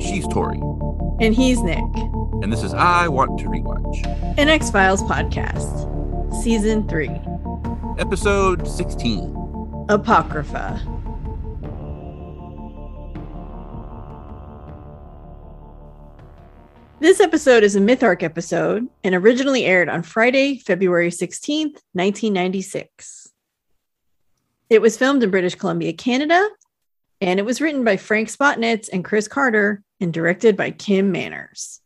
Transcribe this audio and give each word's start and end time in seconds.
She's 0.00 0.26
Tori, 0.26 0.58
And 1.20 1.32
he's 1.32 1.62
Nick, 1.62 1.78
and 2.42 2.52
this 2.52 2.64
is 2.64 2.74
I 2.74 3.06
Want 3.06 3.38
to 3.38 3.44
Rewatch, 3.44 4.04
an 4.38 4.48
X 4.48 4.70
Files 4.70 5.04
podcast, 5.04 6.42
season 6.42 6.88
three, 6.88 7.20
episode 7.96 8.66
16. 8.66 9.86
Apocrypha. 9.88 10.82
This 16.98 17.20
episode 17.20 17.62
is 17.62 17.76
a 17.76 17.80
Mytharc 17.80 18.22
episode 18.22 18.88
and 19.04 19.14
originally 19.14 19.64
aired 19.64 19.88
on 19.88 20.02
Friday, 20.02 20.58
February 20.58 21.10
16th, 21.10 21.78
1996. 21.92 23.23
It 24.70 24.80
was 24.80 24.96
filmed 24.96 25.22
in 25.22 25.30
British 25.30 25.54
Columbia, 25.54 25.92
Canada, 25.92 26.48
and 27.20 27.38
it 27.38 27.44
was 27.44 27.60
written 27.60 27.84
by 27.84 27.96
Frank 27.96 28.28
Spotnitz 28.28 28.88
and 28.92 29.04
Chris 29.04 29.28
Carter 29.28 29.82
and 30.00 30.12
directed 30.12 30.56
by 30.56 30.70
Kim 30.70 31.12
Manners. 31.12 31.80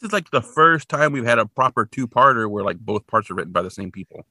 This 0.00 0.08
is 0.08 0.12
like 0.12 0.30
the 0.30 0.42
first 0.42 0.88
time 0.88 1.12
we've 1.12 1.24
had 1.24 1.38
a 1.38 1.46
proper 1.46 1.84
two-parter 1.86 2.48
where 2.50 2.64
like 2.64 2.78
both 2.78 3.06
parts 3.06 3.30
are 3.30 3.34
written 3.34 3.52
by 3.52 3.62
the 3.62 3.70
same 3.70 3.90
people. 3.90 4.24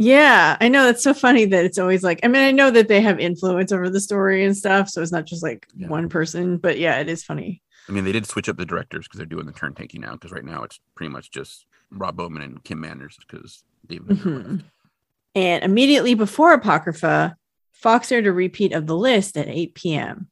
Yeah, 0.00 0.56
I 0.60 0.68
know. 0.68 0.84
That's 0.84 1.02
so 1.02 1.12
funny 1.12 1.44
that 1.46 1.64
it's 1.64 1.78
always 1.78 2.04
like, 2.04 2.20
I 2.22 2.28
mean, 2.28 2.42
I 2.42 2.52
know 2.52 2.70
that 2.70 2.86
they 2.88 3.00
have 3.00 3.18
influence 3.18 3.72
over 3.72 3.90
the 3.90 4.00
story 4.00 4.44
and 4.44 4.56
stuff. 4.56 4.88
So 4.88 5.02
it's 5.02 5.10
not 5.12 5.24
just 5.26 5.42
like 5.42 5.66
Yeah. 5.76 5.88
one 5.88 6.08
person, 6.08 6.56
but 6.56 6.78
yeah, 6.78 7.00
it 7.00 7.08
is 7.08 7.24
funny. 7.24 7.62
I 7.88 7.92
mean, 7.92 8.04
they 8.04 8.12
did 8.12 8.26
switch 8.26 8.48
up 8.48 8.56
the 8.58 8.64
directors 8.66 9.06
because 9.08 9.18
they're 9.18 9.26
doing 9.26 9.46
the 9.46 9.52
turn 9.52 9.74
taking 9.74 10.00
now. 10.02 10.12
Because 10.12 10.30
right 10.30 10.44
now 10.44 10.62
it's 10.62 10.78
pretty 10.94 11.10
much 11.12 11.30
just 11.32 11.66
Rob 11.90 12.16
Bowman 12.16 12.42
and 12.42 12.62
Kim 12.62 12.80
Manners 12.80 13.18
because 13.26 13.64
Mhm. 13.88 14.52
left. 14.58 14.64
And 15.34 15.62
immediately 15.64 16.14
before 16.14 16.52
Apocrypha, 16.52 17.36
Fox 17.72 18.10
aired 18.10 18.26
a 18.26 18.32
repeat 18.32 18.72
of 18.72 18.86
The 18.86 18.96
List 18.96 19.36
at 19.36 19.48
8 19.48 19.74
p.m. 19.74 20.28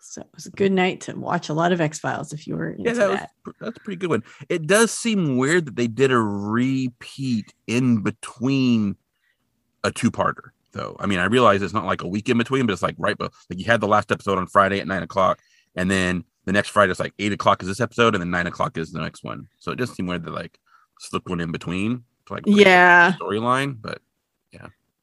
So 0.00 0.22
it 0.22 0.28
was 0.34 0.46
a 0.46 0.50
good 0.50 0.72
night 0.72 1.02
to 1.02 1.14
watch 1.18 1.48
a 1.48 1.54
lot 1.54 1.72
of 1.72 1.80
X 1.80 1.98
Files 1.98 2.32
if 2.32 2.46
you 2.46 2.56
were 2.56 2.70
into 2.70 2.84
Yeah, 2.90 2.94
that 2.94 3.08
that. 3.10 3.30
pr- 3.44 3.50
that's 3.60 3.76
a 3.76 3.80
pretty 3.80 3.98
good 3.98 4.10
one. 4.10 4.24
It 4.48 4.66
does 4.66 4.90
seem 4.90 5.36
weird 5.36 5.66
that 5.66 5.76
they 5.76 5.86
did 5.88 6.10
a 6.10 6.18
repeat 6.18 7.52
in 7.66 8.02
between 8.02 8.96
a 9.84 9.90
two-parter, 9.90 10.50
though. 10.72 10.96
I 10.98 11.06
mean, 11.06 11.18
I 11.18 11.26
realize 11.26 11.60
it's 11.62 11.74
not 11.74 11.84
like 11.86 12.02
a 12.02 12.08
week 12.08 12.28
in 12.28 12.38
between, 12.38 12.66
but 12.66 12.72
it's 12.72 12.82
like 12.82 12.94
right, 12.98 13.16
but 13.18 13.32
like 13.50 13.58
you 13.58 13.64
had 13.66 13.80
the 13.80 13.88
last 13.88 14.10
episode 14.10 14.38
on 14.38 14.46
Friday 14.46 14.80
at 14.80 14.86
nine 14.86 15.02
o'clock, 15.02 15.38
and 15.76 15.90
then 15.90 16.24
the 16.46 16.52
next 16.52 16.68
Friday 16.70 16.90
it's 16.90 17.00
like 17.00 17.12
eight 17.18 17.32
o'clock 17.32 17.60
is 17.62 17.68
this 17.68 17.80
episode, 17.80 18.14
and 18.14 18.22
then 18.22 18.30
nine 18.30 18.46
o'clock 18.46 18.78
is 18.78 18.92
the 18.92 19.00
next 19.00 19.22
one. 19.22 19.48
So 19.58 19.72
it 19.72 19.78
just 19.78 19.94
seemed 19.94 20.08
weird 20.08 20.24
to 20.24 20.30
like 20.32 20.58
slip 20.98 21.28
one 21.28 21.40
in 21.40 21.52
between 21.52 22.04
to 22.26 22.32
like 22.32 22.42
break 22.44 22.54
up 22.54 22.58
the 22.58 22.62
Yeah. 22.62 23.12
storyline, 23.20 23.76
but 23.80 24.00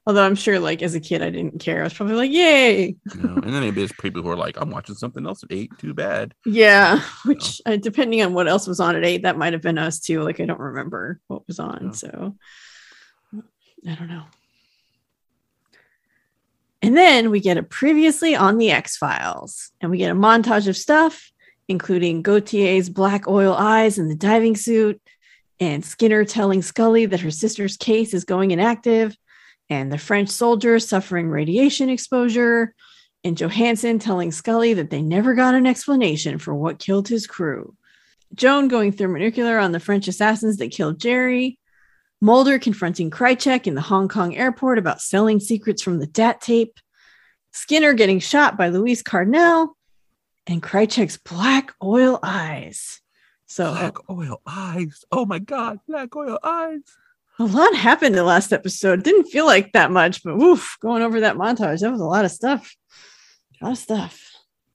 Although 0.05 0.25
I'm 0.25 0.35
sure, 0.35 0.59
like, 0.59 0.81
as 0.81 0.95
a 0.95 0.99
kid, 0.99 1.21
I 1.21 1.29
didn't 1.29 1.59
care. 1.59 1.79
I 1.79 1.83
was 1.83 1.93
probably 1.93 2.15
like, 2.15 2.31
yay. 2.31 2.97
know, 3.15 3.35
and 3.35 3.53
then 3.53 3.61
maybe 3.61 3.77
there's 3.77 3.93
people 3.93 4.21
who 4.21 4.29
are 4.29 4.35
like, 4.35 4.57
I'm 4.59 4.69
watching 4.69 4.95
something 4.95 5.25
else 5.25 5.43
at 5.43 5.51
eight. 5.53 5.71
Too 5.77 5.93
bad. 5.93 6.33
Yeah. 6.45 7.01
Which, 7.25 7.61
uh, 7.65 7.77
depending 7.77 8.21
on 8.21 8.33
what 8.33 8.49
else 8.49 8.67
was 8.67 8.81
on 8.81 8.97
at 8.97 9.05
8, 9.05 9.23
that 9.23 9.37
might 9.37 9.53
have 9.53 9.61
been 9.61 9.77
us 9.77 10.01
too. 10.01 10.21
Like, 10.21 10.41
I 10.41 10.45
don't 10.45 10.59
remember 10.59 11.21
what 11.27 11.47
was 11.47 11.59
on. 11.59 11.85
Yeah. 11.85 11.91
So 11.91 12.35
I 13.87 13.95
don't 13.95 14.09
know. 14.09 14.23
And 16.81 16.97
then 16.97 17.31
we 17.31 17.39
get 17.39 17.57
a 17.57 17.63
previously 17.63 18.35
on 18.35 18.57
the 18.57 18.71
X 18.71 18.97
Files, 18.97 19.71
and 19.79 19.89
we 19.89 19.97
get 19.97 20.11
a 20.11 20.15
montage 20.15 20.67
of 20.67 20.75
stuff, 20.75 21.31
including 21.69 22.23
Gauthier's 22.23 22.89
black 22.89 23.25
oil 23.25 23.53
eyes 23.53 23.97
in 23.97 24.09
the 24.09 24.15
diving 24.15 24.57
suit, 24.57 25.01
and 25.61 25.85
Skinner 25.85 26.25
telling 26.25 26.61
Scully 26.61 27.05
that 27.05 27.21
her 27.21 27.31
sister's 27.31 27.77
case 27.77 28.13
is 28.13 28.25
going 28.25 28.51
inactive, 28.51 29.15
and 29.73 29.91
the 29.91 29.97
French 29.97 30.29
soldiers 30.29 30.87
suffering 30.87 31.29
radiation 31.29 31.89
exposure, 31.89 32.75
and 33.23 33.35
Johansen 33.35 33.99
telling 33.99 34.31
Scully 34.31 34.73
that 34.75 34.89
they 34.89 35.01
never 35.01 35.33
got 35.33 35.55
an 35.55 35.65
explanation 35.65 36.37
for 36.37 36.53
what 36.53 36.79
killed 36.79 37.07
his 37.07 37.25
crew. 37.25 37.75
Joan 38.35 38.67
going 38.67 38.91
thermonuclear 38.91 39.57
on 39.59 39.71
the 39.71 39.79
French 39.79 40.07
assassins 40.07 40.57
that 40.57 40.71
killed 40.71 40.99
Jerry. 40.99 41.59
Mulder 42.21 42.59
confronting 42.59 43.11
Krycek 43.11 43.67
in 43.67 43.75
the 43.75 43.81
Hong 43.81 44.07
Kong 44.07 44.35
airport 44.35 44.77
about 44.77 45.01
selling 45.01 45.39
secrets 45.39 45.81
from 45.81 45.99
the 45.99 46.07
DAT 46.07 46.41
tape. 46.41 46.79
Skinner 47.51 47.93
getting 47.93 48.19
shot 48.19 48.57
by 48.57 48.69
Luis 48.69 49.01
Cardinale. 49.01 49.75
And 50.47 50.61
Krycek's 50.61 51.17
black 51.17 51.73
oil 51.81 52.19
eyes. 52.23 53.01
So 53.45 53.71
Black 53.71 54.09
oil 54.09 54.41
eyes. 54.47 55.03
Oh 55.11 55.25
my 55.25 55.39
god, 55.39 55.79
black 55.87 56.15
oil 56.15 56.39
eyes. 56.43 56.81
A 57.39 57.45
lot 57.45 57.75
happened 57.75 58.15
in 58.15 58.17
the 58.17 58.23
last 58.23 58.53
episode. 58.53 59.03
Didn't 59.03 59.25
feel 59.25 59.45
like 59.45 59.71
that 59.73 59.91
much, 59.91 60.23
but 60.23 60.37
woof, 60.37 60.77
going 60.81 61.01
over 61.01 61.19
that 61.21 61.35
montage, 61.35 61.81
that 61.81 61.91
was 61.91 62.01
a 62.01 62.05
lot 62.05 62.25
of 62.25 62.31
stuff. 62.31 62.75
A 63.61 63.65
lot 63.65 63.71
of 63.71 63.77
stuff. 63.77 64.21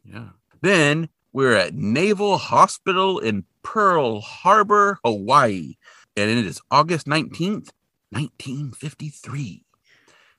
Yeah. 0.04 0.30
Then 0.60 1.08
we're 1.32 1.54
at 1.54 1.74
Naval 1.74 2.38
Hospital 2.38 3.18
in 3.18 3.44
Pearl 3.62 4.20
Harbor, 4.20 4.98
Hawaii. 5.04 5.76
And 6.16 6.30
it 6.30 6.46
is 6.46 6.60
August 6.70 7.06
19th, 7.06 7.70
1953. 8.10 9.64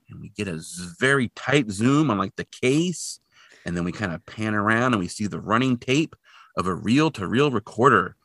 And 0.10 0.20
we 0.20 0.30
get 0.30 0.48
a 0.48 0.62
very 1.00 1.30
tight 1.36 1.70
zoom 1.72 2.10
on 2.10 2.18
like 2.18 2.36
the 2.36 2.48
case. 2.62 3.20
And 3.66 3.78
then 3.78 3.84
we 3.84 3.92
kind 3.92 4.12
of 4.12 4.26
pan 4.26 4.56
around 4.56 4.94
and 4.94 5.00
we 5.00 5.08
see 5.08 5.28
the 5.28 5.40
running 5.40 5.78
tape 5.78 6.16
of 6.58 6.68
a 6.68 6.74
reel 6.74 7.12
to 7.12 7.28
reel 7.28 7.52
recorder. 7.52 8.16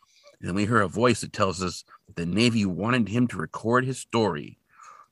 And 0.45 0.51
then 0.51 0.57
we 0.57 0.67
hear 0.67 0.83
a 0.83 0.89
voice 0.89 1.23
that 1.23 1.33
tells 1.33 1.63
us 1.63 1.85
the 2.17 2.27
Navy 2.27 2.67
wanted 2.67 3.09
him 3.09 3.27
to 3.29 3.39
record 3.39 3.87
his 3.87 3.99
story. 3.99 4.59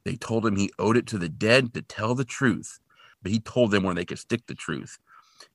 They 0.04 0.14
told 0.14 0.44
him 0.44 0.56
he 0.56 0.70
owed 0.78 0.98
it 0.98 1.06
to 1.06 1.16
the 1.16 1.30
dead 1.30 1.72
to 1.72 1.80
tell 1.80 2.14
the 2.14 2.26
truth, 2.26 2.78
but 3.22 3.32
he 3.32 3.40
told 3.40 3.70
them 3.70 3.82
where 3.82 3.94
they 3.94 4.04
could 4.04 4.18
stick 4.18 4.42
the 4.46 4.54
truth. 4.54 4.98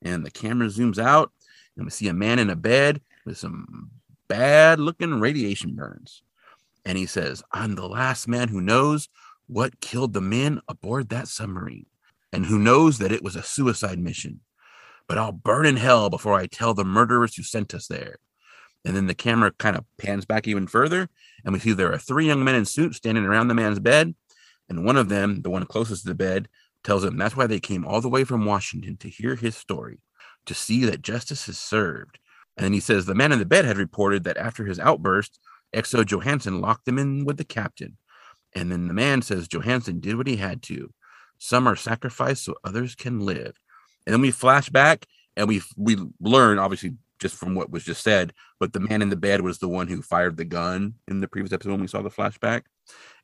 And 0.02 0.26
the 0.26 0.32
camera 0.32 0.66
zooms 0.66 0.98
out 0.98 1.30
and 1.76 1.86
we 1.86 1.92
see 1.92 2.08
a 2.08 2.12
man 2.12 2.40
in 2.40 2.50
a 2.50 2.56
bed 2.56 3.00
with 3.24 3.38
some 3.38 3.92
bad 4.26 4.80
looking 4.80 5.20
radiation 5.20 5.76
burns. 5.76 6.22
And 6.84 6.98
he 6.98 7.06
says 7.06 7.44
i'm 7.52 7.76
the 7.76 7.86
last 7.86 8.26
man 8.26 8.48
who 8.48 8.60
knows 8.60 9.08
what 9.46 9.78
killed 9.78 10.12
the 10.12 10.20
men 10.20 10.60
aboard 10.66 11.08
that 11.10 11.28
submarine 11.28 11.86
and 12.32 12.46
who 12.46 12.58
knows 12.58 12.98
that 12.98 13.12
it 13.12 13.22
was 13.22 13.36
a 13.36 13.44
suicide 13.44 14.00
mission. 14.00 14.40
But 15.06 15.18
i'll 15.18 15.30
burn 15.30 15.66
in 15.66 15.76
hell 15.76 16.10
before 16.10 16.34
i 16.34 16.46
tell 16.48 16.74
the 16.74 16.84
murderers 16.84 17.36
who 17.36 17.44
sent 17.44 17.74
us 17.74 17.86
there 17.86 18.16
and 18.84 18.96
then 18.96 19.06
the 19.06 19.14
camera 19.14 19.52
kind 19.58 19.76
of 19.76 19.84
pans 19.98 20.24
back 20.24 20.46
even 20.46 20.66
further 20.66 21.08
and 21.44 21.52
we 21.52 21.58
see 21.58 21.72
there 21.72 21.92
are 21.92 21.98
three 21.98 22.26
young 22.26 22.44
men 22.44 22.54
in 22.54 22.64
suits 22.64 22.96
standing 22.96 23.24
around 23.24 23.48
the 23.48 23.54
man's 23.54 23.78
bed 23.78 24.14
and 24.68 24.84
one 24.84 24.96
of 24.96 25.08
them 25.08 25.42
the 25.42 25.50
one 25.50 25.64
closest 25.66 26.02
to 26.02 26.08
the 26.08 26.14
bed 26.14 26.48
tells 26.84 27.04
him 27.04 27.16
that's 27.16 27.36
why 27.36 27.46
they 27.46 27.60
came 27.60 27.84
all 27.84 28.00
the 28.00 28.08
way 28.08 28.24
from 28.24 28.44
Washington 28.44 28.96
to 28.98 29.08
hear 29.08 29.34
his 29.34 29.56
story, 29.56 30.00
to 30.46 30.54
see 30.54 30.84
that 30.84 31.02
justice 31.02 31.48
is 31.48 31.58
served. 31.58 32.18
And 32.56 32.64
then 32.64 32.72
he 32.72 32.80
says 32.80 33.06
the 33.06 33.14
man 33.14 33.32
in 33.32 33.38
the 33.38 33.44
bed 33.44 33.64
had 33.64 33.76
reported 33.76 34.24
that 34.24 34.36
after 34.36 34.64
his 34.64 34.78
outburst, 34.78 35.38
XO 35.74 36.04
Johansen 36.04 36.60
locked 36.60 36.88
him 36.88 36.98
in 36.98 37.24
with 37.24 37.36
the 37.36 37.44
captain. 37.44 37.98
And 38.54 38.72
then 38.72 38.88
the 38.88 38.94
man 38.94 39.22
says 39.22 39.48
Johansen 39.48 40.00
did 40.00 40.16
what 40.16 40.26
he 40.26 40.36
had 40.36 40.62
to. 40.64 40.92
Some 41.38 41.68
are 41.68 41.76
sacrificed 41.76 42.44
so 42.44 42.56
others 42.64 42.94
can 42.94 43.20
live. 43.20 43.54
And 44.06 44.14
then 44.14 44.20
we 44.20 44.30
flash 44.30 44.70
back 44.70 45.06
and 45.36 45.46
we 45.46 45.60
we 45.76 45.96
learn, 46.20 46.58
obviously, 46.58 46.94
just 47.18 47.34
from 47.34 47.54
what 47.54 47.70
was 47.70 47.84
just 47.84 48.02
said, 48.02 48.32
but 48.60 48.72
the 48.72 48.80
man 48.80 49.02
in 49.02 49.08
the 49.08 49.16
bed 49.16 49.40
was 49.40 49.58
the 49.58 49.68
one 49.68 49.88
who 49.88 50.02
fired 50.02 50.36
the 50.36 50.44
gun 50.44 50.94
in 51.06 51.20
the 51.20 51.28
previous 51.28 51.52
episode 51.52 51.72
when 51.72 51.80
we 51.80 51.86
saw 51.86 52.02
the 52.02 52.10
flashback. 52.10 52.62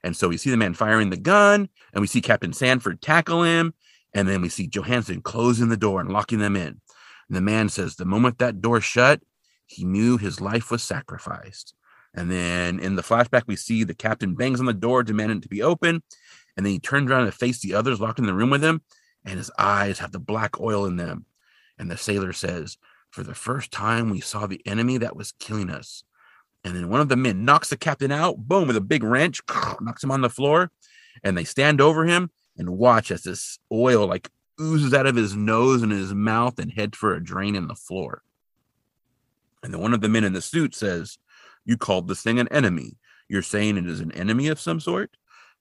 And 0.02 0.16
so 0.16 0.28
we 0.28 0.36
see 0.36 0.50
the 0.50 0.56
man 0.56 0.74
firing 0.74 1.10
the 1.10 1.16
gun, 1.16 1.68
and 1.92 2.00
we 2.00 2.06
see 2.06 2.20
Captain 2.20 2.52
Sanford 2.52 3.00
tackle 3.00 3.42
him, 3.42 3.74
and 4.12 4.28
then 4.28 4.42
we 4.42 4.48
see 4.48 4.68
Johansen 4.68 5.22
closing 5.22 5.68
the 5.68 5.76
door 5.76 6.00
and 6.00 6.10
locking 6.10 6.38
them 6.38 6.56
in. 6.56 6.80
And 7.28 7.36
the 7.36 7.40
man 7.40 7.68
says, 7.68 7.96
The 7.96 8.04
moment 8.04 8.38
that 8.38 8.60
door 8.60 8.80
shut, 8.80 9.20
he 9.66 9.84
knew 9.84 10.18
his 10.18 10.40
life 10.40 10.70
was 10.70 10.82
sacrificed. 10.82 11.74
And 12.14 12.30
then 12.30 12.78
in 12.78 12.96
the 12.96 13.02
flashback, 13.02 13.42
we 13.46 13.56
see 13.56 13.82
the 13.82 13.94
captain 13.94 14.34
bangs 14.34 14.60
on 14.60 14.66
the 14.66 14.72
door, 14.72 15.02
demanding 15.02 15.38
it 15.38 15.42
to 15.42 15.48
be 15.48 15.62
open. 15.62 16.02
And 16.56 16.64
then 16.64 16.72
he 16.72 16.78
turns 16.78 17.10
around 17.10 17.24
and 17.24 17.34
faces 17.34 17.62
the 17.62 17.74
others 17.74 18.00
locked 18.00 18.20
in 18.20 18.26
the 18.26 18.34
room 18.34 18.50
with 18.50 18.62
him, 18.62 18.82
and 19.24 19.36
his 19.36 19.50
eyes 19.58 19.98
have 19.98 20.12
the 20.12 20.20
black 20.20 20.60
oil 20.60 20.86
in 20.86 20.96
them. 20.96 21.26
And 21.78 21.90
the 21.90 21.96
sailor 21.96 22.32
says, 22.32 22.76
For 23.14 23.22
the 23.22 23.32
first 23.32 23.70
time, 23.70 24.10
we 24.10 24.18
saw 24.18 24.48
the 24.48 24.60
enemy 24.66 24.98
that 24.98 25.14
was 25.14 25.30
killing 25.38 25.70
us. 25.70 26.02
And 26.64 26.74
then 26.74 26.88
one 26.88 27.00
of 27.00 27.08
the 27.08 27.14
men 27.14 27.44
knocks 27.44 27.68
the 27.68 27.76
captain 27.76 28.10
out, 28.10 28.38
boom, 28.38 28.66
with 28.66 28.76
a 28.76 28.80
big 28.80 29.04
wrench, 29.04 29.40
knocks 29.80 30.02
him 30.02 30.10
on 30.10 30.20
the 30.20 30.28
floor. 30.28 30.72
And 31.22 31.38
they 31.38 31.44
stand 31.44 31.80
over 31.80 32.04
him 32.04 32.32
and 32.58 32.76
watch 32.76 33.12
as 33.12 33.22
this 33.22 33.60
oil 33.70 34.08
like 34.08 34.30
oozes 34.60 34.92
out 34.92 35.06
of 35.06 35.14
his 35.14 35.36
nose 35.36 35.84
and 35.84 35.92
his 35.92 36.12
mouth 36.12 36.58
and 36.58 36.72
heads 36.72 36.98
for 36.98 37.14
a 37.14 37.22
drain 37.22 37.54
in 37.54 37.68
the 37.68 37.76
floor. 37.76 38.22
And 39.62 39.72
then 39.72 39.80
one 39.80 39.94
of 39.94 40.00
the 40.00 40.08
men 40.08 40.24
in 40.24 40.32
the 40.32 40.42
suit 40.42 40.74
says, 40.74 41.16
You 41.64 41.76
called 41.76 42.08
this 42.08 42.20
thing 42.20 42.40
an 42.40 42.48
enemy. 42.48 42.96
You're 43.28 43.42
saying 43.42 43.76
it 43.76 43.86
is 43.86 44.00
an 44.00 44.10
enemy 44.10 44.48
of 44.48 44.58
some 44.58 44.80
sort? 44.80 45.16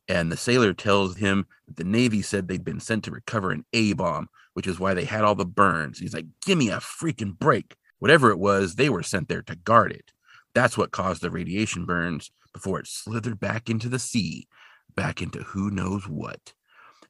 And 0.08 0.32
the 0.32 0.38
sailor 0.38 0.74
tells 0.74 1.18
him 1.18 1.46
that 1.68 1.78
the 1.78 1.84
Navy 1.84 2.24
said 2.24 2.48
they'd 2.48 2.66
been 2.66 2.80
sent 2.80 3.04
to 3.04 3.12
recover 3.12 3.52
an 3.52 3.64
A 3.74 3.94
bomb, 3.94 4.28
which 4.54 4.68
is 4.68 4.80
why 4.80 4.94
they 4.94 5.06
had 5.06 5.24
all 5.24 5.36
the 5.36 5.46
burns. 5.46 6.00
He's 6.00 6.14
like, 6.14 6.26
Give 6.46 6.58
me 6.58 6.70
a 6.70 6.78
freaking 6.78 7.38
break. 7.38 7.76
Whatever 8.00 8.32
it 8.32 8.40
was, 8.40 8.76
they 8.76 8.90
were 8.90 9.04
sent 9.04 9.30
there 9.30 9.42
to 9.44 9.56
guard 9.56 9.92
it. 9.92 10.12
That's 10.54 10.78
what 10.78 10.92
caused 10.92 11.22
the 11.22 11.32
radiation 11.32 11.86
burns 11.86 12.32
before 12.54 12.80
it 12.80 12.88
slithered 12.88 13.40
back 13.40 13.70
into 13.70 13.90
the 13.90 14.00
sea, 14.00 14.48
back 14.96 15.22
into 15.22 15.40
who 15.40 15.72
knows 15.72 16.08
what. 16.08 16.54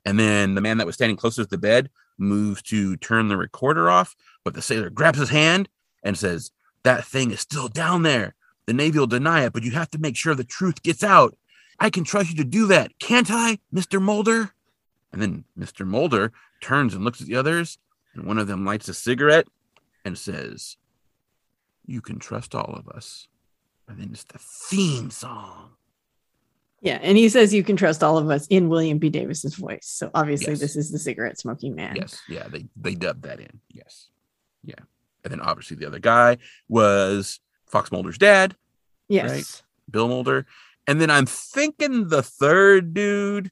And 0.05 0.19
then 0.19 0.55
the 0.55 0.61
man 0.61 0.77
that 0.77 0.85
was 0.85 0.95
standing 0.95 1.17
closest 1.17 1.49
to 1.49 1.55
the 1.55 1.61
bed 1.61 1.89
moves 2.17 2.61
to 2.63 2.95
turn 2.97 3.27
the 3.27 3.37
recorder 3.37 3.89
off, 3.89 4.15
but 4.43 4.53
the 4.53 4.61
sailor 4.61 4.89
grabs 4.89 5.19
his 5.19 5.29
hand 5.29 5.69
and 6.03 6.17
says, 6.17 6.51
That 6.83 7.05
thing 7.05 7.31
is 7.31 7.39
still 7.39 7.67
down 7.67 8.03
there. 8.03 8.35
The 8.65 8.73
Navy 8.73 8.99
will 8.99 9.07
deny 9.07 9.45
it, 9.45 9.53
but 9.53 9.63
you 9.63 9.71
have 9.71 9.89
to 9.91 9.99
make 9.99 10.15
sure 10.15 10.35
the 10.35 10.43
truth 10.43 10.83
gets 10.83 11.03
out. 11.03 11.37
I 11.79 11.89
can 11.89 12.03
trust 12.03 12.29
you 12.29 12.35
to 12.37 12.43
do 12.43 12.67
that, 12.67 12.97
can't 12.99 13.29
I, 13.29 13.59
Mr. 13.73 14.01
Mulder? 14.01 14.53
And 15.13 15.21
then 15.21 15.45
Mr. 15.57 15.85
Mulder 15.85 16.33
turns 16.59 16.93
and 16.93 17.05
looks 17.05 17.21
at 17.21 17.27
the 17.27 17.35
others, 17.35 17.77
and 18.13 18.25
one 18.25 18.37
of 18.39 18.47
them 18.47 18.65
lights 18.65 18.89
a 18.89 18.93
cigarette 18.93 19.47
and 20.03 20.17
says, 20.17 20.75
You 21.85 22.01
can 22.01 22.19
trust 22.19 22.53
all 22.55 22.73
of 22.75 22.89
us. 22.89 23.27
And 23.87 23.99
then 23.99 24.09
it's 24.11 24.23
the 24.25 24.39
theme 24.39 25.09
song. 25.11 25.71
Yeah, 26.81 26.99
and 27.01 27.17
he 27.17 27.29
says 27.29 27.53
you 27.53 27.63
can 27.63 27.77
trust 27.77 28.03
all 28.03 28.17
of 28.17 28.29
us 28.29 28.45
in 28.47 28.67
William 28.67 28.97
B. 28.97 29.09
Davis's 29.09 29.55
voice. 29.55 29.85
So 29.85 30.11
obviously, 30.13 30.51
Yes. 30.53 30.59
this 30.59 30.75
is 30.75 30.91
the 30.91 30.99
cigarette 30.99 31.39
smoking 31.39 31.75
man. 31.75 31.95
Yes, 31.95 32.21
yeah, 32.27 32.47
they 32.49 32.65
they 32.75 32.93
dubbed 32.95 33.23
that 33.23 33.39
in. 33.39 33.61
Yes, 33.69 34.09
yeah, 34.65 34.75
and 35.23 35.31
then 35.31 35.39
obviously 35.39 35.77
the 35.77 35.85
other 35.85 35.99
guy 35.99 36.39
was 36.67 37.39
Fox 37.67 37.89
Mulder's 37.91 38.17
dad, 38.17 38.55
Yes. 39.07 39.31
Right. 39.31 39.63
Bill 39.91 40.07
Mulder, 40.09 40.45
and 40.87 40.99
then 40.99 41.09
I'm 41.09 41.25
thinking 41.25 42.09
the 42.09 42.23
third 42.23 42.93
dude 42.93 43.49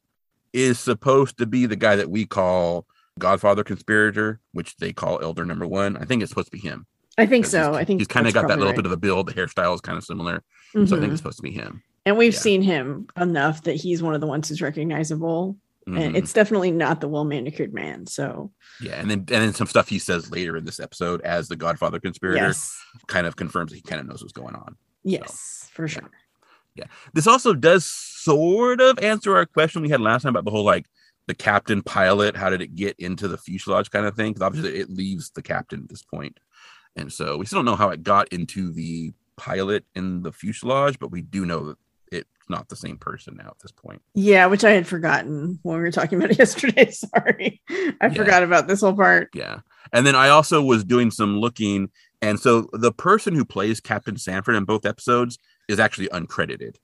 is 0.54 0.80
supposed 0.80 1.38
to 1.38 1.46
be 1.46 1.66
the 1.66 1.76
guy 1.76 1.96
that 1.96 2.10
we 2.10 2.26
call 2.26 2.86
Godfather 3.20 3.64
conspirator, 3.64 4.40
which 4.54 4.76
they 4.78 4.94
call 4.94 5.20
Elder 5.22 5.46
Number 5.46 5.68
One. 5.68 5.98
I 5.98 6.06
think 6.06 6.22
it's 6.22 6.32
supposed 6.32 6.48
to 6.48 6.52
be 6.52 6.60
him. 6.60 6.86
I 7.18 7.26
think 7.26 7.46
so. 7.46 7.74
I 7.74 7.84
think 7.84 8.00
he's 8.00 8.08
kind 8.08 8.26
of 8.28 8.34
got 8.34 8.48
that 8.48 8.58
little 8.58 8.74
bit 8.74 8.86
of 8.86 8.92
the 8.92 8.98
build. 8.98 9.28
The 9.28 9.34
hairstyle 9.34 9.76
is 9.76 9.82
kind 9.82 9.98
of 9.98 10.04
similar, 10.04 10.44
so 10.74 10.82
I 10.82 10.86
think 10.86 11.02
Mhm. 11.02 11.10
it's 11.12 11.18
supposed 11.18 11.38
to 11.38 11.44
be 11.44 11.52
him. 11.52 11.84
And 12.06 12.18
we've 12.18 12.34
yeah. 12.34 12.40
seen 12.40 12.62
him 12.62 13.08
enough 13.20 13.64
that 13.64 13.76
he's 13.76 14.02
one 14.02 14.16
of 14.16 14.22
the 14.22 14.28
ones 14.28 14.48
who's 14.50 14.62
recognizable. 14.62 15.58
Mhm. 15.88 16.00
And 16.00 16.16
it's 16.16 16.32
definitely 16.32 16.72
not 16.72 17.02
the 17.02 17.08
well 17.08 17.26
manicured 17.26 17.74
man. 17.74 18.06
So 18.08 18.52
yeah, 18.80 18.94
and 19.00 19.10
then 19.10 19.20
and 19.20 19.28
then 19.28 19.54
some 19.54 19.68
stuff 19.68 19.90
he 19.90 20.00
says 20.00 20.32
later 20.32 20.56
in 20.56 20.64
this 20.64 20.80
episode 20.80 21.22
as 21.22 21.48
the 21.48 21.56
Godfather 21.56 22.00
conspirator 22.00 22.38
yes, 22.48 22.76
kind 23.08 23.28
of 23.28 23.36
confirms 23.36 23.72
that 23.72 23.78
he 23.78 23.82
kind 23.82 24.00
of 24.00 24.08
knows 24.08 24.22
what's 24.22 24.32
going 24.34 24.56
on. 24.56 24.78
yes, 25.04 25.70
for 25.74 25.88
yeah. 25.88 26.02
Sure. 26.78 26.86
This 27.14 27.28
also 27.28 27.54
does 27.54 27.86
sort 27.86 28.82
of 28.82 29.00
answer 29.00 29.36
our 29.36 29.46
question 29.46 29.82
we 29.82 29.90
had 29.90 30.02
last 30.02 30.24
time 30.24 30.30
about 30.32 30.46
the 30.46 30.52
whole 30.52 30.64
like 30.66 30.86
the 31.28 31.34
captain 31.36 31.82
pilot. 31.82 32.36
How 32.36 32.50
did 32.50 32.62
it 32.62 32.76
get 32.76 32.96
into 33.00 33.28
the 33.28 33.38
fuselage 33.38 33.90
kind 33.92 34.06
of 34.06 34.16
thing? 34.16 34.34
Because 34.34 34.46
obviously 34.46 34.78
it 34.80 34.90
leaves 34.90 35.32
the 35.32 35.42
captain 35.42 35.82
at 35.84 35.90
this 35.90 36.04
point, 36.04 36.40
and 36.96 37.12
so 37.12 37.38
we 37.38 37.46
still 37.46 37.60
don't 37.60 37.66
know 37.66 37.76
how 37.76 37.90
it 37.90 38.04
got 38.04 38.28
into 38.30 38.72
the 38.72 39.14
pilot 39.38 39.86
in 39.96 40.22
the 40.24 40.32
fuselage, 40.32 41.00
but 41.00 41.12
we 41.12 41.22
do 41.22 41.46
know 41.46 41.66
that 41.68 41.78
it's 42.12 42.28
not 42.50 42.68
the 42.70 42.76
same 42.76 42.98
person 42.98 43.36
now 43.38 43.48
at 43.48 43.60
this 43.60 43.72
point. 43.72 44.02
Yeah, 44.14 44.46
which 44.48 44.64
I 44.64 44.72
had 44.72 44.86
forgotten 44.86 45.60
when 45.64 45.78
we 45.78 45.82
were 45.82 45.92
talking 45.92 46.18
about 46.20 46.32
it 46.32 46.40
yesterday. 46.40 46.92
Sorry, 46.92 47.62
I 47.70 47.94
Yeah. 48.02 48.10
forgot 48.14 48.44
about 48.44 48.68
this 48.68 48.82
whole 48.82 48.94
part. 48.96 49.30
Yeah, 49.34 49.60
and 49.94 50.06
then 50.06 50.16
I 50.16 50.30
also 50.30 50.62
was 50.62 50.84
doing 50.84 51.12
some 51.12 51.40
looking, 51.40 51.90
and 52.22 52.40
so 52.40 52.68
the 52.74 52.92
person 52.92 53.34
who 53.36 53.46
plays 53.46 53.80
Captain 53.80 54.18
Sanford 54.18 54.56
in 54.56 54.66
both 54.66 54.86
episodes 54.86 55.38
is 55.68 55.80
actually 55.80 56.08
uncredited, 56.10 56.76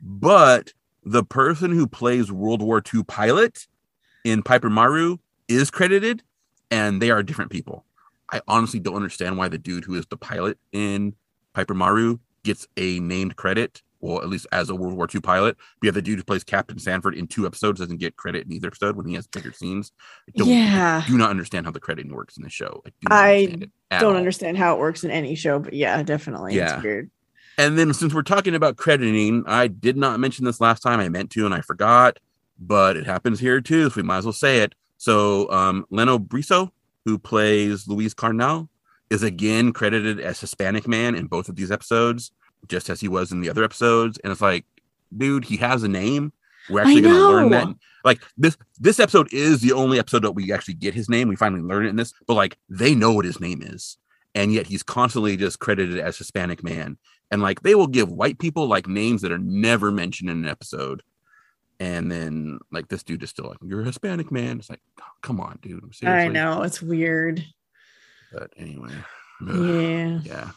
but 0.00 0.72
the 1.04 1.24
person 1.24 1.70
who 1.72 1.86
plays 1.86 2.32
World 2.32 2.62
War 2.62 2.82
II 2.94 3.04
pilot 3.04 3.66
in 4.24 4.42
Piper 4.42 4.70
Maru 4.70 5.18
is 5.48 5.70
credited, 5.70 6.22
and 6.70 7.00
they 7.02 7.10
are 7.10 7.22
different 7.22 7.50
people. 7.50 7.84
I 8.32 8.40
honestly 8.48 8.80
don't 8.80 8.96
understand 8.96 9.36
why 9.36 9.48
the 9.48 9.58
dude 9.58 9.84
who 9.84 9.94
is 9.94 10.06
the 10.06 10.16
pilot 10.16 10.58
in 10.72 11.14
Piper 11.52 11.74
Maru 11.74 12.18
gets 12.42 12.66
a 12.76 12.98
named 13.00 13.36
credit, 13.36 13.82
well, 14.00 14.20
at 14.22 14.28
least 14.28 14.46
as 14.50 14.70
a 14.70 14.74
World 14.74 14.94
War 14.96 15.06
II 15.14 15.20
pilot. 15.20 15.56
But 15.80 15.86
yeah, 15.86 15.92
the 15.92 16.02
dude 16.02 16.18
who 16.18 16.24
plays 16.24 16.42
Captain 16.42 16.78
Sanford 16.78 17.14
in 17.14 17.26
two 17.26 17.46
episodes 17.46 17.80
doesn't 17.80 17.98
get 17.98 18.16
credit 18.16 18.46
in 18.46 18.52
either 18.52 18.68
episode 18.68 18.96
when 18.96 19.06
he 19.06 19.14
has 19.14 19.26
bigger 19.26 19.52
scenes. 19.52 19.92
I 20.28 20.32
don't, 20.36 20.48
Yeah. 20.48 21.04
do 21.06 21.18
not 21.18 21.30
understand 21.30 21.66
how 21.66 21.72
the 21.72 21.80
crediting 21.80 22.12
works 22.14 22.36
in 22.38 22.42
the 22.42 22.50
show. 22.50 22.82
I 22.86 22.88
do 22.88 22.94
not 23.08 23.12
I 23.12 23.34
understand 23.44 23.70
Don't 24.00 24.12
all. 24.12 24.16
understand 24.16 24.58
how 24.58 24.74
it 24.74 24.80
works 24.80 25.04
in 25.04 25.10
any 25.10 25.34
show, 25.34 25.58
but 25.58 25.74
yeah, 25.74 26.02
definitely. 26.02 26.54
Yeah. 26.54 26.76
It's 26.76 26.82
weird. 26.82 27.10
And 27.58 27.78
then 27.78 27.94
since 27.94 28.12
we're 28.12 28.22
talking 28.22 28.54
about 28.54 28.76
crediting, 28.76 29.44
I 29.46 29.68
did 29.68 29.96
not 29.96 30.20
mention 30.20 30.44
this 30.44 30.60
last 30.60 30.80
time. 30.80 31.00
I 31.00 31.08
meant 31.08 31.30
to 31.32 31.46
and 31.46 31.54
I 31.54 31.60
forgot, 31.60 32.18
but 32.58 32.96
it 32.96 33.06
happens 33.06 33.40
here 33.40 33.60
too, 33.60 33.90
so 33.90 33.96
we 33.96 34.02
might 34.02 34.18
as 34.18 34.24
well 34.24 34.32
say 34.32 34.58
it. 34.58 34.74
So 34.98 35.50
um 35.50 35.86
Lenno 35.92 36.18
Britos, 36.18 36.70
who 37.04 37.18
plays 37.18 37.86
Luis 37.86 38.14
Carnal, 38.14 38.68
is 39.10 39.22
again 39.22 39.72
credited 39.72 40.20
as 40.20 40.40
Hispanic 40.40 40.88
man 40.88 41.14
in 41.14 41.26
both 41.26 41.48
of 41.48 41.56
these 41.56 41.70
episodes, 41.70 42.32
just 42.68 42.90
as 42.90 43.00
he 43.00 43.08
was 43.08 43.32
in 43.32 43.40
the 43.40 43.50
other 43.50 43.64
episodes. 43.64 44.18
And 44.24 44.32
it's 44.32 44.40
like, 44.40 44.64
dude, 45.16 45.44
he 45.44 45.56
has 45.58 45.82
a 45.82 45.88
name. 45.88 46.32
We're 46.70 46.80
actually 46.80 47.02
gonna 47.02 47.18
learn 47.18 47.50
that. 47.50 47.68
Like 48.04 48.20
this 48.36 48.56
this 48.78 49.00
episode 49.00 49.32
is 49.32 49.60
the 49.60 49.72
only 49.72 49.98
episode 49.98 50.22
that 50.22 50.32
we 50.32 50.52
actually 50.52 50.74
get 50.74 50.94
his 50.94 51.08
name. 51.08 51.28
We 51.28 51.36
finally 51.36 51.62
learn 51.62 51.86
it 51.86 51.90
in 51.90 51.96
this, 51.96 52.12
but 52.26 52.34
like 52.34 52.58
they 52.68 52.94
know 52.94 53.12
what 53.12 53.24
his 53.24 53.40
name 53.40 53.62
is. 53.62 53.98
And 54.34 54.52
yet 54.52 54.66
he's 54.66 54.82
constantly 54.82 55.36
just 55.36 55.60
credited 55.60 55.98
as 55.98 56.18
Hispanic 56.18 56.64
man 56.64 56.98
and 57.30 57.42
like 57.42 57.62
they 57.62 57.74
will 57.74 57.86
give 57.86 58.10
white 58.10 58.38
people 58.38 58.66
like 58.66 58.86
names 58.86 59.22
that 59.22 59.32
are 59.32 59.38
never 59.38 59.90
mentioned 59.90 60.30
in 60.30 60.44
an 60.44 60.48
episode 60.48 61.02
and 61.80 62.10
then 62.10 62.58
like 62.70 62.88
this 62.88 63.02
dude 63.02 63.22
is 63.22 63.30
still 63.30 63.48
like 63.48 63.58
you're 63.62 63.82
a 63.82 63.84
hispanic 63.84 64.30
man 64.30 64.58
it's 64.58 64.70
like 64.70 64.80
oh, 65.00 65.04
come 65.22 65.40
on 65.40 65.58
dude 65.62 65.80
seriously 65.94 66.28
I 66.28 66.28
know. 66.28 66.62
It's 66.62 66.80
weird. 66.80 67.44
but 68.32 68.52
anyway 68.56 68.92
Yeah. 69.40 70.20
yeah 70.24 70.50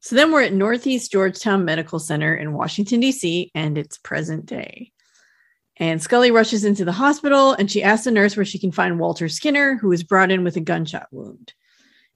So 0.00 0.16
then 0.16 0.32
we're 0.32 0.42
at 0.42 0.52
Northeast 0.52 1.12
Georgetown 1.12 1.64
Medical 1.64 1.98
Center 1.98 2.34
in 2.34 2.52
Washington, 2.52 3.00
D.C., 3.00 3.50
and 3.54 3.78
it's 3.78 3.96
present 3.96 4.44
day. 4.46 4.92
And 5.78 6.00
Scully 6.00 6.30
rushes 6.30 6.64
into 6.64 6.84
the 6.84 6.92
hospital 6.92 7.52
and 7.52 7.70
she 7.70 7.82
asks 7.82 8.04
the 8.04 8.10
nurse 8.10 8.36
where 8.36 8.44
she 8.44 8.58
can 8.58 8.70
find 8.70 8.98
Walter 9.00 9.28
Skinner, 9.28 9.76
who 9.76 9.88
was 9.88 10.04
brought 10.04 10.30
in 10.30 10.44
with 10.44 10.56
a 10.56 10.60
gunshot 10.60 11.08
wound. 11.10 11.52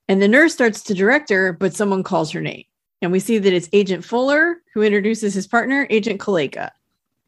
And 0.06 0.22
the 0.22 0.28
nurse 0.28 0.52
starts 0.52 0.82
to 0.84 0.94
direct 0.94 1.28
her, 1.30 1.52
but 1.52 1.74
someone 1.74 2.02
calls 2.02 2.30
her 2.32 2.40
name. 2.40 2.64
And 3.00 3.12
we 3.12 3.20
see 3.20 3.38
that 3.38 3.52
it's 3.52 3.68
Agent 3.72 4.04
Fuller, 4.04 4.56
who 4.74 4.82
introduces 4.82 5.34
his 5.34 5.46
partner, 5.46 5.86
Agent 5.90 6.20
Caleca. 6.20 6.70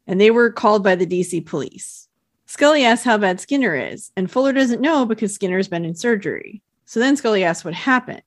And 0.07 0.19
they 0.19 0.31
were 0.31 0.51
called 0.51 0.83
by 0.83 0.95
the 0.95 1.05
DC 1.05 1.45
police. 1.45 2.07
Scully 2.45 2.83
asks 2.83 3.05
how 3.05 3.17
bad 3.17 3.39
Skinner 3.39 3.75
is, 3.75 4.11
and 4.17 4.29
Fuller 4.29 4.51
doesn't 4.51 4.81
know 4.81 5.05
because 5.05 5.33
Skinner's 5.33 5.69
been 5.69 5.85
in 5.85 5.95
surgery. 5.95 6.61
So 6.85 6.99
then 6.99 7.15
Scully 7.15 7.45
asks 7.45 7.63
what 7.63 7.73
happened. 7.73 8.23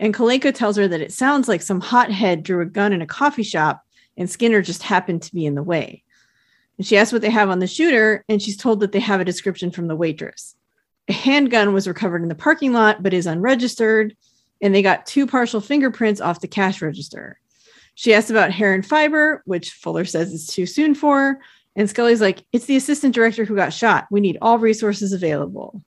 And 0.00 0.14
Caleca 0.14 0.54
tells 0.54 0.76
her 0.76 0.88
that 0.88 1.02
it 1.02 1.12
sounds 1.12 1.48
like 1.48 1.60
some 1.60 1.80
hothead 1.80 2.42
drew 2.42 2.62
a 2.62 2.66
gun 2.66 2.92
in 2.92 3.02
a 3.02 3.06
coffee 3.06 3.42
shop 3.42 3.84
and 4.18 4.28
Skinner 4.28 4.60
just 4.60 4.82
happened 4.82 5.22
to 5.22 5.34
be 5.34 5.46
in 5.46 5.54
the 5.54 5.62
way. 5.62 6.02
And 6.76 6.86
she 6.86 6.98
asks 6.98 7.12
what 7.12 7.22
they 7.22 7.30
have 7.30 7.48
on 7.48 7.60
the 7.60 7.66
shooter, 7.66 8.24
and 8.28 8.42
she's 8.42 8.56
told 8.56 8.80
that 8.80 8.92
they 8.92 9.00
have 9.00 9.20
a 9.20 9.24
description 9.24 9.70
from 9.70 9.88
the 9.88 9.96
waitress. 9.96 10.54
A 11.08 11.12
handgun 11.12 11.72
was 11.72 11.88
recovered 11.88 12.22
in 12.22 12.28
the 12.28 12.34
parking 12.34 12.72
lot, 12.72 13.02
but 13.02 13.14
is 13.14 13.26
unregistered, 13.26 14.16
and 14.60 14.74
they 14.74 14.82
got 14.82 15.06
two 15.06 15.26
partial 15.26 15.60
fingerprints 15.60 16.20
off 16.20 16.40
the 16.40 16.48
cash 16.48 16.82
register. 16.82 17.38
She 17.94 18.14
asks 18.14 18.30
about 18.30 18.52
hair 18.52 18.74
and 18.74 18.86
fiber, 18.86 19.42
which 19.44 19.72
Fuller 19.72 20.04
says 20.04 20.32
is 20.32 20.46
too 20.46 20.66
soon 20.66 20.94
for. 20.94 21.38
And 21.74 21.88
Scully's 21.88 22.20
like, 22.20 22.44
it's 22.52 22.66
the 22.66 22.76
assistant 22.76 23.14
director 23.14 23.44
who 23.44 23.56
got 23.56 23.72
shot. 23.72 24.06
We 24.10 24.20
need 24.20 24.38
all 24.40 24.58
resources 24.58 25.12
available. 25.12 25.82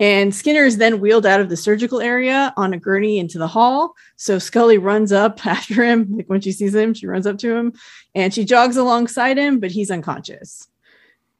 And 0.00 0.34
Skinner 0.34 0.64
is 0.64 0.78
then 0.78 1.00
wheeled 1.00 1.26
out 1.26 1.40
of 1.40 1.48
the 1.48 1.56
surgical 1.56 2.00
area 2.00 2.52
on 2.56 2.74
a 2.74 2.78
gurney 2.78 3.18
into 3.18 3.38
the 3.38 3.46
hall. 3.46 3.94
So 4.16 4.38
Scully 4.38 4.78
runs 4.78 5.12
up 5.12 5.46
after 5.46 5.84
him. 5.84 6.16
Like 6.16 6.26
when 6.26 6.40
she 6.40 6.52
sees 6.52 6.74
him, 6.74 6.94
she 6.94 7.06
runs 7.06 7.26
up 7.26 7.38
to 7.38 7.54
him 7.54 7.72
and 8.14 8.34
she 8.34 8.44
jogs 8.44 8.76
alongside 8.76 9.38
him, 9.38 9.60
but 9.60 9.70
he's 9.70 9.90
unconscious. 9.90 10.66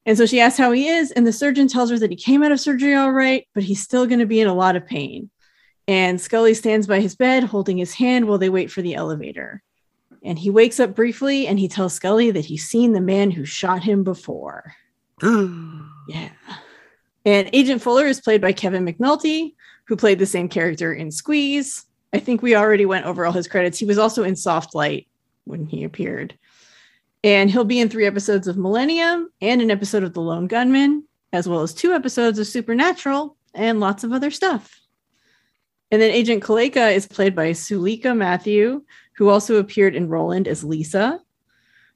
And 0.06 0.18
so 0.18 0.26
she 0.26 0.40
asks 0.40 0.58
how 0.58 0.72
he 0.72 0.88
is. 0.88 1.10
And 1.10 1.26
the 1.26 1.32
surgeon 1.32 1.66
tells 1.66 1.90
her 1.90 1.98
that 1.98 2.10
he 2.10 2.16
came 2.16 2.42
out 2.42 2.52
of 2.52 2.60
surgery 2.60 2.94
all 2.94 3.12
right, 3.12 3.46
but 3.54 3.62
he's 3.62 3.82
still 3.82 4.06
going 4.06 4.20
to 4.20 4.26
be 4.26 4.40
in 4.40 4.48
a 4.48 4.54
lot 4.54 4.76
of 4.76 4.86
pain. 4.86 5.30
And 5.86 6.20
Scully 6.20 6.54
stands 6.54 6.86
by 6.86 7.00
his 7.00 7.14
bed, 7.14 7.44
holding 7.44 7.76
his 7.76 7.94
hand 7.94 8.26
while 8.26 8.38
they 8.38 8.48
wait 8.48 8.70
for 8.70 8.82
the 8.82 8.94
elevator. 8.94 9.62
And 10.22 10.38
he 10.38 10.48
wakes 10.48 10.80
up 10.80 10.94
briefly 10.94 11.46
and 11.46 11.58
he 11.58 11.68
tells 11.68 11.92
Scully 11.92 12.30
that 12.30 12.46
he's 12.46 12.66
seen 12.66 12.92
the 12.92 13.00
man 13.00 13.30
who 13.30 13.44
shot 13.44 13.82
him 13.82 14.04
before. 14.04 14.74
Yeah. 16.06 16.28
And 17.24 17.48
Agent 17.54 17.80
Fuller 17.80 18.04
is 18.04 18.20
played 18.20 18.42
by 18.42 18.52
Kevin 18.52 18.84
McNulty, 18.84 19.54
who 19.86 19.96
played 19.96 20.18
the 20.18 20.26
same 20.26 20.50
character 20.50 20.92
in 20.92 21.10
Squeeze. 21.10 21.86
I 22.12 22.18
think 22.18 22.42
we 22.42 22.54
already 22.54 22.84
went 22.84 23.06
over 23.06 23.24
all 23.24 23.32
his 23.32 23.48
credits. 23.48 23.78
He 23.78 23.86
was 23.86 23.96
also 23.96 24.22
in 24.22 24.36
Soft 24.36 24.74
Light 24.74 25.08
when 25.44 25.64
he 25.64 25.82
appeared. 25.82 26.36
And 27.22 27.50
he'll 27.50 27.64
be 27.64 27.80
in 27.80 27.88
three 27.88 28.04
episodes 28.04 28.46
of 28.46 28.58
Millennium 28.58 29.30
and 29.40 29.62
an 29.62 29.70
episode 29.70 30.02
of 30.04 30.12
The 30.12 30.20
Lone 30.20 30.46
Gunman, 30.46 31.04
as 31.32 31.48
well 31.48 31.62
as 31.62 31.72
two 31.72 31.94
episodes 31.94 32.38
of 32.38 32.46
Supernatural 32.46 33.34
and 33.54 33.80
lots 33.80 34.04
of 34.04 34.12
other 34.12 34.30
stuff. 34.30 34.78
And 35.90 36.00
then 36.02 36.10
Agent 36.10 36.42
Kaleka 36.42 36.94
is 36.94 37.06
played 37.06 37.34
by 37.36 37.50
Sulika 37.50 38.16
Matthew, 38.16 38.82
who 39.16 39.28
also 39.28 39.56
appeared 39.56 39.94
in 39.94 40.08
Roland 40.08 40.48
as 40.48 40.64
Lisa. 40.64 41.20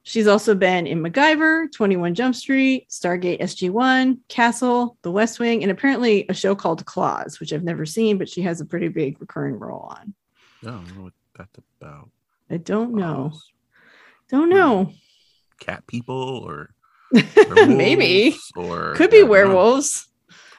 She's 0.04 0.26
also 0.28 0.54
been 0.54 0.86
in 0.86 1.02
MacGyver, 1.02 1.70
21 1.72 2.14
Jump 2.14 2.34
Street, 2.34 2.88
Stargate 2.88 3.40
SG1, 3.40 4.18
Castle, 4.28 4.96
The 5.02 5.10
West 5.10 5.38
Wing, 5.40 5.62
and 5.62 5.70
apparently 5.72 6.24
a 6.28 6.34
show 6.34 6.54
called 6.54 6.86
Claws, 6.86 7.40
which 7.40 7.52
I've 7.52 7.64
never 7.64 7.84
seen, 7.84 8.16
but 8.16 8.28
she 8.28 8.40
has 8.42 8.60
a 8.60 8.64
pretty 8.64 8.88
big 8.88 9.20
recurring 9.20 9.58
role 9.58 9.92
on. 9.98 10.14
I 10.62 10.66
don't 10.70 10.96
know 10.96 11.02
what 11.04 11.12
that's 11.36 11.58
about. 11.80 12.08
I 12.50 12.56
don't 12.56 12.94
know. 12.94 13.30
Claws? 13.30 13.52
Don't 14.30 14.48
know. 14.48 14.84
Hmm. 14.84 14.90
Cat 15.60 15.86
people 15.86 16.14
or 16.46 16.70
Maybe. 17.66 18.36
or 18.56 18.94
Could 18.94 19.10
be 19.10 19.18
don't 19.18 19.26
know. 19.26 19.30
werewolves. 19.32 20.08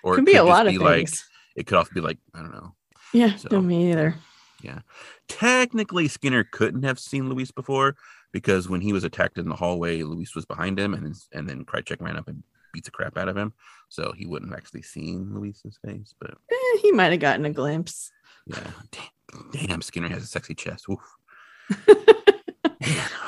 or 0.03 0.13
it 0.13 0.17
Could 0.17 0.25
be 0.25 0.35
a 0.35 0.43
lot 0.43 0.67
of 0.67 0.73
things. 0.73 0.81
like 0.83 1.09
it 1.55 1.65
could 1.67 1.77
also 1.77 1.91
be 1.93 2.01
like 2.01 2.17
I 2.33 2.39
don't 2.39 2.51
know. 2.51 2.75
Yeah, 3.13 3.35
so- 3.35 3.49
no, 3.51 3.61
me 3.61 3.91
either. 3.91 4.15
Yeah. 4.61 4.79
Technically, 5.27 6.07
Skinner 6.09 6.43
couldn't 6.43 6.83
have 6.83 6.99
seen 6.99 7.29
Luis 7.29 7.49
before 7.51 7.95
because 8.33 8.67
when 8.67 8.81
he 8.81 8.91
was 8.91 9.03
attacked 9.05 9.37
in 9.37 9.47
the 9.47 9.55
hallway, 9.55 10.03
Luis 10.03 10.35
was 10.35 10.45
behind 10.45 10.77
him, 10.79 10.93
and 10.93 11.15
and 11.31 11.47
then 11.49 11.63
Krycek 11.65 12.01
ran 12.01 12.17
up 12.17 12.27
and 12.27 12.43
beats 12.73 12.87
the 12.87 12.91
crap 12.91 13.17
out 13.17 13.29
of 13.29 13.37
him, 13.37 13.53
so 13.87 14.11
he 14.15 14.25
wouldn't 14.25 14.51
have 14.51 14.57
actually 14.59 14.81
seen 14.81 15.33
Luis's 15.33 15.79
face. 15.85 16.13
But 16.19 16.31
Eh, 16.51 16.77
he 16.81 16.91
might 16.91 17.11
have 17.11 17.21
gotten 17.21 17.45
a 17.45 17.49
glimpse. 17.51 18.11
yeah, 18.47 18.59
damn, 18.91 19.49
damn 19.67 19.81
Skinner 19.81 20.09
has 20.09 20.23
a 20.23 20.27
sexy 20.27 20.53
chest. 20.55 20.85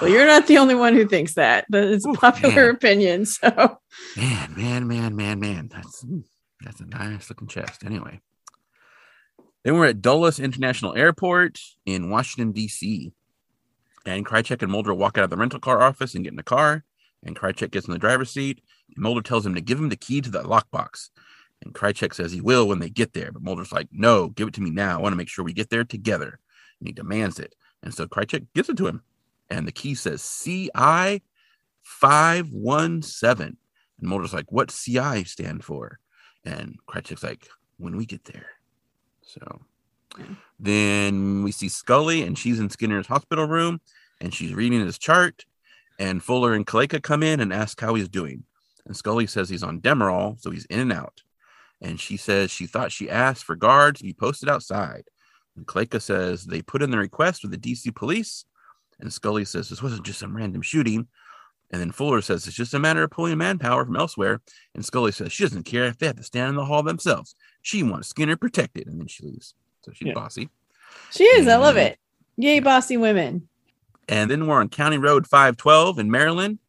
Well, 0.02 0.10
you're 0.10 0.26
not 0.26 0.48
the 0.48 0.58
only 0.58 0.74
one 0.74 0.96
who 0.96 1.06
thinks 1.08 1.36
that. 1.36 1.66
That 1.70 1.84
is 1.84 2.04
Ooh, 2.08 2.14
popular 2.14 2.66
man. 2.68 2.76
opinion. 2.76 3.26
So 3.28 3.78
man, 4.18 4.56
man, 4.58 4.88
man, 4.88 5.16
man, 5.16 5.40
man. 5.40 5.70
That's 5.72 6.04
that's 6.62 6.80
a 6.82 6.86
nice 6.86 7.30
looking 7.30 7.48
chest. 7.48 7.84
Anyway, 7.86 8.20
then 9.64 9.76
we're 9.76 9.88
at 9.88 10.02
Dulles 10.02 10.40
International 10.40 10.96
Airport 10.96 11.60
in 11.86 12.10
Washington 12.10 12.52
D.C. 12.52 13.12
And 14.06 14.26
Krycek 14.26 14.62
and 14.62 14.72
Mulder 14.72 14.94
walk 14.94 15.18
out 15.18 15.24
of 15.24 15.30
the 15.30 15.38
rental 15.38 15.60
car 15.60 15.82
office 15.82 16.16
and 16.16 16.24
get 16.24 16.34
in 16.34 16.38
the 16.38 16.44
car. 16.44 16.84
And 17.24 17.36
Krycek 17.36 17.72
gets 17.72 17.88
in 17.88 17.94
the 17.94 18.00
driver's 18.00 18.32
seat. 18.32 18.62
And 18.96 19.04
Mulder 19.04 19.22
tells 19.22 19.46
him 19.46 19.54
to 19.56 19.62
give 19.62 19.78
him 19.78 19.90
the 19.90 19.96
key 19.96 20.22
to 20.22 20.32
the 20.32 20.42
lockbox. 20.44 21.10
And 21.64 21.76
Krycek 21.76 22.14
says 22.14 22.32
he 22.32 22.42
will 22.42 22.68
when 22.68 22.80
they 22.80 22.90
get 22.90 23.14
there. 23.14 23.32
But 23.32 23.44
Mulder's 23.44 23.72
like, 23.72 23.90
no, 23.92 24.30
give 24.30 24.48
it 24.48 24.56
to 24.56 24.62
me 24.62 24.72
now. 24.72 24.98
I 24.98 25.02
want 25.02 25.14
to 25.14 25.18
make 25.18 25.30
sure 25.30 25.46
we 25.46 25.54
get 25.54 25.70
there 25.70 25.84
together. 25.84 26.40
And 26.80 26.88
he 26.88 26.94
demands 26.94 27.38
it. 27.40 27.54
And 27.84 27.94
so 27.94 28.08
Krycek 28.08 28.48
gives 28.56 28.70
it 28.70 28.78
to 28.78 28.88
him. 28.88 29.04
And 29.50 29.68
the 29.68 29.72
key 29.72 29.94
says 29.94 30.24
CI 30.44 31.22
517. 31.84 33.46
And 33.46 33.58
Mulder's 34.02 34.34
like, 34.34 34.52
what 34.52 34.70
CI 34.70 35.24
stand 35.26 35.64
for? 35.64 36.00
And 36.44 36.78
Krycek's 36.88 37.24
like, 37.24 37.48
when 37.78 37.98
we 37.98 38.08
get 38.08 38.26
there. 38.26 38.48
So 39.32 39.62
Yeah. 40.18 40.36
then 40.60 41.44
we 41.44 41.52
see 41.52 41.70
Scully, 41.70 42.22
and 42.24 42.38
she's 42.38 42.60
in 42.60 42.70
Skinner's 42.70 43.08
hospital 43.08 43.48
room, 43.48 43.80
and 44.20 44.34
she's 44.34 44.54
reading 44.54 44.82
his 44.82 44.98
chart. 44.98 45.46
And 45.98 46.24
Fuller 46.24 46.54
and 46.54 46.66
Caleca 46.66 47.02
come 47.02 47.24
in 47.24 47.40
and 47.40 47.54
ask 47.54 47.80
how 47.80 47.94
he's 47.94 48.10
doing. 48.10 48.44
And 48.86 48.96
Scully 48.96 49.28
says 49.28 49.50
he's 49.50 49.64
on 49.64 49.80
Demerol, 49.80 50.40
so 50.42 50.52
he's 50.52 50.66
in 50.66 50.80
and 50.80 50.94
out. 50.94 51.22
And 51.80 52.00
she 52.00 52.18
says 52.18 52.52
she 52.52 52.66
thought 52.68 52.92
she 52.92 53.10
asked 53.10 53.44
for 53.44 53.56
guards 53.56 54.00
to 54.00 54.06
be 54.06 54.14
posted 54.14 54.50
outside. 54.50 55.04
And 55.56 55.66
Caleca 55.66 56.02
says 56.02 56.46
they 56.46 56.62
put 56.62 56.82
in 56.82 56.92
the 56.92 56.98
request 56.98 57.44
with 57.44 57.52
the 57.52 57.58
DC 57.58 57.94
police. 57.96 58.46
And 59.00 59.12
Scully 59.12 59.46
says 59.46 59.70
this 59.70 59.82
wasn't 59.82 60.06
just 60.06 60.20
some 60.20 60.36
random 60.36 60.62
shooting. 60.62 61.08
And 61.72 61.80
then 61.80 61.92
Fuller 61.92 62.22
says 62.22 62.46
it's 62.48 62.56
just 62.56 62.74
a 62.74 62.80
matter 62.80 63.04
of 63.04 63.12
pulling 63.12 63.38
manpower 63.38 63.86
from 63.86 63.96
elsewhere. 63.96 64.42
And 64.76 64.84
Scully 64.86 65.12
says 65.14 65.32
she 65.32 65.44
doesn't 65.44 65.64
care 65.64 65.86
if 65.86 65.98
they 65.98 66.08
have 66.08 66.18
to 66.18 66.24
stand 66.24 66.50
in 66.50 66.56
the 66.56 66.66
hall 66.66 66.84
themselves. 66.84 67.34
She 67.62 67.82
wants 67.82 68.10
Skinner 68.10 68.36
protected. 68.36 68.88
And 68.88 69.00
then 69.00 69.08
she 69.08 69.24
leaves. 69.26 69.56
So 69.86 69.92
she's 69.94 70.10
Yeah. 70.10 70.14
bossy. 70.14 70.50
she 71.12 71.24
is. 71.24 71.48
I 71.48 71.56
love 71.56 71.78
it. 71.78 71.98
Yay, 72.36 72.60
bossy 72.60 72.98
women. 72.98 73.48
And 74.10 74.30
then 74.30 74.46
we're 74.48 74.60
on 74.60 74.68
County 74.70 74.98
Road 74.98 75.26
512 75.28 75.98
in 76.00 76.12
Maryland. 76.12 76.60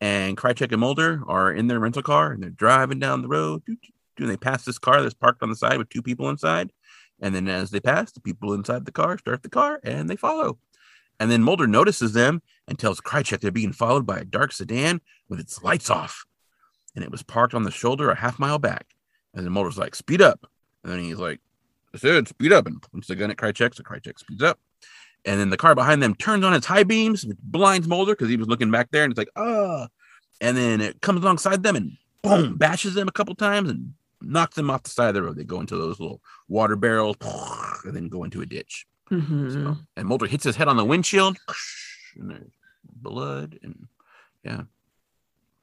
And 0.00 0.36
Krycek 0.36 0.72
and 0.72 0.80
Mulder 0.80 1.22
are 1.26 1.52
in 1.52 1.66
their 1.68 1.78
rental 1.80 2.02
car 2.02 2.32
and 2.32 2.42
they're 2.42 2.50
driving 2.50 2.98
down 2.98 3.22
the 3.22 3.28
road. 3.28 3.62
And 3.66 4.28
they 4.28 4.36
pass 4.36 4.64
this 4.64 4.78
car 4.78 5.00
that's 5.02 5.14
parked 5.14 5.42
on 5.42 5.50
the 5.50 5.56
side 5.56 5.78
with 5.78 5.88
two 5.88 6.02
people 6.02 6.28
inside. 6.28 6.72
And 7.20 7.34
then 7.34 7.48
as 7.48 7.70
they 7.70 7.80
pass, 7.80 8.10
the 8.12 8.20
people 8.20 8.52
inside 8.54 8.84
the 8.84 8.92
car 8.92 9.18
start 9.18 9.42
the 9.42 9.48
car 9.48 9.80
and 9.84 10.08
they 10.10 10.16
follow. 10.16 10.58
And 11.20 11.30
then 11.30 11.42
Mulder 11.42 11.66
notices 11.66 12.12
them 12.12 12.42
and 12.68 12.78
tells 12.78 13.00
Krycek 13.00 13.40
they're 13.40 13.50
being 13.50 13.72
followed 13.72 14.06
by 14.06 14.18
a 14.18 14.24
dark 14.24 14.52
sedan 14.52 15.00
with 15.28 15.40
its 15.40 15.62
lights 15.62 15.90
off. 15.90 16.24
And 16.94 17.02
it 17.02 17.10
was 17.10 17.22
parked 17.22 17.54
on 17.54 17.64
the 17.64 17.70
shoulder 17.70 18.10
a 18.10 18.14
half 18.14 18.38
mile 18.38 18.58
back. 18.58 18.86
And 19.34 19.44
then 19.44 19.52
Mulder's 19.52 19.78
like, 19.78 19.94
speed 19.94 20.22
up. 20.22 20.46
And 20.84 20.92
then 20.92 21.00
he's 21.00 21.18
like, 21.18 21.40
said, 21.96 22.28
speed 22.28 22.52
up. 22.52 22.66
And 22.66 22.80
points 22.80 23.08
the 23.08 23.16
gun 23.16 23.30
at 23.30 23.36
Krycek. 23.36 23.74
So 23.74 23.82
Krycek 23.82 24.18
speeds 24.18 24.42
up. 24.42 24.58
And 25.24 25.40
then 25.40 25.50
the 25.50 25.56
car 25.56 25.74
behind 25.74 26.02
them 26.02 26.14
turns 26.14 26.44
on 26.44 26.54
its 26.54 26.66
high 26.66 26.84
beams, 26.84 27.24
which 27.24 27.38
blinds 27.42 27.88
Mulder 27.88 28.12
because 28.12 28.28
he 28.28 28.36
was 28.36 28.48
looking 28.48 28.70
back 28.70 28.90
there 28.90 29.02
and 29.04 29.10
it's 29.10 29.18
like, 29.18 29.30
ah. 29.36 29.88
And 30.40 30.56
then 30.56 30.80
it 30.80 31.00
comes 31.00 31.22
alongside 31.22 31.62
them 31.62 31.74
and 31.76 31.92
boom, 32.22 32.56
bashes 32.56 32.94
them 32.94 33.08
a 33.08 33.12
couple 33.12 33.34
times 33.34 33.70
and 33.70 33.94
knocks 34.20 34.54
them 34.54 34.70
off 34.70 34.84
the 34.84 34.90
side 34.90 35.08
of 35.08 35.14
the 35.14 35.22
road. 35.22 35.36
They 35.36 35.44
go 35.44 35.60
into 35.60 35.76
those 35.76 35.98
little 35.98 36.20
water 36.48 36.76
barrels 36.76 37.16
and 37.84 37.94
then 37.94 38.08
go 38.08 38.24
into 38.24 38.42
a 38.42 38.46
ditch. 38.46 38.86
Mhm. 39.10 39.52
So, 39.52 39.76
and 39.96 40.06
Mulder 40.06 40.26
hits 40.26 40.44
his 40.44 40.56
head 40.56 40.68
on 40.68 40.76
the 40.76 40.84
windshield 40.84 41.38
and 42.16 42.50
blood 42.92 43.58
and 43.62 43.86
Yeah. 44.44 44.62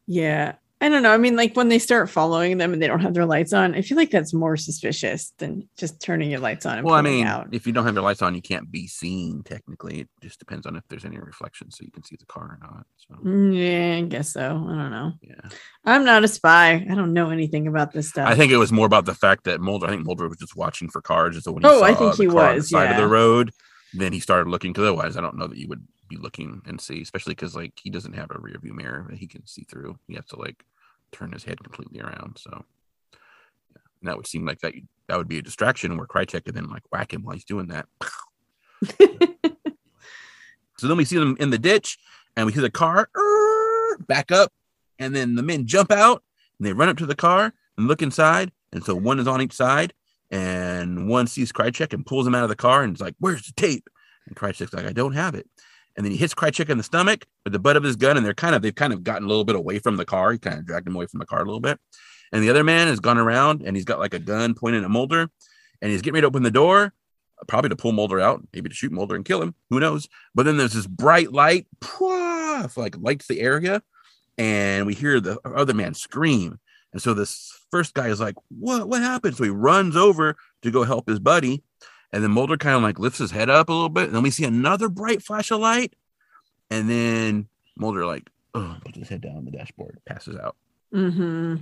Yeah. 0.08 0.53
I 0.82 0.89
don't 0.89 1.01
know. 1.03 1.12
I 1.13 1.17
mean, 1.17 1.38
like 1.38 1.55
when 1.55 1.70
they 1.70 1.79
start 1.79 2.10
following 2.10 2.58
them 2.58 2.74
and 2.74 2.82
they 2.82 2.86
don't 2.88 3.00
have 3.00 3.13
their 3.13 3.25
lights 3.25 3.53
on, 3.53 3.74
I 3.74 3.82
feel 3.82 3.96
like 3.98 4.12
that's 4.12 4.34
more 4.34 4.58
suspicious 4.58 5.32
than 5.38 5.67
just 5.77 6.01
turning 6.01 6.29
your 6.29 6.41
lights 6.41 6.65
on 6.65 6.77
and 6.77 6.86
well, 6.86 6.96
I 6.96 7.01
mean, 7.01 7.25
out. 7.25 7.48
if 7.53 7.65
you 7.65 7.72
don't 7.72 7.86
have 7.86 7.96
your 7.96 8.03
lights 8.03 8.22
on, 8.22 8.36
you 8.36 8.41
can't 8.41 8.70
be 8.70 8.86
seen 8.86 9.41
technically. 9.44 10.01
It 10.01 10.10
just 10.22 10.38
depends 10.38 10.65
on 10.67 10.75
if 10.75 10.84
there's 10.89 11.05
any 11.05 11.17
reflection 11.17 11.72
so 11.72 11.86
you 11.86 11.91
can 11.91 12.03
see 12.03 12.17
the 12.20 12.25
car 12.25 12.44
or 12.44 12.60
not. 12.62 12.86
So 12.98 13.15
Mm, 13.15 13.55
Yeah, 13.55 13.98
I 13.98 14.01
guess 14.01 14.34
so. 14.34 14.41
I 14.41 14.75
don't 14.75 14.91
know. 14.91 15.13
yeah. 15.22 15.50
I'm 15.86 16.03
not 16.03 16.25
a 16.25 16.27
spy. 16.27 16.74
I 16.74 16.94
don't 16.94 17.13
know 17.13 17.29
anything 17.29 17.67
about 17.67 17.94
this 17.94 18.10
stuff. 18.10 18.27
I 18.27 18.36
think 18.36 18.51
it 18.51 18.58
was 18.58 18.74
more 18.74 18.86
about 18.86 19.05
the 19.05 19.15
fact 19.15 19.46
that 19.46 19.62
Mulder. 19.62 19.88
I 19.88 19.91
think 19.91 20.05
Mulder 20.05 20.27
was 20.27 20.38
just 20.38 20.58
watching 20.58 20.89
for 20.89 21.01
cars. 21.01 21.36
And 21.36 21.44
so 21.44 21.53
when 21.53 21.63
he 21.63 21.70
Oh, 21.70 21.79
saw 21.79 21.86
I 21.86 21.94
think 21.96 22.15
he 22.15 22.27
car 22.27 22.44
on 22.44 22.50
the 22.50 22.55
was, 22.58 22.70
side 22.70 22.91
of 22.91 22.98
the 22.98 23.08
road, 23.08 23.53
then 23.94 24.12
he 24.12 24.20
started 24.20 24.50
looking. 24.50 24.74
Because 24.74 24.84
otherwise, 24.89 25.15
I 25.15 25.22
don't 25.22 25.38
know 25.38 25.48
that 25.48 25.58
you 25.58 25.70
would 25.70 25.88
be 26.07 26.17
looking 26.17 26.62
and 26.65 26.79
see, 26.79 27.01
especially 27.01 27.33
because 27.33 27.55
like 27.55 27.74
he 27.81 27.89
doesn't 27.89 28.13
have 28.13 28.31
a 28.31 28.39
rear 28.39 28.57
view 28.62 28.74
mirror 28.74 29.05
that 29.09 29.17
he 29.17 29.27
can 29.27 29.45
see 29.45 29.63
through. 29.63 29.97
He 30.07 30.15
has 30.15 30.25
to 30.27 30.39
like 30.39 30.63
turn 31.12 31.31
his 31.31 31.43
head 31.43 31.63
completely 31.63 32.01
around. 32.01 32.38
So 32.39 32.65
yeah. 33.12 33.81
and 34.01 34.09
that 34.09 34.17
would 34.17 34.27
seem 34.27 34.45
like 34.45 34.59
that 34.59 34.74
that 35.07 35.17
would 35.17 35.27
be 35.27 35.39
a 35.39 35.43
distraction 35.43 35.97
where 35.97 36.07
Krycek 36.07 36.45
could 36.45 36.55
then 36.55 36.69
like 36.69 36.83
whack 36.91 37.13
him 37.13 37.24
while 37.24 37.35
he's 37.35 37.45
doing 37.45 37.67
that. 37.67 37.88
so 40.77 40.88
then 40.88 40.97
we 40.97 41.05
see 41.05 41.17
them 41.17 41.38
in 41.39 41.50
the 41.50 41.59
ditch, 41.59 41.97
and 42.35 42.45
we 42.45 42.53
see 42.53 42.62
the 42.62 42.69
car 42.69 43.09
"Er," 43.15 43.97
back 44.07 44.31
up, 44.31 44.51
and 45.00 45.15
then 45.15 45.35
the 45.35 45.43
men 45.43 45.65
jump 45.65 45.91
out 45.91 46.24
and 46.59 46.67
they 46.67 46.74
run 46.74 46.89
up 46.89 46.97
to 46.97 47.05
the 47.05 47.15
car 47.15 47.53
and 47.77 47.88
look 47.88 48.01
inside. 48.01 48.51
And 48.71 48.83
so 48.83 48.95
one 48.95 49.19
is 49.19 49.27
on 49.27 49.41
each 49.41 49.53
side, 49.53 49.93
and 50.31 51.07
one 51.07 51.27
sees 51.27 51.51
Krycek 51.51 51.93
and 51.93 52.05
pulls 52.05 52.27
him 52.27 52.35
out 52.35 52.43
of 52.43 52.50
the 52.50 52.55
car 52.55 52.83
and 52.83 52.95
is 52.95 53.01
like, 53.01 53.15
Where's 53.19 53.45
the 53.45 53.53
tape? 53.53 53.89
And 54.27 54.35
Krycek's 54.35 54.74
like, 54.74 54.85
I 54.85 54.93
don't 54.93 55.13
have 55.13 55.35
it. 55.35 55.47
And 55.95 56.05
then 56.05 56.11
he 56.11 56.17
hits 56.17 56.33
Krycek 56.33 56.69
in 56.69 56.77
the 56.77 56.83
stomach 56.83 57.25
with 57.43 57.53
the 57.53 57.59
butt 57.59 57.77
of 57.77 57.83
his 57.83 57.95
gun, 57.95 58.17
and 58.17 58.25
they're 58.25 58.33
kind 58.33 58.55
of 58.55 58.61
they've 58.61 58.75
kind 58.75 58.93
of 58.93 59.03
gotten 59.03 59.23
a 59.23 59.27
little 59.27 59.45
bit 59.45 59.55
away 59.55 59.79
from 59.79 59.97
the 59.97 60.05
car. 60.05 60.31
He 60.31 60.37
kind 60.37 60.59
of 60.59 60.65
dragged 60.65 60.87
him 60.87 60.95
away 60.95 61.05
from 61.07 61.19
the 61.19 61.25
car 61.25 61.41
a 61.41 61.45
little 61.45 61.61
bit. 61.61 61.79
And 62.31 62.43
the 62.43 62.49
other 62.49 62.63
man 62.63 62.87
has 62.87 62.99
gone 62.99 63.17
around 63.17 63.61
and 63.61 63.75
he's 63.75 63.85
got 63.85 63.99
like 63.99 64.13
a 64.13 64.19
gun 64.19 64.55
pointed 64.55 64.83
at 64.83 64.89
Mulder, 64.89 65.29
and 65.81 65.91
he's 65.91 66.01
getting 66.01 66.15
ready 66.15 66.23
to 66.23 66.27
open 66.27 66.43
the 66.43 66.51
door, 66.51 66.93
probably 67.47 67.69
to 67.69 67.75
pull 67.75 67.91
Mulder 67.91 68.19
out, 68.19 68.41
maybe 68.53 68.69
to 68.69 68.75
shoot 68.75 68.91
Mulder 68.91 69.15
and 69.15 69.23
kill 69.23 69.41
him. 69.41 69.55
Who 69.69 69.79
knows? 69.79 70.09
But 70.33 70.43
then 70.43 70.57
there's 70.57 70.73
this 70.73 70.87
bright 70.87 71.31
light, 71.31 71.67
pwah, 71.79 72.75
like 72.77 72.97
lights 72.99 73.27
the 73.27 73.41
area, 73.41 73.81
and 74.37 74.85
we 74.85 74.93
hear 74.93 75.19
the 75.19 75.39
other 75.45 75.73
man 75.73 75.93
scream. 75.93 76.59
And 76.91 77.01
so 77.01 77.13
this 77.13 77.51
first 77.71 77.93
guy 77.93 78.07
is 78.07 78.19
like, 78.19 78.35
"What? 78.49 78.87
What 78.87 79.01
happened?" 79.01 79.35
So 79.35 79.43
he 79.43 79.49
runs 79.49 79.95
over 79.95 80.35
to 80.61 80.71
go 80.71 80.83
help 80.83 81.07
his 81.07 81.19
buddy, 81.19 81.63
and 82.15 82.24
then 82.24 82.31
Mulder 82.31 82.55
kind 82.55 82.77
of 82.77 82.81
like 82.81 82.98
lifts 82.98 83.19
his 83.19 83.31
head 83.31 83.50
up 83.50 83.67
a 83.67 83.74
little 83.74 83.89
bit, 83.89 84.05
and 84.05 84.15
then 84.15 84.24
we 84.24 84.31
see 84.31 84.45
another 84.45 84.88
bright 84.88 85.22
flash 85.22 85.51
of 85.51 85.60
light, 85.60 85.93
and 86.72 86.89
then 86.89 87.50
Mulder 87.75 88.05
like, 88.05 88.29
oh, 88.53 88.77
puts 88.86 88.98
his 88.98 89.10
head 89.10 89.19
down 89.19 89.36
on 89.36 89.43
the 89.43 89.51
dashboard, 89.51 90.00
passes 90.05 90.38
out. 90.38 90.55
hmm 90.93 91.57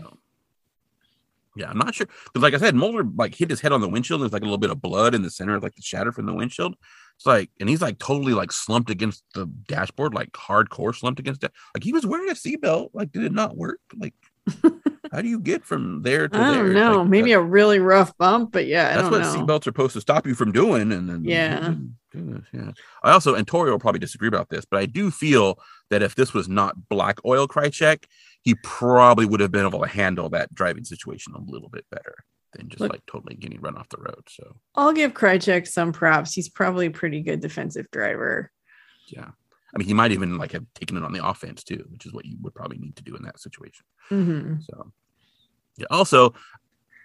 Yeah, 1.56 1.72
I'm 1.72 1.78
not 1.80 1.96
sure 1.96 2.06
because, 2.26 2.44
like 2.44 2.54
I 2.54 2.58
said, 2.58 2.76
Mulder 2.76 3.04
like 3.16 3.34
hit 3.34 3.50
his 3.50 3.62
head 3.62 3.72
on 3.72 3.82
the 3.82 3.90
windshield. 3.90 4.22
There's 4.22 4.32
like 4.32 4.44
a 4.44 4.46
little 4.46 4.60
bit 4.60 4.70
of 4.70 4.80
blood 4.80 5.16
in 5.16 5.24
the 5.24 5.32
center 5.32 5.56
of 5.56 5.64
like 5.64 5.74
the 5.74 5.82
shatter 5.82 6.12
from 6.12 6.28
the 6.28 6.36
windshield. 6.36 6.76
It's 7.16 7.26
like, 7.26 7.50
and 7.60 7.68
he's 7.68 7.82
like 7.82 7.98
totally 7.98 8.34
like 8.34 8.52
slumped 8.52 8.92
against 8.92 9.24
the 9.34 9.48
dashboard, 9.68 10.14
like 10.14 10.32
hardcore 10.34 10.96
slumped 10.96 11.20
against 11.20 11.44
it. 11.44 11.52
Like 11.76 11.84
he 11.84 11.94
was 11.94 12.06
wearing 12.06 12.30
a 12.30 12.34
seatbelt. 12.34 12.90
Like, 12.94 13.12
did 13.12 13.24
it 13.24 13.32
not 13.32 13.58
work? 13.58 13.80
Like, 13.98 14.14
how 15.12 15.22
do 15.22 15.28
you 15.28 15.40
get 15.40 15.66
from 15.66 16.02
there 16.02 16.28
to 16.28 16.38
I 16.38 16.52
there? 16.54 16.64
don't 16.64 16.74
know. 16.74 16.98
Like, 17.02 17.10
Maybe 17.10 17.32
that- 17.34 17.40
a 17.40 17.44
really 17.44 17.80
rough 17.80 18.16
bump, 18.18 18.52
but 18.52 18.66
yeah, 18.68 18.90
I 18.90 18.94
that's 18.96 19.02
don't 19.10 19.12
what 19.12 19.22
know. 19.22 19.34
seatbelts 19.46 19.62
are 19.62 19.64
supposed 19.64 19.94
to 19.94 20.02
stop 20.02 20.26
you 20.28 20.34
from 20.36 20.52
doing. 20.52 20.92
And 20.92 21.10
then 21.10 21.24
Yeah. 21.26 21.74
Oh, 21.74 21.78
goodness, 22.12 22.46
yeah. 22.54 22.72
I 23.04 23.12
also, 23.12 23.36
and 23.36 23.46
Tori 23.48 23.72
will 23.72 23.80
probably 23.80 24.00
disagree 24.00 24.28
about 24.28 24.50
this, 24.50 24.66
but 24.66 24.80
I 24.80 24.86
do 24.86 25.12
feel 25.12 25.60
that 25.90 26.02
if 26.02 26.16
this 26.16 26.34
was 26.34 26.48
not 26.48 26.88
black 26.90 27.20
oil 27.26 27.48
Krycek, 27.48 28.06
he 28.44 28.56
probably 28.64 29.26
would 29.26 29.40
have 29.40 29.52
been 29.52 29.66
able 29.66 29.82
to 29.82 29.88
handle 29.88 30.30
that 30.30 30.54
driving 30.54 30.84
situation 30.84 31.34
a 31.36 31.40
little 31.52 31.70
bit 31.70 31.86
better 31.92 32.16
than 32.54 32.70
just 32.70 32.82
Look- 32.82 32.92
like 32.92 33.06
totally 33.06 33.36
getting 33.36 33.60
run 33.62 33.76
off 33.78 33.90
the 33.90 33.98
road. 33.98 34.24
So 34.30 34.56
I'll 34.76 34.94
give 34.94 35.14
Krycek 35.14 35.68
some 35.68 35.92
props. 35.92 36.34
He's 36.34 36.50
probably 36.50 36.86
a 36.88 36.92
pretty 36.92 37.22
good 37.22 37.40
defensive 37.42 37.88
driver. 37.92 38.52
yeah. 39.08 39.32
I 39.74 39.78
mean, 39.78 39.88
he 39.88 39.94
might 39.94 40.12
even 40.12 40.38
like 40.38 40.52
have 40.52 40.66
taken 40.76 40.98
it 40.98 41.04
on 41.04 41.14
the 41.14 41.26
offense 41.26 41.64
too, 41.64 41.86
which 41.90 42.06
is 42.06 42.14
what 42.14 42.26
you 42.26 42.38
would 42.42 42.54
probably 42.54 42.78
need 42.78 42.96
to 42.98 43.04
do 43.04 43.16
in 43.16 43.24
that 43.24 43.40
situation. 43.40 43.86
hmm 44.10 44.56
So, 44.70 44.92
yeah. 45.78 45.88
Also, 45.90 46.34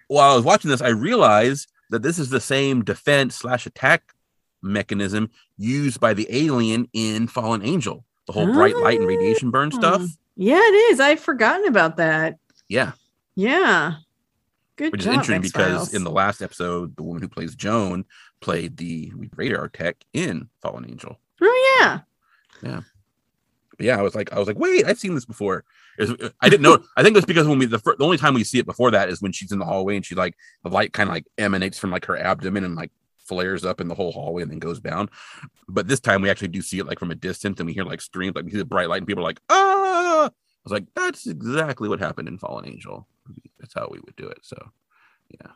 while 0.07 0.31
I 0.31 0.35
was 0.35 0.45
watching 0.45 0.69
this, 0.69 0.81
I 0.81 0.89
realized 0.89 1.71
that 1.89 2.03
this 2.03 2.19
is 2.19 2.29
the 2.29 2.39
same 2.39 2.83
defense 2.83 3.35
slash 3.35 3.65
attack 3.65 4.13
mechanism 4.61 5.29
used 5.57 5.99
by 5.99 6.13
the 6.13 6.27
alien 6.29 6.87
in 6.93 7.27
Fallen 7.27 7.63
Angel. 7.63 8.05
The 8.27 8.33
whole 8.33 8.51
bright 8.53 8.77
light 8.77 8.99
and 8.99 9.07
radiation 9.07 9.49
burn 9.49 9.71
stuff. 9.71 10.03
Yeah, 10.35 10.59
it 10.59 10.75
is. 10.91 10.99
I've 10.99 11.19
forgotten 11.19 11.67
about 11.67 11.97
that. 11.97 12.37
Yeah, 12.67 12.91
Yeah. 13.35 13.95
Good 14.75 14.93
which 14.93 15.01
job, 15.01 15.09
is 15.09 15.17
interesting 15.17 15.41
because 15.41 15.81
X-Files. 15.81 15.93
in 15.93 16.05
the 16.05 16.11
last 16.11 16.41
episode, 16.41 16.95
the 16.95 17.03
woman 17.03 17.21
who 17.21 17.27
plays 17.27 17.53
Joan 17.53 18.05
played 18.39 18.77
the 18.77 19.11
radar 19.35 19.67
tech 19.67 19.97
in 20.13 20.47
Fallen 20.61 20.85
Angel. 20.89 21.19
Oh 21.41 21.79
yeah. 21.81 21.99
But 22.61 23.85
yeah, 23.85 23.97
I 23.97 24.01
was 24.01 24.13
like, 24.15 24.33
I 24.33 24.39
was 24.39 24.47
like, 24.47 24.59
wait, 24.59 24.85
I've 24.85 24.99
seen 24.99 25.15
this 25.15 25.25
before. 25.25 25.63
Was- 25.97 26.13
I 26.41 26.49
didn't 26.49 26.63
know. 26.63 26.83
I 26.97 27.03
think 27.03 27.15
it's 27.15 27.25
because 27.25 27.47
when 27.47 27.59
we 27.59 27.65
the, 27.65 27.79
fir- 27.79 27.95
the 27.97 28.03
only 28.03 28.17
time 28.17 28.33
we 28.33 28.43
see 28.43 28.59
it 28.59 28.65
before 28.65 28.91
that 28.91 29.09
is 29.09 29.21
when 29.21 29.31
she's 29.31 29.51
in 29.51 29.59
the 29.59 29.65
hallway 29.65 29.95
and 29.95 30.05
she 30.05 30.15
like 30.15 30.35
the 30.63 30.69
light 30.69 30.91
kind 30.93 31.07
of 31.09 31.13
like 31.15 31.25
emanates 31.37 31.77
from 31.79 31.89
like 31.91 32.05
her 32.05 32.17
abdomen 32.17 32.63
and 32.65 32.75
like 32.75 32.91
flares 33.17 33.63
up 33.63 33.79
in 33.79 33.87
the 33.87 33.95
whole 33.95 34.11
hallway 34.11 34.41
and 34.41 34.51
then 34.51 34.59
goes 34.59 34.79
down. 34.81 35.09
But 35.67 35.87
this 35.87 35.99
time 35.99 36.21
we 36.21 36.29
actually 36.29 36.49
do 36.49 36.61
see 36.61 36.79
it 36.79 36.87
like 36.87 36.99
from 36.99 37.11
a 37.11 37.15
distance 37.15 37.59
and 37.59 37.67
we 37.67 37.73
hear 37.73 37.85
like 37.85 38.01
screams, 38.01 38.35
like 38.35 38.43
we 38.45 38.51
see 38.51 38.57
the 38.57 38.65
bright 38.65 38.89
light 38.89 38.97
and 38.97 39.07
people 39.07 39.23
are 39.23 39.27
like, 39.27 39.39
ah. 39.49 40.25
I 40.25 40.31
was 40.65 40.73
like, 40.73 40.85
that's 40.93 41.25
exactly 41.27 41.87
what 41.87 41.99
happened 41.99 42.27
in 42.27 42.37
Fallen 42.37 42.67
Angel. 42.67 43.07
That's 43.59 43.73
how 43.73 43.87
we 43.91 43.99
would 43.99 44.15
do 44.17 44.27
it. 44.27 44.39
So 44.41 44.57
yeah. 45.39 45.51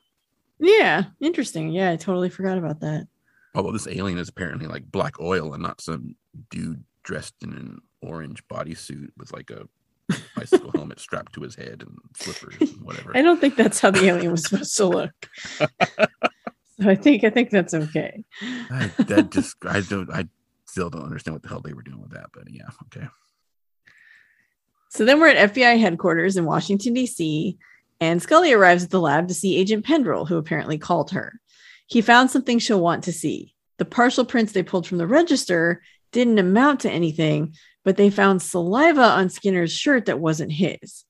Yeah. 0.60 1.04
Interesting. 1.20 1.72
Yeah, 1.72 1.92
I 1.92 1.98
totally 1.98 2.30
forgot 2.30 2.58
about 2.58 2.80
that. 2.82 3.08
although 3.56 3.72
this 3.74 3.88
alien 3.88 4.18
is 4.18 4.30
apparently 4.30 4.68
like 4.68 4.90
black 4.90 5.20
oil 5.20 5.54
and 5.54 5.62
not 5.64 5.82
some 5.82 6.16
dude 6.50 6.84
dressed 7.04 7.36
in 7.42 7.54
an 7.54 7.82
orange 8.02 8.44
bodysuit 8.48 9.10
with 9.18 9.32
like 9.32 9.50
a 9.50 9.68
bicycle 10.36 10.72
helmet 10.76 11.00
strapped 11.00 11.34
to 11.34 11.42
his 11.42 11.56
head 11.56 11.84
and 11.86 11.98
slippers 12.16 12.56
and 12.60 12.82
whatever. 12.82 13.16
I 13.16 13.22
don't 13.22 13.40
think 13.40 13.56
that's 13.56 13.80
how 13.80 13.92
the 13.92 14.06
alien 14.06 14.32
was 14.32 14.44
supposed 14.44 14.76
to 14.78 14.86
look. 14.86 15.30
so 15.58 16.90
I 16.90 16.96
think 16.96 17.24
I 17.24 17.30
think 17.30 17.50
that's 17.50 17.74
okay. 17.74 18.24
I, 18.42 18.92
that 19.00 19.32
just 19.32 19.58
I 19.66 19.82
don't 19.82 20.12
I 20.12 20.28
still 20.68 20.90
don't 20.90 21.04
understand 21.04 21.36
what 21.36 21.44
the 21.44 21.50
hell 21.50 21.62
they 21.62 21.74
were 21.74 21.84
doing 21.84 22.02
with 22.02 22.12
that, 22.12 22.28
but 22.34 22.50
yeah, 22.50 22.70
okay. 22.86 23.08
So 24.90 25.06
then 25.06 25.20
we're 25.20 25.30
at 25.30 25.54
FBI 25.54 25.80
headquarters 25.80 26.38
in 26.38 26.46
Washington, 26.46 26.94
D.C., 26.94 27.58
and 28.00 28.22
Scully 28.22 28.54
arrives 28.54 28.84
at 28.84 28.92
the 28.92 29.00
lab 29.00 29.28
to 29.28 29.34
see 29.34 29.58
Agent 29.58 29.86
Pendrell, 29.86 30.28
who 30.28 30.38
apparently 30.38 30.78
called 30.78 31.12
her. 31.12 31.40
He 31.88 32.02
found 32.02 32.30
something 32.30 32.60
she'll 32.60 32.82
want 32.82 33.06
to 33.06 33.14
see. 33.14 33.56
The 33.78 33.86
partial 33.86 34.26
prints 34.26 34.52
they 34.52 34.62
pulled 34.62 34.86
from 34.86 35.00
the 35.00 35.08
register 35.08 35.82
didn't 36.14 36.40
amount 36.40 36.80
to 36.82 36.90
anything, 36.92 37.56
but 37.84 37.98
they 37.98 38.10
found 38.10 38.42
saliva 38.42 39.02
on 39.04 39.30
Skinner's 39.30 39.72
shirt 39.74 40.06
that 40.06 40.20
wasn't 40.20 40.54
his. 40.54 41.04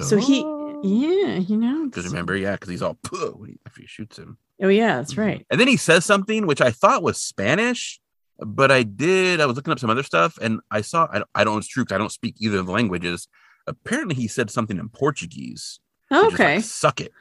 So 0.00 0.16
he- 0.16 0.40
Yeah, 0.84 1.36
you 1.38 1.56
know. 1.56 1.84
because 1.86 2.06
remember, 2.06 2.36
yeah, 2.36 2.52
because 2.52 2.68
he's 2.70 2.82
all 2.82 2.94
"Puh," 3.02 3.32
when 3.36 3.58
he- 3.76 3.86
shoots 3.86 4.18
him. 4.18 4.38
Oh, 4.62 4.68
yeah, 4.68 4.96
that's 4.96 5.12
mm-hmm. 5.12 5.20
right. 5.20 5.46
And 5.50 5.60
then 5.60 5.66
he 5.68 5.76
says 5.76 6.04
something 6.04 6.46
which 6.46 6.60
I 6.60 6.70
thought 6.70 7.02
was 7.02 7.20
Spanish, 7.20 8.00
but 8.38 8.70
I 8.70 8.84
did. 8.84 9.40
I 9.40 9.46
was 9.46 9.56
looking 9.56 9.72
up 9.72 9.78
some 9.80 9.90
other 9.90 10.02
stuff, 10.04 10.38
and 10.40 10.60
I 10.70 10.80
saw. 10.82 11.08
I, 11.12 11.22
I 11.34 11.44
don't 11.44 11.54
know 11.54 11.58
it's 11.58 11.66
true 11.68 11.84
because 11.84 11.94
I 11.96 11.98
don't 11.98 12.12
speak 12.12 12.36
either 12.38 12.58
of 12.58 12.66
the 12.66 12.72
languages. 12.72 13.28
Apparently, 13.66 14.14
he 14.14 14.28
said 14.28 14.50
something 14.50 14.78
in 14.78 14.88
Portuguese. 14.88 15.80
is 16.10 16.16
like, 16.22 16.32
Okay, 16.34 16.60
suck 16.60 17.00
it. 17.00 17.12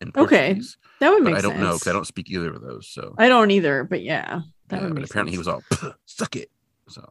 In 0.00 0.12
Okay, 0.16 0.60
that 1.00 1.10
would 1.10 1.22
make 1.22 1.34
I 1.34 1.40
don't 1.40 1.52
sense. 1.52 1.62
know 1.62 1.72
because 1.74 1.88
I 1.88 1.92
don't 1.92 2.06
speak 2.06 2.30
either 2.30 2.52
of 2.52 2.60
those. 2.62 2.88
So 2.88 3.14
I 3.18 3.28
don't 3.28 3.50
either, 3.50 3.84
but 3.84 4.02
yeah, 4.02 4.40
that 4.68 4.80
yeah, 4.80 4.86
would 4.88 4.94
but 4.96 5.04
apparently 5.04 5.36
sense. 5.36 5.46
he 5.46 5.72
was 5.80 5.82
all 5.82 5.96
suck 6.06 6.36
it. 6.36 6.50
So 6.88 7.08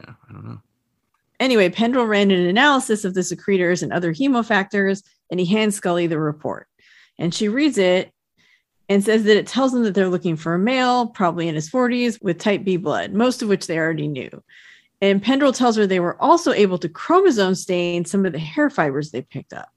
yeah, 0.00 0.14
I 0.28 0.32
don't 0.32 0.44
know. 0.44 0.60
Anyway, 1.38 1.70
Pendrell 1.70 2.08
ran 2.08 2.30
an 2.30 2.46
analysis 2.46 3.04
of 3.04 3.14
the 3.14 3.22
secretors 3.22 3.82
and 3.82 3.92
other 3.92 4.12
hemofactors, 4.12 5.02
and 5.30 5.40
he 5.40 5.46
hands 5.46 5.76
Scully 5.76 6.06
the 6.06 6.20
report. 6.20 6.66
And 7.18 7.34
she 7.34 7.48
reads 7.48 7.78
it 7.78 8.12
and 8.90 9.02
says 9.02 9.24
that 9.24 9.38
it 9.38 9.46
tells 9.46 9.72
them 9.72 9.84
that 9.84 9.94
they're 9.94 10.08
looking 10.08 10.36
for 10.36 10.54
a 10.54 10.58
male, 10.58 11.06
probably 11.06 11.48
in 11.48 11.54
his 11.54 11.70
40s, 11.70 12.22
with 12.22 12.38
type 12.38 12.64
B 12.64 12.76
blood, 12.76 13.14
most 13.14 13.40
of 13.40 13.48
which 13.48 13.66
they 13.66 13.78
already 13.78 14.08
knew. 14.08 14.42
And 15.00 15.22
Pendrell 15.22 15.56
tells 15.56 15.76
her 15.76 15.86
they 15.86 16.00
were 16.00 16.20
also 16.20 16.52
able 16.52 16.76
to 16.78 16.88
chromosome 16.88 17.54
stain 17.54 18.04
some 18.04 18.26
of 18.26 18.32
the 18.32 18.38
hair 18.38 18.68
fibers 18.68 19.10
they 19.10 19.22
picked 19.22 19.54
up. 19.54 19.70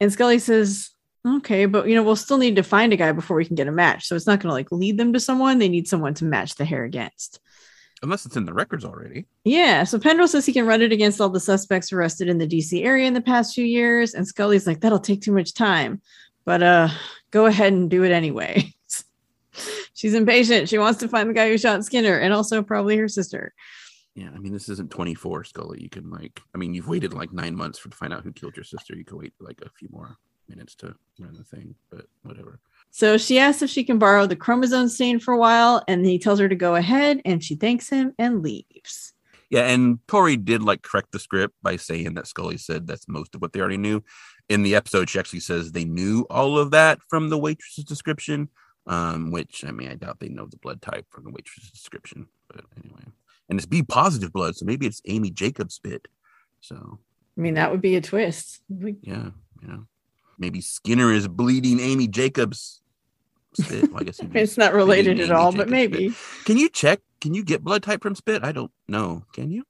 And 0.00 0.12
Scully 0.12 0.38
says, 0.38 0.90
okay, 1.26 1.66
but 1.66 1.88
you 1.88 1.94
know, 1.94 2.02
we'll 2.02 2.14
still 2.14 2.38
need 2.38 2.56
to 2.56 2.62
find 2.62 2.92
a 2.92 2.96
guy 2.96 3.10
before 3.12 3.36
we 3.36 3.44
can 3.44 3.56
get 3.56 3.68
a 3.68 3.72
match. 3.72 4.06
So 4.06 4.14
it's 4.14 4.26
not 4.26 4.38
going 4.38 4.50
to 4.50 4.54
like 4.54 4.70
lead 4.70 4.98
them 4.98 5.12
to 5.14 5.20
someone. 5.20 5.58
They 5.58 5.68
need 5.68 5.88
someone 5.88 6.14
to 6.14 6.24
match 6.24 6.54
the 6.54 6.64
hair 6.64 6.84
against. 6.84 7.40
Unless 8.02 8.26
it's 8.26 8.36
in 8.36 8.44
the 8.44 8.52
records 8.52 8.84
already. 8.84 9.26
Yeah. 9.44 9.84
So 9.84 9.98
Pendrell 9.98 10.28
says 10.28 10.44
he 10.44 10.52
can 10.52 10.66
run 10.66 10.82
it 10.82 10.92
against 10.92 11.20
all 11.20 11.30
the 11.30 11.40
suspects 11.40 11.92
arrested 11.92 12.28
in 12.28 12.38
the 12.38 12.46
DC 12.46 12.84
area 12.84 13.06
in 13.06 13.14
the 13.14 13.20
past 13.20 13.54
few 13.54 13.64
years. 13.64 14.14
And 14.14 14.26
Scully's 14.26 14.66
like, 14.66 14.80
that'll 14.80 14.98
take 14.98 15.22
too 15.22 15.32
much 15.32 15.54
time. 15.54 16.02
But 16.44 16.62
uh 16.62 16.88
go 17.30 17.46
ahead 17.46 17.72
and 17.72 17.88
do 17.88 18.04
it 18.04 18.12
anyway. 18.12 18.72
She's 19.94 20.14
impatient. 20.14 20.68
She 20.68 20.78
wants 20.78 21.00
to 21.00 21.08
find 21.08 21.30
the 21.30 21.34
guy 21.34 21.48
who 21.48 21.56
shot 21.56 21.84
Skinner 21.84 22.18
and 22.18 22.34
also 22.34 22.62
probably 22.62 22.96
her 22.96 23.08
sister. 23.08 23.54
Yeah, 24.14 24.30
I 24.32 24.38
mean, 24.38 24.52
this 24.52 24.68
isn't 24.68 24.90
24, 24.90 25.44
Scully. 25.44 25.82
You 25.82 25.90
can 25.90 26.08
like, 26.10 26.40
I 26.54 26.58
mean, 26.58 26.72
you've 26.72 26.88
waited 26.88 27.12
like 27.12 27.32
nine 27.32 27.56
months 27.56 27.78
for 27.78 27.88
to 27.88 27.96
find 27.96 28.12
out 28.12 28.22
who 28.22 28.32
killed 28.32 28.56
your 28.56 28.64
sister. 28.64 28.94
You 28.94 29.04
could 29.04 29.18
wait 29.18 29.32
like 29.40 29.60
a 29.62 29.70
few 29.70 29.88
more 29.90 30.16
minutes 30.48 30.74
to 30.76 30.94
run 31.18 31.34
the 31.34 31.42
thing, 31.42 31.74
but 31.90 32.06
whatever. 32.22 32.60
So 32.96 33.18
she 33.18 33.40
asks 33.40 33.60
if 33.60 33.70
she 33.70 33.82
can 33.82 33.98
borrow 33.98 34.24
the 34.24 34.36
chromosome 34.36 34.88
stain 34.88 35.18
for 35.18 35.34
a 35.34 35.36
while, 35.36 35.82
and 35.88 36.06
he 36.06 36.16
tells 36.16 36.38
her 36.38 36.48
to 36.48 36.54
go 36.54 36.76
ahead, 36.76 37.20
and 37.24 37.42
she 37.42 37.56
thanks 37.56 37.88
him 37.88 38.14
and 38.20 38.40
leaves. 38.40 39.12
Yeah, 39.50 39.62
and 39.62 39.98
Tori 40.06 40.36
did 40.36 40.62
like 40.62 40.82
correct 40.82 41.10
the 41.10 41.18
script 41.18 41.56
by 41.60 41.74
saying 41.74 42.14
that 42.14 42.28
Scully 42.28 42.56
said 42.56 42.86
that's 42.86 43.08
most 43.08 43.34
of 43.34 43.42
what 43.42 43.52
they 43.52 43.58
already 43.58 43.78
knew. 43.78 44.04
In 44.48 44.62
the 44.62 44.76
episode, 44.76 45.10
she 45.10 45.18
actually 45.18 45.40
says 45.40 45.72
they 45.72 45.84
knew 45.84 46.24
all 46.30 46.56
of 46.56 46.70
that 46.70 47.00
from 47.10 47.30
the 47.30 47.36
waitress's 47.36 47.82
description. 47.82 48.48
Um, 48.86 49.32
which 49.32 49.64
I 49.66 49.72
mean, 49.72 49.88
I 49.90 49.96
doubt 49.96 50.20
they 50.20 50.28
know 50.28 50.46
the 50.46 50.58
blood 50.58 50.80
type 50.80 51.06
from 51.10 51.24
the 51.24 51.30
waitress's 51.30 51.72
description, 51.72 52.28
but 52.46 52.64
anyway, 52.80 53.02
and 53.48 53.58
it's 53.58 53.66
B 53.66 53.82
positive 53.82 54.32
blood, 54.32 54.54
so 54.54 54.66
maybe 54.66 54.86
it's 54.86 55.02
Amy 55.06 55.32
Jacobs' 55.32 55.80
bit. 55.80 56.06
So 56.60 57.00
I 57.36 57.40
mean, 57.40 57.54
that 57.54 57.72
would 57.72 57.80
be 57.80 57.96
a 57.96 58.00
twist. 58.00 58.60
We- 58.68 58.98
yeah, 59.02 59.30
you 59.60 59.66
know, 59.66 59.86
maybe 60.38 60.60
Skinner 60.60 61.12
is 61.12 61.26
bleeding 61.26 61.80
Amy 61.80 62.06
Jacobs' 62.06 62.82
spit. 63.56 63.90
Well, 63.90 64.00
I 64.00 64.04
guess 64.04 64.20
It's 64.34 64.56
not 64.58 64.72
related 64.74 65.20
at 65.20 65.30
all, 65.30 65.52
but 65.52 65.68
maybe. 65.68 66.10
spit. 66.10 66.44
Can 66.46 66.56
you 66.58 66.68
check? 66.68 67.00
Can 67.20 67.34
you 67.34 67.42
get 67.44 67.62
blood 67.64 67.82
type 67.82 68.02
from 68.02 68.14
spit? 68.14 68.44
I 68.44 68.52
don't 68.52 68.70
know. 68.88 69.24
Can 69.32 69.50
you? 69.50 69.64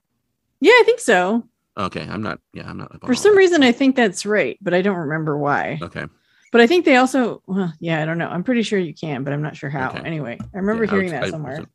Yeah, 0.60 0.72
I 0.72 0.82
think 0.84 1.00
so. 1.00 1.44
Okay, 1.76 2.06
I'm 2.08 2.22
not. 2.22 2.40
Yeah, 2.52 2.68
I'm 2.70 2.76
not. 2.78 3.04
For 3.04 3.14
some 3.14 3.36
reason, 3.36 3.62
I 3.62 3.72
think 3.72 3.96
that's 3.96 4.24
right, 4.24 4.56
but 4.62 4.74
I 4.74 4.82
don't 4.82 4.96
remember 4.96 5.36
why. 5.36 5.78
Okay. 5.82 6.04
But 6.52 6.60
I 6.60 6.68
think 6.68 6.84
they 6.84 6.96
also, 6.96 7.42
well, 7.48 7.72
yeah, 7.80 8.00
I 8.00 8.04
don't 8.04 8.16
know. 8.18 8.28
I'm 8.28 8.44
pretty 8.44 8.62
sure 8.62 8.78
you 8.78 8.94
can, 8.94 9.24
but 9.24 9.32
I'm 9.32 9.42
not 9.42 9.56
sure 9.56 9.70
how. 9.70 9.90
Okay. 9.90 10.02
Anyway, 10.04 10.38
I 10.40 10.56
remember 10.56 10.84
Yeah, 10.84 10.90
I 10.90 10.94
hearing 10.94 11.04
was- 11.06 11.12
that 11.12 11.22
I 11.24 11.30
somewhere. 11.30 11.50
wasn't- 11.54 11.68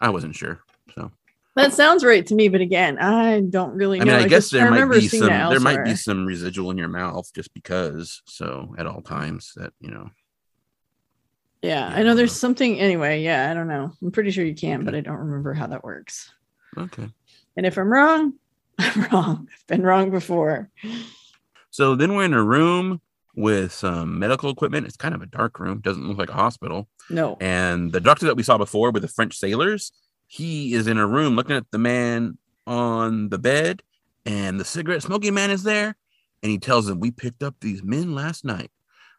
I 0.00 0.08
wasn't 0.10 0.34
sure. 0.34 0.60
So 0.96 1.12
That 1.54 1.72
sounds 1.72 2.04
right 2.04 2.26
to 2.26 2.34
me, 2.34 2.48
but 2.48 2.60
again, 2.60 2.98
I 2.98 3.42
don't 3.48 3.74
really 3.76 4.00
I 4.00 4.04
know. 4.04 4.16
mean, 4.16 4.24
I 4.24 4.28
guess 4.28 4.50
just- 4.50 4.52
there 4.54 4.68
might 4.70 4.90
be 4.92 5.06
some. 5.06 5.28
There 5.28 5.60
might 5.60 5.84
be 5.84 5.94
some 5.94 6.26
residual 6.26 6.72
in 6.72 6.76
your 6.78 6.88
mouth 6.88 7.30
just 7.32 7.54
because. 7.54 8.22
So 8.26 8.74
at 8.76 8.88
all 8.88 9.02
times 9.02 9.52
that 9.54 9.72
you 9.80 9.92
know. 9.92 10.10
Yeah, 11.64 11.90
Yeah, 11.90 11.96
I 11.96 12.02
know 12.02 12.14
there's 12.14 12.32
something. 12.32 12.78
Anyway, 12.78 13.22
yeah, 13.22 13.50
I 13.50 13.54
don't 13.54 13.68
know. 13.68 13.92
I'm 14.02 14.10
pretty 14.10 14.30
sure 14.30 14.44
you 14.44 14.54
can, 14.54 14.84
but 14.84 14.94
I 14.94 15.00
don't 15.00 15.16
remember 15.16 15.54
how 15.54 15.66
that 15.68 15.84
works. 15.84 16.30
Okay. 16.76 17.08
And 17.56 17.66
if 17.66 17.78
I'm 17.78 17.92
wrong, 17.92 18.34
I'm 18.78 19.02
wrong. 19.10 19.48
I've 19.52 19.66
been 19.66 19.82
wrong 19.82 20.10
before. 20.10 20.70
So 21.70 21.94
then 21.94 22.14
we're 22.14 22.24
in 22.24 22.34
a 22.34 22.42
room 22.42 23.00
with 23.36 23.72
some 23.72 24.18
medical 24.18 24.50
equipment. 24.50 24.86
It's 24.86 24.96
kind 24.96 25.14
of 25.14 25.22
a 25.22 25.26
dark 25.26 25.58
room. 25.58 25.80
Doesn't 25.80 26.06
look 26.06 26.18
like 26.18 26.30
a 26.30 26.34
hospital. 26.34 26.88
No. 27.10 27.36
And 27.40 27.92
the 27.92 28.00
doctor 28.00 28.26
that 28.26 28.36
we 28.36 28.42
saw 28.42 28.58
before 28.58 28.90
with 28.90 29.02
the 29.02 29.08
French 29.08 29.36
sailors, 29.36 29.92
he 30.26 30.74
is 30.74 30.86
in 30.86 30.98
a 30.98 31.06
room 31.06 31.36
looking 31.36 31.56
at 31.56 31.70
the 31.70 31.78
man 31.78 32.38
on 32.66 33.28
the 33.28 33.38
bed, 33.38 33.82
and 34.24 34.58
the 34.58 34.64
cigarette 34.64 35.02
smoking 35.02 35.34
man 35.34 35.50
is 35.50 35.62
there. 35.64 35.96
And 36.42 36.50
he 36.50 36.58
tells 36.58 36.88
him, 36.88 37.00
We 37.00 37.10
picked 37.10 37.42
up 37.42 37.56
these 37.60 37.82
men 37.82 38.14
last 38.14 38.44
night. 38.44 38.70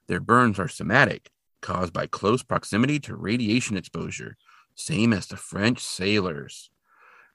Their 0.08 0.20
burns 0.20 0.60
are 0.60 0.68
somatic, 0.68 1.30
caused 1.65 1.93
by 1.93 2.06
close 2.06 2.43
proximity 2.43 2.99
to 2.99 3.15
radiation 3.15 3.75
exposure, 3.75 4.38
same 4.75 5.12
as 5.12 5.25
the 5.25 5.36
French 5.36 5.80
sailors. 5.80 6.69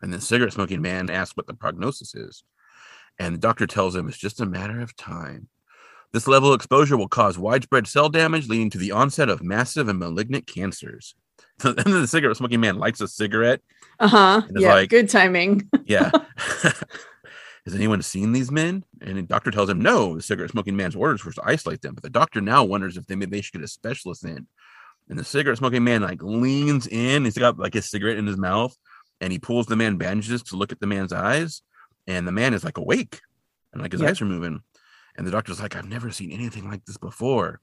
And 0.00 0.12
the 0.12 0.20
cigarette 0.20 0.52
smoking 0.52 0.80
man 0.80 1.10
asks 1.10 1.36
what 1.36 1.48
the 1.48 1.54
prognosis 1.54 2.14
is. 2.14 2.44
And 3.18 3.34
the 3.34 3.40
doctor 3.40 3.66
tells 3.66 3.96
him 3.96 4.08
it's 4.08 4.16
just 4.16 4.40
a 4.40 4.46
matter 4.46 4.80
of 4.80 4.96
time. 4.96 5.48
This 6.12 6.28
level 6.28 6.52
of 6.52 6.54
exposure 6.54 6.96
will 6.96 7.08
cause 7.08 7.38
widespread 7.38 7.88
cell 7.88 8.08
damage, 8.08 8.48
leading 8.48 8.70
to 8.70 8.78
the 8.78 8.92
onset 8.92 9.28
of 9.28 9.42
massive 9.42 9.88
and 9.88 9.98
malignant 9.98 10.46
cancers. 10.46 11.14
and 11.64 11.76
then 11.76 12.00
the 12.00 12.06
cigarette 12.06 12.36
smoking 12.36 12.60
man 12.60 12.78
lights 12.78 13.00
a 13.00 13.08
cigarette. 13.08 13.60
Uh 13.98 14.08
huh. 14.08 14.42
Yeah. 14.54 14.74
like- 14.74 14.90
good 14.90 15.08
timing. 15.08 15.68
Yeah. 15.86 16.10
Has 17.70 17.76
anyone 17.76 18.02
seen 18.02 18.32
these 18.32 18.50
men? 18.50 18.84
And 19.00 19.16
the 19.16 19.22
doctor 19.22 19.52
tells 19.52 19.70
him 19.70 19.80
no. 19.80 20.16
The 20.16 20.22
cigarette 20.22 20.50
smoking 20.50 20.76
man's 20.76 20.96
orders 20.96 21.24
were 21.24 21.30
to 21.30 21.42
isolate 21.44 21.82
them, 21.82 21.94
but 21.94 22.02
the 22.02 22.10
doctor 22.10 22.40
now 22.40 22.64
wonders 22.64 22.96
if 22.96 23.06
they 23.06 23.14
maybe 23.14 23.36
they 23.36 23.42
should 23.42 23.52
get 23.52 23.62
a 23.62 23.68
specialist 23.68 24.24
in. 24.24 24.48
And 25.08 25.16
the 25.16 25.22
cigarette 25.22 25.58
smoking 25.58 25.84
man 25.84 26.02
like 26.02 26.20
leans 26.20 26.88
in. 26.88 27.24
He's 27.24 27.38
got 27.38 27.60
like 27.60 27.76
a 27.76 27.82
cigarette 27.82 28.18
in 28.18 28.26
his 28.26 28.36
mouth, 28.36 28.76
and 29.20 29.32
he 29.32 29.38
pulls 29.38 29.66
the 29.66 29.76
man 29.76 29.98
bandages 29.98 30.42
to 30.44 30.56
look 30.56 30.72
at 30.72 30.80
the 30.80 30.88
man's 30.88 31.12
eyes, 31.12 31.62
and 32.08 32.26
the 32.26 32.32
man 32.32 32.54
is 32.54 32.64
like 32.64 32.76
awake, 32.76 33.20
and 33.72 33.80
like 33.80 33.92
his 33.92 34.00
Yep. 34.00 34.10
eyes 34.10 34.20
are 34.20 34.24
moving. 34.26 34.62
And 35.16 35.24
the 35.24 35.30
doctor's 35.30 35.60
like, 35.60 35.76
I've 35.76 35.88
never 35.88 36.10
seen 36.10 36.32
anything 36.32 36.68
like 36.68 36.84
this 36.86 36.96
before. 36.96 37.60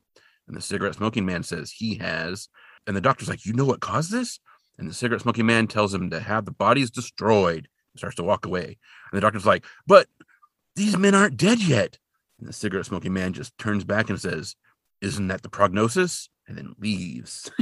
And 0.48 0.56
the 0.56 0.62
cigarette 0.62 0.96
smoking 0.96 1.26
man 1.26 1.44
says 1.44 1.70
he 1.72 1.96
has. 1.96 2.48
And 2.86 2.96
the 2.96 3.02
doctor's 3.02 3.28
like, 3.28 3.46
You 3.46 3.52
know 3.52 3.66
what 3.66 3.82
caused 3.82 4.12
this? 4.12 4.40
And 4.78 4.90
the 4.90 4.94
cigarette 4.94 5.22
smoking 5.24 5.46
man 5.46 5.68
tells 5.68 5.94
him 5.94 6.10
to 6.12 6.22
have 6.22 6.46
the 6.46 6.52
bodies 6.52 6.92
destroyed 6.92 7.68
starts 7.98 8.16
to 8.18 8.24
walk 8.24 8.46
away. 8.46 8.66
And 9.12 9.18
the 9.18 9.22
doctor's 9.22 9.46
like, 9.46 9.66
But 9.86 10.08
These 10.76 10.98
men 10.98 11.16
aren't 11.16 11.38
dead 11.38 11.62
yet. 11.62 11.98
And 12.40 12.48
the 12.48 12.54
cigarette 12.54 12.86
smoking 12.86 13.14
man 13.14 13.34
just 13.34 13.58
turns 13.58 13.84
back 13.84 14.10
and 14.10 14.20
says, 14.20 14.56
Isn't 15.02 15.28
that 15.28 15.42
the 15.42 15.50
prognosis? 15.50 16.30
And 16.48 16.58
then 16.58 16.76
leaves. 16.80 17.52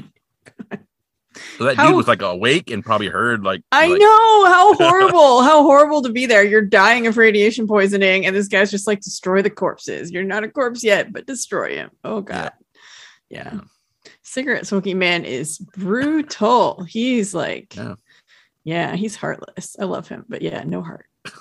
so 1.58 1.66
that 1.66 1.76
How- 1.78 1.88
dude 1.88 1.96
was 1.98 2.08
like 2.08 2.22
awake 2.22 2.70
and 2.72 2.84
probably 2.86 3.08
heard 3.08 3.44
like 3.44 3.62
I 3.72 3.88
like, 3.88 4.00
know 4.00 4.46
how 4.46 4.74
horrible, 4.78 5.42
how 5.42 5.64
horrible 5.64 6.02
to 6.04 6.10
be 6.10 6.26
there. 6.26 6.44
You're 6.44 6.62
dying 6.62 7.08
of 7.08 7.18
radiation 7.18 7.68
poisoning, 7.68 8.26
and 8.26 8.36
this 8.36 8.48
guy's 8.48 8.72
just 8.72 8.88
like 8.88 9.02
destroy 9.02 9.42
the 9.42 9.50
corpses. 9.50 10.12
You're 10.12 10.24
not 10.24 10.44
a 10.44 10.50
corpse 10.50 10.84
yet, 10.84 11.12
but 11.12 11.26
destroy 11.26 11.76
him. 11.76 11.90
Oh 12.04 12.22
god. 12.22 12.54
Yeah. 13.30 13.60
Cigarette 14.22 14.68
smoking 14.68 15.00
man 15.00 15.26
is 15.26 15.58
brutal. 15.58 16.84
He's 16.84 17.34
like, 17.34 17.76
Yeah. 17.76 17.96
Yeah, 18.66 18.96
he's 18.96 19.16
heartless. 19.16 19.76
I 19.80 19.86
love 19.86 20.08
him, 20.08 20.26
but 20.28 20.42
yeah, 20.42 20.64
no 20.64 20.82
heart. 20.82 21.06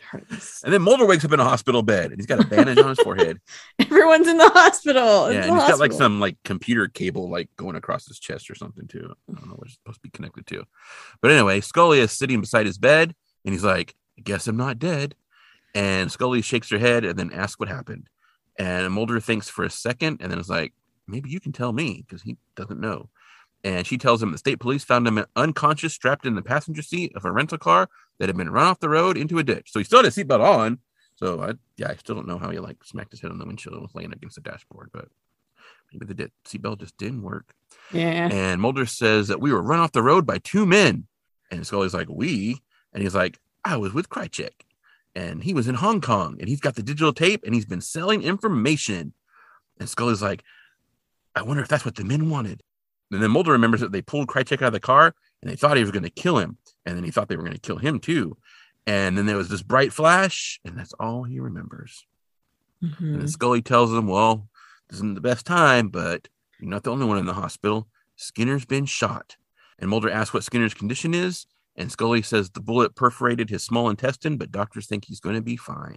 heartless. 0.00 0.62
And 0.62 0.72
then 0.72 0.82
Mulder 0.82 1.04
wakes 1.04 1.24
up 1.24 1.32
in 1.32 1.40
a 1.40 1.44
hospital 1.44 1.82
bed 1.82 2.12
and 2.12 2.16
he's 2.16 2.26
got 2.26 2.40
a 2.40 2.46
bandage 2.46 2.78
on 2.78 2.88
his 2.88 3.00
forehead. 3.00 3.40
Everyone's 3.80 4.28
in 4.28 4.38
the 4.38 4.48
hospital. 4.48 5.26
It's 5.26 5.34
Yeah, 5.34 5.52
and 5.52 5.58
he's 5.58 5.68
got 5.68 5.80
like 5.80 5.92
some 5.92 6.20
like 6.20 6.36
computer 6.44 6.86
cable 6.86 7.28
like 7.28 7.50
going 7.56 7.74
across 7.74 8.06
his 8.06 8.20
chest 8.20 8.48
or 8.48 8.54
something 8.54 8.86
too. 8.86 9.12
I 9.28 9.34
don't 9.34 9.48
know 9.48 9.56
what 9.56 9.66
it's 9.66 9.74
supposed 9.74 9.98
to 9.98 10.02
be 10.02 10.10
connected 10.10 10.46
to. 10.46 10.64
But 11.20 11.32
anyway, 11.32 11.60
Scully 11.60 11.98
is 11.98 12.12
sitting 12.12 12.40
beside 12.40 12.66
his 12.66 12.78
bed 12.78 13.12
and 13.44 13.52
he's 13.52 13.64
like, 13.64 13.96
I 14.16 14.22
guess 14.22 14.46
I'm 14.46 14.56
not 14.56 14.78
dead. 14.78 15.16
And 15.74 16.10
Scully 16.10 16.40
shakes 16.40 16.70
her 16.70 16.78
head 16.78 17.04
and 17.04 17.18
then 17.18 17.32
asks 17.32 17.58
what 17.58 17.68
happened. 17.68 18.08
And 18.56 18.92
Mulder 18.92 19.18
thinks 19.18 19.48
for 19.48 19.64
a 19.64 19.70
second 19.70 20.18
and 20.20 20.30
then 20.30 20.38
is 20.38 20.48
like, 20.48 20.72
maybe 21.08 21.30
you 21.30 21.40
can 21.40 21.50
tell 21.50 21.72
me 21.72 22.04
because 22.06 22.22
he 22.22 22.36
doesn't 22.54 22.80
know. 22.80 23.08
And 23.64 23.86
she 23.86 23.96
tells 23.96 24.22
him 24.22 24.30
the 24.30 24.38
state 24.38 24.60
police 24.60 24.84
found 24.84 25.08
him 25.08 25.24
unconscious, 25.34 25.94
strapped 25.94 26.26
in 26.26 26.34
the 26.34 26.42
passenger 26.42 26.82
seat 26.82 27.12
of 27.16 27.24
a 27.24 27.32
rental 27.32 27.58
car 27.58 27.88
that 28.18 28.28
had 28.28 28.36
been 28.36 28.50
run 28.50 28.66
off 28.66 28.78
the 28.78 28.90
road 28.90 29.16
into 29.16 29.38
a 29.38 29.42
ditch. 29.42 29.72
So 29.72 29.80
he 29.80 29.84
still 29.84 29.98
had 29.98 30.04
his 30.04 30.16
seatbelt 30.16 30.40
on. 30.40 30.78
So 31.16 31.42
I, 31.42 31.54
yeah, 31.78 31.88
I 31.88 31.94
still 31.96 32.14
don't 32.14 32.28
know 32.28 32.38
how 32.38 32.50
he 32.50 32.58
like 32.58 32.84
smacked 32.84 33.12
his 33.12 33.22
head 33.22 33.30
on 33.30 33.38
the 33.38 33.46
windshield 33.46 33.74
and 33.74 33.82
was 33.82 33.94
laying 33.94 34.12
against 34.12 34.34
the 34.34 34.42
dashboard, 34.42 34.90
but 34.92 35.08
maybe 35.92 36.12
the 36.12 36.30
seatbelt 36.46 36.80
just 36.80 36.96
didn't 36.98 37.22
work. 37.22 37.54
yeah. 37.92 38.28
And 38.30 38.60
Mulder 38.60 38.86
says 38.86 39.28
that 39.28 39.40
we 39.40 39.50
were 39.52 39.62
run 39.62 39.80
off 39.80 39.92
the 39.92 40.02
road 40.02 40.26
by 40.26 40.38
two 40.38 40.66
men. 40.66 41.06
And 41.50 41.66
Scully's 41.66 41.94
like, 41.94 42.08
we? 42.10 42.60
And 42.92 43.02
he's 43.02 43.14
like, 43.14 43.38
I 43.64 43.76
was 43.76 43.94
with 43.94 44.10
Krycek. 44.10 44.50
And 45.14 45.42
he 45.44 45.54
was 45.54 45.68
in 45.68 45.76
Hong 45.76 46.00
Kong 46.00 46.36
and 46.40 46.48
he's 46.48 46.60
got 46.60 46.74
the 46.74 46.82
digital 46.82 47.12
tape 47.12 47.44
and 47.44 47.54
he's 47.54 47.66
been 47.66 47.80
selling 47.80 48.22
information. 48.22 49.14
And 49.78 49.88
Scully's 49.88 50.22
like, 50.22 50.42
I 51.34 51.42
wonder 51.42 51.62
if 51.62 51.68
that's 51.68 51.84
what 51.84 51.94
the 51.94 52.04
men 52.04 52.28
wanted. 52.28 52.62
And 53.14 53.22
then 53.22 53.30
Mulder 53.30 53.52
remembers 53.52 53.80
that 53.80 53.92
they 53.92 54.02
pulled 54.02 54.28
Krycek 54.28 54.60
out 54.62 54.68
of 54.68 54.72
the 54.72 54.80
car 54.80 55.14
and 55.42 55.50
they 55.50 55.56
thought 55.56 55.76
he 55.76 55.82
was 55.82 55.92
going 55.92 56.02
to 56.04 56.10
kill 56.10 56.38
him. 56.38 56.58
And 56.84 56.96
then 56.96 57.04
he 57.04 57.10
thought 57.10 57.28
they 57.28 57.36
were 57.36 57.42
going 57.42 57.54
to 57.54 57.60
kill 57.60 57.78
him 57.78 57.98
too. 58.00 58.36
And 58.86 59.16
then 59.16 59.24
there 59.26 59.36
was 59.36 59.48
this 59.48 59.62
bright 59.62 59.92
flash, 59.94 60.60
and 60.64 60.76
that's 60.78 60.92
all 60.94 61.24
he 61.24 61.40
remembers. 61.40 62.04
And 62.82 62.92
Mhm. 62.94 63.18
then 63.18 63.28
Scully 63.28 63.62
tells 63.62 63.92
him, 63.92 64.06
Well, 64.06 64.48
this 64.88 64.98
isn't 64.98 65.14
the 65.14 65.20
best 65.22 65.46
time, 65.46 65.88
but 65.88 66.28
you're 66.60 66.68
not 66.70 66.82
the 66.82 66.90
only 66.92 67.06
one 67.06 67.16
in 67.18 67.24
the 67.26 67.32
hospital. 67.34 67.88
Skinner's 68.16 68.66
been 68.66 68.84
shot. 68.84 69.36
And 69.78 69.88
Mulder 69.90 70.10
asks 70.10 70.34
what 70.34 70.44
Skinner's 70.44 70.74
condition 70.74 71.14
is. 71.14 71.46
And 71.76 71.90
Scully 71.90 72.22
says 72.22 72.50
the 72.50 72.60
bullet 72.60 72.94
perforated 72.94 73.50
his 73.50 73.64
small 73.64 73.88
intestine, 73.90 74.36
but 74.36 74.52
doctors 74.52 74.86
think 74.86 75.06
he's 75.06 75.18
going 75.20 75.34
to 75.34 75.42
be 75.42 75.56
fine. 75.56 75.96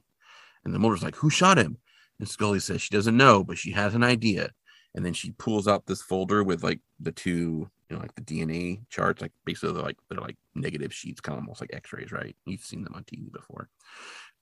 And 0.64 0.74
then 0.74 0.82
Mulder's 0.82 1.04
like, 1.04 1.18
Who 1.18 1.30
shot 1.30 1.58
him? 1.58 1.78
And 2.20 2.28
Scully 2.28 2.60
says 2.60 2.82
she 2.82 2.96
doesn't 2.96 3.16
know, 3.18 3.44
but 3.44 3.58
she 3.58 3.72
has 3.72 3.94
an 3.94 4.04
idea. 4.04 4.52
And 4.98 5.06
then 5.06 5.14
she 5.14 5.30
pulls 5.30 5.68
out 5.68 5.86
this 5.86 6.02
folder 6.02 6.44
with 6.44 6.64
like 6.64 6.80
the 7.00 7.12
two, 7.12 7.70
you 7.88 7.96
know, 7.96 8.00
like 8.00 8.16
the 8.16 8.22
DNA 8.22 8.82
charts, 8.90 9.22
like 9.22 9.32
basically 9.46 9.74
they're 9.74 9.84
like 9.84 9.98
they're 10.10 10.20
like 10.20 10.38
negative 10.56 10.92
sheets, 10.92 11.22
kind 11.22 11.38
of 11.38 11.44
almost 11.44 11.62
like 11.62 11.70
X-rays, 11.72 12.12
right? 12.12 12.36
You've 12.46 12.66
seen 12.66 12.84
them 12.84 12.96
on 12.96 13.04
TV 13.04 13.32
before 13.32 13.70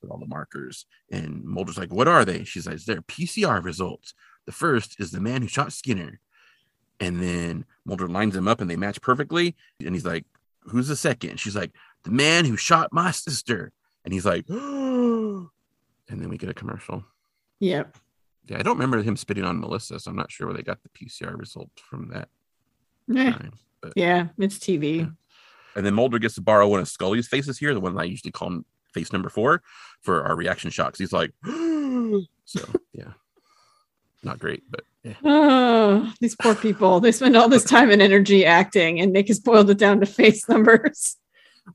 with 0.02 0.10
all 0.10 0.18
the 0.18 0.26
markers. 0.26 0.86
And 1.12 1.44
Mulder's 1.44 1.78
like, 1.78 1.92
What 1.92 2.08
are 2.08 2.24
they? 2.24 2.46
She 2.46 2.62
says, 2.62 2.86
They're 2.86 3.02
PCR 3.02 3.62
results. 3.62 4.14
The 4.46 4.54
first 4.54 4.96
is 4.98 5.12
the 5.12 5.20
man 5.20 5.42
who 5.42 5.50
shot 5.50 5.74
Skinner. 5.74 6.22
And 7.02 7.22
then 7.22 7.66
Mulder 7.86 8.08
lines 8.08 8.34
them 8.34 8.48
up 8.48 8.62
and 8.62 8.70
they 8.70 8.78
match 8.78 9.02
perfectly. 9.02 9.58
And 9.84 9.94
he's 9.94 10.06
like, 10.06 10.24
Who's 10.62 10.88
the 10.88 10.96
second? 10.96 11.38
She's 11.38 11.58
like, 11.58 11.72
The 12.06 12.12
man 12.12 12.46
who 12.46 12.56
shot 12.56 12.94
my 12.94 13.12
sister. 13.12 13.74
And 14.06 14.14
he's 14.14 14.26
like, 14.26 14.48
And 14.50 15.50
then 16.08 16.30
we 16.30 16.38
get 16.38 16.50
a 16.50 16.54
commercial. 16.54 17.04
Yep. 17.60 17.98
Yeah, 18.48 18.60
I 18.60 18.62
don't 18.62 18.76
remember 18.78 19.02
him 19.02 19.18
spitting 19.18 19.44
on 19.44 19.60
Melissa, 19.60 20.00
so 20.00 20.12
I'm 20.12 20.18
not 20.18 20.32
sure 20.32 20.48
where 20.48 20.56
they 20.56 20.64
got 20.64 20.80
the 20.84 20.90
PCR 20.90 21.38
results 21.38 21.82
from 21.90 22.10
that 22.10 22.30
Eh, 23.16 23.32
time. 23.32 23.54
But 23.82 23.94
yeah, 23.96 24.28
it's 24.38 24.58
TV. 24.58 25.12
And 25.76 25.86
then 25.86 25.94
Mulder 25.94 26.20
gets 26.20 26.36
to 26.36 26.42
borrow 26.42 26.68
one 26.68 26.80
of 26.80 26.88
Scully's 26.88 27.28
faces 27.28 27.58
here, 27.58 27.74
the 27.74 27.80
one 27.80 27.96
that 27.96 28.02
I 28.02 28.06
usually 28.06 28.32
call 28.32 28.48
him 28.50 28.66
face 28.94 29.12
number 29.12 29.30
four 29.30 29.62
for 30.02 30.24
our 30.24 30.36
reaction 30.36 30.70
shots. 30.72 30.98
He's 31.00 31.12
like, 31.12 31.32
so 31.44 32.62
yeah, 32.94 33.14
not 34.24 34.40
great, 34.40 34.64
but 34.70 34.82
yeah. 35.04 35.14
Oh, 35.24 36.12
these 36.20 36.36
poor 36.36 36.56
people. 36.56 37.00
They 37.00 37.12
spend 37.12 37.36
all 37.36 37.50
this 37.50 37.64
time 37.64 37.92
and 37.92 38.02
energy 38.02 38.46
acting, 38.46 39.00
and 39.00 39.14
Nick 39.14 39.28
has 39.28 39.40
boiled 39.40 39.70
it 39.70 39.78
down 39.78 40.00
to 40.00 40.06
face 40.06 40.48
numbers. 40.50 41.18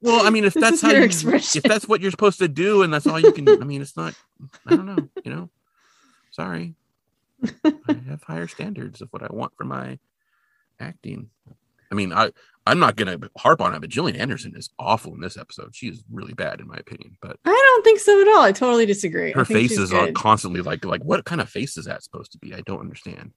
Well, 0.00 0.24
I 0.26 0.30
mean, 0.30 0.44
if 0.44 0.54
that's 0.54 0.80
how 0.80 0.90
your 0.90 1.00
you, 1.00 1.04
expression. 1.04 1.62
if 1.64 1.68
that's 1.68 1.87
what 1.88 2.00
you're 2.00 2.11
supposed 2.11 2.38
to 2.38 2.48
do, 2.48 2.83
and 2.83 2.92
that's 2.92 3.06
all 3.06 3.18
you 3.20 3.33
can, 3.33 3.48
I 3.48 3.64
mean, 3.64 3.83
it's 3.83 3.96
not. 3.96 4.14
I 4.66 4.76
don't 4.76 4.87
know, 4.87 5.09
you 5.24 5.33
know. 5.33 5.50
Sorry, 6.31 6.75
I 7.64 7.73
have 8.09 8.23
higher 8.23 8.47
standards 8.49 9.01
of 9.01 9.09
what 9.12 9.23
I 9.23 9.29
want 9.31 9.53
for 9.57 9.64
my 9.64 9.99
acting. 10.79 11.29
I 11.90 11.95
mean, 11.95 12.12
I 12.12 12.31
I'm 12.66 12.79
not 12.79 12.97
gonna 12.97 13.19
harp 13.37 13.61
on 13.61 13.75
it, 13.75 13.81
but 13.81 13.90
Gillian 13.90 14.16
Anderson 14.21 14.55
is 14.57 14.71
awful 14.79 15.14
in 15.14 15.21
this 15.21 15.37
episode. 15.37 15.75
She 15.75 15.88
is 15.88 16.05
really 16.11 16.35
bad 16.35 16.61
in 16.61 16.69
my 16.69 16.77
opinion, 16.77 17.16
but. 17.21 17.37
I 17.45 17.51
don't 17.51 17.85
think 17.85 17.99
so 18.01 18.21
at 18.21 18.29
all. 18.29 18.43
I 18.43 18.53
totally 18.53 18.87
disagree. 18.87 19.33
her 19.33 19.40
I 19.40 19.45
think 19.45 19.59
face 19.71 19.79
is 19.79 19.93
uh, 19.93 20.07
good. 20.07 20.14
constantly 20.14 20.61
like 20.61 20.85
like 20.85 21.03
what 21.03 21.25
kind 21.25 21.40
of 21.40 21.49
face 21.49 21.77
is 21.77 21.87
that 21.87 22.03
supposed 22.03 22.33
to 22.33 22.38
be 22.38 22.55
i 22.55 22.61
don't 22.62 22.81
understand 22.81 23.33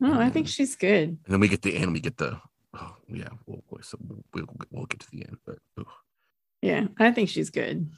No, 0.00 0.20
I 0.20 0.28
think 0.28 0.48
she's 0.48 0.76
good. 0.76 1.08
and 1.08 1.18
then 1.28 1.40
we 1.40 1.48
get 1.48 1.62
the 1.62 1.74
end 1.76 1.92
we 1.92 2.00
get 2.00 2.16
the 2.18 2.38
oh 2.74 2.96
yeah 3.08 3.28
we'll 3.46 3.62
we'll, 3.70 3.82
so 3.82 3.96
we'll, 4.34 4.46
we'll 4.70 4.86
get 4.86 5.00
to 5.00 5.10
the 5.10 5.24
end 5.26 5.38
but. 5.46 5.58
Yeah, 6.62 6.86
I 6.98 7.10
think 7.12 7.28
she's 7.28 7.50
good. 7.50 7.90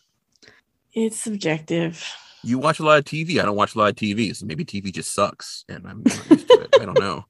It's 0.93 1.17
subjective. 1.19 2.05
You 2.45 2.59
watch 2.59 2.79
a 2.81 2.85
lot 2.85 2.99
of 2.99 3.05
tv 3.05 3.41
i 3.41 3.45
don't 3.45 3.57
watch 3.57 3.75
a 3.75 3.79
lot 3.79 3.89
of 3.91 3.97
tv 3.97 4.35
so 4.35 4.47
maybe 4.47 4.65
tv 4.65 4.93
just 4.93 5.15
sucks 5.15 5.65
and 5.69 5.87
i'm 5.87 6.03
not 6.05 6.31
used 6.31 6.49
to 6.49 6.61
it 6.61 6.75
i 6.81 6.85
don't 6.85 6.99
know 7.01 7.25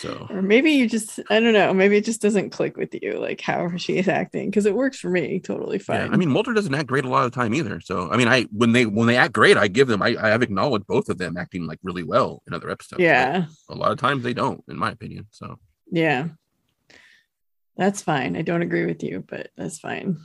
so 0.00 0.26
Or 0.30 0.42
maybe 0.42 0.72
you 0.72 0.88
just, 0.88 1.20
I 1.30 1.38
don't 1.38 1.52
know, 1.52 1.72
maybe 1.72 1.96
it 1.96 2.04
just 2.04 2.20
doesn't 2.20 2.50
click 2.50 2.76
with 2.76 2.96
you, 3.00 3.16
like 3.20 3.40
how 3.40 3.70
she 3.76 3.98
is 3.98 4.08
acting, 4.08 4.50
because 4.50 4.66
it 4.66 4.74
works 4.74 4.98
for 4.98 5.08
me 5.08 5.38
totally 5.38 5.78
fine. 5.78 6.06
yeah 6.06 6.12
i 6.12 6.16
mean 6.16 6.30
mulder 6.30 6.52
doesn't 6.52 6.74
act 6.74 6.88
great 6.88 7.04
a 7.04 7.08
lot 7.08 7.24
of 7.24 7.30
the 7.30 7.36
time 7.40 7.54
either 7.54 7.80
so 7.80 8.10
i 8.10 8.16
mean 8.16 8.26
i 8.26 8.42
when 8.50 8.72
they 8.72 8.86
when 8.86 9.06
they 9.06 9.16
act 9.16 9.32
great 9.32 9.56
i 9.56 9.68
give 9.68 9.86
them 9.86 10.02
i, 10.02 10.16
I 10.20 10.28
have 10.30 10.42
acknowledged 10.42 10.86
both 10.86 11.08
of 11.08 11.18
them 11.18 11.36
acting 11.36 11.66
like 11.66 11.78
really 11.84 12.02
well 12.02 12.42
in 12.48 12.54
other 12.54 12.70
episodes 12.70 12.98
but 12.98 13.04
yeah, 13.04 13.44
a 13.68 13.74
lot 13.74 13.92
of 13.92 13.98
times 13.98 14.24
they 14.24 14.34
don't 14.34 14.64
in 14.68 14.76
my 14.76 14.90
opinion 14.90 15.26
so 15.30 15.58
yeah. 15.90 16.28
That's 17.78 18.02
fine. 18.02 18.36
I 18.36 18.42
don't 18.42 18.62
agree 18.62 18.86
with 18.86 19.04
you, 19.04 19.24
but 19.26 19.50
that's 19.56 19.78
fine. 19.78 20.18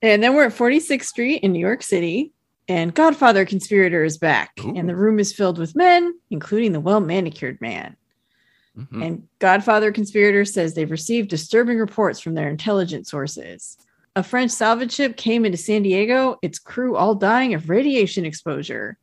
And 0.00 0.22
then 0.22 0.34
we're 0.34 0.46
at 0.46 0.52
46th 0.52 1.04
Street 1.04 1.42
in 1.42 1.52
New 1.52 1.58
York 1.58 1.82
City, 1.82 2.32
and 2.68 2.94
Godfather 2.94 3.44
Conspirator 3.44 4.04
is 4.04 4.18
back, 4.18 4.52
Ooh. 4.60 4.74
and 4.76 4.88
the 4.88 4.96
room 4.96 5.18
is 5.18 5.32
filled 5.32 5.58
with 5.58 5.74
men, 5.76 6.14
including 6.30 6.72
the 6.72 6.80
well 6.80 7.00
manicured 7.00 7.60
man. 7.60 7.96
mhm. 8.78 9.04
And 9.06 9.28
Godfather 9.38 9.92
Conspirator 9.92 10.44
says 10.44 10.74
they've 10.74 10.90
received 10.90 11.28
disturbing 11.28 11.78
reports 11.78 12.20
from 12.20 12.34
their 12.34 12.48
intelligence 12.48 13.10
sources. 13.10 13.76
A 14.14 14.22
French 14.22 14.50
salvage 14.50 14.92
ship 14.92 15.16
came 15.16 15.44
into 15.44 15.58
San 15.58 15.82
Diego, 15.82 16.38
its 16.42 16.58
crew 16.58 16.96
all 16.96 17.14
dying 17.14 17.54
of 17.54 17.68
radiation 17.70 18.24
exposure. 18.24 18.98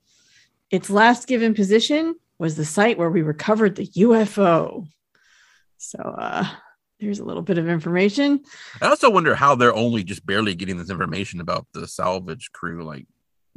Its 0.72 0.90
last 0.90 1.28
given 1.28 1.54
position 1.54 2.16
was 2.38 2.56
the 2.56 2.66
site 2.66 2.98
where 2.98 3.10
we 3.10 3.22
recovered 3.22 3.76
the 3.76 3.88
UFO. 3.88 4.88
So 5.78 6.00
uh 6.00 6.48
there's 7.00 7.20
a 7.20 7.24
little 7.24 7.42
bit 7.42 7.58
of 7.58 7.70
information. 7.70 8.42
I 8.82 8.88
also 8.88 9.10
wonder 9.10 9.34
how 9.34 9.56
they're 9.56 9.74
only 9.74 10.04
just 10.04 10.26
barely 10.26 10.54
getting 10.54 10.78
this 10.78 10.90
information 10.90 11.40
about 11.40 11.66
the 11.74 11.88
salvage 11.88 12.52
crew 12.52 12.84
like 12.84 13.08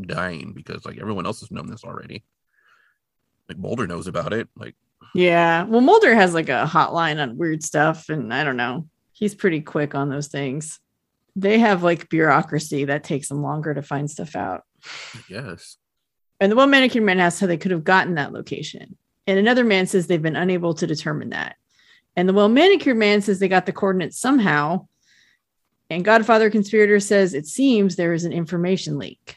dying 0.02 0.52
because 0.54 0.84
like 0.84 0.98
everyone 0.98 1.26
else 1.26 1.40
has 1.40 1.50
known 1.50 1.68
this 1.68 1.84
already. 1.84 2.24
Like 3.48 3.58
Mulder 3.58 3.86
knows 3.86 4.06
about 4.06 4.32
it. 4.32 4.48
Like 4.56 4.74
Yeah. 5.14 5.64
Well, 5.64 5.80
Mulder 5.80 6.14
has 6.14 6.34
like 6.34 6.48
a 6.48 6.66
hotline 6.66 7.20
on 7.20 7.36
weird 7.36 7.62
stuff, 7.62 8.08
and 8.08 8.32
I 8.32 8.44
don't 8.44 8.56
know. 8.56 8.88
He's 9.12 9.34
pretty 9.34 9.60
quick 9.60 9.94
on 9.94 10.08
those 10.08 10.28
things. 10.28 10.80
They 11.36 11.58
have 11.58 11.82
like 11.82 12.08
bureaucracy 12.08 12.86
that 12.86 13.04
takes 13.04 13.28
them 13.28 13.42
longer 13.42 13.74
to 13.74 13.82
find 13.82 14.10
stuff 14.10 14.36
out. 14.36 14.62
Yes. 15.28 15.76
And 16.40 16.50
the 16.50 16.56
one 16.56 16.70
manicured 16.70 17.04
man 17.04 17.20
asks 17.20 17.40
how 17.40 17.46
they 17.46 17.56
could 17.56 17.70
have 17.70 17.84
gotten 17.84 18.16
that 18.16 18.32
location. 18.32 18.96
And 19.26 19.38
another 19.38 19.64
man 19.64 19.86
says 19.86 20.06
they've 20.06 20.20
been 20.20 20.36
unable 20.36 20.74
to 20.74 20.86
determine 20.86 21.30
that. 21.30 21.56
And 22.16 22.28
the 22.28 22.32
well 22.32 22.48
manicured 22.48 22.96
man 22.96 23.22
says 23.22 23.38
they 23.38 23.48
got 23.48 23.66
the 23.66 23.72
coordinates 23.72 24.18
somehow. 24.18 24.88
And 25.88 26.04
Godfather 26.04 26.50
Conspirator 26.50 27.00
says 27.00 27.34
it 27.34 27.46
seems 27.46 27.96
there 27.96 28.12
is 28.12 28.24
an 28.24 28.32
information 28.32 28.98
leak. 28.98 29.36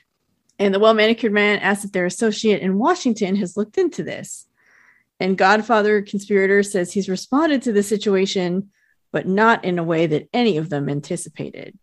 And 0.58 0.74
the 0.74 0.80
well 0.80 0.94
manicured 0.94 1.34
man 1.34 1.60
asks 1.60 1.86
if 1.86 1.92
their 1.92 2.06
associate 2.06 2.62
in 2.62 2.78
Washington 2.78 3.36
has 3.38 3.58
looked 3.58 3.78
into 3.78 4.04
this. 4.04 4.48
And 5.20 5.38
Godfather 5.38 6.02
Conspirator 6.02 6.64
says 6.64 6.92
he's 6.92 7.10
responded 7.10 7.62
to 7.64 7.72
the 7.72 7.84
situation, 7.84 8.70
but 9.12 9.28
not 9.28 9.64
in 9.64 9.80
a 9.80 9.84
way 9.84 10.08
that 10.08 10.28
any 10.34 10.58
of 10.58 10.70
them 10.70 10.90
anticipated. 10.90 11.78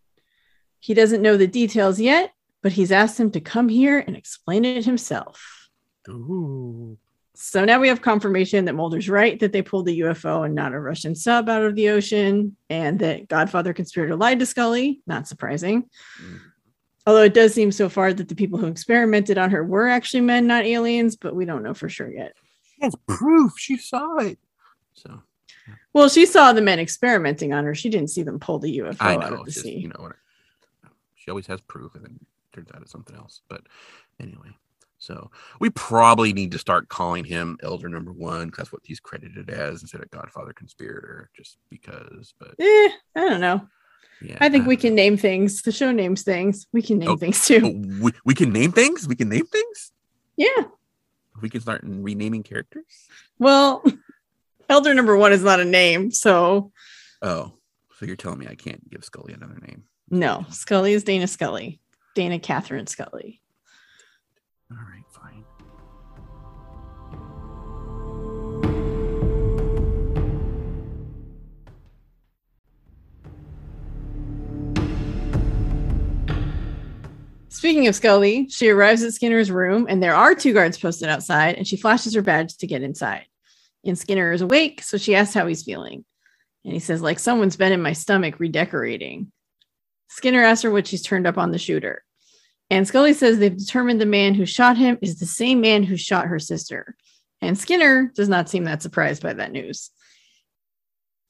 He 0.80 0.94
doesn't 0.94 1.22
know 1.22 1.36
the 1.36 1.46
details 1.46 2.00
yet, 2.00 2.32
but 2.62 2.72
he's 2.72 2.92
asked 2.92 3.18
him 3.18 3.30
to 3.32 3.40
come 3.40 3.68
here 3.68 3.98
and 3.98 4.16
explain 4.16 4.64
it 4.64 4.84
himself. 4.84 5.70
Ooh. 6.08 6.98
So 7.34 7.64
now 7.64 7.80
we 7.80 7.88
have 7.88 8.02
confirmation 8.02 8.66
that 8.66 8.74
Mulder's 8.74 9.08
right 9.08 9.38
that 9.40 9.52
they 9.52 9.62
pulled 9.62 9.88
a 9.88 9.92
UFO 9.92 10.44
and 10.44 10.54
not 10.54 10.74
a 10.74 10.80
Russian 10.80 11.14
sub 11.14 11.48
out 11.48 11.62
of 11.62 11.74
the 11.74 11.88
ocean, 11.88 12.56
and 12.68 12.98
that 12.98 13.28
Godfather 13.28 13.72
conspirator 13.72 14.14
lied 14.16 14.38
to 14.40 14.46
Scully. 14.46 15.00
Not 15.06 15.26
surprising. 15.26 15.88
Mm. 16.22 16.40
Although 17.06 17.22
it 17.24 17.34
does 17.34 17.52
seem 17.52 17.72
so 17.72 17.88
far 17.88 18.12
that 18.12 18.28
the 18.28 18.34
people 18.34 18.58
who 18.58 18.66
experimented 18.68 19.36
on 19.38 19.50
her 19.50 19.64
were 19.64 19.88
actually 19.88 20.20
men, 20.20 20.46
not 20.46 20.64
aliens, 20.64 21.16
but 21.16 21.34
we 21.34 21.44
don't 21.44 21.62
know 21.64 21.74
for 21.74 21.88
sure 21.88 22.10
yet. 22.12 22.34
She 22.62 22.82
has 22.82 22.94
proof. 23.08 23.52
She 23.58 23.76
saw 23.76 24.18
it. 24.18 24.38
So 24.94 25.20
Well, 25.92 26.08
she 26.08 26.26
saw 26.26 26.52
the 26.52 26.62
men 26.62 26.78
experimenting 26.78 27.52
on 27.52 27.64
her. 27.64 27.74
She 27.74 27.90
didn't 27.90 28.10
see 28.10 28.22
them 28.22 28.38
pull 28.38 28.58
the 28.60 28.78
UFO 28.78 28.96
I 29.00 29.14
out 29.14 29.30
know. 29.30 29.36
of 29.40 29.46
the 29.46 29.50
just, 29.52 29.64
sea. 29.64 29.78
you 29.78 29.88
know, 29.88 29.96
what- 29.98 30.16
she 31.14 31.30
always 31.30 31.46
has 31.46 31.60
proof, 31.62 31.94
and 31.94 32.04
then 32.04 32.18
turns 32.52 32.68
out 32.74 32.82
it's 32.82 32.90
something 32.92 33.14
else. 33.16 33.42
But 33.48 33.62
anyway, 34.20 34.48
so 34.98 35.30
we 35.60 35.70
probably 35.70 36.32
need 36.32 36.50
to 36.52 36.58
start 36.58 36.88
calling 36.88 37.24
him 37.24 37.58
Elder 37.62 37.88
Number 37.88 38.12
One 38.12 38.46
because 38.46 38.58
that's 38.58 38.72
what 38.72 38.82
he's 38.84 38.98
credited 39.00 39.48
as 39.48 39.82
instead 39.82 40.02
of 40.02 40.10
Godfather 40.10 40.52
Conspirator, 40.52 41.30
just 41.36 41.58
because. 41.70 42.34
But 42.40 42.54
Eh, 42.58 42.88
I 43.16 43.28
don't 43.28 43.40
know. 43.40 43.66
Yeah, 44.22 44.36
I 44.40 44.48
think 44.48 44.66
we 44.66 44.76
uh, 44.76 44.80
can 44.80 44.94
name 44.94 45.16
things. 45.16 45.62
The 45.62 45.72
show 45.72 45.90
names 45.92 46.22
things. 46.22 46.66
We 46.72 46.82
can 46.82 46.98
name 46.98 47.08
Oh, 47.10 47.16
things 47.16 47.50
Oh, 47.50 47.58
too. 47.60 47.82
we, 48.00 48.12
we 48.24 48.34
can 48.34 48.52
name 48.52 48.72
things. 48.72 49.06
We 49.08 49.16
can 49.16 49.28
name 49.28 49.46
things. 49.46 49.92
Yeah. 50.36 50.64
We 51.40 51.48
can 51.50 51.60
start 51.60 51.80
renaming 51.84 52.42
characters. 52.42 52.84
Well, 53.38 53.84
Elder 54.68 54.94
number 54.94 55.16
one 55.16 55.32
is 55.32 55.42
not 55.42 55.60
a 55.60 55.64
name, 55.64 56.10
so 56.10 56.72
Oh, 57.20 57.52
so 57.98 58.06
you're 58.06 58.16
telling 58.16 58.38
me 58.38 58.46
I 58.48 58.54
can't 58.54 58.88
give 58.90 59.04
Scully 59.04 59.32
another 59.34 59.58
name? 59.66 59.84
no. 60.10 60.44
Scully 60.50 60.92
is 60.92 61.04
Dana 61.04 61.26
Scully. 61.26 61.80
Dana 62.14 62.38
Catherine 62.38 62.86
Scully. 62.86 63.40
All 64.70 64.76
right, 64.78 65.04
Speaking 77.52 77.86
of 77.86 77.94
Scully, 77.94 78.48
she 78.48 78.70
arrives 78.70 79.02
at 79.02 79.12
Skinner's 79.12 79.50
room 79.50 79.86
and 79.86 80.02
there 80.02 80.14
are 80.14 80.34
two 80.34 80.54
guards 80.54 80.78
posted 80.78 81.10
outside 81.10 81.56
and 81.56 81.68
she 81.68 81.76
flashes 81.76 82.14
her 82.14 82.22
badge 82.22 82.56
to 82.56 82.66
get 82.66 82.82
inside. 82.82 83.26
And 83.84 83.96
Skinner 83.96 84.32
is 84.32 84.40
awake, 84.40 84.82
so 84.82 84.96
she 84.96 85.14
asks 85.14 85.34
how 85.34 85.46
he's 85.46 85.62
feeling. 85.62 86.06
And 86.64 86.72
he 86.72 86.78
says, 86.78 87.02
like 87.02 87.18
someone's 87.18 87.58
been 87.58 87.72
in 87.72 87.82
my 87.82 87.92
stomach 87.92 88.40
redecorating. 88.40 89.30
Skinner 90.08 90.42
asks 90.42 90.62
her 90.62 90.70
what 90.70 90.86
she's 90.86 91.02
turned 91.02 91.26
up 91.26 91.36
on 91.36 91.50
the 91.50 91.58
shooter. 91.58 92.02
And 92.70 92.88
Scully 92.88 93.12
says 93.12 93.38
they've 93.38 93.54
determined 93.54 94.00
the 94.00 94.06
man 94.06 94.32
who 94.32 94.46
shot 94.46 94.78
him 94.78 94.96
is 95.02 95.18
the 95.18 95.26
same 95.26 95.60
man 95.60 95.82
who 95.82 95.98
shot 95.98 96.28
her 96.28 96.38
sister. 96.38 96.96
And 97.42 97.58
Skinner 97.58 98.10
does 98.14 98.30
not 98.30 98.48
seem 98.48 98.64
that 98.64 98.80
surprised 98.80 99.22
by 99.22 99.34
that 99.34 99.52
news. 99.52 99.90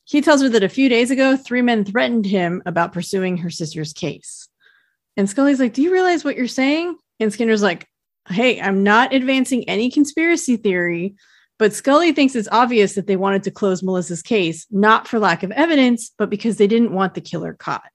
He 0.04 0.20
tells 0.20 0.40
her 0.40 0.48
that 0.50 0.62
a 0.62 0.68
few 0.68 0.88
days 0.88 1.11
ago, 1.11 1.37
three 1.37 1.62
men 1.62 1.85
threatened 1.85 2.26
him 2.26 2.62
about 2.64 2.92
pursuing 2.92 3.38
her 3.38 3.50
sister's 3.50 3.92
case. 3.92 4.48
And 5.16 5.29
Scully's 5.29 5.61
like, 5.61 5.75
Do 5.75 5.83
you 5.83 5.92
realize 5.92 6.25
what 6.25 6.37
you're 6.37 6.46
saying? 6.46 6.96
And 7.20 7.33
Skinner's 7.33 7.62
like, 7.62 7.87
Hey, 8.29 8.61
I'm 8.61 8.83
not 8.83 9.12
advancing 9.12 9.68
any 9.68 9.90
conspiracy 9.90 10.57
theory, 10.57 11.14
but 11.59 11.72
Scully 11.72 12.12
thinks 12.12 12.35
it's 12.35 12.48
obvious 12.51 12.94
that 12.94 13.07
they 13.07 13.16
wanted 13.16 13.42
to 13.44 13.51
close 13.51 13.83
Melissa's 13.83 14.22
case, 14.22 14.66
not 14.70 15.07
for 15.07 15.18
lack 15.18 15.42
of 15.42 15.51
evidence, 15.53 16.12
but 16.18 16.31
because 16.31 16.57
they 16.57 16.66
didn't 16.66 16.92
want 16.92 17.14
the 17.14 17.20
killer 17.20 17.55
caught. 17.55 17.90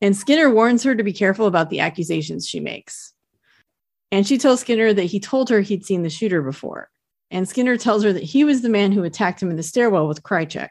And 0.00 0.16
Skinner 0.16 0.50
warns 0.50 0.82
her 0.84 0.94
to 0.94 1.02
be 1.02 1.12
careful 1.12 1.46
about 1.46 1.70
the 1.70 1.80
accusations 1.80 2.46
she 2.48 2.60
makes. 2.60 3.12
And 4.12 4.26
she 4.26 4.38
tells 4.38 4.60
Skinner 4.60 4.92
that 4.92 5.04
he 5.04 5.20
told 5.20 5.50
her 5.50 5.60
he'd 5.60 5.84
seen 5.84 6.02
the 6.02 6.10
shooter 6.10 6.42
before. 6.42 6.90
And 7.30 7.48
Skinner 7.48 7.76
tells 7.76 8.02
her 8.02 8.12
that 8.12 8.22
he 8.22 8.44
was 8.44 8.62
the 8.62 8.68
man 8.68 8.92
who 8.92 9.04
attacked 9.04 9.42
him 9.42 9.50
in 9.50 9.56
the 9.56 9.62
stairwell 9.62 10.08
with 10.08 10.22
Krycek. 10.22 10.70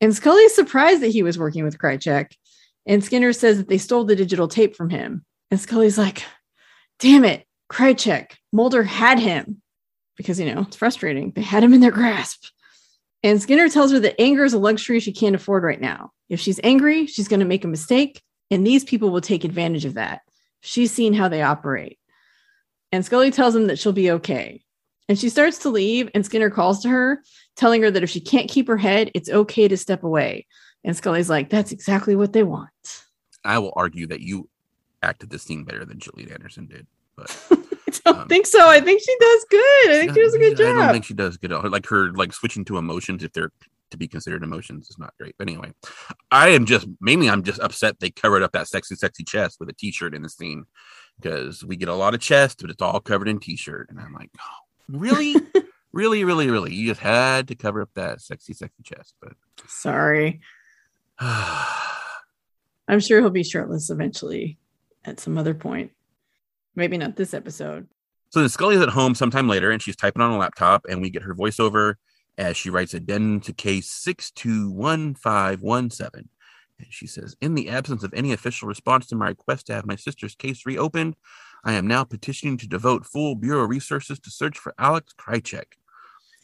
And 0.00 0.14
Scully 0.14 0.42
is 0.42 0.54
surprised 0.54 1.02
that 1.02 1.08
he 1.08 1.22
was 1.22 1.38
working 1.38 1.64
with 1.64 1.78
Krycek. 1.78 2.32
And 2.86 3.04
Skinner 3.04 3.32
says 3.32 3.58
that 3.58 3.68
they 3.68 3.78
stole 3.78 4.04
the 4.04 4.16
digital 4.16 4.48
tape 4.48 4.76
from 4.76 4.90
him. 4.90 5.24
And 5.50 5.60
Scully's 5.60 5.98
like, 5.98 6.24
damn 6.98 7.24
it, 7.24 7.46
Krycek, 7.70 8.32
Mulder 8.52 8.82
had 8.82 9.18
him. 9.18 9.62
Because, 10.16 10.38
you 10.38 10.52
know, 10.52 10.62
it's 10.62 10.76
frustrating. 10.76 11.32
They 11.34 11.42
had 11.42 11.64
him 11.64 11.72
in 11.72 11.80
their 11.80 11.90
grasp. 11.90 12.44
And 13.22 13.40
Skinner 13.40 13.68
tells 13.68 13.92
her 13.92 14.00
that 14.00 14.20
anger 14.20 14.44
is 14.44 14.54
a 14.54 14.58
luxury 14.58 15.00
she 15.00 15.12
can't 15.12 15.34
afford 15.34 15.62
right 15.62 15.80
now. 15.80 16.12
If 16.28 16.40
she's 16.40 16.60
angry, 16.62 17.06
she's 17.06 17.28
going 17.28 17.40
to 17.40 17.46
make 17.46 17.64
a 17.64 17.68
mistake, 17.68 18.22
and 18.50 18.66
these 18.66 18.84
people 18.84 19.10
will 19.10 19.20
take 19.20 19.44
advantage 19.44 19.84
of 19.84 19.94
that. 19.94 20.20
She's 20.60 20.92
seen 20.92 21.12
how 21.12 21.28
they 21.28 21.42
operate. 21.42 21.98
And 22.92 23.04
Scully 23.04 23.30
tells 23.30 23.54
him 23.54 23.66
that 23.66 23.78
she'll 23.78 23.92
be 23.92 24.10
okay. 24.12 24.62
And 25.08 25.18
she 25.18 25.28
starts 25.28 25.58
to 25.58 25.70
leave, 25.70 26.08
and 26.14 26.24
Skinner 26.24 26.50
calls 26.50 26.82
to 26.82 26.88
her, 26.88 27.22
telling 27.56 27.82
her 27.82 27.90
that 27.90 28.02
if 28.02 28.10
she 28.10 28.20
can't 28.20 28.48
keep 28.48 28.68
her 28.68 28.76
head, 28.76 29.10
it's 29.14 29.28
okay 29.28 29.68
to 29.68 29.76
step 29.76 30.02
away. 30.02 30.46
And 30.84 30.96
Scully's 30.96 31.28
like, 31.30 31.50
that's 31.50 31.72
exactly 31.72 32.16
what 32.16 32.32
they 32.32 32.42
want. 32.42 32.70
I 33.44 33.58
will 33.58 33.72
argue 33.76 34.06
that 34.08 34.20
you 34.20 34.48
acted 35.02 35.30
this 35.30 35.42
scene 35.42 35.64
better 35.64 35.84
than 35.84 35.98
Gillian 35.98 36.32
Anderson 36.32 36.66
did. 36.66 36.86
But 37.16 37.36
I 37.50 37.56
don't 38.04 38.18
Um, 38.22 38.28
think 38.28 38.46
so. 38.46 38.68
I 38.68 38.80
think 38.80 39.00
she 39.00 39.16
does 39.20 39.46
good. 39.50 39.90
I 39.90 39.98
think 40.00 40.14
she 40.14 40.20
does 40.22 40.34
a 40.34 40.38
good 40.38 40.56
job. 40.56 40.76
I 40.76 40.80
don't 40.84 40.92
think 40.92 41.04
she 41.04 41.14
does 41.14 41.36
good. 41.36 41.50
Like 41.50 41.86
her 41.86 42.12
like 42.12 42.32
switching 42.32 42.64
to 42.66 42.78
emotions 42.78 43.24
if 43.24 43.32
they're 43.32 43.50
to 43.90 43.96
be 43.96 44.06
considered 44.06 44.44
emotions 44.44 44.88
is 44.88 44.98
not 44.98 45.12
great. 45.18 45.34
But 45.36 45.48
anyway, 45.48 45.72
I 46.30 46.50
am 46.50 46.64
just 46.64 46.86
mainly 47.00 47.28
I'm 47.28 47.42
just 47.42 47.60
upset 47.60 47.98
they 47.98 48.10
covered 48.10 48.42
up 48.42 48.52
that 48.52 48.68
sexy, 48.68 48.94
sexy 48.94 49.24
chest 49.24 49.58
with 49.58 49.68
a 49.68 49.72
t-shirt 49.72 50.14
in 50.14 50.22
the 50.22 50.28
scene 50.28 50.64
because 51.20 51.64
we 51.64 51.76
get 51.76 51.88
a 51.88 51.94
lot 51.94 52.14
of 52.14 52.20
chest, 52.20 52.58
but 52.60 52.70
it's 52.70 52.80
all 52.80 53.00
covered 53.00 53.26
in 53.28 53.40
t-shirt, 53.40 53.90
and 53.90 53.98
I'm 54.00 54.14
like, 54.14 54.30
oh, 54.38 54.96
really, 54.98 55.34
really, 55.92 56.22
really, 56.24 56.48
really, 56.48 56.72
you 56.72 56.86
just 56.86 57.00
had 57.00 57.48
to 57.48 57.54
cover 57.56 57.82
up 57.82 57.90
that 57.94 58.20
sexy, 58.20 58.54
sexy 58.54 58.82
chest, 58.84 59.14
but. 59.20 59.32
Sorry. 59.66 60.40
I'm 62.88 63.00
sure 63.00 63.20
he'll 63.20 63.30
be 63.30 63.44
shirtless 63.44 63.90
eventually 63.90 64.58
at 65.04 65.20
some 65.20 65.36
other 65.36 65.52
point. 65.54 65.90
Maybe 66.74 66.96
not 66.96 67.16
this 67.16 67.34
episode. 67.34 67.88
So 68.30 68.40
then 68.40 68.48
Scully's 68.48 68.80
at 68.80 68.88
home 68.88 69.14
sometime 69.14 69.46
later 69.48 69.70
and 69.70 69.82
she's 69.82 69.96
typing 69.96 70.22
on 70.22 70.32
a 70.32 70.38
laptop, 70.38 70.86
and 70.88 71.02
we 71.02 71.10
get 71.10 71.24
her 71.24 71.34
voiceover 71.34 71.96
as 72.38 72.56
she 72.56 72.70
writes 72.70 72.94
addendum 72.94 73.40
to 73.40 73.52
case 73.52 73.90
621517. 73.90 76.28
And 76.78 76.86
she 76.88 77.06
says, 77.06 77.36
In 77.40 77.54
the 77.54 77.68
absence 77.68 78.02
of 78.02 78.14
any 78.14 78.32
official 78.32 78.66
response 78.68 79.06
to 79.08 79.16
my 79.16 79.28
request 79.28 79.66
to 79.66 79.74
have 79.74 79.84
my 79.84 79.96
sister's 79.96 80.34
case 80.34 80.64
reopened, 80.64 81.16
I 81.64 81.74
am 81.74 81.86
now 81.86 82.04
petitioning 82.04 82.56
to 82.58 82.68
devote 82.68 83.04
full 83.04 83.34
Bureau 83.34 83.66
resources 83.66 84.18
to 84.20 84.30
search 84.30 84.56
for 84.56 84.72
Alex 84.78 85.12
Krycek. 85.18 85.74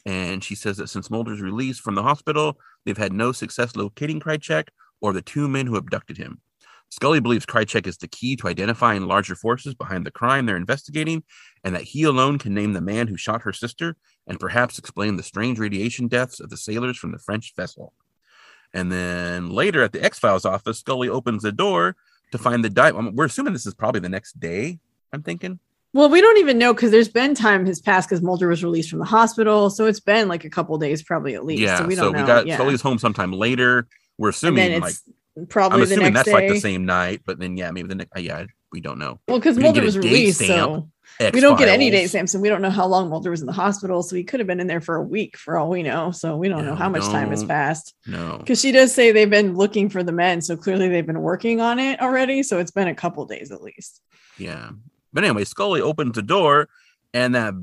And 0.05 0.43
she 0.43 0.53
says 0.55 0.77
that 0.77 0.89
since 0.89 1.09
Mulder's 1.09 1.41
release 1.41 1.79
from 1.79 1.95
the 1.95 2.03
hospital, 2.03 2.59
they've 2.87 2.97
had 2.97 3.13
no 3.13 3.33
success 3.33 3.75
locating 3.75 4.19
Krycek 4.19 4.69
or 5.01 5.13
the 5.13 5.21
two 5.21 5.47
men 5.47 5.67
who 5.67 5.75
abducted 5.75 6.17
him. 6.17 6.41
Scully 6.89 7.19
believes 7.19 7.45
Krycek 7.45 7.85
is 7.85 7.97
the 7.97 8.07
key 8.07 8.37
to 8.37 8.47
identifying 8.47 9.03
larger 9.03 9.35
forces 9.35 9.75
behind 9.75 10.05
the 10.05 10.11
crime 10.11 10.45
they're 10.45 10.55
investigating, 10.55 11.23
and 11.63 11.75
that 11.75 11.83
he 11.83 12.03
alone 12.03 12.37
can 12.37 12.53
name 12.53 12.71
the 12.71 12.81
man 12.81 13.07
who 13.07 13.17
shot 13.17 13.41
her 13.41 13.51
sister 13.51 13.97
and 14.25 14.39
perhaps 14.39 14.79
explain 14.79 15.17
the 15.17 15.23
strange 15.23 15.59
radiation 15.59 16.07
deaths 16.07 16.39
of 16.39 16.49
the 16.49 16.55
sailors 16.55 16.97
from 16.97 17.11
the 17.11 17.19
French 17.19 17.53
vessel. 17.57 17.93
And 18.73 18.89
then 18.89 19.49
later 19.49 19.83
at 19.83 19.91
the 19.91 20.03
X 20.03 20.17
Files 20.17 20.45
office, 20.45 20.79
Scully 20.79 21.09
opens 21.09 21.43
the 21.43 21.51
door 21.51 21.97
to 22.31 22.37
find 22.37 22.63
the 22.63 22.69
dive. 22.69 22.95
We're 23.13 23.25
assuming 23.25 23.53
this 23.53 23.65
is 23.65 23.73
probably 23.73 23.99
the 23.99 24.09
next 24.09 24.39
day. 24.39 24.79
I'm 25.11 25.23
thinking. 25.23 25.59
Well, 25.93 26.09
we 26.09 26.21
don't 26.21 26.37
even 26.37 26.57
know 26.57 26.73
because 26.73 26.91
there's 26.91 27.09
been 27.09 27.33
time 27.33 27.65
has 27.65 27.79
passed 27.79 28.09
because 28.09 28.21
Mulder 28.21 28.47
was 28.47 28.63
released 28.63 28.89
from 28.89 28.99
the 28.99 29.05
hospital. 29.05 29.69
So 29.69 29.85
it's 29.85 29.99
been 29.99 30.27
like 30.27 30.43
a 30.45 30.49
couple 30.49 30.77
days 30.77 31.01
probably 31.01 31.35
at 31.35 31.45
least. 31.45 31.61
yeah. 31.61 31.77
So 31.77 31.85
we 31.85 31.95
don't 31.95 32.13
we 32.13 32.19
know. 32.19 32.27
got 32.27 32.45
yeah. 32.45 32.55
Scully's 32.55 32.81
home 32.81 32.99
sometime 32.99 33.31
later. 33.31 33.87
We're 34.17 34.29
and 34.29 34.35
assuming 34.35 34.81
like 34.81 34.95
probably 35.49 35.75
I'm 35.75 35.79
the 35.79 35.93
assuming 35.93 36.13
next 36.13 36.25
that's 36.25 36.27
day. 36.27 36.33
like 36.33 36.49
the 36.49 36.59
same 36.59 36.85
night, 36.85 37.21
but 37.25 37.39
then 37.39 37.57
yeah, 37.57 37.71
maybe 37.71 37.87
the 37.87 37.95
next. 37.95 38.19
Yeah, 38.19 38.45
we 38.71 38.81
don't 38.81 38.99
know. 38.99 39.19
Well, 39.27 39.39
because 39.39 39.57
we 39.57 39.63
Mulder 39.63 39.81
was 39.81 39.97
released, 39.97 40.39
so 40.39 40.89
we 41.19 41.39
don't 41.39 41.57
get 41.57 41.69
any 41.69 41.89
date 41.89 42.07
stamps, 42.07 42.33
and 42.33 42.41
we 42.43 42.49
don't 42.49 42.61
know 42.61 42.69
how 42.69 42.85
long 42.85 43.09
Mulder 43.09 43.31
was 43.31 43.41
in 43.41 43.47
the 43.47 43.53
hospital. 43.53 44.03
So 44.03 44.15
he 44.15 44.23
could 44.23 44.39
have 44.39 44.47
been 44.47 44.59
in 44.59 44.67
there 44.67 44.81
for 44.81 44.95
a 44.97 45.01
week 45.03 45.37
for 45.37 45.57
all 45.57 45.69
we 45.69 45.83
know. 45.83 46.11
So 46.11 46.35
we 46.35 46.49
don't 46.49 46.59
Yeah, 46.59 46.71
know 46.71 46.75
how 46.75 46.89
we 46.89 46.99
much 46.99 47.07
time 47.09 47.29
has 47.29 47.43
passed. 47.43 47.95
No. 48.05 48.37
Because 48.39 48.59
she 48.59 48.71
does 48.71 48.93
say 48.93 49.11
they've 49.11 49.29
been 49.29 49.55
looking 49.55 49.89
for 49.89 50.03
the 50.03 50.11
men, 50.11 50.41
so 50.41 50.57
clearly 50.57 50.89
they've 50.89 51.07
been 51.07 51.21
working 51.21 51.61
on 51.61 51.79
it 51.79 52.01
already. 52.01 52.43
So 52.43 52.59
it's 52.59 52.71
been 52.71 52.87
a 52.87 52.95
couple 52.95 53.25
days 53.25 53.51
at 53.51 53.61
least. 53.61 54.01
Yeah. 54.37 54.71
But 55.17 55.23
anyway, 55.23 55.45
Scully 55.45 55.81
opens 55.81 56.13
the 56.13 56.21
door 56.21 56.69
and 57.11 57.33
that 57.33 57.55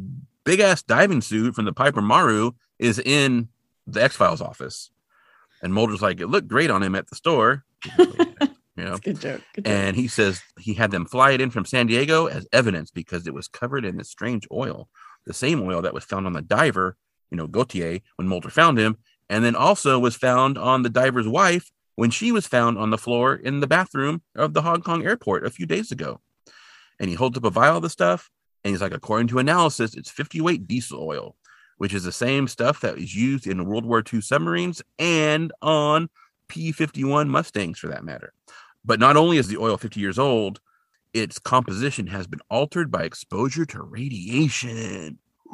big 0.43 0.59
ass 0.59 0.83
diving 0.83 1.21
suit 1.21 1.55
from 1.55 1.67
the 1.67 1.73
Piper 1.73 2.03
Maru 2.03 2.51
is 2.81 2.99
in 2.99 3.49
the 3.87 4.03
X 4.03 4.17
Files 4.17 4.41
office. 4.41 4.91
And 5.63 5.73
Mulder's 5.73 6.03
like, 6.03 6.21
it 6.21 6.27
looked 6.27 6.49
great 6.49 6.69
on 6.69 6.83
him 6.83 6.97
at 6.97 7.07
the 7.07 7.15
store. 7.15 7.65
you 7.97 8.17
know. 8.75 8.99
Good 8.99 9.21
joke. 9.21 9.41
Good 9.55 9.67
joke. 9.67 9.73
And 9.73 9.95
he 9.95 10.09
says 10.09 10.43
he 10.59 10.75
had 10.75 10.91
them 10.91 11.07
fly 11.07 11.31
it 11.31 11.41
in 11.41 11.51
from 11.51 11.65
San 11.65 11.87
Diego 11.87 12.27
as 12.27 12.45
evidence 12.53 12.91
because 12.91 13.25
it 13.25 13.35
was 13.35 13.47
covered 13.47 13.85
in 13.85 13.99
this 13.99 14.11
strange 14.11 14.49
oil, 14.51 14.89
the 15.25 15.33
same 15.33 15.63
oil 15.63 15.81
that 15.83 15.95
was 15.95 16.03
found 16.03 16.27
on 16.27 16.33
the 16.33 16.43
diver, 16.43 16.97
you 17.31 17.37
know, 17.37 17.47
Gauthier, 17.47 18.01
when 18.17 18.27
Mulder 18.27 18.51
found 18.51 18.81
him, 18.81 18.97
and 19.31 19.45
then 19.45 19.55
also 19.55 20.01
was 20.01 20.17
found 20.17 20.59
on 20.59 20.83
the 20.83 20.91
diver's 20.91 21.29
wife 21.29 21.71
when 21.95 22.11
she 22.11 22.33
was 22.33 22.49
found 22.49 22.79
on 22.79 22.91
the 22.91 22.99
floor 22.99 23.37
in 23.37 23.61
the 23.61 23.69
bathroom 23.69 24.23
of 24.35 24.55
the 24.55 24.63
Hong 24.63 24.83
Kong 24.83 25.05
airport 25.05 25.47
a 25.47 25.51
few 25.51 25.67
days 25.67 25.93
ago. 25.93 26.21
And 26.99 27.09
he 27.09 27.17
holds 27.17 27.37
up 27.37 27.45
a 27.45 27.51
vial 27.51 27.77
of 27.77 27.83
the 27.83 27.91
stuff, 27.91 28.31
and 28.63 28.71
he's 28.71 28.81
like, 28.81 28.95
according 28.95 29.29
to 29.29 29.39
analysis, 29.39 29.95
it's 29.95 30.11
50 30.11 30.41
weight 30.41 30.67
diesel 30.67 31.03
oil, 31.03 31.37
which 31.77 31.93
is 31.93 32.05
the 32.05 32.13
same 32.13 32.49
stuff 32.49 32.81
that 32.81 32.95
was 32.97 33.15
used 33.15 33.47
in 33.47 33.67
World 33.67 33.85
War 33.85 34.03
II 34.13 34.21
submarines 34.21 34.83
and 34.99 35.53
on 35.61 36.09
P 36.49 36.73
51 36.73 37.29
Mustangs 37.29 37.79
for 37.79 37.89
that 37.89 38.05
matter. 38.05 38.33
But 38.85 39.01
not 39.01 39.17
only 39.17 39.39
is 39.39 39.49
the 39.49 39.59
oil 39.59 39.77
50 39.77 40.01
years 40.01 40.19
old, 40.19 40.61
its 41.13 41.39
composition 41.39 42.09
has 42.09 42.27
been 42.27 42.41
altered 42.51 42.91
by 42.91 43.05
exposure 43.05 43.65
to 43.67 43.83
radiation. 43.83 45.19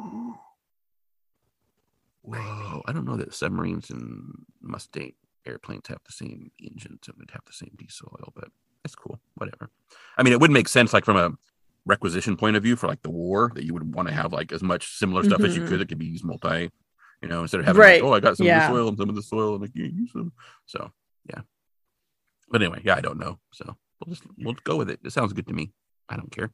Whoa, 2.23 2.81
I 2.85 2.93
don't 2.93 3.05
know 3.05 3.17
that 3.17 3.33
submarines 3.33 3.89
and 3.89 4.45
Mustang 4.61 5.13
airplanes 5.45 5.87
have 5.87 6.01
the 6.05 6.13
same 6.13 6.51
engines 6.61 7.07
and 7.07 7.17
would 7.17 7.31
have 7.31 7.41
the 7.45 7.53
same 7.53 7.71
diesel 7.77 8.15
oil, 8.19 8.31
but 8.35 8.49
it's 8.85 8.95
cool. 8.95 9.19
Whatever. 9.35 9.69
I 10.17 10.23
mean, 10.23 10.33
it 10.33 10.39
wouldn't 10.39 10.53
make 10.53 10.67
sense, 10.67 10.93
like 10.93 11.05
from 11.05 11.17
a 11.17 11.31
requisition 11.85 12.37
point 12.37 12.55
of 12.55 12.63
view 12.63 12.75
for 12.75 12.87
like 12.87 13.01
the 13.01 13.09
war, 13.09 13.51
that 13.55 13.63
you 13.65 13.73
would 13.73 13.93
want 13.95 14.07
to 14.07 14.13
have 14.13 14.31
like 14.33 14.51
as 14.51 14.61
much 14.61 14.97
similar 14.97 15.23
stuff 15.23 15.41
as 15.41 15.55
you 15.55 15.63
Mhm. 15.63 15.67
could 15.67 15.79
that 15.79 15.89
could 15.89 15.97
be 15.97 16.05
used 16.05 16.23
multi, 16.23 16.71
you 17.21 17.27
know, 17.29 17.41
instead 17.41 17.59
of 17.59 17.65
having 17.65 17.79
Right. 17.81 18.01
like, 18.03 18.09
oh, 18.11 18.13
I 18.13 18.19
got 18.19 18.37
some 18.37 18.45
Yeah. 18.45 18.65
of 18.65 18.71
the 18.71 18.75
soil 18.77 18.87
and 18.89 18.97
some 18.97 19.09
of 19.09 19.15
this 19.15 19.33
oil 19.33 19.55
and 19.55 19.63
I 19.63 19.67
can't 19.67 19.93
use 19.93 20.11
them. 20.13 20.31
So 20.65 20.91
yeah. 21.29 21.41
But 22.49 22.61
anyway, 22.61 22.81
yeah, 22.83 22.95
I 22.95 23.01
don't 23.01 23.19
know. 23.19 23.39
So 23.53 23.77
we'll 23.99 24.13
just 24.13 24.23
we'll 24.37 24.55
go 24.63 24.75
with 24.77 24.89
it. 24.89 24.99
It 25.03 25.11
sounds 25.11 25.33
good 25.33 25.47
to 25.47 25.53
me. 25.53 25.71
I 26.09 26.17
don't 26.17 26.31
care. 26.31 26.51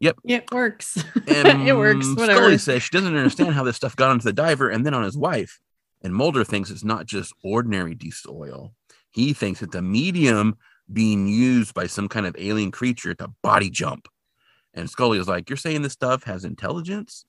Yep. 0.00 0.18
It 0.24 0.50
works. 0.52 0.96
It 1.26 1.76
works. 1.76 2.06
Whatever. 2.14 2.40
Scully 2.40 2.58
says 2.58 2.82
she 2.82 2.90
doesn't 2.90 3.16
understand 3.16 3.54
how 3.54 3.62
this 3.64 3.76
stuff 3.76 3.96
got 3.96 4.10
onto 4.10 4.24
the 4.24 4.32
diver 4.32 4.68
and 4.68 4.84
then 4.84 4.92
on 4.94 5.04
his 5.04 5.16
wife. 5.16 5.60
And 6.02 6.14
Mulder 6.14 6.44
thinks 6.44 6.70
it's 6.70 6.84
not 6.84 7.06
just 7.06 7.32
ordinary 7.42 7.94
diesel 7.94 8.36
oil. 8.36 8.74
He 9.10 9.32
thinks 9.32 9.62
it's 9.62 9.74
a 9.76 9.80
medium 9.80 10.56
being 10.92 11.26
used 11.26 11.74
by 11.74 11.86
some 11.86 12.08
kind 12.08 12.26
of 12.26 12.36
alien 12.38 12.70
creature 12.70 13.14
to 13.14 13.32
body 13.42 13.70
jump. 13.70 14.06
And 14.74 14.90
Scully 14.90 15.18
is 15.18 15.28
like, 15.28 15.48
You're 15.48 15.56
saying 15.56 15.82
this 15.82 15.92
stuff 15.92 16.24
has 16.24 16.44
intelligence? 16.44 17.24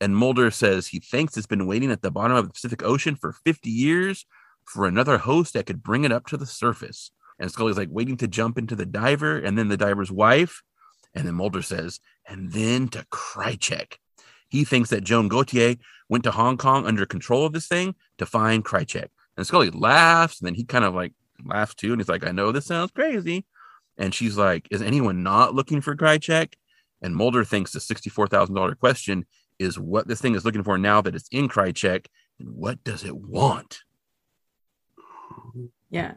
And 0.00 0.16
Mulder 0.16 0.50
says 0.50 0.88
he 0.88 0.98
thinks 0.98 1.36
it's 1.36 1.46
been 1.46 1.66
waiting 1.66 1.92
at 1.92 2.02
the 2.02 2.10
bottom 2.10 2.36
of 2.36 2.46
the 2.46 2.52
Pacific 2.52 2.82
Ocean 2.82 3.14
for 3.14 3.32
50 3.44 3.70
years 3.70 4.26
for 4.64 4.86
another 4.86 5.18
host 5.18 5.54
that 5.54 5.66
could 5.66 5.82
bring 5.82 6.04
it 6.04 6.12
up 6.12 6.26
to 6.26 6.36
the 6.36 6.46
surface. 6.46 7.12
And 7.38 7.50
Scully's 7.50 7.76
like 7.76 7.88
waiting 7.90 8.16
to 8.18 8.28
jump 8.28 8.58
into 8.58 8.74
the 8.74 8.86
diver 8.86 9.38
and 9.38 9.56
then 9.56 9.68
the 9.68 9.76
diver's 9.76 10.10
wife. 10.10 10.62
And 11.14 11.26
then 11.26 11.34
Mulder 11.34 11.62
says, 11.62 12.00
and 12.26 12.52
then 12.52 12.88
to 12.88 13.04
Krycek. 13.12 13.94
He 14.48 14.64
thinks 14.64 14.90
that 14.90 15.04
Joan 15.04 15.28
Gauthier 15.28 15.76
went 16.08 16.24
to 16.24 16.30
Hong 16.30 16.56
Kong 16.56 16.86
under 16.86 17.06
control 17.06 17.46
of 17.46 17.52
this 17.52 17.68
thing 17.68 17.94
to 18.18 18.26
find 18.26 18.64
Krycek. 18.64 19.08
And 19.36 19.46
Scully 19.46 19.70
laughs, 19.70 20.40
and 20.40 20.46
then 20.46 20.54
he 20.54 20.64
kind 20.64 20.84
of 20.84 20.94
like 20.94 21.14
laughs 21.44 21.74
too. 21.74 21.92
And 21.92 22.00
he's 22.00 22.08
like, 22.08 22.26
I 22.26 22.32
know 22.32 22.52
this 22.52 22.66
sounds 22.66 22.90
crazy. 22.90 23.44
And 23.98 24.14
she's 24.14 24.36
like, 24.36 24.66
Is 24.70 24.82
anyone 24.82 25.22
not 25.22 25.54
looking 25.54 25.80
for 25.80 25.96
Krycek? 25.96 26.54
And 27.02 27.16
Mulder 27.16 27.44
thinks 27.44 27.72
the 27.72 27.80
$64,000 27.80 28.78
question 28.78 29.26
is 29.58 29.78
what 29.78 30.08
this 30.08 30.20
thing 30.20 30.34
is 30.34 30.44
looking 30.44 30.62
for 30.62 30.78
now 30.78 31.00
that 31.00 31.14
it's 31.14 31.28
in 31.30 31.48
Krycek, 31.48 32.06
and 32.38 32.50
what 32.54 32.82
does 32.84 33.04
it 33.04 33.16
want? 33.16 33.80
Yeah. 35.90 36.14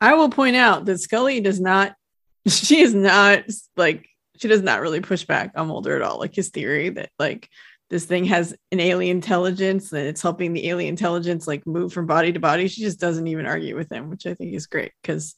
I 0.00 0.14
will 0.14 0.28
point 0.28 0.56
out 0.56 0.84
that 0.86 0.98
Scully 0.98 1.40
does 1.40 1.60
not, 1.60 1.94
she 2.48 2.80
is 2.80 2.94
not 2.94 3.44
like, 3.76 4.08
she 4.36 4.48
does 4.48 4.62
not 4.62 4.80
really 4.80 5.00
push 5.00 5.24
back 5.24 5.52
on 5.54 5.68
Mulder 5.68 5.96
at 5.96 6.02
all. 6.02 6.18
Like 6.18 6.34
his 6.34 6.48
theory 6.50 6.88
that 6.90 7.10
like 7.18 7.48
this 7.90 8.04
thing 8.06 8.24
has 8.24 8.54
an 8.72 8.80
alien 8.80 9.18
intelligence 9.18 9.92
and 9.92 10.06
it's 10.06 10.22
helping 10.22 10.52
the 10.52 10.68
alien 10.68 10.90
intelligence 10.90 11.46
like 11.46 11.66
move 11.66 11.92
from 11.92 12.06
body 12.06 12.32
to 12.32 12.40
body. 12.40 12.68
She 12.68 12.80
just 12.80 12.98
doesn't 12.98 13.26
even 13.26 13.46
argue 13.46 13.76
with 13.76 13.92
him, 13.92 14.10
which 14.10 14.26
I 14.26 14.34
think 14.34 14.54
is 14.54 14.66
great 14.66 14.92
because, 15.02 15.34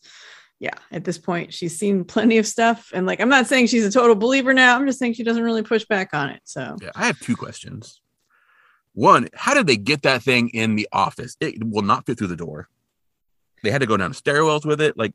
yeah, 0.59 0.75
at 0.93 1.05
this 1.05 1.19
point, 1.19 1.53
she's 1.53 1.77
seen 1.77 2.05
plenty 2.05 2.39
of 2.39 2.47
stuff. 2.47 2.91
And 2.95 3.07
like, 3.07 3.21
I'm 3.21 3.29
not 3.29 3.47
saying 3.47 3.67
she's 3.67 3.85
a 3.85 3.91
total 3.91 4.15
believer 4.15 4.55
now. 4.55 4.77
I'm 4.77 4.87
just 4.87 4.99
saying 4.99 5.15
she 5.15 5.25
doesn't 5.25 5.43
really 5.43 5.63
push 5.63 5.85
back 5.85 6.15
on 6.15 6.31
it. 6.31 6.41
So, 6.45 6.77
Yeah, 6.81 6.91
I 6.95 7.07
have 7.07 7.19
two 7.21 7.37
questions. 7.37 8.01
One, 8.95 9.29
how 9.35 9.53
did 9.53 9.67
they 9.67 9.77
get 9.77 10.03
that 10.03 10.23
thing 10.23 10.49
in 10.51 10.77
the 10.77 10.89
office? 10.93 11.37
It 11.41 11.63
will 11.63 11.83
not 11.83 12.07
fit 12.07 12.17
through 12.17 12.29
the 12.29 12.37
door. 12.37 12.69
They 13.63 13.71
had 13.71 13.81
to 13.83 13.87
go 13.87 13.97
down 13.97 14.13
the 14.13 14.17
stairwells 14.17 14.65
with 14.65 14.81
it. 14.81 14.97
Like, 14.97 15.13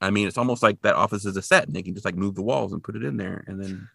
I 0.00 0.10
mean, 0.10 0.26
it's 0.26 0.38
almost 0.38 0.62
like 0.62 0.82
that 0.82 0.96
office 0.96 1.24
is 1.24 1.36
a 1.36 1.42
set 1.42 1.66
and 1.66 1.76
they 1.76 1.82
can 1.82 1.94
just 1.94 2.04
like 2.04 2.16
move 2.16 2.34
the 2.34 2.42
walls 2.42 2.72
and 2.72 2.82
put 2.82 2.96
it 2.96 3.04
in 3.04 3.16
there 3.18 3.44
and 3.46 3.62
then 3.62 3.88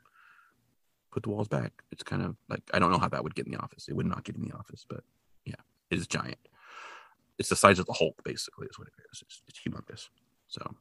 put 1.17 1.23
the 1.23 1.29
walls 1.35 1.47
back. 1.47 1.73
It's 1.91 2.03
kind 2.03 2.21
of 2.21 2.35
like, 2.47 2.61
I 2.75 2.77
don't 2.77 2.91
know 2.91 2.99
how 2.99 3.09
that 3.09 3.23
would 3.23 3.33
get 3.33 3.47
in 3.47 3.51
the 3.51 3.57
office. 3.57 3.87
It 3.89 3.95
would 3.95 4.05
not 4.05 4.23
get 4.23 4.35
in 4.35 4.43
the 4.43 4.55
office, 4.55 4.85
but 4.87 5.01
yeah, 5.45 5.55
it 5.89 5.97
is 5.97 6.05
giant. 6.05 6.37
It's 7.39 7.49
the 7.49 7.55
size 7.55 7.79
of 7.79 7.87
the 7.87 7.93
Hulk, 7.93 8.21
basically, 8.23 8.67
is 8.67 8.77
what 8.77 8.87
it 8.87 8.93
is. 9.11 9.23
It's, 9.23 9.41
it's 9.47 9.59
humongous. 9.59 10.09
So, 10.47 10.75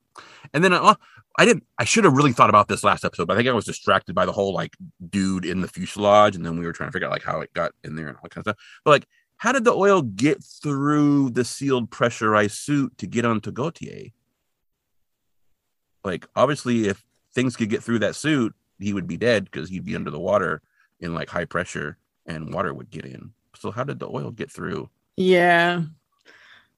and 0.52 0.62
then 0.62 0.74
uh, 0.74 0.94
I 1.38 1.46
didn't, 1.46 1.64
I 1.78 1.84
should 1.84 2.04
have 2.04 2.12
really 2.12 2.34
thought 2.34 2.50
about 2.50 2.68
this 2.68 2.84
last 2.84 3.02
episode, 3.02 3.28
but 3.28 3.32
I 3.34 3.36
think 3.38 3.48
I 3.48 3.52
was 3.52 3.64
distracted 3.64 4.14
by 4.14 4.26
the 4.26 4.32
whole 4.32 4.52
like 4.52 4.76
dude 5.08 5.46
in 5.46 5.62
the 5.62 5.68
fuselage. 5.68 6.36
And 6.36 6.44
then 6.44 6.58
we 6.58 6.66
were 6.66 6.72
trying 6.72 6.90
to 6.90 6.92
figure 6.92 7.08
out 7.08 7.12
like 7.12 7.24
how 7.24 7.40
it 7.40 7.54
got 7.54 7.72
in 7.82 7.96
there 7.96 8.08
and 8.08 8.16
all 8.16 8.22
that 8.24 8.30
kind 8.30 8.46
of 8.46 8.50
stuff. 8.50 8.64
But 8.84 8.90
like, 8.90 9.06
how 9.38 9.52
did 9.52 9.64
the 9.64 9.72
oil 9.72 10.02
get 10.02 10.44
through 10.44 11.30
the 11.30 11.46
sealed 11.46 11.90
pressurized 11.90 12.56
suit 12.56 12.98
to 12.98 13.06
get 13.06 13.24
onto 13.24 13.50
Gauthier? 13.50 14.10
Like, 16.04 16.26
obviously, 16.36 16.88
if 16.88 17.04
things 17.34 17.56
could 17.56 17.70
get 17.70 17.82
through 17.82 18.00
that 18.00 18.14
suit, 18.14 18.54
he 18.78 18.92
would 18.92 19.06
be 19.06 19.16
dead 19.16 19.44
because 19.44 19.68
he'd 19.68 19.84
be 19.84 19.96
under 19.96 20.10
the 20.10 20.18
mm-hmm. 20.18 20.26
water 20.26 20.62
in 21.00 21.14
like 21.14 21.28
high 21.28 21.44
pressure 21.44 21.98
and 22.26 22.52
water 22.52 22.72
would 22.74 22.90
get 22.90 23.04
in. 23.04 23.32
So, 23.54 23.70
how 23.70 23.84
did 23.84 23.98
the 23.98 24.08
oil 24.08 24.30
get 24.30 24.50
through? 24.50 24.90
Yeah. 25.16 25.82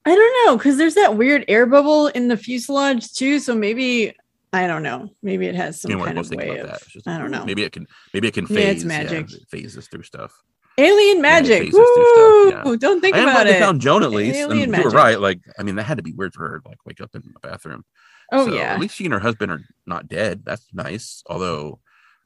I 0.05 0.15
don't 0.15 0.47
know 0.47 0.57
because 0.57 0.79
there's 0.79 0.95
that 0.95 1.17
weird 1.17 1.45
air 1.49 1.67
bubble 1.67 2.07
in 2.09 2.29
the 2.29 2.37
fuselage 2.37 3.13
too. 3.13 3.39
So 3.41 3.55
maybe 3.55 4.15
I 4.53 4.67
don't 4.67 4.83
know. 4.83 5.11
Maybe 5.23 5.47
it 5.47 5.55
has 5.55 5.81
some 5.81 5.91
You 5.91 5.97
know, 5.97 6.01
we're 6.03 6.07
kind 6.07 6.19
of 6.19 6.31
way 6.31 6.59
of 6.59 6.69
that. 6.69 6.87
Just, 6.89 7.07
I 7.07 7.19
don't 7.19 7.31
know. 7.31 7.45
Maybe 7.45 7.63
it 7.63 7.73
can, 7.73 7.87
maybe 8.15 8.29
it 8.29 8.35
can 8.35 8.47
phase. 8.47 8.57
Yeah, 8.57 8.71
it's 8.71 8.85
magic. 8.85 9.33
it 9.33 9.49
phases 9.51 9.89
through 9.89 10.05
stuff. 10.05 10.33
alien 10.79 11.21
magic. 11.21 11.65
phases 11.65 11.75
through 11.75 12.51
stuff, 12.51 12.65
Woo! 12.65 12.77
Don't 12.79 13.01
think 13.01 13.17
I 13.17 13.21
about 13.21 13.33
glad 13.33 13.47
they 13.49 13.57
it. 13.57 13.61
found 13.61 13.83
Joan 13.83 14.03
at 14.03 14.11
least. 14.11 14.37
I 14.37 14.49
mean, 14.49 14.53
Alien 14.53 14.75
you 14.75 14.85
were 14.85 14.91
right. 14.91 15.21
Like, 15.21 15.41
I 15.59 15.63
mean, 15.63 15.77
that 15.77 15.83
had 15.83 15.99
to 15.99 16.03
be 16.03 16.13
weird 16.13 16.33
for 16.33 16.49
her 16.49 16.61
to 16.61 16.69
like 16.69 16.79
wake 16.87 17.03
up 17.03 17.15
in 17.15 17.23
the 17.23 17.47
bathroom. 17.47 17.85
oh 18.33 18.47
So, 18.47 18.55
yeah. 18.55 18.75
At 18.75 18.81
least 18.81 18.95
she 18.95 19.05
and 19.05 19.13
her 19.13 19.21
husband 19.21 19.53
are 19.53 19.61
not 19.85 20.09
dead. 20.09 20.45
That's 20.47 20.65
nice. 20.73 21.23
Although, 21.27 21.81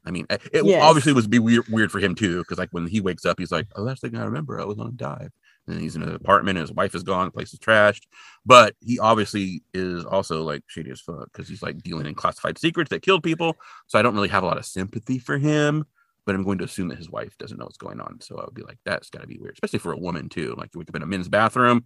I 0.05 0.11
mean, 0.11 0.27
eh, 0.31 0.35
it 0.53 0.59
it 0.59 0.65
Yes. 0.67 0.83
obviously 0.83 1.12
was 1.12 1.27
be 1.27 1.38
weird, 1.38 1.69
weird 1.69 1.93
for 1.93 2.01
him 2.01 2.15
too, 2.15 2.38
because 2.38 2.59
like 2.59 2.71
when 2.73 2.87
he 2.87 3.01
wakes 3.01 3.25
up, 3.25 3.38
he's 3.38 3.53
like, 3.53 3.67
"Oh, 3.77 3.83
last 3.83 4.01
thing 4.03 4.17
I 4.17 4.25
remember, 4.25 4.61
I 4.61 4.65
was 4.65 4.79
on 4.79 4.88
a 4.88 4.93
dive." 4.93 5.31
And 5.69 5.81
he's 5.81 5.95
in 5.95 6.03
an 6.03 6.12
apartment, 6.15 6.59
and 6.59 6.67
his 6.67 6.75
wife 6.75 6.95
is 6.97 7.05
gone, 7.05 7.27
the 7.27 7.31
place 7.31 7.53
is 7.53 7.61
trashed. 7.61 8.03
But 8.45 8.75
he 8.81 8.99
obviously 8.99 9.62
is 9.73 10.05
also 10.05 10.43
like 10.43 10.65
shady 10.67 10.91
as 10.91 11.01
fuck 11.01 11.29
because 11.33 11.49
he's 11.49 11.62
like 11.62 11.79
dealing 11.83 12.07
in 12.07 12.15
classified 12.17 12.59
secrets 12.59 12.91
that 12.91 13.03
killed 13.03 13.23
people. 13.23 13.57
So 13.87 13.97
I 13.99 14.03
don't 14.03 14.15
really 14.15 14.29
have 14.29 14.43
a 14.43 14.47
lot 14.47 14.59
of 14.59 14.67
sympathy 14.67 15.19
for 15.21 15.38
him. 15.38 15.85
But 16.25 16.35
I'm 16.37 16.45
going 16.45 16.59
to 16.59 16.65
assume 16.65 16.88
that 16.88 16.99
his 16.99 17.11
wife 17.11 17.37
doesn't 17.38 17.59
know 17.59 17.65
what's 17.65 17.79
going 17.79 18.01
on. 18.01 18.21
So 18.21 18.38
I 18.38 18.45
would 18.45 18.55
be 18.55 18.62
like, 18.62 18.79
that's 18.85 19.11
got 19.11 19.23
to 19.23 19.27
be 19.27 19.38
weird, 19.38 19.55
especially 19.55 19.81
for 19.81 19.93
a 19.93 19.99
woman 19.99 20.29
too. 20.29 20.55
Like 20.57 20.71
you 20.75 20.79
wake 20.79 20.88
up 20.88 20.95
in 20.97 21.03
a 21.03 21.07
men's 21.07 21.29
bathroom, 21.29 21.85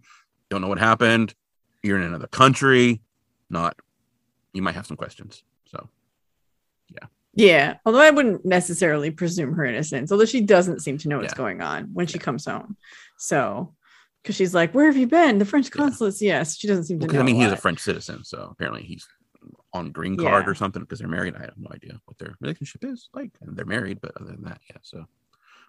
don't 0.49 0.61
know 0.61 0.67
what 0.67 0.77
happened. 0.79 1.33
You're 1.83 1.97
in 1.97 2.03
another 2.03 2.27
country, 2.27 3.01
not. 3.49 3.75
You 4.53 4.61
might 4.63 4.75
have 4.75 4.85
some 4.87 4.97
questions. 4.97 5.43
Yeah. 7.37 7.75
Although 7.85 7.99
I 8.01 8.09
wouldn't 8.09 8.43
necessarily 8.45 9.11
presume 9.11 9.53
her 9.53 9.63
innocence, 9.63 10.11
although 10.11 10.25
she 10.25 10.41
doesn't 10.41 10.81
seem 10.81 10.97
to 10.99 11.07
know 11.07 11.19
what's 11.19 11.33
Yeah. 11.33 11.37
going 11.37 11.61
on 11.61 11.85
when 11.93 12.07
she 12.07 12.17
comes 12.19 12.45
home. 12.45 12.75
So 13.17 13.73
because 14.23 14.35
she's 14.35 14.53
like, 14.53 14.73
Where 14.73 14.87
have 14.87 14.97
you 14.97 15.07
been? 15.07 15.37
The 15.37 15.45
French 15.45 15.67
Yeah. 15.67 15.77
consulates. 15.83 16.21
Yes. 16.21 16.57
She 16.57 16.67
doesn't 16.67 16.85
seem 16.85 16.99
to 16.99 17.03
Well, 17.03 17.09
'cause, 17.09 17.15
know. 17.15 17.21
I 17.21 17.23
mean, 17.25 17.35
he's 17.35 17.51
a. 17.51 17.55
French 17.57 17.79
citizen, 17.79 18.23
so 18.23 18.49
apparently 18.51 18.83
he's 18.83 19.07
on 19.73 19.91
green 19.91 20.17
card 20.17 20.45
Yeah. 20.45 20.51
or 20.51 20.55
something 20.55 20.81
because 20.81 20.99
they're 20.99 21.07
married. 21.07 21.35
I 21.35 21.41
have 21.41 21.53
no 21.57 21.69
idea 21.71 22.01
what 22.05 22.17
their 22.17 22.35
relationship 22.41 22.83
is 22.83 23.09
like. 23.13 23.31
And 23.41 23.55
they're 23.55 23.65
married, 23.65 23.99
but 24.01 24.11
other 24.19 24.31
than 24.31 24.43
that, 24.45 24.59
yeah. 24.69 24.77
So 24.81 24.97
I'm 24.97 25.05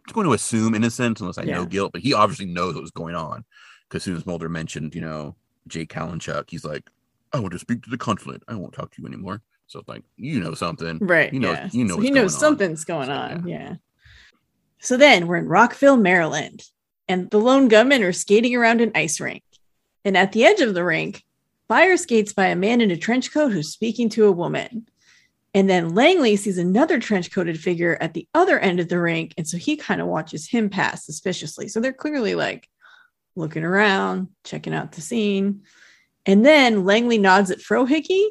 just 0.06 0.14
going 0.14 0.26
to 0.26 0.32
assume 0.32 0.74
innocence 0.74 1.20
unless 1.20 1.38
I 1.38 1.44
know 1.44 1.66
guilt. 1.66 1.92
But 1.92 2.00
he 2.00 2.14
obviously 2.14 2.46
knows 2.46 2.74
what 2.74 2.80
was 2.80 2.90
going 2.90 3.14
on 3.14 3.44
because 3.88 4.00
as 4.00 4.04
soon 4.04 4.16
as 4.16 4.24
Mulder 4.26 4.48
mentioned, 4.48 4.94
you 4.94 5.02
know, 5.02 5.36
Jake 5.66 5.90
Kalinchuk, 5.92 6.48
he's 6.48 6.64
like, 6.64 6.88
"I 7.32 7.40
want 7.40 7.52
to 7.52 7.58
speak 7.58 7.82
to 7.82 7.90
the 7.90 7.98
consulate. 7.98 8.42
I 8.48 8.54
won't 8.54 8.72
talk 8.72 8.90
to 8.94 9.02
you 9.02 9.06
anymore." 9.06 9.42
So 9.68 9.78
it's 9.80 9.88
like, 9.88 10.02
you 10.16 10.40
know 10.40 10.54
something. 10.54 10.98
Right. 11.00 11.32
You 11.32 11.40
know- 11.40 11.52
yeah. 11.52 11.68
you 11.72 11.84
know 11.84 11.94
So 11.96 12.00
he 12.00 12.10
knows 12.10 12.34
on. 12.34 12.40
something's 12.40 12.84
going 12.84 13.06
So, 13.06 13.12
on. 13.12 13.46
Yeah. 13.46 13.74
So 14.80 14.96
then 14.96 15.26
we're 15.26 15.36
in 15.36 15.46
Rockville, 15.46 15.96
Maryland, 15.96 16.62
and 17.08 17.30
the 17.30 17.38
lone 17.38 17.68
gunmen 17.68 18.02
are 18.02 18.12
skating 18.12 18.54
around 18.54 18.80
an 18.80 18.92
ice 18.94 19.20
rink. 19.20 19.42
And 20.04 20.16
at 20.16 20.32
the 20.32 20.44
edge 20.44 20.60
of 20.60 20.74
the 20.74 20.84
rink, 20.84 21.22
fire 21.68 21.96
skates 21.96 22.32
by 22.32 22.46
a 22.46 22.56
man 22.56 22.80
in 22.80 22.90
a 22.90 22.96
trench 22.96 23.32
coat 23.32 23.52
who's 23.52 23.70
speaking 23.72 24.08
to 24.10 24.26
a 24.26 24.32
woman. 24.32 24.86
And 25.54 25.68
then 25.68 25.94
Langley 25.94 26.36
sees 26.36 26.58
another 26.58 26.98
trench 27.00 27.30
coated 27.32 27.58
figure 27.58 27.98
at 28.00 28.14
the 28.14 28.28
other 28.34 28.58
end 28.58 28.80
of 28.80 28.88
the 28.88 29.00
rink. 29.00 29.34
And 29.36 29.46
so 29.48 29.56
he 29.58 29.76
kind 29.76 30.00
of 30.00 30.06
watches 30.06 30.48
him 30.48 30.70
pass 30.70 31.04
suspiciously. 31.04 31.68
So 31.68 31.80
they're 31.80 31.92
clearly 31.92 32.34
like 32.34 32.68
looking 33.34 33.64
around, 33.64 34.28
checking 34.44 34.74
out 34.74 34.92
the 34.92 35.00
scene. 35.00 35.62
And 36.26 36.44
then 36.44 36.84
Langley 36.84 37.18
nods 37.18 37.50
at 37.50 37.58
Frohike, 37.58 38.28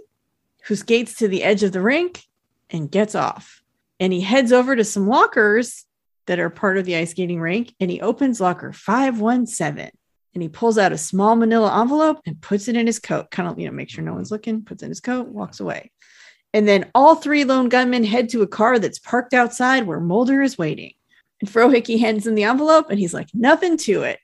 who 0.68 0.76
skates 0.76 1.16
to 1.16 1.28
the 1.28 1.44
edge 1.44 1.64
of 1.64 1.72
the 1.72 1.82
rink 1.82 2.24
and 2.70 2.92
gets 2.92 3.16
off. 3.16 3.62
And 4.00 4.14
he 4.14 4.22
heads 4.22 4.52
over 4.52 4.76
to 4.76 4.84
some 4.84 5.08
lockers 5.08 5.86
that 6.28 6.40
are 6.40 6.50
part 6.50 6.78
of 6.78 6.86
the 6.86 6.98
ice 6.98 7.12
skating 7.12 7.40
rink 7.40 7.74
and 7.80 7.90
he 7.90 8.02
opens 8.02 8.42
locker 8.42 8.74
517 8.74 9.92
and 10.34 10.44
he 10.44 10.50
pulls 10.50 10.78
out 10.78 10.92
a 10.92 10.98
small 10.98 11.36
manila 11.36 11.82
envelope 11.82 12.20
and 12.26 12.40
puts 12.42 12.68
it 12.68 12.76
in 12.76 12.86
his 12.86 13.00
coat, 13.00 13.32
kind 13.32 13.50
of, 13.50 13.58
you 13.58 13.66
know, 13.66 13.72
make 13.72 13.90
sure 13.90 14.04
no 14.04 14.14
one's 14.14 14.30
looking, 14.30 14.64
puts 14.64 14.84
in 14.84 14.90
his 14.90 15.00
coat, 15.00 15.28
walks 15.28 15.60
away. 15.60 15.92
And 16.54 16.68
then 16.68 16.92
all 16.94 17.16
three 17.16 17.44
lone 17.44 17.70
gunmen 17.70 18.04
head 18.04 18.30
to 18.30 18.42
a 18.42 18.48
car 18.48 18.78
that's 18.78 19.00
parked 19.00 19.34
outside 19.34 19.88
where 19.88 20.00
Mulder 20.00 20.42
is 20.42 20.58
waiting. 20.58 20.94
And 21.42 21.50
Frohike 21.50 22.00
hands 22.00 22.28
him 22.28 22.36
the 22.36 22.44
envelope 22.44 22.90
and 22.90 23.00
he's 23.00 23.14
like, 23.14 23.30
nothing 23.34 23.78
to 23.78 24.04
it. 24.04 24.20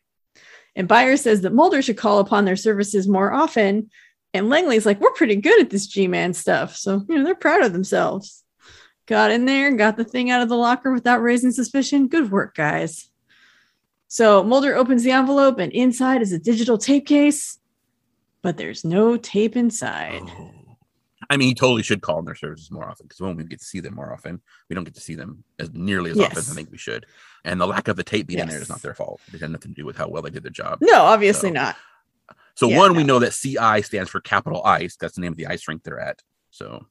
And 0.75 0.87
Byers 0.87 1.21
says 1.21 1.41
that 1.41 1.53
Mulder 1.53 1.81
should 1.81 1.97
call 1.97 2.19
upon 2.19 2.45
their 2.45 2.55
services 2.55 3.07
more 3.07 3.31
often. 3.31 3.89
And 4.33 4.49
Langley's 4.49 4.85
like, 4.85 4.99
we're 4.99 5.11
pretty 5.11 5.35
good 5.35 5.59
at 5.61 5.69
this 5.69 5.85
G 5.87 6.07
Man 6.07 6.33
stuff. 6.33 6.75
So, 6.75 7.05
you 7.07 7.15
know, 7.17 7.23
they're 7.23 7.35
proud 7.35 7.63
of 7.63 7.73
themselves. 7.73 8.43
Got 9.05 9.31
in 9.31 9.45
there, 9.45 9.71
got 9.75 9.97
the 9.97 10.05
thing 10.05 10.31
out 10.31 10.41
of 10.41 10.49
the 10.49 10.55
locker 10.55 10.91
without 10.93 11.21
raising 11.21 11.51
suspicion. 11.51 12.07
Good 12.07 12.31
work, 12.31 12.55
guys. 12.55 13.09
So 14.07 14.43
Mulder 14.43 14.75
opens 14.75 15.03
the 15.03 15.11
envelope, 15.11 15.59
and 15.59 15.71
inside 15.71 16.21
is 16.21 16.31
a 16.31 16.39
digital 16.39 16.77
tape 16.77 17.05
case, 17.07 17.59
but 18.41 18.57
there's 18.57 18.85
no 18.85 19.17
tape 19.17 19.55
inside. 19.55 20.21
Oh. 20.25 20.51
I 21.29 21.37
mean, 21.37 21.47
he 21.47 21.55
totally 21.55 21.83
should 21.83 22.01
call 22.01 22.19
in 22.19 22.25
their 22.25 22.35
services 22.35 22.69
more 22.69 22.87
often 22.87 23.07
because 23.07 23.19
when 23.21 23.35
we 23.35 23.43
get 23.45 23.59
to 23.59 23.65
see 23.65 23.79
them 23.79 23.95
more 23.95 24.13
often, 24.13 24.39
we 24.69 24.75
don't 24.75 24.83
get 24.83 24.93
to 24.95 25.01
see 25.01 25.15
them 25.15 25.43
as 25.57 25.71
nearly 25.73 26.11
as 26.11 26.19
often 26.19 26.37
as 26.37 26.51
I 26.51 26.53
think 26.53 26.69
we 26.69 26.77
should. 26.77 27.05
And 27.43 27.59
the 27.59 27.65
lack 27.65 27.87
of 27.87 27.95
the 27.95 28.03
tape 28.03 28.27
being 28.27 28.39
in 28.39 28.49
there 28.49 28.61
is 28.61 28.69
not 28.69 28.81
their 28.81 28.93
fault. 28.93 29.19
It 29.33 29.39
had 29.41 29.49
nothing 29.49 29.71
to 29.73 29.81
do 29.81 29.85
with 29.85 29.97
how 29.97 30.07
well 30.09 30.21
they 30.21 30.29
did 30.29 30.43
their 30.43 30.51
job. 30.51 30.79
No, 30.81 31.01
obviously 31.03 31.49
So- 31.49 31.53
not. 31.53 31.75
So 32.55 32.69
Yeah, 32.69 32.77
one, 32.77 32.95
we 32.95 33.03
know 33.03 33.19
that 33.19 33.33
CI 33.33 33.81
stands 33.81 34.09
for 34.09 34.21
Capital 34.21 34.63
Ice. 34.63 34.95
That's 34.99 35.15
the 35.15 35.21
name 35.21 35.31
of 35.31 35.37
the 35.37 35.47
ice 35.47 35.67
rink 35.67 35.83
they're 35.83 35.99
at. 35.99 36.21
So 36.51 36.85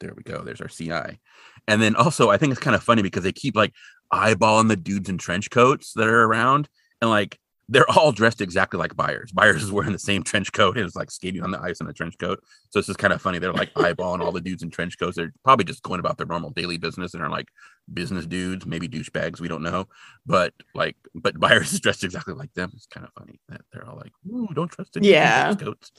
there 0.00 0.14
we 0.16 0.22
go. 0.22 0.42
There's 0.42 0.60
our 0.60 0.68
CI. 0.68 1.20
And 1.68 1.80
then 1.80 1.94
also, 1.94 2.30
I 2.30 2.36
think 2.36 2.52
it's 2.52 2.60
kind 2.60 2.74
of 2.74 2.82
funny 2.82 3.02
because 3.02 3.22
they 3.22 3.32
keep 3.32 3.56
like 3.56 3.72
eyeballing 4.12 4.68
the 4.68 4.76
dudes 4.76 5.08
in 5.08 5.18
trench 5.18 5.50
coats 5.50 5.92
that 5.94 6.08
are 6.08 6.24
around, 6.24 6.68
and 7.00 7.10
like 7.10 7.38
they're 7.70 7.88
all 7.92 8.10
dressed 8.10 8.40
exactly 8.40 8.78
like 8.78 8.96
Byers. 8.96 9.30
Byers 9.32 9.62
is 9.62 9.70
wearing 9.70 9.92
the 9.92 9.98
same 9.98 10.24
trench 10.24 10.52
coat 10.52 10.76
and 10.76 10.84
is 10.84 10.96
like 10.96 11.10
skating 11.10 11.42
on 11.42 11.52
the 11.52 11.60
ice 11.60 11.80
in 11.80 11.86
a 11.88 11.92
trench 11.92 12.18
coat. 12.18 12.42
So 12.70 12.78
it's 12.80 12.88
just 12.88 12.98
kind 12.98 13.12
of 13.12 13.22
funny. 13.22 13.38
They're 13.38 13.52
like 13.52 13.72
eyeballing 13.74 14.20
all 14.20 14.32
the 14.32 14.40
dudes 14.40 14.64
in 14.64 14.70
trench 14.70 14.98
coats. 14.98 15.16
They're 15.16 15.32
probably 15.44 15.64
just 15.64 15.82
going 15.84 16.00
about 16.00 16.18
their 16.18 16.26
normal 16.26 16.50
daily 16.50 16.78
business 16.78 17.14
and 17.14 17.22
are 17.22 17.30
like 17.30 17.46
business 17.94 18.26
dudes, 18.26 18.66
maybe 18.66 18.88
douchebags. 18.88 19.40
We 19.40 19.46
don't 19.48 19.62
know. 19.62 19.86
But 20.26 20.52
like, 20.74 20.96
but 21.14 21.38
Byers 21.38 21.72
is 21.72 21.80
dressed 21.80 22.02
exactly 22.02 22.34
like 22.34 22.52
them. 22.54 22.72
It's 22.74 22.86
kind 22.86 23.06
of 23.06 23.12
funny 23.16 23.40
that 23.48 23.60
they're 23.72 23.88
all 23.88 23.96
like, 23.96 24.12
"Ooh, 24.28 24.48
don't 24.52 24.70
trust 24.70 24.96
any 24.96 25.08
Yeah. 25.10 25.44
trench 25.54 25.60
coats." 25.60 25.92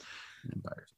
And 0.52 0.62
Byers. 0.62 0.92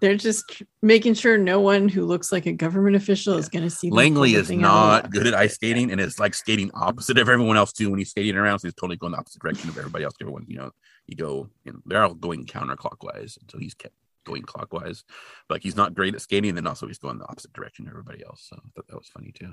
They're 0.00 0.16
just 0.16 0.62
making 0.82 1.14
sure 1.14 1.38
no 1.38 1.60
one 1.60 1.88
who 1.88 2.04
looks 2.04 2.30
like 2.30 2.46
a 2.46 2.52
government 2.52 2.96
official 2.96 3.36
is 3.36 3.48
going 3.48 3.64
to 3.64 3.70
see. 3.70 3.90
Langley 3.90 4.34
is 4.34 4.50
out 4.50 4.56
not 4.58 5.10
good 5.10 5.26
at 5.26 5.34
ice 5.34 5.54
skating 5.54 5.90
and 5.90 6.00
is 6.00 6.18
like 6.18 6.34
skating 6.34 6.70
opposite 6.74 7.18
of 7.18 7.28
everyone 7.28 7.56
else 7.56 7.72
too 7.72 7.90
when 7.90 7.98
he's 7.98 8.10
skating 8.10 8.36
around. 8.36 8.58
So 8.60 8.68
he's 8.68 8.74
totally 8.74 8.96
going 8.96 9.12
the 9.12 9.18
opposite 9.18 9.42
direction 9.42 9.68
of 9.68 9.78
everybody 9.78 10.04
else. 10.04 10.14
Everyone, 10.20 10.44
you 10.48 10.56
know, 10.56 10.70
you 11.06 11.16
go, 11.16 11.48
you 11.64 11.72
know, 11.72 11.80
they're 11.86 12.02
all 12.02 12.14
going 12.14 12.46
counterclockwise. 12.46 13.38
So 13.50 13.58
he's 13.58 13.74
kept 13.74 13.94
going 14.24 14.42
clockwise. 14.42 15.04
Like 15.50 15.62
he's 15.62 15.76
not 15.76 15.94
great 15.94 16.14
at 16.14 16.20
skating. 16.20 16.50
And 16.50 16.58
then 16.58 16.66
also 16.66 16.86
he's 16.86 16.98
going 16.98 17.18
the 17.18 17.28
opposite 17.28 17.52
direction 17.52 17.86
of 17.86 17.92
everybody 17.92 18.24
else. 18.24 18.46
So 18.48 18.56
I 18.56 18.68
thought 18.74 18.86
that 18.88 18.98
was 18.98 19.08
funny 19.08 19.32
too. 19.32 19.52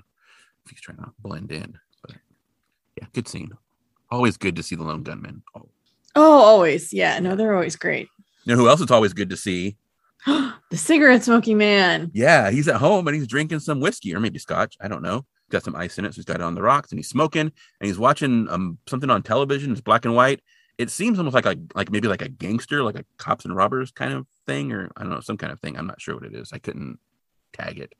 If 0.66 0.72
he's 0.72 0.82
trying 0.82 0.98
to 0.98 1.12
blend 1.20 1.52
in. 1.52 1.78
But 2.02 2.16
yeah, 3.00 3.08
good 3.14 3.28
scene. 3.28 3.52
Always 4.12 4.38
good 4.38 4.56
to 4.56 4.64
see 4.64 4.76
the 4.76 4.84
lone 4.84 5.04
gunman. 5.04 5.44
Oh. 5.56 5.70
Oh, 6.16 6.40
always. 6.40 6.94
Yeah. 6.94 7.20
No, 7.20 7.36
they're 7.36 7.54
always 7.54 7.76
great. 7.76 8.08
You 8.46 8.56
know 8.56 8.62
who 8.62 8.70
else 8.70 8.80
it's 8.80 8.92
always 8.92 9.14
good 9.14 9.30
to 9.32 9.38
see? 9.38 9.76
the 10.72 10.78
cigarette 10.78 11.24
smoking 11.24 11.58
man. 11.58 12.12
Yeah, 12.14 12.52
he's 12.52 12.68
at 12.68 12.78
home 12.78 13.08
and 13.08 13.16
he's 13.16 13.28
drinking 13.28 13.60
some 13.60 13.80
whiskey 13.80 14.14
or 14.16 14.20
maybe 14.20 14.40
scotch. 14.40 14.76
I 14.82 14.88
don't 14.88 15.02
know. 15.02 15.26
Got 15.52 15.64
some 15.64 15.76
ice 15.76 15.98
in 15.98 16.06
it, 16.06 16.14
so 16.14 16.16
he's 16.16 16.26
got 16.26 16.38
it 16.38 16.42
on 16.42 16.56
the 16.56 16.62
rocks 16.62 16.92
and 16.92 17.00
he's 17.00 17.10
smoking 17.10 17.42
and 17.42 17.52
he's 17.88 18.00
watching 18.00 18.48
um 18.50 18.78
something 18.88 19.10
on 19.10 19.24
television. 19.24 19.72
It's 19.72 19.82
black 19.82 20.06
and 20.06 20.16
white. 20.16 20.42
It 20.78 20.90
seems 20.90 21.18
almost 21.20 21.36
like 21.36 21.46
a 21.46 21.56
like 21.76 21.92
maybe 21.92 22.08
like 22.08 22.22
a 22.22 22.30
gangster, 22.30 22.84
like 22.84 22.98
a 22.98 23.06
cops 23.18 23.46
and 23.46 23.56
robbers 23.56 23.92
kind 23.92 24.14
of 24.14 24.26
thing, 24.48 24.72
or 24.72 24.92
I 24.98 25.02
don't 25.02 25.12
know, 25.12 25.20
some 25.20 25.38
kind 25.38 25.54
of 25.54 25.60
thing. 25.60 25.78
I'm 25.78 25.88
not 25.88 26.02
sure 26.02 26.16
what 26.16 26.26
it 26.26 26.36
is. 26.36 26.52
I 26.52 26.58
couldn't 26.58 27.00
tag 27.54 27.80
it. 27.80 27.94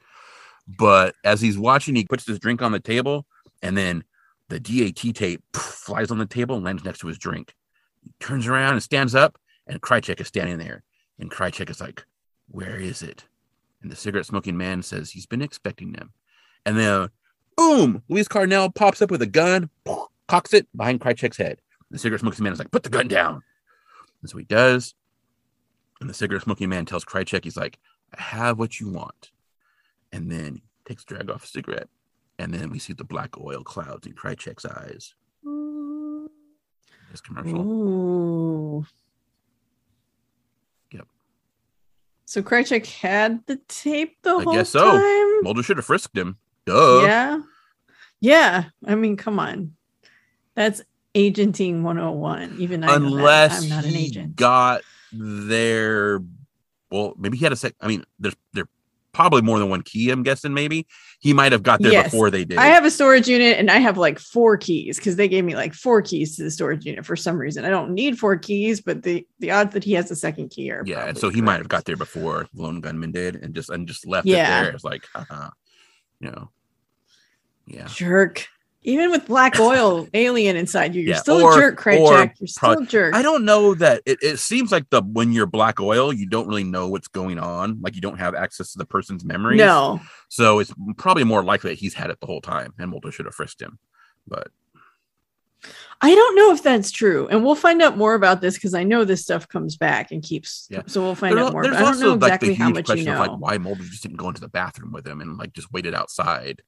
But 0.68 1.16
as 1.24 1.42
he's 1.42 1.58
watching, 1.58 1.96
he 1.96 2.06
puts 2.06 2.26
his 2.26 2.40
drink 2.40 2.62
on 2.62 2.72
the 2.72 2.80
table, 2.80 3.26
and 3.62 3.78
then 3.78 4.04
the 4.50 4.60
DAT 4.60 5.16
tape 5.16 5.44
flies 5.54 6.12
on 6.12 6.18
the 6.18 6.26
table 6.26 6.56
and 6.56 6.66
lands 6.66 6.84
next 6.84 7.00
to 7.00 7.08
his 7.08 7.18
drink. 7.18 7.54
He 8.02 8.12
turns 8.20 8.48
around 8.48 8.74
and 8.74 8.84
stands 8.84 9.16
up, 9.16 9.38
and 9.68 9.82
Krycek 9.82 10.20
is 10.22 10.28
standing 10.28 10.58
there. 10.58 10.84
And 11.20 11.32
Krycek 11.32 11.70
is 11.70 11.82
like, 11.82 12.06
Where 12.48 12.78
is 12.78 13.02
it? 13.02 13.26
And 13.82 13.92
the 13.92 13.96
cigarette 13.96 14.26
smoking 14.26 14.58
man 14.58 14.82
says 14.82 15.12
he's 15.12 15.26
been 15.26 15.42
expecting 15.42 15.92
them. 15.92 16.12
And 16.66 16.78
then, 16.78 17.10
boom, 17.56 18.04
Luis 18.10 18.28
Cardinale 18.28 18.72
pops 18.72 19.02
up 19.02 19.12
with 19.12 19.22
a 19.22 19.28
gun, 19.28 19.70
cocks 20.28 20.54
it 20.54 20.68
behind 20.76 21.02
Krycek's 21.02 21.38
head. 21.38 21.60
The 21.92 22.00
cigarette 22.00 22.22
smoking 22.22 22.44
man 22.44 22.54
is 22.54 22.60
like, 22.60 22.72
Put 22.72 22.84
the 22.84 22.90
gun 22.90 23.08
down. 23.08 23.42
And 24.22 24.30
so 24.30 24.38
he 24.38 24.44
does. 24.46 24.96
And 26.02 26.10
the 26.10 26.14
cigarette 26.14 26.44
smoking 26.44 26.70
man 26.70 26.86
tells 26.86 27.06
Krycek, 27.06 27.44
He's 27.44 27.58
like, 27.58 27.78
I 28.18 28.22
have 28.22 28.58
what 28.60 28.80
you 28.80 28.90
want. 28.90 29.32
And 30.12 30.32
then 30.32 30.62
takes 30.86 31.04
a 31.04 31.06
drag 31.06 31.30
off 31.30 31.44
a 31.44 31.48
cigarette. 31.48 31.90
And 32.40 32.54
then 32.54 32.70
we 32.70 32.80
see 32.80 32.94
the 32.94 33.04
black 33.04 33.38
oil 33.40 33.64
clouds 33.64 34.08
in 34.08 34.14
Krycek's 34.14 34.66
eyes. 34.66 35.14
This 37.12 37.22
commercial. 37.22 37.62
Ooh. 37.62 38.86
Yep. 40.92 41.08
So 42.26 42.42
Krycek 42.42 42.86
had 42.88 43.46
the 43.46 43.58
tape 43.68 44.18
the 44.24 44.32
whole 44.32 44.40
time. 44.40 44.48
I 44.48 44.52
whole 44.52 44.54
guess 44.56 44.70
so. 44.70 44.92
time. 44.92 45.44
Mulder 45.44 45.64
should 45.64 45.78
have 45.78 45.86
frisked 45.86 46.18
him. 46.18 46.38
Duh. 46.66 47.02
Yeah. 47.04 47.42
Yeah. 48.20 48.66
I 48.86 48.96
mean, 48.96 49.16
come 49.16 49.40
on. 49.40 49.76
That's 50.56 50.82
agenting 51.14 51.84
101. 51.84 52.56
Even 52.60 52.84
I. 52.84 52.96
Unless 52.96 53.64
I'm 53.64 53.70
not 53.70 53.86
an 53.86 53.92
he 53.92 54.06
agent. 54.06 54.36
got 54.36 54.82
there. 55.12 56.22
Well, 56.90 57.14
maybe 57.18 57.38
he 57.38 57.44
had 57.44 57.54
a 57.54 57.56
sec. 57.56 57.76
I 57.82 57.88
mean, 57.88 58.04
there's 58.20 58.36
there 58.54 58.68
probably 59.16 59.42
more 59.42 59.58
than 59.60 59.70
one 59.70 59.82
key. 59.82 60.10
I'm 60.12 60.24
guessing 60.24 60.54
maybe 60.54 60.86
he 61.22 61.34
might 61.34 61.54
have 61.54 61.64
got 61.64 61.82
there 61.82 61.92
Yes. 61.94 62.12
before 62.12 62.30
they 62.30 62.44
did. 62.44 62.58
I 62.58 62.66
have 62.66 62.84
a 62.84 62.92
storage 62.92 63.28
unit 63.30 63.58
and 63.58 63.72
I 63.72 63.78
have 63.78 63.98
like 63.98 64.20
four 64.20 64.58
keys 64.58 64.98
because 64.98 65.16
they 65.16 65.30
gave 65.30 65.46
me 65.46 65.56
like 65.56 65.74
four 65.74 66.02
keys 66.02 66.36
to 66.36 66.44
the 66.44 66.52
storage 66.52 66.86
unit 66.86 67.06
for 67.06 67.16
some 67.16 67.38
reason. 67.38 67.64
I 67.64 67.70
don't 67.70 67.94
need 67.94 68.20
four 68.20 68.36
keys, 68.38 68.82
but 68.82 69.04
the 69.04 69.26
the 69.40 69.52
odds 69.52 69.72
that 69.74 69.84
he 69.86 69.94
has 69.94 70.12
a 70.12 70.16
second 70.16 70.50
key 70.50 70.70
are 70.70 70.84
yeah, 70.86 71.14
so 71.14 71.30
he 71.30 71.42
might 71.42 71.58
have 71.60 71.70
got 71.70 71.86
there 71.86 71.96
before 71.96 72.48
Lone 72.54 72.82
Gunman 72.82 73.12
did, 73.14 73.38
and 73.38 73.56
just 73.56 73.70
and 73.70 73.88
just 73.88 74.06
left 74.06 74.28
Yeah. 74.28 74.60
it 74.60 74.64
there. 74.66 74.74
It's 74.74 74.84
like, 74.84 75.06
uh 75.16 75.50
you 76.20 76.32
know, 76.32 76.50
yeah. 77.68 77.88
jerk. 77.88 78.48
Even 78.88 79.10
with 79.12 79.26
black 79.28 79.60
oil 79.60 80.08
alien 80.14 80.56
inside 80.56 80.94
you, 80.96 81.02
you're 81.02 81.16
Yeah, 81.16 81.20
still 81.20 81.42
or- 81.42 81.54
a 81.54 81.56
jerk, 81.60 81.80
or 81.88 81.92
Krycek. 81.92 82.34
You're 82.40 82.48
still 82.48 82.72
a 82.84 82.86
jerk. 82.86 83.16
I 83.16 83.22
don't 83.22 83.44
know 83.44 83.74
that 83.76 84.02
it, 84.06 84.20
it 84.22 84.38
seems 84.38 84.72
like 84.72 84.90
the 84.92 85.02
when 85.02 85.32
you're 85.34 85.48
black 85.48 85.80
oil, 85.80 86.14
you 86.14 86.28
don't 86.28 86.48
really 86.48 86.64
know 86.64 86.88
what's 86.88 87.08
going 87.08 87.40
on. 87.40 87.82
Like 87.82 87.96
you 87.96 88.02
don't 88.02 88.20
have 88.20 88.36
access 88.36 88.72
to 88.74 88.78
the 88.78 88.86
person's 88.86 89.26
memories. 89.26 89.58
No. 89.58 90.00
So 90.30 90.60
it's 90.60 90.72
probably 90.98 91.24
more 91.24 91.44
likely 91.44 91.72
that 91.72 91.80
he's 91.80 91.96
had 91.96 92.10
it 92.12 92.20
the 92.20 92.28
whole 92.28 92.42
time, 92.42 92.74
and 92.78 92.92
Mulder 92.92 93.12
should 93.12 93.26
have 93.26 93.36
frisked 93.36 93.62
him. 93.62 93.80
But 94.28 94.50
I 96.02 96.14
don't 96.14 96.36
know 96.36 96.52
if 96.54 96.62
that's 96.62 96.92
true. 96.92 97.28
And 97.28 97.44
we'll 97.44 97.56
find 97.56 97.82
out 97.82 97.98
more 97.98 98.14
about 98.14 98.40
this 98.42 98.54
because 98.56 98.74
I 98.76 98.84
know 98.84 99.04
this 99.04 99.24
stuff 99.24 99.48
comes 99.48 99.78
back 99.78 100.12
and 100.12 100.22
keeps. 100.22 100.68
Yeah. 100.70 100.82
So 100.86 101.02
we'll 101.02 101.16
find 101.16 101.36
There- 101.38 101.44
out 101.46 101.54
more. 101.54 101.64
there's 101.64 101.74
But 101.76 101.78
I 101.78 101.86
don't 101.86 101.94
also 101.96 102.06
know 102.06 102.14
like 102.14 102.22
exactly 102.24 102.50
the 102.50 102.56
how 102.56 102.66
huge 102.68 102.76
much 102.76 102.82
you 102.82 102.86
question 102.86 103.06
know. 103.06 103.14
of 103.24 103.28
like 103.28 103.40
why 103.40 103.58
Mulder 103.58 103.84
just 103.84 104.04
didn't 104.04 104.18
go 104.18 104.28
into 104.28 104.42
the 104.42 104.50
bathroom 104.50 104.92
with 104.92 105.08
him 105.08 105.22
and 105.22 105.38
like 105.38 105.54
just 105.54 105.72
waited 105.72 105.96
outside. 105.96 106.62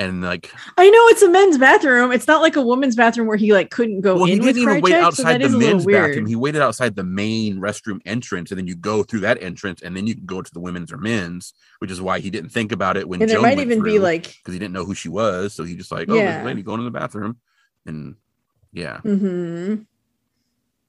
And 0.00 0.22
like, 0.22 0.50
I 0.78 0.88
know 0.88 1.06
it's 1.08 1.20
a 1.20 1.28
men's 1.28 1.58
bathroom. 1.58 2.10
It's 2.10 2.26
not 2.26 2.40
like 2.40 2.56
a 2.56 2.62
woman's 2.62 2.96
bathroom 2.96 3.26
where 3.26 3.36
he 3.36 3.52
like 3.52 3.70
couldn't 3.70 4.00
go 4.00 4.14
well, 4.16 4.24
he 4.24 4.38
didn't 4.38 4.56
even 4.56 4.80
wait 4.80 4.94
Krycek, 4.94 4.98
so 5.00 5.04
outside 5.06 5.32
that 5.34 5.38
the 5.40 5.44
is 5.44 5.52
a 5.52 5.58
little 5.58 5.72
men's 5.74 5.86
bathroom. 5.86 6.24
He 6.26 6.36
waited 6.36 6.62
outside 6.62 6.96
the 6.96 7.04
main 7.04 7.58
restroom 7.60 8.00
entrance, 8.06 8.50
and 8.50 8.56
then 8.58 8.66
you 8.66 8.74
go 8.76 9.02
through 9.02 9.20
that 9.20 9.42
entrance, 9.42 9.82
and 9.82 9.94
then 9.94 10.06
you 10.06 10.14
can 10.14 10.24
go 10.24 10.40
to 10.40 10.50
the 10.54 10.58
women's 10.58 10.90
or 10.90 10.96
men's, 10.96 11.52
which 11.80 11.90
is 11.90 12.00
why 12.00 12.18
he 12.18 12.30
didn't 12.30 12.48
think 12.48 12.72
about 12.72 12.96
it 12.96 13.06
when 13.06 13.20
and 13.20 13.30
Joan 13.30 13.42
might 13.42 13.58
went 13.58 13.70
even 13.70 13.82
be 13.82 13.90
through, 13.90 13.98
like, 14.00 14.22
because 14.24 14.54
he 14.54 14.58
didn't 14.58 14.72
know 14.72 14.86
who 14.86 14.94
she 14.94 15.10
was, 15.10 15.52
so 15.52 15.64
he 15.64 15.76
just 15.76 15.92
like, 15.92 16.08
oh, 16.08 16.14
Yeah. 16.14 16.30
there's 16.30 16.42
a 16.44 16.46
lady 16.46 16.62
going 16.62 16.78
to 16.78 16.84
the 16.84 16.90
bathroom, 16.90 17.36
and 17.84 18.14
yeah. 18.72 19.00
hmm 19.00 19.74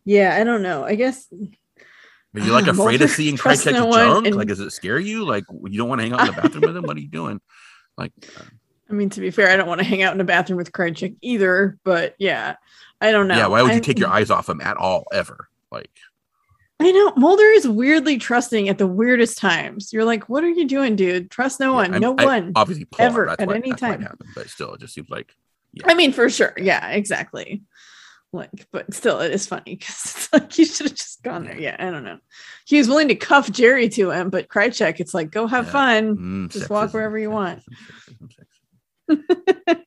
yeah, 0.06 0.38
I 0.40 0.46
don't 0.46 0.64
know. 0.64 0.86
I 0.86 0.96
guess 0.96 1.28
Are 1.32 2.40
you 2.40 2.54
like 2.54 2.68
afraid 2.76 3.02
of 3.02 3.10
seeing 3.10 3.36
trusts 3.36 3.66
Krycek's 3.66 3.74
no 3.74 4.20
and- 4.20 4.36
Like, 4.38 4.48
does 4.48 4.62
it 4.62 4.72
scare 4.72 5.00
you? 5.00 5.26
Like, 5.26 5.44
you 5.52 5.78
don't 5.78 5.90
want 5.90 6.00
to 6.00 6.04
hang 6.04 6.14
out 6.14 6.22
in 6.22 6.28
the 6.28 6.42
bathroom 6.42 6.62
with 6.62 6.78
him? 6.78 6.84
What 6.86 6.96
are 6.96 7.02
you 7.02 7.10
doing? 7.10 7.42
Like, 7.98 8.14
uh, 8.40 8.44
I 8.92 8.94
mean, 8.94 9.10
to 9.12 9.22
be 9.22 9.32
fair, 9.32 9.50
I 9.50 9.56
don't 9.56 9.68
want 9.68 9.80
to 9.80 9.86
hang 9.86 10.02
out 10.02 10.14
in 10.14 10.22
a 10.22 10.26
bathroom 10.26 10.58
with 10.58 10.72
Krycek 10.72 11.16
either. 11.22 11.78
But 11.84 12.16
yeah, 12.20 12.56
I 13.00 13.12
don't 13.12 13.28
know. 13.28 13.38
yeah. 13.38 13.48
Why 13.48 13.62
would 13.62 13.72
you 13.72 13.78
I- 13.78 13.82
take 13.82 14.00
your 14.00 14.10
eyes 14.10 14.30
off 14.30 14.50
him 14.50 14.62
at 14.62 14.78
all, 14.78 15.06
ever? 15.14 15.48
Like, 15.72 15.90
I 16.80 16.92
know 16.92 17.14
Mulder 17.16 17.46
is 17.46 17.68
weirdly 17.68 18.18
trusting 18.18 18.68
at 18.68 18.78
the 18.80 18.88
weirdest 18.88 19.38
times. 19.38 19.94
You're 19.94 20.04
like, 20.04 20.28
what 20.30 20.44
are 20.44 20.50
you 20.50 20.68
doing, 20.68 20.96
dude? 20.96 21.30
Trust 21.32 21.60
no 21.60 21.68
yeah, 21.70 21.76
one, 21.76 21.92
I'm- 21.94 22.02
no 22.02 22.16
I- 22.18 22.26
one. 22.26 22.52
obviously, 22.56 22.88
ever, 23.00 23.28
that's 23.28 23.42
at 23.42 23.52
any 23.52 23.72
time. 23.74 24.02
happened, 24.02 24.30
but 24.36 24.50
still, 24.50 24.74
it 24.74 24.82
just 24.82 24.94
seems 24.94 25.10
like 25.10 25.34
I 25.86 25.94
mean, 25.94 26.12
for 26.12 26.30
sure. 26.30 26.54
Yeah, 26.58 26.90
exactly. 26.90 27.62
Like, 28.34 28.68
but 28.72 28.94
still, 28.94 29.20
it 29.20 29.32
is 29.34 29.46
funny 29.48 29.76
because 29.76 29.90
it's 30.16 30.34
like 30.34 30.58
you 30.58 30.66
should 30.66 30.88
have 30.88 30.96
just 30.96 31.22
gone 31.22 31.44
there. 31.46 31.58
Yeah, 31.58 31.76
I 31.80 31.92
don't 31.92 32.04
know. 32.04 32.18
He 32.66 32.78
was 32.78 32.88
willing 32.88 33.10
to 33.10 33.16
cuff 33.16 33.52
Jerry 33.52 33.88
to 33.90 34.10
him, 34.12 34.30
but 34.30 34.48
Krycek, 34.50 35.00
it's 35.00 35.14
like, 35.14 35.32
go 35.32 35.48
have 35.48 35.66
Yeah. 35.68 35.72
fun. 35.72 36.18
mm, 36.18 36.50
Just 36.52 36.70
walk 36.70 36.94
wherever 36.94 37.18
you 37.20 37.30
want. 37.30 37.60
sexism, 37.60 37.68
sexism, 38.10 38.28
sexism. 38.30 38.41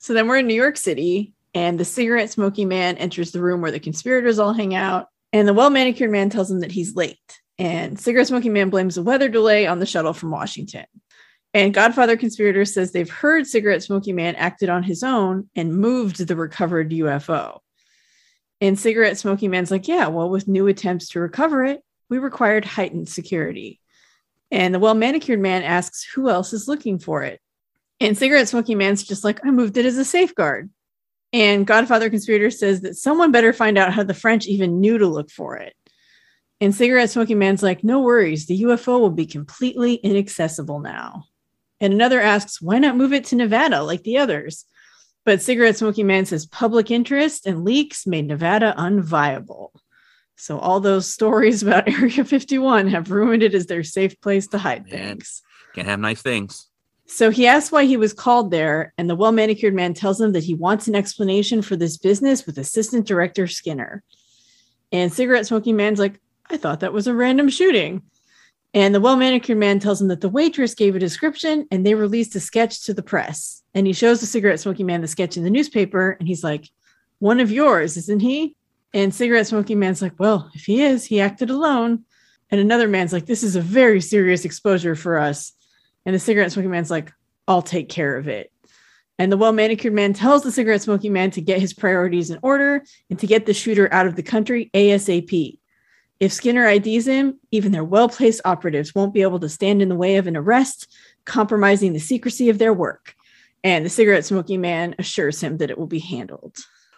So 0.00 0.14
then 0.14 0.26
we're 0.26 0.38
in 0.38 0.46
New 0.46 0.54
York 0.54 0.78
City, 0.78 1.34
and 1.52 1.78
the 1.78 1.84
cigarette 1.84 2.30
smoking 2.30 2.68
man 2.68 2.96
enters 2.96 3.30
the 3.30 3.42
room 3.42 3.60
where 3.60 3.72
the 3.72 3.78
conspirators 3.78 4.38
all 4.38 4.54
hang 4.54 4.74
out. 4.74 5.08
And 5.34 5.46
the 5.46 5.52
well 5.52 5.68
manicured 5.68 6.10
man 6.10 6.30
tells 6.30 6.50
him 6.50 6.60
that 6.60 6.72
he's 6.72 6.96
late. 6.96 7.18
And 7.58 7.98
Cigarette 7.98 8.28
Smoking 8.28 8.52
Man 8.52 8.70
blames 8.70 8.94
the 8.94 9.02
weather 9.02 9.28
delay 9.28 9.66
on 9.66 9.80
the 9.80 9.86
shuttle 9.86 10.12
from 10.12 10.30
Washington. 10.30 10.86
And 11.52 11.74
Godfather 11.74 12.16
Conspirator 12.16 12.64
says 12.64 12.92
they've 12.92 13.10
heard 13.10 13.46
Cigarette 13.46 13.82
Smoking 13.82 14.14
Man 14.14 14.36
acted 14.36 14.68
on 14.68 14.82
his 14.82 15.02
own 15.02 15.50
and 15.56 15.76
moved 15.76 16.26
the 16.26 16.36
recovered 16.36 16.90
UFO. 16.90 17.58
And 18.60 18.78
Cigarette 18.78 19.18
Smoking 19.18 19.50
Man's 19.50 19.70
like, 19.70 19.88
yeah, 19.88 20.06
well, 20.06 20.30
with 20.30 20.48
new 20.48 20.68
attempts 20.68 21.08
to 21.10 21.20
recover 21.20 21.64
it, 21.64 21.82
we 22.08 22.18
required 22.18 22.64
heightened 22.64 23.08
security. 23.08 23.80
And 24.50 24.74
the 24.74 24.78
well 24.78 24.94
manicured 24.94 25.40
man 25.40 25.64
asks 25.64 26.04
who 26.14 26.30
else 26.30 26.52
is 26.52 26.68
looking 26.68 26.98
for 26.98 27.24
it. 27.24 27.40
And 28.00 28.16
Cigarette 28.16 28.48
Smoking 28.48 28.78
Man's 28.78 29.02
just 29.02 29.24
like, 29.24 29.44
I 29.44 29.50
moved 29.50 29.76
it 29.76 29.86
as 29.86 29.98
a 29.98 30.04
safeguard. 30.04 30.70
And 31.32 31.66
Godfather 31.66 32.08
Conspirator 32.08 32.50
says 32.50 32.80
that 32.82 32.96
someone 32.96 33.32
better 33.32 33.52
find 33.52 33.76
out 33.76 33.92
how 33.92 34.02
the 34.02 34.14
French 34.14 34.46
even 34.46 34.80
knew 34.80 34.98
to 34.98 35.06
look 35.06 35.30
for 35.30 35.56
it. 35.56 35.74
And 36.60 36.74
Cigarette 36.74 37.10
Smoking 37.10 37.38
Man's 37.38 37.62
like, 37.62 37.84
no 37.84 38.00
worries, 38.00 38.46
the 38.46 38.62
UFO 38.62 38.98
will 38.98 39.10
be 39.10 39.26
completely 39.26 39.94
inaccessible 39.94 40.80
now. 40.80 41.24
And 41.80 41.92
another 41.92 42.20
asks, 42.20 42.60
why 42.60 42.78
not 42.78 42.96
move 42.96 43.12
it 43.12 43.24
to 43.26 43.36
Nevada 43.36 43.82
like 43.82 44.02
the 44.02 44.18
others? 44.18 44.64
But 45.24 45.42
Cigarette 45.42 45.76
Smoking 45.76 46.06
Man 46.06 46.24
says 46.24 46.46
public 46.46 46.90
interest 46.90 47.46
and 47.46 47.64
leaks 47.64 48.06
made 48.06 48.26
Nevada 48.26 48.74
unviable. 48.76 49.70
So 50.36 50.58
all 50.58 50.80
those 50.80 51.12
stories 51.12 51.62
about 51.62 51.88
Area 51.92 52.24
51 52.24 52.88
have 52.88 53.10
ruined 53.10 53.42
it 53.42 53.54
as 53.54 53.66
their 53.66 53.84
safe 53.84 54.20
place 54.20 54.48
to 54.48 54.58
hide 54.58 54.86
Man. 54.88 55.18
things. 55.18 55.42
Can't 55.74 55.86
have 55.86 56.00
nice 56.00 56.22
things. 56.22 56.66
So 57.10 57.30
he 57.30 57.46
asks 57.46 57.72
why 57.72 57.86
he 57.86 57.96
was 57.96 58.12
called 58.12 58.50
there, 58.50 58.92
and 58.98 59.08
the 59.08 59.16
well 59.16 59.32
manicured 59.32 59.74
man 59.74 59.94
tells 59.94 60.20
him 60.20 60.32
that 60.32 60.44
he 60.44 60.54
wants 60.54 60.88
an 60.88 60.94
explanation 60.94 61.62
for 61.62 61.74
this 61.74 61.96
business 61.96 62.44
with 62.44 62.58
Assistant 62.58 63.06
Director 63.06 63.46
Skinner. 63.46 64.02
And 64.92 65.12
Cigarette 65.12 65.46
Smoking 65.46 65.74
Man's 65.74 65.98
like, 65.98 66.20
I 66.50 66.58
thought 66.58 66.80
that 66.80 66.92
was 66.92 67.06
a 67.06 67.14
random 67.14 67.48
shooting. 67.48 68.02
And 68.74 68.94
the 68.94 69.00
well 69.00 69.16
manicured 69.16 69.56
man 69.56 69.78
tells 69.78 70.00
him 70.00 70.08
that 70.08 70.20
the 70.20 70.28
waitress 70.28 70.74
gave 70.74 70.94
a 70.94 70.98
description 70.98 71.66
and 71.70 71.84
they 71.84 71.94
released 71.94 72.36
a 72.36 72.40
sketch 72.40 72.84
to 72.84 72.94
the 72.94 73.02
press. 73.02 73.62
And 73.74 73.86
he 73.86 73.94
shows 73.94 74.20
the 74.20 74.26
cigarette 74.26 74.60
smoking 74.60 74.86
man 74.86 75.00
the 75.00 75.08
sketch 75.08 75.36
in 75.36 75.44
the 75.44 75.50
newspaper 75.50 76.16
and 76.20 76.28
he's 76.28 76.44
like, 76.44 76.68
One 77.20 77.40
of 77.40 77.50
yours, 77.50 77.96
isn't 77.96 78.20
he? 78.20 78.54
And 78.92 79.14
cigarette 79.14 79.46
smoking 79.46 79.78
man's 79.78 80.02
like, 80.02 80.18
Well, 80.18 80.50
if 80.54 80.66
he 80.66 80.82
is, 80.82 81.06
he 81.06 81.20
acted 81.20 81.48
alone. 81.48 82.04
And 82.50 82.60
another 82.60 82.88
man's 82.88 83.14
like, 83.14 83.24
This 83.24 83.42
is 83.42 83.56
a 83.56 83.62
very 83.62 84.02
serious 84.02 84.44
exposure 84.44 84.94
for 84.94 85.18
us. 85.18 85.52
And 86.08 86.14
the 86.14 86.18
cigarette 86.18 86.50
smoking 86.50 86.70
man's 86.70 86.90
like, 86.90 87.12
I'll 87.46 87.60
take 87.60 87.90
care 87.90 88.16
of 88.16 88.28
it. 88.28 88.50
And 89.18 89.30
the 89.30 89.36
well 89.36 89.52
manicured 89.52 89.92
man 89.92 90.14
tells 90.14 90.42
the 90.42 90.50
cigarette 90.50 90.80
smoking 90.80 91.12
man 91.12 91.30
to 91.32 91.42
get 91.42 91.60
his 91.60 91.74
priorities 91.74 92.30
in 92.30 92.38
order 92.40 92.82
and 93.10 93.18
to 93.18 93.26
get 93.26 93.44
the 93.44 93.52
shooter 93.52 93.92
out 93.92 94.06
of 94.06 94.16
the 94.16 94.22
country 94.22 94.70
ASAP. 94.72 95.58
If 96.18 96.32
Skinner 96.32 96.66
IDs 96.66 97.06
him, 97.06 97.38
even 97.50 97.72
their 97.72 97.84
well 97.84 98.08
placed 98.08 98.40
operatives 98.46 98.94
won't 98.94 99.12
be 99.12 99.20
able 99.20 99.38
to 99.40 99.50
stand 99.50 99.82
in 99.82 99.90
the 99.90 99.96
way 99.96 100.16
of 100.16 100.26
an 100.26 100.34
arrest, 100.34 100.90
compromising 101.26 101.92
the 101.92 101.98
secrecy 101.98 102.48
of 102.48 102.56
their 102.56 102.72
work. 102.72 103.14
And 103.62 103.84
the 103.84 103.90
cigarette 103.90 104.24
smoking 104.24 104.62
man 104.62 104.94
assures 104.98 105.42
him 105.42 105.58
that 105.58 105.68
it 105.68 105.76
will 105.76 105.86
be 105.86 105.98
handled. 105.98 106.56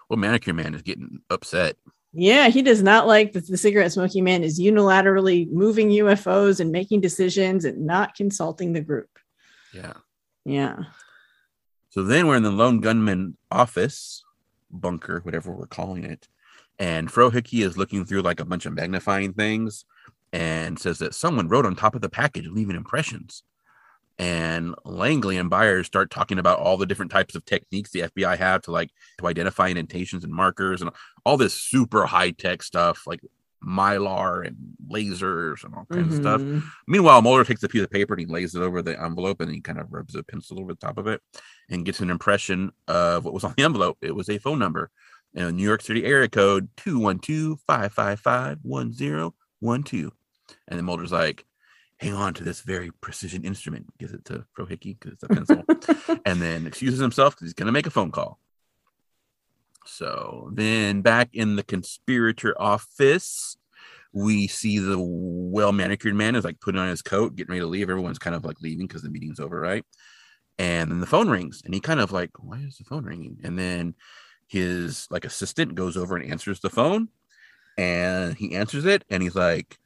Well, 0.08 0.18
manicure 0.18 0.54
man 0.54 0.72
is 0.72 0.82
getting 0.82 1.18
upset. 1.30 1.74
Yeah, 2.12 2.48
he 2.48 2.62
does 2.62 2.82
not 2.82 3.06
like 3.06 3.32
that 3.32 3.46
the 3.46 3.56
cigarette 3.56 3.92
smoking 3.92 4.24
man 4.24 4.42
is 4.42 4.58
unilaterally 4.58 5.50
moving 5.50 5.90
UFOs 5.90 6.58
and 6.58 6.72
making 6.72 7.00
decisions 7.00 7.64
and 7.64 7.86
not 7.86 8.14
consulting 8.16 8.72
the 8.72 8.80
group. 8.80 9.10
Yeah. 9.72 9.92
Yeah. 10.44 10.76
So 11.90 12.02
then 12.02 12.26
we're 12.26 12.36
in 12.36 12.42
the 12.42 12.50
lone 12.50 12.80
gunman 12.80 13.36
office 13.50 14.24
bunker, 14.70 15.20
whatever 15.22 15.52
we're 15.52 15.66
calling 15.66 16.04
it. 16.04 16.28
And 16.78 17.12
Frohike 17.12 17.64
is 17.64 17.76
looking 17.76 18.04
through 18.04 18.22
like 18.22 18.40
a 18.40 18.44
bunch 18.44 18.66
of 18.66 18.72
magnifying 18.72 19.32
things 19.32 19.84
and 20.32 20.78
says 20.78 20.98
that 20.98 21.14
someone 21.14 21.48
wrote 21.48 21.66
on 21.66 21.76
top 21.76 21.94
of 21.94 22.00
the 22.00 22.08
package, 22.08 22.46
leaving 22.46 22.76
impressions. 22.76 23.42
And 24.20 24.74
Langley 24.84 25.38
and 25.38 25.48
Byers 25.48 25.86
start 25.86 26.10
talking 26.10 26.38
about 26.38 26.58
all 26.58 26.76
the 26.76 26.84
different 26.84 27.10
types 27.10 27.34
of 27.34 27.46
techniques 27.46 27.90
the 27.90 28.00
FBI 28.00 28.36
have 28.36 28.60
to 28.62 28.70
like 28.70 28.90
to 29.18 29.26
identify 29.26 29.68
indentations 29.68 30.24
and 30.24 30.32
markers 30.32 30.82
and 30.82 30.90
all 31.24 31.38
this 31.38 31.54
super 31.54 32.04
high 32.04 32.32
tech 32.32 32.62
stuff 32.62 33.06
like 33.06 33.20
mylar 33.66 34.46
and 34.46 34.56
lasers 34.90 35.64
and 35.64 35.74
all 35.74 35.86
kinds 35.90 36.14
of 36.14 36.20
stuff. 36.20 36.42
Mhm. 36.42 36.62
Meanwhile, 36.86 37.22
Mulder 37.22 37.44
takes 37.44 37.62
a 37.62 37.68
piece 37.68 37.80
of 37.82 37.90
paper 37.90 38.12
and 38.12 38.20
he 38.20 38.26
lays 38.26 38.54
it 38.54 38.60
over 38.60 38.82
the 38.82 39.02
envelope 39.02 39.40
and 39.40 39.50
he 39.50 39.62
kind 39.62 39.78
of 39.78 39.90
rubs 39.90 40.14
a 40.14 40.22
pencil 40.22 40.60
over 40.60 40.74
the 40.74 40.78
top 40.78 40.98
of 40.98 41.06
it 41.06 41.22
and 41.70 41.86
gets 41.86 42.00
an 42.00 42.10
impression 42.10 42.72
of 42.88 43.24
what 43.24 43.32
was 43.32 43.44
on 43.44 43.54
the 43.56 43.64
envelope. 43.64 43.96
It 44.02 44.14
was 44.14 44.28
a 44.28 44.36
phone 44.36 44.58
number, 44.58 44.90
and 45.34 45.56
New 45.56 45.62
York 45.62 45.80
City 45.80 46.04
area 46.04 46.28
code 46.28 46.68
212 46.76 47.58
555 47.66 48.58
1012. 48.62 50.12
And 50.68 50.78
then 50.78 50.84
Mulder's 50.84 51.12
like, 51.12 51.46
hang 52.00 52.14
on 52.14 52.32
to 52.34 52.44
this 52.44 52.62
very 52.62 52.90
precision 53.00 53.44
instrument. 53.44 53.86
Gives 53.98 54.12
it 54.12 54.24
to 54.26 54.44
Frohike 54.56 54.98
because 54.98 55.12
it's 55.12 55.22
a 55.22 55.28
pencil. 55.28 55.62
and 56.24 56.40
then 56.40 56.66
excuses 56.66 56.98
himself 56.98 57.34
because 57.34 57.48
he's 57.48 57.54
going 57.54 57.66
to 57.66 57.72
make 57.72 57.86
a 57.86 57.90
phone 57.90 58.10
call. 58.10 58.38
So 59.86 60.50
then 60.52 61.02
back 61.02 61.30
in 61.32 61.56
the 61.56 61.62
conspirator 61.62 62.60
office, 62.60 63.56
we 64.12 64.46
see 64.46 64.78
the 64.78 64.96
well 64.98 65.72
manicured 65.72 66.14
man 66.14 66.34
is 66.34 66.44
like 66.44 66.60
putting 66.60 66.80
on 66.80 66.88
his 66.88 67.02
coat, 67.02 67.36
getting 67.36 67.50
ready 67.50 67.60
to 67.60 67.66
leave. 67.66 67.90
Everyone's 67.90 68.18
kind 68.18 68.34
of 68.34 68.44
like 68.44 68.60
leaving 68.60 68.86
because 68.86 69.02
the 69.02 69.10
meeting's 69.10 69.40
over, 69.40 69.60
right? 69.60 69.84
And 70.58 70.90
then 70.90 71.00
the 71.00 71.06
phone 71.06 71.30
rings, 71.30 71.62
and 71.64 71.72
he 71.72 71.80
kind 71.80 72.00
of 72.00 72.12
like, 72.12 72.30
why 72.38 72.58
is 72.58 72.76
the 72.76 72.84
phone 72.84 73.04
ringing? 73.04 73.38
And 73.44 73.58
then 73.58 73.94
his 74.46 75.06
like 75.10 75.24
assistant 75.24 75.74
goes 75.74 75.96
over 75.96 76.16
and 76.16 76.30
answers 76.30 76.60
the 76.60 76.70
phone, 76.70 77.08
and 77.78 78.34
he 78.36 78.54
answers 78.54 78.84
it, 78.84 79.04
and 79.08 79.22
he's 79.22 79.34
like, 79.34 79.78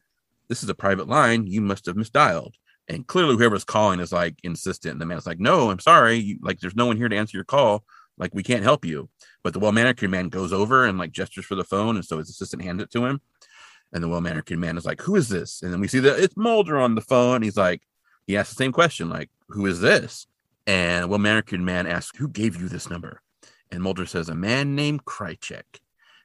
"This 0.55 0.63
is 0.63 0.69
a 0.69 0.75
private 0.75 1.09
line. 1.09 1.47
You 1.47 1.61
must 1.61 1.87
have 1.87 1.97
misdialed." 1.97 2.55
And 2.87 3.07
clearly, 3.07 3.35
whoever's 3.37 3.65
calling 3.65 3.99
is 3.99 4.13
like 4.13 4.37
insistent. 4.45 4.93
And 4.93 5.01
the 5.01 5.07
man's 5.07 5.27
like, 5.27 5.41
"No, 5.41 5.71
I'm 5.71 5.81
sorry. 5.81 6.17
You, 6.17 6.39
like, 6.43 6.61
there's 6.61 6.77
no 6.77 6.87
one 6.87 6.97
here 6.97 7.09
to 7.09 7.17
answer 7.17 7.37
your 7.37 7.45
call. 7.45 7.85
Like, 8.17 8.35
we 8.35 8.43
can't 8.43 8.63
help 8.63 8.85
you." 8.85 9.09
But 9.43 9.53
the 9.53 9.59
well 9.59 9.73
manicured 9.73 10.11
man 10.11 10.29
goes 10.29 10.53
over 10.53 10.85
and 10.85 10.99
like 10.99 11.13
gestures 11.13 11.45
for 11.45 11.57
the 11.57 11.65
phone, 11.65 11.97
and 11.97 12.05
so 12.05 12.19
his 12.19 12.31
assistant 12.31 12.63
hands 12.63 12.83
it 12.83 12.91
to 12.93 13.05
him. 13.05 13.21
And 13.93 14.03
the 14.03 14.09
well 14.09 14.21
manicured 14.21 14.61
man 14.61 14.77
is 14.77 14.85
like, 14.85 15.03
"Who 15.03 15.17
is 15.17 15.29
this?" 15.29 15.63
And 15.63 15.73
then 15.73 15.81
we 15.81 15.89
see 15.89 16.01
that 16.01 16.21
it's 16.21 16.37
Mulder 16.37 16.79
on 16.79 16.95
the 16.95 17.01
phone. 17.01 17.43
He's 17.43 17.57
like, 17.57 17.83
he 18.27 18.37
asks 18.37 18.55
the 18.55 18.63
same 18.63 18.73
question, 18.73 19.09
like, 19.09 19.31
"Who 19.49 19.67
is 19.67 19.81
this?" 19.81 20.27
And 20.67 21.09
well 21.09 21.19
manicured 21.19 21.61
man 21.61 21.87
asks, 21.87 22.17
"Who 22.19 22.29
gave 22.29 22.61
you 22.61 22.69
this 22.69 22.89
number?" 22.89 23.21
And 23.71 23.83
Mulder 23.83 24.07
says, 24.07 24.29
"A 24.29 24.35
man 24.35 24.75
named 24.75 25.05
Krycek." 25.05 25.81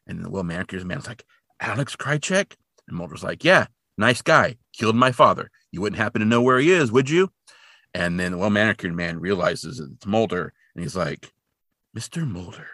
And 0.07 0.23
the 0.23 0.29
well 0.29 0.43
manicured 0.43 0.85
man's 0.85 1.07
like, 1.07 1.25
"Alex 1.59 1.95
Krycek?" 1.95 2.55
And 2.87 2.97
Mulder's 2.97 3.23
like, 3.23 3.43
"Yeah, 3.43 3.67
nice 3.99 4.21
guy. 4.21 4.57
Killed 4.73 4.95
my 4.95 5.11
father. 5.11 5.51
You 5.71 5.81
wouldn't 5.81 6.01
happen 6.01 6.21
to 6.21 6.25
know 6.25 6.41
where 6.41 6.59
he 6.59 6.71
is, 6.71 6.91
would 6.91 7.09
you?" 7.09 7.31
And 7.93 8.19
then 8.19 8.31
the 8.31 8.37
well 8.37 8.49
manicured 8.49 8.95
man 8.95 9.19
realizes 9.19 9.79
it's 9.79 10.05
Mulder, 10.05 10.53
and 10.73 10.83
he's 10.83 10.95
like, 10.95 11.31
"Mr. 11.97 12.27
Mulder." 12.27 12.67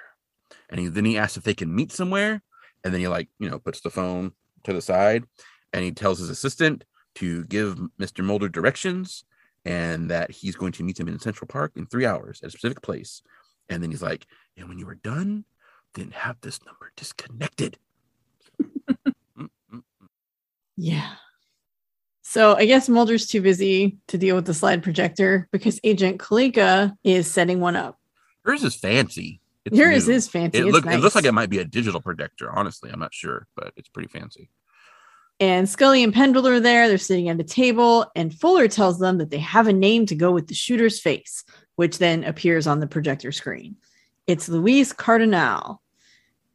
And 0.69 0.79
he, 0.79 0.87
then 0.87 1.05
he 1.05 1.17
asks 1.17 1.37
if 1.37 1.43
they 1.43 1.53
can 1.53 1.73
meet 1.73 1.91
somewhere, 1.91 2.41
and 2.83 2.93
then 2.93 3.01
he 3.01 3.07
like 3.07 3.29
you 3.39 3.49
know 3.49 3.59
puts 3.59 3.81
the 3.81 3.89
phone 3.89 4.31
to 4.63 4.73
the 4.73 4.81
side, 4.81 5.25
and 5.73 5.83
he 5.83 5.91
tells 5.91 6.19
his 6.19 6.29
assistant 6.29 6.83
to 7.15 7.45
give 7.45 7.79
Mr. 7.99 8.23
Mulder 8.23 8.49
directions, 8.49 9.23
and 9.63 10.09
that 10.11 10.31
he's 10.31 10.55
going 10.55 10.73
to 10.73 10.83
meet 10.83 10.99
him 10.99 11.07
in 11.07 11.19
Central 11.19 11.47
Park 11.47 11.73
in 11.75 11.85
three 11.85 12.05
hours 12.05 12.41
at 12.43 12.47
a 12.47 12.51
specific 12.51 12.81
place. 12.81 13.21
And 13.69 13.81
then 13.81 13.89
he's 13.89 14.03
like, 14.03 14.27
"And 14.57 14.69
when 14.69 14.79
you 14.79 14.87
are 14.89 14.95
done, 14.95 15.45
then 15.93 16.11
have 16.11 16.37
this 16.41 16.59
number 16.65 16.91
disconnected." 16.95 17.77
Yeah. 20.77 21.09
So 22.21 22.55
I 22.55 22.65
guess 22.65 22.89
Mulder's 22.89 23.27
too 23.27 23.41
busy 23.41 23.97
to 24.07 24.17
deal 24.17 24.35
with 24.35 24.45
the 24.45 24.53
slide 24.53 24.83
projector 24.83 25.47
because 25.51 25.79
Agent 25.83 26.19
Caleca 26.19 26.95
is 27.03 27.29
setting 27.31 27.59
one 27.59 27.75
up. 27.75 27.99
Hers 28.43 28.63
is 28.63 28.75
fancy. 28.75 29.39
It's 29.63 29.77
Yours 29.77 30.07
new. 30.07 30.13
is 30.13 30.27
fancy. 30.27 30.59
It 30.59 30.65
look 30.65 30.85
it 30.85 30.99
looks 30.99 31.15
like 31.15 31.25
it 31.25 31.31
might 31.31 31.49
be 31.49 31.59
a 31.59 31.65
digital 31.65 32.01
projector. 32.01 32.51
Honestly, 32.51 32.91
I'm 32.91 32.99
not 32.99 33.13
sure, 33.13 33.47
but 33.55 33.73
it's 33.75 33.89
pretty 33.89 34.09
fancy. 34.09 34.49
And 35.39 35.67
Scully 35.67 36.03
and 36.03 36.13
Pendrell 36.13 36.47
are 36.47 36.59
there. 36.59 36.87
They're 36.87 36.97
sitting 36.97 37.29
at 37.29 37.39
a 37.39 37.43
table, 37.43 38.09
and 38.15 38.33
Fuller 38.33 38.67
tells 38.67 38.99
them 38.99 39.17
that 39.17 39.31
they 39.31 39.39
have 39.39 39.67
a 39.67 39.73
name 39.73 40.05
to 40.05 40.15
go 40.15 40.31
with 40.31 40.47
the 40.47 40.53
shooter's 40.53 40.99
face, 40.99 41.43
which 41.75 41.97
then 41.97 42.23
appears 42.23 42.67
on 42.67 42.79
the 42.79 42.87
projector 42.87 43.31
screen. 43.31 43.75
It's 44.27 44.47
Luis 44.47 44.93
Cardinale. 44.93 45.81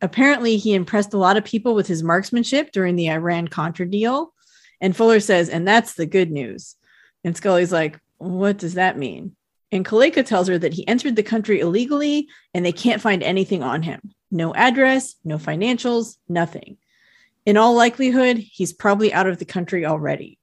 Apparently, 0.02 0.56
he 0.56 0.74
impressed 0.74 1.12
a 1.12 1.18
lot 1.18 1.36
of 1.36 1.44
people 1.44 1.74
with 1.74 1.86
his 1.86 2.02
marksmanship 2.02 2.72
during 2.72 2.96
the 2.96 3.10
Iran 3.10 3.48
Contra 3.48 3.86
deal. 3.86 4.32
And 4.80 4.96
Fuller 4.96 5.20
says, 5.20 5.48
and 5.48 5.68
that's 5.68 5.94
the 5.94 6.06
good 6.06 6.30
news. 6.30 6.76
And 7.22 7.36
Scully's 7.36 7.72
like, 7.72 8.00
what 8.18 8.56
does 8.56 8.74
that 8.74 8.96
mean? 8.96 9.36
And 9.72 9.84
Caleca 9.84 10.24
tells 10.24 10.48
her 10.48 10.58
that 10.58 10.72
he 10.72 10.88
entered 10.88 11.16
the 11.16 11.22
country 11.22 11.60
illegally 11.60 12.28
and 12.54 12.64
they 12.64 12.72
can't 12.72 13.02
find 13.02 13.22
anything 13.22 13.62
on 13.62 13.82
him 13.82 14.00
no 14.32 14.54
address, 14.54 15.16
no 15.24 15.38
financials, 15.38 16.16
nothing 16.28 16.78
in 17.46 17.56
all 17.56 17.74
likelihood, 17.74 18.38
he's 18.38 18.72
probably 18.72 19.12
out 19.12 19.26
of 19.26 19.38
the 19.38 19.44
country 19.44 19.86
already. 19.86 20.38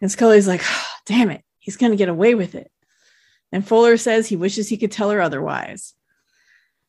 And 0.00 0.10
Scully's 0.10 0.48
like, 0.48 0.62
"Ah, 0.64 0.98
damn 1.06 1.30
it, 1.30 1.44
he's 1.58 1.76
going 1.76 1.92
to 1.92 1.96
get 1.96 2.08
away 2.08 2.34
with 2.34 2.54
it. 2.54 2.70
And 3.52 3.66
Fuller 3.66 3.96
says 3.96 4.26
he 4.26 4.36
wishes 4.36 4.68
he 4.68 4.76
could 4.76 4.90
tell 4.90 5.10
her 5.10 5.20
otherwise. 5.20 5.94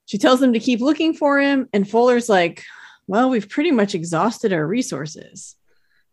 She 0.06 0.18
tells 0.18 0.42
him 0.42 0.54
to 0.54 0.60
keep 0.60 0.82
looking 0.82 1.14
for 1.14 1.40
him. 1.40 1.68
And 1.74 1.90
Fuller's 1.90 2.30
like, 2.30 2.64
well, 3.08 3.30
we've 3.30 3.50
pretty 3.50 3.72
much 3.72 3.96
exhausted 3.96 4.54
our 4.54 4.66
resources. 4.66 5.56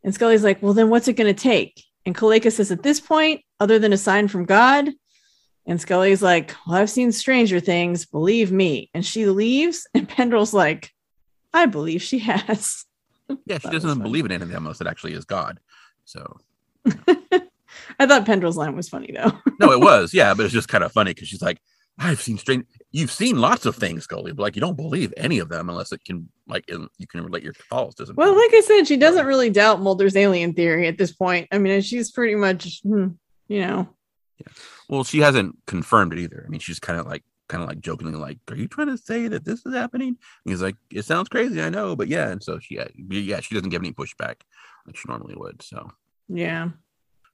And 0.04 0.14
Scully's 0.14 0.44
like, 0.44 0.62
well, 0.62 0.72
then 0.72 0.90
what's 0.90 1.08
it 1.08 1.14
going 1.14 1.32
to 1.32 1.40
take? 1.40 1.84
And 2.04 2.14
Caleca 2.14 2.50
says, 2.50 2.70
at 2.70 2.82
this 2.82 3.00
point, 3.00 3.42
other 3.60 3.78
than 3.78 3.92
a 3.92 3.96
sign 3.96 4.28
from 4.28 4.44
God, 4.44 4.90
and 5.66 5.80
Scully's 5.80 6.22
like, 6.22 6.54
well, 6.66 6.76
I've 6.76 6.90
seen 6.90 7.12
stranger 7.12 7.60
things, 7.60 8.04
believe 8.04 8.50
me. 8.50 8.90
And 8.94 9.06
she 9.06 9.26
leaves, 9.26 9.86
and 9.94 10.08
Pendrell's 10.08 10.54
like, 10.54 10.90
I 11.52 11.66
believe 11.66 12.02
she 12.02 12.20
has. 12.20 12.84
Yeah, 13.46 13.56
she 13.56 13.70
doesn't 13.70 14.02
believe 14.02 14.26
in 14.26 14.32
anything 14.32 14.54
unless 14.54 14.82
it 14.82 14.86
actually 14.86 15.14
is 15.14 15.24
God. 15.24 15.58
So 16.04 16.38
I 16.84 18.06
thought 18.06 18.26
Pendrell's 18.26 18.58
line 18.58 18.76
was 18.76 18.90
funny 18.90 19.10
though. 19.14 19.32
no, 19.58 19.72
it 19.72 19.80
was, 19.80 20.12
yeah, 20.12 20.34
but 20.34 20.44
it's 20.44 20.52
just 20.52 20.68
kind 20.68 20.84
of 20.84 20.92
funny 20.92 21.14
because 21.14 21.28
she's 21.28 21.40
like, 21.40 21.58
I've 21.98 22.20
seen 22.20 22.38
strange. 22.38 22.64
You've 22.90 23.10
seen 23.10 23.40
lots 23.40 23.64
of 23.66 23.76
things, 23.76 24.04
Scully, 24.04 24.32
but 24.32 24.42
like 24.42 24.56
you 24.56 24.60
don't 24.60 24.76
believe 24.76 25.12
any 25.16 25.38
of 25.38 25.48
them 25.48 25.68
unless 25.68 25.92
it 25.92 26.04
can, 26.04 26.28
like, 26.48 26.64
you 26.68 27.06
can 27.06 27.22
relate 27.22 27.42
your 27.42 27.52
Catholicism. 27.52 28.16
Well, 28.16 28.34
like 28.34 28.52
I 28.52 28.60
said, 28.60 28.86
she 28.86 28.96
doesn't 28.96 29.26
really 29.26 29.50
doubt 29.50 29.80
Mulder's 29.80 30.16
alien 30.16 30.54
theory 30.54 30.88
at 30.88 30.98
this 30.98 31.12
point. 31.12 31.48
I 31.52 31.58
mean, 31.58 31.80
she's 31.82 32.10
pretty 32.10 32.34
much, 32.34 32.80
hmm, 32.82 33.08
you 33.48 33.60
know, 33.60 33.88
Yeah. 34.38 34.52
Well, 34.88 35.04
she 35.04 35.20
hasn't 35.20 35.56
confirmed 35.66 36.12
it 36.12 36.18
either. 36.18 36.44
I 36.46 36.50
mean, 36.50 36.60
she's 36.60 36.80
kind 36.80 36.98
of 36.98 37.06
like, 37.06 37.22
kind 37.48 37.62
of 37.62 37.68
like 37.68 37.80
jokingly, 37.80 38.18
like, 38.18 38.38
"Are 38.50 38.56
you 38.56 38.66
trying 38.66 38.88
to 38.88 38.96
say 38.96 39.28
that 39.28 39.44
this 39.44 39.64
is 39.66 39.74
happening?" 39.74 40.08
And 40.08 40.16
he's 40.52 40.62
like, 40.62 40.76
"It 40.90 41.04
sounds 41.04 41.28
crazy, 41.28 41.60
I 41.60 41.68
know, 41.68 41.94
but 41.94 42.08
yeah." 42.08 42.28
And 42.28 42.42
so 42.42 42.58
she, 42.58 42.78
yeah, 43.10 43.40
she 43.40 43.54
doesn't 43.54 43.68
give 43.70 43.82
any 43.82 43.92
pushback 43.92 44.36
like 44.86 44.96
she 44.96 45.04
normally 45.06 45.34
would. 45.36 45.62
So, 45.62 45.90
yeah. 46.28 46.70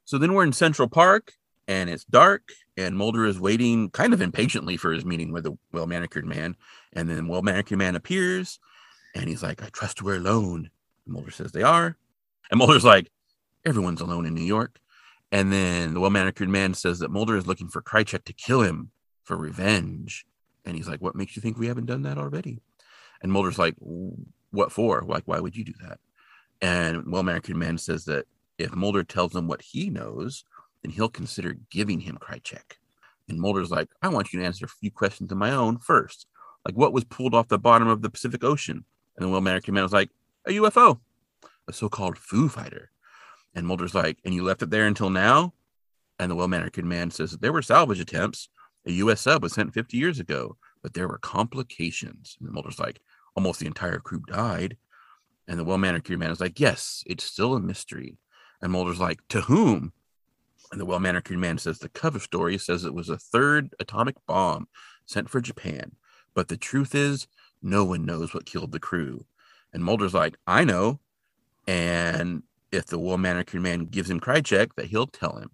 so 0.05 0.19
then 0.19 0.33
we're 0.35 0.45
in 0.45 0.53
Central 0.53 0.89
Park, 0.89 1.33
and 1.69 1.89
it's 1.89 2.05
dark, 2.05 2.51
and 2.77 2.97
Mulder 2.97 3.27
is 3.27 3.39
waiting, 3.39 3.91
kind 3.91 4.13
of 4.13 4.21
impatiently, 4.21 4.77
for 4.77 4.91
his 4.91 5.05
meeting 5.05 5.33
with 5.33 5.45
the 5.45 5.57
well 5.73 5.87
manicured 5.87 6.27
man. 6.27 6.57
And 6.95 7.09
then 7.09 7.29
well 7.29 7.43
manicured 7.43 7.79
man 7.79 7.95
appears, 7.95 8.59
and 9.15 9.29
he's 9.29 9.43
like, 9.43 9.63
"I 9.63 9.69
trust 9.69 10.03
we're 10.03 10.17
alone." 10.17 10.71
And 11.05 11.15
Mulder 11.15 11.31
says 11.31 11.53
they 11.53 11.63
are, 11.63 11.97
and 12.51 12.59
Mulder's 12.59 12.85
like, 12.85 13.11
"Everyone's 13.65 14.01
alone 14.01 14.27
in 14.27 14.35
New 14.35 14.43
York." 14.43 14.81
And 15.31 15.53
then 15.53 15.95
the 15.95 16.01
well 16.01 16.11
manicured 16.11 16.49
man 16.49 16.75
says 16.75 16.99
that 17.01 17.11
Mulder 17.11 17.37
is 17.37 17.47
looking 17.47 17.69
for 17.69 17.83
Krycek 17.83 18.25
to 18.25 18.33
kill 18.33 18.63
him 18.63 18.91
for 19.25 19.37
revenge. 19.37 20.25
And 20.65 20.75
he's 20.77 20.89
like, 20.89 21.01
What 21.01 21.15
makes 21.15 21.37
you 21.37 21.43
think 21.43 21.59
we 21.59 21.67
haven't 21.67 21.87
done 21.87 22.03
that 22.03 22.19
already? 22.19 22.61
And 23.23 23.31
Mulder's 23.31 23.59
like, 23.59 23.75
What 23.79 24.73
for? 24.73 25.05
Like, 25.07 25.25
why 25.27 25.41
would 25.41 25.57
you 25.57 25.65
do 25.65 25.75
that? 25.83 25.99
And 26.61 27.13
well 27.13 27.23
manicured 27.23 27.57
man 27.57 27.79
says 27.79 28.07
that 28.07 28.27
if 28.57 28.75
Mulder 28.75 29.05
tells 29.05 29.37
him 29.37 29.47
what 29.47 29.63
he 29.63 29.91
knows, 29.91 30.45
then 30.83 30.93
he'll 30.93 31.09
consider 31.09 31.57
giving 31.71 32.01
him 32.01 32.19
Krycek. 32.21 32.77
And 33.29 33.41
Mulder's 33.41 33.71
like, 33.71 33.89
I 34.03 34.09
want 34.09 34.33
you 34.33 34.41
to 34.41 34.47
answer 34.47 34.65
a 34.65 34.69
few 34.69 34.91
questions 34.91 35.31
of 35.31 35.39
my 35.39 35.51
own 35.51 35.79
first. 35.79 36.27
Like, 36.65 36.77
what 36.77 36.93
was 36.93 37.05
pulled 37.05 37.35
off 37.35 37.49
the 37.49 37.59
bottom 37.59 37.89
of 37.89 38.03
the 38.03 38.11
Pacific 38.11 38.43
Ocean? 38.43 38.85
And 39.17 39.25
the 39.25 39.31
well 39.31 39.41
manicured 39.41 39.75
man 39.75 39.83
was 39.83 39.93
like, 39.93 40.11
A 40.47 40.53
UFO, 40.53 41.01
a 41.67 41.73
so 41.73 41.89
called 41.89 42.19
Foo 42.19 42.49
Fighter. 42.49 42.91
And 43.55 43.67
Mulder's 43.67 43.95
like, 43.95 44.19
and 44.25 44.35
you 44.35 44.45
left 44.45 44.63
it 44.63 44.71
there 44.71 44.87
until 44.87 45.11
now? 45.11 45.55
And 46.19 46.31
the 46.31 46.35
well 46.35 46.49
manicured 46.49 46.85
man 46.85 47.11
says 47.11 47.33
there 47.33 47.53
were 47.53 47.63
salvage 47.63 48.01
attempts. 48.01 48.49
A 48.87 48.93
US 48.93 49.23
sub 49.23 49.43
was 49.43 49.53
sent 49.53 49.75
50 49.75 49.97
years 49.97 50.19
ago, 50.19 50.57
but 50.83 50.95
there 50.95 51.09
were 51.09 51.19
complications. 51.19 52.37
And 52.41 52.51
Mulder's 52.51 52.79
like, 52.79 53.01
almost 53.35 53.61
the 53.61 53.67
entire 53.67 53.99
crew 53.99 54.23
died. 54.27 54.77
And 55.47 55.59
the 55.59 55.65
well 55.65 55.79
manicured 55.79 56.19
man 56.19 56.31
is 56.31 56.41
like, 56.41 56.61
yes, 56.61 57.03
it's 57.07 57.25
still 57.25 57.55
a 57.55 57.61
mystery. 57.61 58.19
And 58.61 58.73
Mulder's 58.73 59.01
like, 59.01 59.21
to 59.29 59.43
whom? 59.43 59.93
And 60.71 60.81
the 60.81 60.85
well 60.85 61.01
manicured 61.01 61.39
man 61.39 61.59
says 61.59 61.79
the 61.79 61.89
cover 61.89 62.19
story 62.19 62.59
says 62.59 62.85
it 62.85 62.95
was 62.95 63.09
a 63.09 63.19
third 63.19 63.75
atomic 63.81 64.17
bomb 64.27 64.69
sent 65.07 65.29
for 65.31 65.41
Japan. 65.41 65.93
But 66.35 66.49
the 66.49 66.57
truth 66.57 66.95
is, 66.95 67.27
no 67.63 67.85
one 67.85 68.05
knows 68.05 68.35
what 68.35 68.47
killed 68.47 68.73
the 68.73 68.81
crew. 68.81 69.25
And 69.73 69.83
Mulder's 69.83 70.15
like, 70.15 70.37
I 70.47 70.65
know. 70.65 71.01
And 71.67 72.43
if 72.71 72.87
the 72.87 72.99
well 72.99 73.19
manicured 73.19 73.63
man 73.63 73.87
gives 73.87 74.11
him 74.11 74.21
Krycek, 74.21 74.75
that 74.77 74.87
he'll 74.87 75.07
tell 75.07 75.37
him. 75.37 75.51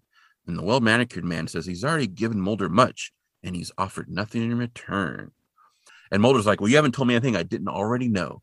And 0.47 0.59
the 0.59 0.63
well 0.63 0.81
manicured 0.81 1.25
man 1.25 1.47
says 1.49 1.67
he's 1.67 1.85
already 1.85 2.07
given 2.07 2.41
Mulder 2.41 2.69
much 2.69 3.13
and 3.43 3.55
he's 3.55 3.73
offered 3.79 4.09
nothing 4.09 4.43
in 4.43 4.59
return. 4.59 5.31
And 6.11 6.21
Mulder's 6.21 6.47
like, 6.47 6.61
Well, 6.61 6.71
you 6.71 6.77
haven't 6.77 6.93
told 6.93 7.09
me 7.09 7.15
anything 7.15 7.37
I 7.37 7.43
didn't 7.43 7.69
already 7.69 8.09
know. 8.09 8.43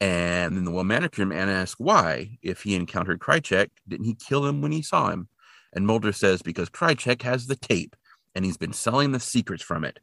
And 0.00 0.56
then 0.56 0.64
the 0.64 0.70
well 0.72 0.84
manicured 0.84 1.28
man 1.28 1.48
asks 1.48 1.78
why, 1.78 2.38
if 2.42 2.62
he 2.62 2.74
encountered 2.74 3.20
Krycek, 3.20 3.70
didn't 3.86 4.06
he 4.06 4.14
kill 4.14 4.44
him 4.44 4.60
when 4.60 4.72
he 4.72 4.82
saw 4.82 5.10
him? 5.10 5.28
And 5.72 5.86
Mulder 5.86 6.12
says, 6.12 6.42
Because 6.42 6.68
Krycek 6.68 7.22
has 7.22 7.46
the 7.46 7.56
tape 7.56 7.96
and 8.34 8.44
he's 8.44 8.56
been 8.56 8.72
selling 8.72 9.12
the 9.12 9.20
secrets 9.20 9.62
from 9.62 9.84
it. 9.84 9.98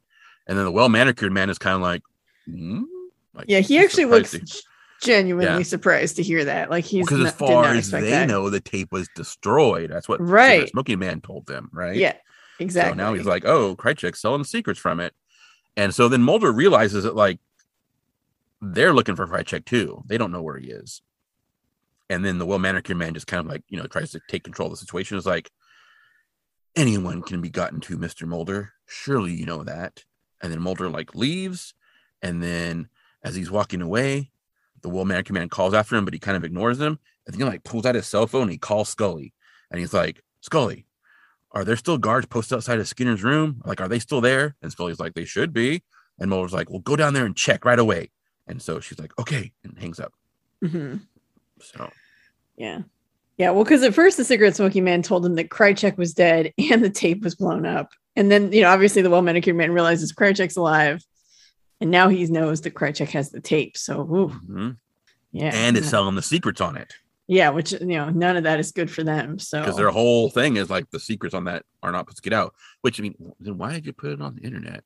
And 0.47 0.57
then 0.57 0.65
the 0.65 0.71
well 0.71 0.89
manicured 0.89 1.31
man 1.31 1.49
is 1.49 1.59
kind 1.59 1.75
of 1.75 1.81
like, 1.81 2.01
"Hmm?" 2.45 2.83
Like, 3.33 3.45
Yeah. 3.47 3.59
He 3.59 3.77
actually 3.79 4.05
looks 4.05 4.35
genuinely 5.01 5.59
Yeah. 5.59 5.63
surprised 5.63 6.15
to 6.17 6.23
hear 6.23 6.43
that. 6.45 6.69
Like 6.69 6.85
he's 6.85 7.05
because 7.05 7.25
as 7.25 7.33
far 7.33 7.65
as 7.65 7.91
they 7.91 8.09
that. 8.09 8.27
know, 8.27 8.49
the 8.49 8.59
tape 8.59 8.91
was 8.91 9.07
destroyed. 9.15 9.91
That's 9.91 10.09
what 10.09 10.19
Right. 10.19 10.67
Smoking 10.69 10.99
Man 10.99 11.21
told 11.21 11.45
them, 11.45 11.69
right? 11.71 11.95
Yeah. 11.95 12.15
Exactly. 12.59 12.91
So 12.91 12.95
now 12.95 13.13
he's 13.13 13.25
like, 13.25 13.45
oh, 13.45 13.75
Krycek's 13.75 14.19
selling 14.21 14.43
secrets 14.43 14.79
from 14.79 14.99
it. 14.99 15.13
And 15.77 15.93
so 15.95 16.09
then 16.09 16.21
Mulder 16.23 16.51
realizes 16.51 17.03
that 17.05 17.15
like 17.15 17.39
they're 18.61 18.93
looking 18.93 19.15
for 19.15 19.25
Krycek 19.27 19.65
too. 19.65 20.03
They 20.07 20.17
don't 20.17 20.31
know 20.31 20.41
where 20.41 20.57
he 20.57 20.69
is. 20.69 21.01
And 22.09 22.25
then 22.25 22.39
the 22.39 22.45
well 22.45 22.59
manicured 22.59 22.97
man 22.97 23.13
just 23.13 23.27
kind 23.27 23.39
of 23.39 23.45
like, 23.51 23.63
you 23.69 23.77
know, 23.77 23.85
tries 23.85 24.11
to 24.11 24.19
take 24.27 24.43
control 24.43 24.67
of 24.67 24.73
the 24.73 24.77
situation. 24.77 25.17
Is 25.17 25.25
like, 25.25 25.49
anyone 26.79 27.21
can 27.21 27.41
be 27.41 27.49
gotten 27.49 27.79
to, 27.81 27.97
Mr. 27.97 28.27
Mulder. 28.27 28.71
Surely 28.87 29.33
you 29.33 29.45
know 29.45 29.63
that. 29.63 30.03
And 30.41 30.51
then 30.51 30.61
Mulder 30.61 30.89
like 30.89 31.13
leaves. 31.13 31.73
And 32.21 32.41
then 32.41 32.89
as 33.23 33.35
he's 33.35 33.51
walking 33.51 33.81
away, 33.81 34.31
the 34.81 34.89
well 34.89 35.05
manicured 35.05 35.35
man 35.35 35.49
calls 35.49 35.73
after 35.73 35.95
him, 35.95 36.05
but 36.05 36.13
he 36.13 36.19
kind 36.19 36.37
of 36.37 36.43
ignores 36.45 36.79
him. 36.79 36.97
And 37.27 37.33
then 37.33 37.39
he 37.39 37.43
like 37.43 37.63
pulls 37.63 37.85
out 37.85 37.95
his 37.95 38.07
cell 38.07 38.27
phone 38.27 38.43
and 38.43 38.51
he 38.51 38.57
calls 38.57 38.89
Scully. 38.89 39.33
And 39.69 39.79
he's 39.79 39.93
like, 39.93 40.23
Scully, 40.41 40.85
are 41.51 41.65
there 41.65 41.75
still 41.75 41.97
guards 41.97 42.27
posted 42.27 42.55
outside 42.57 42.79
of 42.79 42.87
Skinner's 42.87 43.23
room? 43.23 43.61
Like, 43.65 43.81
are 43.81 43.87
they 43.87 43.99
still 43.99 44.21
there? 44.21 44.55
And 44.61 44.71
Scully's 44.71 44.99
like, 44.99 45.13
they 45.13 45.25
should 45.25 45.51
be. 45.53 45.83
And 46.17 46.29
Mulder's 46.29 46.53
like, 46.53 46.69
well, 46.69 46.79
go 46.79 46.95
down 46.95 47.13
there 47.13 47.25
and 47.25 47.35
check 47.35 47.65
right 47.65 47.79
away. 47.79 48.09
And 48.47 48.61
so 48.61 48.79
she's 48.79 48.99
like, 48.99 49.17
okay, 49.19 49.51
and 49.63 49.77
hangs 49.77 49.99
up. 49.99 50.13
Mhm. 50.63 51.01
So 51.61 51.89
Yeah. 52.57 52.81
Yeah. 53.39 53.49
Well, 53.49 53.63
because 53.63 53.81
at 53.81 53.95
first 53.95 54.17
the 54.17 54.23
cigarette 54.23 54.55
smoking 54.55 54.83
man 54.83 55.01
told 55.01 55.25
him 55.25 55.33
that 55.35 55.49
Krycek 55.49 55.97
was 55.97 56.13
dead 56.13 56.53
and 56.71 56.83
the 56.83 56.91
tape 56.91 57.23
was 57.23 57.33
blown 57.33 57.65
up. 57.65 57.91
And 58.15 58.31
then, 58.31 58.51
you 58.51 58.61
know, 58.61 58.69
obviously 58.69 59.01
the 59.01 59.09
well 59.09 59.23
manicured 59.23 59.55
man 59.55 59.71
realizes 59.71 60.13
Krycek's 60.13 60.57
alive. 60.57 61.03
And 61.81 61.89
now 61.89 62.09
he 62.09 62.23
knows 62.25 62.61
that 62.61 62.75
Krycek 62.75 63.09
has 63.09 63.31
the 63.31 63.39
tape. 63.39 63.77
So, 63.77 64.01
ooh, 64.01 64.29
mhm. 64.47 64.77
yeah. 65.31 65.51
and 65.53 65.77
it's 65.77 65.89
selling 65.89 66.15
the 66.15 66.21
secrets 66.21 66.61
on 66.61 66.77
it 66.77 66.93
yeah, 67.29 67.51
which, 67.51 67.73
you 67.73 67.85
know, 67.85 68.09
none 68.09 68.37
of 68.37 68.43
that 68.45 68.59
is 68.59 68.71
good 68.71 68.89
for 68.89 69.03
them. 69.03 69.37
So, 69.37 69.59
because 69.59 69.77
their 69.77 69.91
whole 69.91 70.31
thing 70.31 70.57
is 70.57 70.71
like 70.71 70.89
the 70.89 70.99
secrets 70.99 71.35
on 71.35 71.43
that 71.43 71.63
are 71.83 71.91
not 71.91 71.99
supposed 71.99 72.23
to 72.23 72.29
get 72.29 72.35
out. 72.35 72.55
Which 72.81 72.99
I 72.99 73.03
mean, 73.03 73.33
then 73.39 73.59
why 73.59 73.73
did 73.73 73.85
you 73.85 73.93
put 73.93 74.09
it 74.09 74.19
on 74.19 74.35
the 74.35 74.41
internet? 74.41 74.83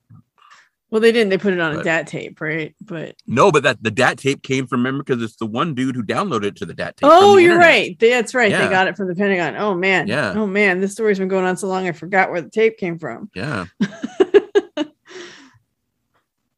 Well, 0.94 1.00
they 1.02 1.12
didn't, 1.12 1.30
they 1.30 1.40
put 1.40 1.54
it 1.54 1.60
on 1.60 1.76
a 1.76 1.82
DAT 1.84 2.06
tape, 2.06 2.40
right? 2.40 2.76
But, 2.80 3.16
No, 3.26 3.52
but 3.52 3.64
that 3.64 3.82
the 3.82 3.90
DAT 3.90 4.20
tape 4.20 4.44
came 4.44 4.68
from 4.68 4.82
remember 4.82 5.04
because 5.04 5.24
it's 5.24 5.38
the 5.38 5.48
one 5.48 5.74
dude 5.74 5.96
who 5.96 6.04
downloaded 6.04 6.44
it 6.44 6.56
to 6.58 6.68
the 6.68 6.76
DAT 6.76 6.98
tape. 6.98 7.10
oh, 7.12 7.38
you're 7.38 7.54
internet. 7.54 7.68
right. 7.68 8.00
That's 8.00 8.36
right. 8.36 8.52
They 8.52 8.70
got 8.70 8.88
it 8.88 8.96
from 8.96 9.08
the 9.08 9.16
Pentagon. 9.16 9.56
Oh, 9.56 9.74
man. 9.74 10.06
Yeah. 10.06 10.36
Oh, 10.36 10.46
man. 10.46 10.82
This 10.82 10.92
story's 10.92 11.18
been 11.18 11.30
going 11.30 11.46
on 11.46 11.58
so 11.58 11.68
long, 11.68 11.88
I 11.88 11.94
forgot 11.94 12.30
where 12.30 12.42
the 12.42 12.50
tape 12.52 12.78
came 12.78 13.00
from. 13.00 13.32
Yeah. 13.36 13.66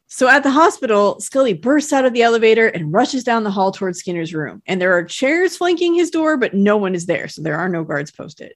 So 0.07 0.29
at 0.29 0.43
the 0.43 0.51
hospital, 0.51 1.19
Scully 1.19 1.53
bursts 1.53 1.91
out 1.91 2.05
of 2.05 2.13
the 2.13 2.21
elevator 2.21 2.67
and 2.67 2.93
rushes 2.93 3.23
down 3.23 3.43
the 3.43 3.51
hall 3.51 3.71
towards 3.71 3.99
Skinner's 3.99 4.33
room. 4.33 4.61
And 4.65 4.81
there 4.81 4.93
are 4.93 5.03
chairs 5.03 5.57
flanking 5.57 5.93
his 5.93 6.09
door, 6.09 6.37
but 6.37 6.53
no 6.53 6.77
one 6.77 6.95
is 6.95 7.05
there. 7.05 7.27
So 7.27 7.41
there 7.41 7.57
are 7.57 7.67
no 7.67 7.83
guards 7.83 8.11
posted. 8.11 8.53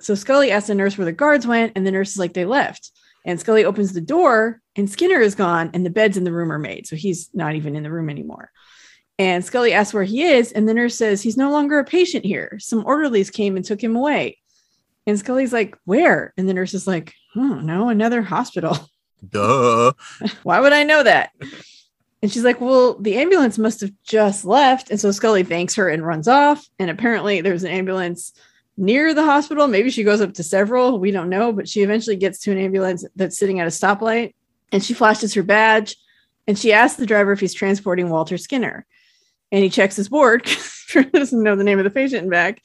So 0.00 0.14
Scully 0.14 0.50
asks 0.50 0.68
the 0.68 0.74
nurse 0.74 0.96
where 0.96 1.04
the 1.04 1.12
guards 1.12 1.46
went, 1.46 1.72
and 1.76 1.86
the 1.86 1.90
nurse 1.90 2.12
is 2.12 2.18
like, 2.18 2.32
they 2.32 2.46
left. 2.46 2.90
And 3.24 3.40
Scully 3.40 3.64
opens 3.64 3.92
the 3.92 4.00
door, 4.00 4.60
and 4.76 4.88
Skinner 4.88 5.20
is 5.20 5.34
gone, 5.34 5.70
and 5.72 5.84
the 5.84 5.90
beds 5.90 6.16
in 6.16 6.24
the 6.24 6.32
room 6.32 6.52
are 6.52 6.58
made. 6.58 6.86
So 6.86 6.96
he's 6.96 7.30
not 7.32 7.54
even 7.54 7.74
in 7.74 7.82
the 7.82 7.90
room 7.90 8.10
anymore. 8.10 8.50
And 9.18 9.44
Scully 9.44 9.72
asks 9.72 9.94
where 9.94 10.04
he 10.04 10.22
is, 10.24 10.52
and 10.52 10.68
the 10.68 10.74
nurse 10.74 10.96
says, 10.96 11.22
he's 11.22 11.36
no 11.36 11.50
longer 11.50 11.78
a 11.78 11.84
patient 11.84 12.24
here. 12.24 12.58
Some 12.60 12.84
orderlies 12.84 13.30
came 13.30 13.56
and 13.56 13.64
took 13.64 13.82
him 13.82 13.96
away. 13.96 14.38
And 15.06 15.18
Scully's 15.18 15.52
like, 15.52 15.76
where? 15.84 16.34
And 16.36 16.48
the 16.48 16.54
nurse 16.54 16.74
is 16.74 16.86
like, 16.86 17.14
oh, 17.36 17.60
no, 17.60 17.88
another 17.88 18.22
hospital. 18.22 18.76
Duh. 19.28 19.92
Why 20.42 20.60
would 20.60 20.72
I 20.72 20.84
know 20.84 21.02
that? 21.02 21.30
And 22.24 22.32
she's 22.32 22.42
like, 22.42 22.58
Well, 22.58 22.98
the 22.98 23.16
ambulance 23.16 23.58
must 23.58 23.82
have 23.82 23.92
just 24.02 24.46
left. 24.46 24.90
And 24.90 24.98
so 24.98 25.10
Scully 25.10 25.42
thanks 25.42 25.74
her 25.74 25.90
and 25.90 26.06
runs 26.06 26.26
off. 26.26 26.66
And 26.78 26.88
apparently, 26.88 27.42
there's 27.42 27.64
an 27.64 27.70
ambulance 27.70 28.32
near 28.76 29.14
the 29.14 29.24
hospital. 29.24 29.66
Maybe 29.68 29.90
she 29.90 30.02
goes 30.04 30.20
up 30.20 30.34
to 30.34 30.42
several. 30.42 30.98
We 30.98 31.10
don't 31.10 31.28
know. 31.30 31.52
But 31.52 31.68
she 31.68 31.82
eventually 31.82 32.16
gets 32.16 32.38
to 32.40 32.52
an 32.52 32.58
ambulance 32.58 33.04
that's 33.16 33.38
sitting 33.38 33.60
at 33.60 33.66
a 33.66 33.70
stoplight 33.70 34.34
and 34.72 34.82
she 34.84 34.94
flashes 34.94 35.34
her 35.34 35.42
badge 35.42 35.96
and 36.46 36.58
she 36.58 36.72
asks 36.72 36.98
the 36.98 37.06
driver 37.06 37.32
if 37.32 37.40
he's 37.40 37.54
transporting 37.54 38.08
Walter 38.10 38.36
Skinner. 38.38 38.86
And 39.52 39.62
he 39.62 39.70
checks 39.70 39.94
his 39.96 40.08
board 40.08 40.42
because 40.44 40.70
he 40.92 41.02
doesn't 41.04 41.42
know 41.42 41.54
the 41.56 41.64
name 41.64 41.78
of 41.78 41.84
the 41.84 41.90
patient 41.90 42.24
in 42.24 42.30
back. 42.30 42.60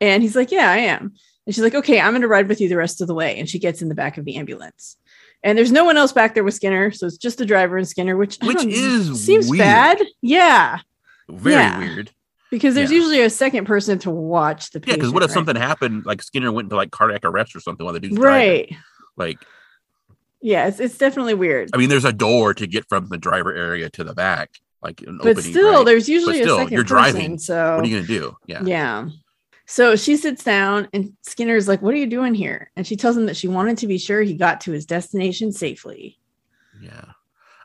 And 0.00 0.22
he's 0.22 0.34
like, 0.36 0.50
Yeah, 0.50 0.68
I 0.70 0.78
am. 0.78 1.14
And 1.46 1.54
she's 1.54 1.62
like, 1.62 1.74
Okay, 1.74 2.00
I'm 2.00 2.12
going 2.12 2.22
to 2.22 2.28
ride 2.28 2.48
with 2.48 2.60
you 2.60 2.68
the 2.68 2.76
rest 2.76 3.00
of 3.00 3.06
the 3.08 3.14
way. 3.14 3.38
And 3.38 3.48
she 3.48 3.58
gets 3.58 3.80
in 3.82 3.88
the 3.88 3.94
back 3.94 4.18
of 4.18 4.24
the 4.24 4.36
ambulance. 4.36 4.96
And 5.44 5.58
there's 5.58 5.72
no 5.72 5.84
one 5.84 5.96
else 5.96 6.12
back 6.12 6.34
there 6.34 6.44
with 6.44 6.54
Skinner, 6.54 6.92
so 6.92 7.04
it's 7.06 7.16
just 7.16 7.36
the 7.38 7.44
driver 7.46 7.76
and 7.76 7.88
Skinner, 7.88 8.16
which 8.16 8.38
Which 8.42 8.64
is 8.64 9.24
seems 9.24 9.48
weird. 9.50 9.58
bad. 9.58 10.02
Yeah, 10.20 10.78
Very 11.28 11.54
Yeah. 11.56 11.78
weird. 11.80 12.10
Because 12.52 12.76
there's 12.76 12.90
Yeah. 12.92 12.98
usually 12.98 13.20
a 13.22 13.30
second 13.30 13.64
person 13.64 13.98
to 14.00 14.10
watch 14.10 14.70
the 14.70 14.80
Yeah, 14.86 14.94
because 14.94 15.10
what 15.10 15.24
if 15.24 15.30
right? 15.30 15.34
something 15.34 15.56
happened, 15.56 16.06
like 16.06 16.22
Skinner 16.22 16.52
went 16.52 16.66
into 16.66 16.76
like 16.76 16.92
cardiac 16.92 17.24
arrest 17.24 17.56
or 17.56 17.60
something 17.60 17.84
while 17.84 17.92
the 17.94 17.98
dude's 18.00 18.14
driving? 18.16 18.48
Right. 18.50 18.76
Like, 19.16 19.38
Yeah, 20.40 20.66
it's, 20.68 20.78
it's 20.78 20.98
definitely 20.98 21.34
weird. 21.34 21.70
I 21.74 21.78
mean, 21.78 21.88
there's 21.88 22.04
a 22.04 22.12
door 22.12 22.52
to 22.54 22.66
get 22.66 22.88
from 22.88 23.08
the 23.08 23.18
driver 23.18 23.52
area 23.54 23.88
to 23.90 24.04
the 24.04 24.12
back, 24.14 24.50
like 24.82 25.00
an 25.02 25.18
but 25.18 25.30
opening. 25.36 25.50
still, 25.52 25.76
right? 25.78 25.86
there's 25.86 26.08
usually 26.08 26.40
still, 26.42 26.58
a 26.58 26.64
2nd 26.66 26.70
you're 26.70 26.82
person. 26.84 26.96
driving. 26.96 27.38
So 27.38 27.76
what 27.76 27.84
are 27.84 27.88
you 27.88 27.96
gonna 27.96 28.06
do? 28.06 28.36
Yeah, 28.46 28.62
yeah. 28.64 29.08
So 29.66 29.96
she 29.96 30.16
sits 30.16 30.44
down 30.44 30.88
and 30.92 31.12
Skinner's 31.22 31.68
like, 31.68 31.80
What 31.80 31.94
are 31.94 31.96
you 31.98 32.06
doing 32.08 32.34
here? 32.34 32.70
And 32.76 32.86
she 32.86 32.96
tells 32.96 33.16
him 33.16 33.26
that 33.26 33.36
she 33.36 33.48
wanted 33.48 33.78
to 33.78 33.86
be 33.86 33.96
sure 33.96 34.20
he 34.22 34.34
got 34.34 34.60
to 34.62 34.72
his 34.72 34.84
destination 34.84 35.52
safely. 35.52 36.18
yeah. 36.82 37.11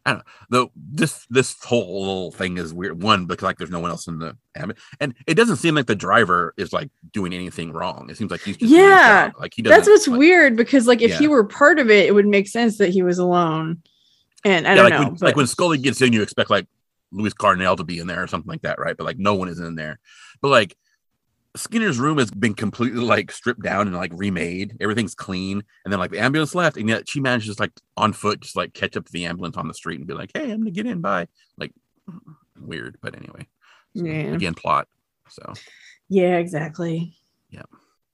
I 0.08 0.12
don't 0.12 0.20
know. 0.20 0.24
Though 0.50 0.72
this 0.76 1.26
this 1.30 1.62
whole 1.62 2.32
thing 2.32 2.58
is 2.58 2.74
weird. 2.74 3.04
One 3.04 3.26
because 3.26 3.44
like 3.44 3.58
there's 3.58 3.70
no 3.70 3.82
one 3.82 3.92
else 3.92 4.08
in 4.08 4.20
the 4.20 4.38
ambulance, 4.56 4.80
and 5.02 5.14
it 5.28 5.34
doesn't 5.34 5.58
seem 5.58 5.76
like 5.76 5.88
the 5.88 5.96
driver 5.96 6.54
is 6.56 6.72
like 6.72 6.90
doing 7.12 7.34
anything 7.34 7.74
wrong. 7.74 8.08
It 8.10 8.16
seems 8.16 8.32
like 8.32 8.40
he's 8.40 8.56
just 8.56 8.72
Yeah, 8.72 9.32
like 9.38 9.54
he 9.54 9.62
doesn't. 9.62 9.78
That's 9.78 9.90
what's 9.90 10.08
like, 10.08 10.18
weird 10.18 10.56
because, 10.56 10.88
like, 10.88 11.02
if 11.02 11.18
he 11.18 11.28
were 11.28 11.44
part 11.44 11.78
of 11.78 11.90
it, 11.90 12.06
it 12.06 12.14
would 12.14 12.26
make 12.26 12.48
sense 12.48 12.78
that 12.78 12.90
he 12.90 13.02
was 13.02 13.20
alone. 13.20 13.84
And 14.46 14.66
I 14.66 14.72
yeah, 14.72 14.76
don't 14.76 14.84
like 14.86 14.94
know. 14.94 15.06
when, 15.08 15.14
but 15.16 15.22
like 15.22 15.36
when 15.36 15.48
Scully 15.48 15.78
gets 15.78 16.02
in, 16.02 16.14
you 16.14 16.22
expect 16.22 16.50
like 16.50 16.68
Luis 17.12 17.34
Cardinale 17.34 17.76
to 17.76 17.84
be 17.84 18.00
in 18.00 18.08
there 18.08 18.24
or 18.24 18.28
something 18.28 18.50
like 18.50 18.62
that, 18.62 18.80
right? 18.80 18.96
But 18.96 19.04
like 19.04 19.20
no 19.20 19.36
one 19.36 19.50
is 19.50 19.60
in 19.60 19.76
there. 19.76 20.00
But 20.42 20.50
like 20.50 20.78
Skinner's 21.58 22.00
room 22.00 22.18
has 22.18 22.32
been 22.32 22.54
completely 22.54 23.02
like 23.02 23.32
stripped 23.32 23.62
down 23.62 23.88
and 23.88 23.96
like 23.96 24.12
remade. 24.16 24.78
Everything's 24.80 25.16
clean, 25.16 25.64
and 25.84 25.92
then 25.92 26.00
like 26.00 26.12
the 26.12 26.20
ambulance 26.20 26.56
left, 26.56 26.78
and 26.78 26.88
yet 26.88 27.10
she 27.10 27.20
manages 27.20 27.60
like 27.60 27.72
on 27.96 28.14
foot 28.14 28.40
just 28.42 28.56
like 28.56 28.74
catch 28.74 28.96
up 28.96 29.06
to 29.06 29.12
the 29.12 29.26
ambulance 29.26 29.58
on 29.58 29.68
the 29.68 29.74
street 29.74 30.00
and 30.00 30.08
be 30.08 30.14
like, 30.14 30.32
"Hey, 30.34 30.52
I'm 30.52 30.60
gonna 30.60 30.72
get 30.72 30.86
in." 30.86 31.02
Bye. 31.02 31.28
Like 31.58 31.72
weird, 32.60 32.98
but 33.02 33.16
anyway. 33.16 33.48
So, 33.96 34.06
Yeah. 34.06 34.34
Again, 34.34 34.54
plot. 34.54 34.88
So 35.30 35.54
Yeah, 36.10 36.38
exactly. 36.38 37.18
Yeah. 37.50 37.64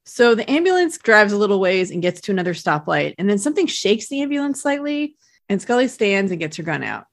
So 0.06 0.36
the 0.36 0.50
ambulance 0.50 0.98
drives 0.98 1.34
a 1.34 1.38
little 1.38 1.60
ways 1.60 1.92
and 1.92 2.02
gets 2.02 2.22
to 2.22 2.32
another 2.32 2.54
stoplight, 2.54 3.16
and 3.18 3.30
then 3.30 3.38
something 3.38 3.68
shakes 3.68 4.10
the 4.10 4.22
ambulance 4.22 4.62
slightly, 4.62 5.16
and 5.50 5.62
Scully 5.62 5.88
stands 5.88 6.32
and 6.32 6.40
gets 6.40 6.58
her 6.58 6.64
gun 6.64 6.84
out. 6.84 7.06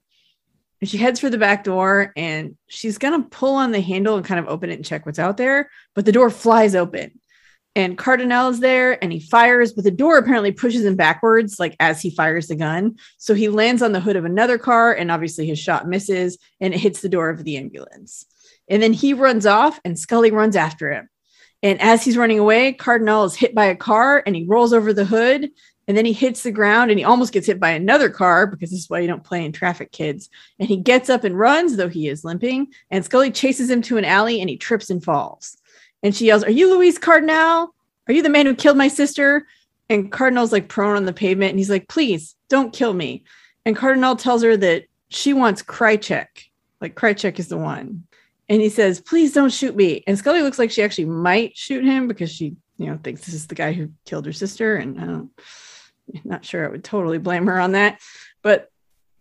She 0.82 0.96
heads 0.96 1.20
for 1.20 1.28
the 1.28 1.38
back 1.38 1.64
door, 1.64 2.12
and 2.16 2.56
she's 2.68 2.98
gonna 2.98 3.22
pull 3.22 3.54
on 3.56 3.70
the 3.70 3.80
handle 3.80 4.16
and 4.16 4.24
kind 4.24 4.40
of 4.40 4.48
open 4.48 4.70
it 4.70 4.74
and 4.74 4.84
check 4.84 5.04
what's 5.04 5.18
out 5.18 5.36
there, 5.36 5.70
but 5.94 6.06
the 6.06 6.12
door 6.12 6.30
flies 6.30 6.74
open. 6.74 7.20
And 7.76 7.96
Cardinal 7.96 8.48
is 8.48 8.60
there 8.60 9.02
and 9.02 9.12
he 9.12 9.20
fires, 9.20 9.72
but 9.72 9.84
the 9.84 9.90
door 9.90 10.18
apparently 10.18 10.50
pushes 10.52 10.84
him 10.84 10.96
backwards, 10.96 11.60
like 11.60 11.76
as 11.78 12.02
he 12.02 12.10
fires 12.10 12.48
the 12.48 12.56
gun. 12.56 12.96
So 13.18 13.34
he 13.34 13.48
lands 13.48 13.80
on 13.80 13.92
the 13.92 14.00
hood 14.00 14.16
of 14.16 14.24
another 14.24 14.58
car, 14.58 14.92
and 14.92 15.10
obviously 15.10 15.46
his 15.46 15.58
shot 15.58 15.86
misses 15.86 16.38
and 16.60 16.74
it 16.74 16.80
hits 16.80 17.00
the 17.00 17.08
door 17.08 17.30
of 17.30 17.44
the 17.44 17.56
ambulance. 17.58 18.26
And 18.68 18.82
then 18.82 18.92
he 18.92 19.14
runs 19.14 19.46
off, 19.46 19.80
and 19.84 19.98
Scully 19.98 20.30
runs 20.30 20.56
after 20.56 20.90
him. 20.92 21.08
And 21.62 21.80
as 21.80 22.02
he's 22.02 22.16
running 22.16 22.38
away, 22.38 22.72
Cardinal 22.72 23.24
is 23.24 23.34
hit 23.34 23.54
by 23.54 23.66
a 23.66 23.76
car 23.76 24.22
and 24.24 24.34
he 24.34 24.46
rolls 24.46 24.72
over 24.72 24.92
the 24.92 25.04
hood. 25.04 25.50
And 25.90 25.96
then 25.96 26.06
he 26.06 26.12
hits 26.12 26.44
the 26.44 26.52
ground 26.52 26.92
and 26.92 27.00
he 27.00 27.04
almost 27.04 27.32
gets 27.32 27.48
hit 27.48 27.58
by 27.58 27.70
another 27.70 28.08
car 28.10 28.46
because 28.46 28.70
this 28.70 28.78
is 28.78 28.88
why 28.88 29.00
you 29.00 29.08
don't 29.08 29.24
play 29.24 29.44
in 29.44 29.50
traffic, 29.50 29.90
kids. 29.90 30.30
And 30.60 30.68
he 30.68 30.76
gets 30.76 31.10
up 31.10 31.24
and 31.24 31.36
runs, 31.36 31.76
though 31.76 31.88
he 31.88 32.06
is 32.06 32.22
limping. 32.22 32.68
And 32.92 33.04
Scully 33.04 33.32
chases 33.32 33.68
him 33.68 33.82
to 33.82 33.96
an 33.96 34.04
alley 34.04 34.40
and 34.40 34.48
he 34.48 34.56
trips 34.56 34.88
and 34.88 35.02
falls. 35.02 35.56
And 36.04 36.14
she 36.14 36.26
yells, 36.26 36.44
Are 36.44 36.50
you 36.52 36.72
Luis 36.72 36.96
Cardinale? 36.96 37.74
Are 38.06 38.14
you 38.14 38.22
the 38.22 38.28
man 38.28 38.46
who 38.46 38.54
killed 38.54 38.76
my 38.76 38.86
sister? 38.86 39.48
And 39.88 40.12
Cardinal's 40.12 40.52
like 40.52 40.68
prone 40.68 40.94
on 40.94 41.06
the 41.06 41.12
pavement 41.12 41.50
and 41.50 41.58
he's 41.58 41.70
like, 41.70 41.88
Please 41.88 42.36
don't 42.48 42.72
kill 42.72 42.94
me. 42.94 43.24
And 43.66 43.74
Cardinal 43.74 44.14
tells 44.14 44.44
her 44.44 44.56
that 44.58 44.84
she 45.08 45.32
wants 45.32 45.60
Krycek. 45.60 46.28
Like 46.80 46.94
Krycek 46.94 47.40
is 47.40 47.48
the 47.48 47.58
one 47.58 48.04
and 48.50 48.60
he 48.60 48.68
says, 48.68 49.00
"Please 49.00 49.32
don't 49.32 49.52
shoot 49.52 49.76
me." 49.76 50.02
And 50.08 50.18
Scully 50.18 50.42
looks 50.42 50.58
like 50.58 50.72
she 50.72 50.82
actually 50.82 51.04
might 51.04 51.56
shoot 51.56 51.84
him 51.84 52.08
because 52.08 52.32
she, 52.32 52.56
you 52.78 52.86
know, 52.86 52.98
thinks 53.02 53.24
this 53.24 53.34
is 53.34 53.46
the 53.46 53.54
guy 53.54 53.72
who 53.72 53.90
killed 54.04 54.26
her 54.26 54.32
sister, 54.32 54.74
and 54.74 55.00
I 55.00 55.06
don't, 55.06 55.30
not 56.24 56.44
sure 56.44 56.64
I 56.64 56.70
would 56.70 56.84
totally 56.84 57.18
blame 57.18 57.46
her 57.46 57.58
on 57.60 57.72
that. 57.72 58.00
But 58.42 58.70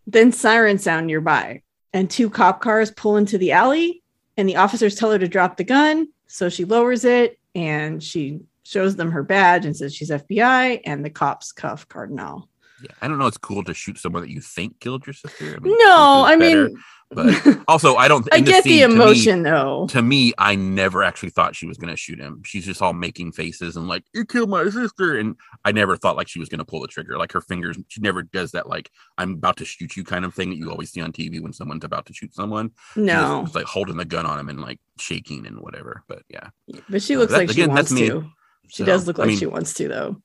then 0.08 0.32
sirens 0.32 0.84
sound 0.84 1.08
nearby, 1.08 1.62
and 1.94 2.10
two 2.10 2.30
cop 2.30 2.62
cars 2.62 2.92
pull 2.92 3.18
into 3.18 3.38
the 3.38 3.52
alley, 3.52 4.04
and 4.38 4.48
the 4.48 4.56
officers 4.58 4.96
tell 4.96 5.12
her 5.12 5.20
to 5.20 5.28
drop 5.28 5.58
the 5.58 5.64
gun, 5.64 6.08
so 6.28 6.50
she 6.50 6.66
lowers 6.66 7.06
it, 7.06 7.38
and 7.56 8.02
she 8.02 8.40
shows 8.64 8.96
them 8.96 9.12
her 9.12 9.24
badge 9.24 9.66
and 9.66 9.76
says 9.76 9.94
she's 9.96 10.12
FBI, 10.12 10.82
and 10.86 11.04
the 11.04 11.10
cops 11.10 11.52
cuff 11.52 11.88
Cardinal. 11.88 12.48
yeah, 12.82 12.92
I 13.02 13.08
don't 13.08 13.18
know. 13.18 13.28
It's 13.28 13.38
cool 13.38 13.64
to 13.64 13.74
shoot 13.74 13.98
someone 13.98 14.22
that 14.22 14.30
you 14.30 14.42
think 14.42 14.80
killed 14.80 15.06
your 15.06 15.14
sister. 15.14 15.56
I 15.56 15.60
mean, 15.60 15.76
No, 15.80 16.24
I 16.26 16.36
mean, 16.36 16.78
but 17.12 17.60
also 17.68 17.96
I 17.96 18.08
don't. 18.08 18.28
I 18.32 18.40
get 18.40 18.64
the 18.64 18.70
scene, 18.70 18.82
to 18.82 18.88
me- 18.90 18.94
emotion 18.96 19.44
though. 19.44 19.88
to 19.88 20.02
me, 20.02 20.34
I 20.38 20.56
never 20.56 21.04
actually 21.04 21.30
thought 21.32 21.56
she 21.56 21.66
was 21.66 21.78
going 21.78 21.90
to 21.90 21.98
shoot 21.98 22.20
him. 22.20 22.42
She's 22.46 22.66
just 22.66 22.82
all 22.82 22.94
making 22.94 23.32
faces 23.32 23.76
and 23.76 23.88
like, 23.88 24.04
you 24.14 24.26
killed 24.26 24.50
my 24.50 24.70
sister. 24.70 25.18
And 25.18 25.36
I 25.66 25.72
never 25.72 25.98
thought 25.98 26.16
like 26.16 26.28
she 26.28 26.40
was 26.40 26.50
going 26.50 26.60
to 26.60 26.66
pull 26.66 26.82
the 26.82 26.88
trigger. 26.88 27.18
Like 27.18 27.32
her 27.32 27.42
fingers, 27.42 27.78
she 27.88 28.02
never 28.02 28.22
does 28.24 28.52
that, 28.52 28.68
like, 28.70 28.92
I'm 29.18 29.34
about 29.34 29.58
to 29.58 29.66
shoot 29.66 29.98
you 29.98 30.04
kind 30.04 30.24
of 30.26 30.34
thing 30.36 30.50
that 30.52 30.58
you 30.58 30.70
always 30.70 30.92
see 30.92 31.02
on 31.02 31.12
TV 31.12 31.42
when 31.42 31.54
someone's 31.54 31.84
about 31.84 32.06
to 32.08 32.14
shoot 32.14 32.34
someone. 32.34 32.72
No, 32.96 33.42
was, 33.42 33.56
like 33.56 33.66
holding 33.66 33.98
the 33.98 34.06
gun 34.06 34.26
on 34.26 34.40
him 34.40 34.50
and 34.50 34.62
like 34.62 34.80
shaking 35.00 35.46
and 35.48 35.60
whatever. 35.60 36.04
But 36.08 36.24
yeah, 36.30 36.50
but 36.90 37.02
she 37.02 37.16
Uh, 37.16 37.20
looks 37.20 37.32
that- 37.32 37.38
like 37.40 37.50
she 37.52 37.62
again, 37.64 37.74
wants 37.76 37.92
me. 37.92 38.08
to. 38.10 38.26
She 38.68 38.84
So, 38.84 38.86
does 38.86 39.08
look 39.08 39.18
I 39.18 39.24
like 39.24 39.30
mean, 39.30 39.40
she 39.40 39.46
wants 39.48 39.74
to, 39.74 39.88
though. 39.88 40.22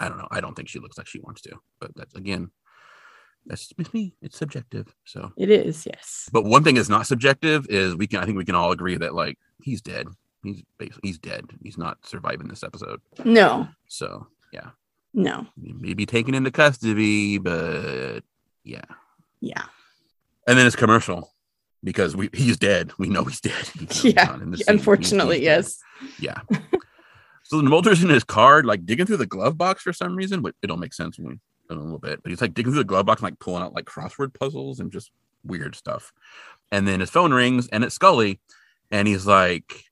I 0.00 0.08
don't 0.08 0.18
know. 0.18 0.28
I 0.30 0.40
don't 0.42 0.54
think 0.54 0.68
she 0.68 0.78
looks 0.80 0.98
like 0.98 1.06
she 1.06 1.18
wants 1.20 1.40
to. 1.42 1.56
But 1.80 1.92
that's 1.96 2.14
again, 2.14 2.50
that's 3.48 3.66
just 3.66 3.94
me. 3.94 4.14
It's 4.22 4.38
subjective. 4.38 4.94
So, 5.04 5.32
It 5.36 5.50
is, 5.50 5.86
yes. 5.86 6.28
but 6.32 6.44
one 6.44 6.62
thing 6.62 6.76
is 6.76 6.88
not 6.88 7.06
subjective 7.06 7.66
is 7.68 7.96
we 7.96 8.06
can. 8.06 8.20
I 8.20 8.24
think 8.26 8.36
we 8.38 8.44
can 8.44 8.54
all 8.54 8.70
agree 8.72 8.96
that 8.96 9.14
like 9.14 9.38
he's 9.62 9.80
dead. 9.80 10.06
He's 10.44 10.62
basically 10.78 11.08
he's 11.08 11.18
dead. 11.18 11.46
He's 11.62 11.78
not 11.78 11.98
surviving 12.04 12.46
this 12.46 12.62
episode. 12.62 13.00
No, 13.24 13.66
So 13.88 14.28
yeah. 14.52 14.70
no, 15.14 15.46
maybe 15.56 16.06
taken 16.06 16.34
into 16.34 16.50
custody, 16.52 17.38
but 17.38 18.20
yeah. 18.64 18.84
yeah, 19.40 19.64
And 20.46 20.56
then 20.58 20.66
it's 20.66 20.76
commercial 20.76 21.32
because 21.82 22.14
we 22.14 22.28
he's 22.32 22.56
dead. 22.56 22.92
We 22.98 23.08
know 23.08 23.24
he's 23.24 23.40
dead. 23.40 23.66
He's 23.78 24.04
Yeah, 24.04 24.38
unfortunately, 24.68 25.42
yes. 25.42 25.78
dead. 26.20 26.40
Yeah. 26.52 26.58
so 27.44 27.56
the 27.56 27.62
Mulder's 27.68 28.02
in 28.02 28.10
his 28.10 28.24
car, 28.24 28.62
like 28.62 28.86
digging 28.86 29.06
through 29.06 29.16
the 29.16 29.26
glove 29.26 29.56
box 29.58 29.82
for 29.82 29.92
some 29.92 30.14
reason, 30.14 30.42
but 30.42 30.54
it 30.62 30.66
don't 30.66 30.80
make 30.80 30.94
sense 30.94 31.18
when 31.18 31.28
we 31.28 31.38
a 31.76 31.80
little 31.80 31.98
bit. 31.98 32.22
But 32.22 32.30
he's 32.30 32.40
like 32.40 32.54
digging 32.54 32.72
through 32.72 32.82
the 32.82 32.84
glove 32.84 33.06
box, 33.06 33.20
and, 33.20 33.26
like 33.26 33.38
pulling 33.38 33.62
out 33.62 33.74
like 33.74 33.84
crossword 33.84 34.34
puzzles 34.34 34.80
and 34.80 34.92
just 34.92 35.10
weird 35.44 35.74
stuff. 35.74 36.12
And 36.70 36.86
then 36.86 37.00
his 37.00 37.10
phone 37.10 37.32
rings, 37.32 37.68
and 37.68 37.84
it's 37.84 37.94
Scully, 37.94 38.40
and 38.90 39.08
he's 39.08 39.26
like. 39.26 39.84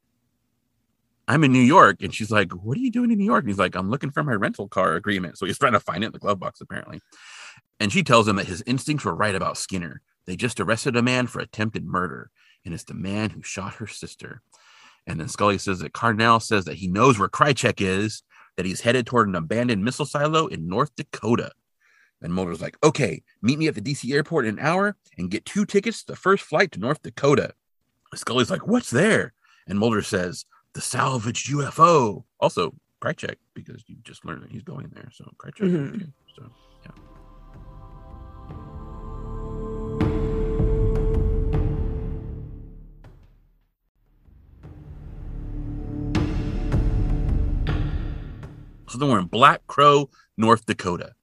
I'm 1.29 1.43
in 1.43 1.51
New 1.51 1.59
York. 1.59 2.03
And 2.03 2.15
she's 2.15 2.31
like, 2.31 2.53
What 2.53 2.77
are 2.77 2.81
you 2.81 2.93
doing 2.93 3.11
in 3.11 3.19
New 3.19 3.25
York? 3.25 3.43
And 3.43 3.51
he's 3.51 3.59
like, 3.59 3.75
I'm 3.75 3.91
looking 3.91 4.13
for 4.13 4.23
my 4.23 4.35
rental 4.35 4.69
car 4.69 4.95
agreement. 4.95 5.37
So 5.37 5.45
he's 5.45 5.59
trying 5.59 5.73
to 5.73 5.81
find 5.81 6.05
it 6.05 6.07
in 6.07 6.13
the 6.13 6.21
glove 6.21 6.39
box, 6.39 6.61
apparently. 6.61 7.01
And 7.81 7.93
she 7.93 8.05
tells 8.05 8.29
him 8.29 8.37
that 8.37 8.47
his 8.47 8.63
instincts 8.65 9.05
were 9.05 9.13
right 9.13 9.35
about 9.35 9.59
Skinner. 9.59 10.03
They 10.27 10.37
just 10.37 10.61
arrested 10.61 10.97
a 10.97 11.03
man 11.03 11.27
for 11.27 11.41
attempted 11.41 11.85
murder, 11.85 12.31
and 12.65 12.75
it's 12.75 12.85
the 12.85 12.95
man 12.95 13.31
who 13.31 13.43
shot 13.43 13.75
her 13.75 13.87
sister. 13.87 14.43
And 15.07 15.21
then 15.21 15.29
Scully 15.29 15.59
says 15.59 15.79
that 15.81 15.93
Cardinal 15.93 16.41
says 16.41 16.65
that 16.65 16.77
he 16.77 16.89
knows 16.89 17.19
where 17.19 17.29
Krycek 17.29 17.81
is, 17.81 18.23
that 18.57 18.67
he's 18.67 18.81
headed 18.81 19.07
toward 19.07 19.29
an 19.29 19.37
abandoned 19.37 19.85
missile 19.85 20.07
silo 20.07 20.47
in 20.47 20.69
North 20.69 20.91
Dakota. 20.97 21.53
And 22.27 22.35
Mulder's 22.35 22.61
like, 22.61 22.77
okay, 22.83 23.23
meet 23.41 23.57
me 23.57 23.69
at 23.69 23.77
the 23.77 23.81
DC 23.81 24.13
airport 24.13 24.47
in 24.47 24.59
an 24.59 24.65
hour 24.67 24.97
and 25.17 25.31
get 25.31 25.45
two 25.45 25.65
tickets 25.65 26.01
to 26.03 26.09
the 26.13 26.17
first 26.17 26.43
flight 26.43 26.73
to 26.73 26.81
North 26.81 27.01
Dakota. 27.01 27.55
Scully's 28.17 28.51
like, 28.51 28.67
what's 28.67 28.91
there? 28.91 29.33
And 29.69 29.79
Mulder 29.79 30.03
says, 30.03 30.45
the 30.73 30.81
salvaged 30.81 31.49
UFO. 31.53 32.25
Also, 32.41 32.75
Krycek, 33.01 33.37
because 33.55 33.85
you 33.87 33.95
just 34.03 34.25
learned 34.25 34.43
that 34.43 34.51
he's 34.51 34.65
going 34.65 34.91
there. 34.93 35.09
So 35.13 35.25
Krycek. 35.39 35.71
Mhm. 35.71 35.95
okay. 35.95 36.07
So 36.37 36.51
yeah. 36.85 36.91
So 48.89 48.99
then 48.99 49.09
we're 49.09 49.19
in 49.19 49.27
Black 49.27 49.67
Crow, 49.67 50.11
North 50.37 50.65
Dakota. 50.67 51.16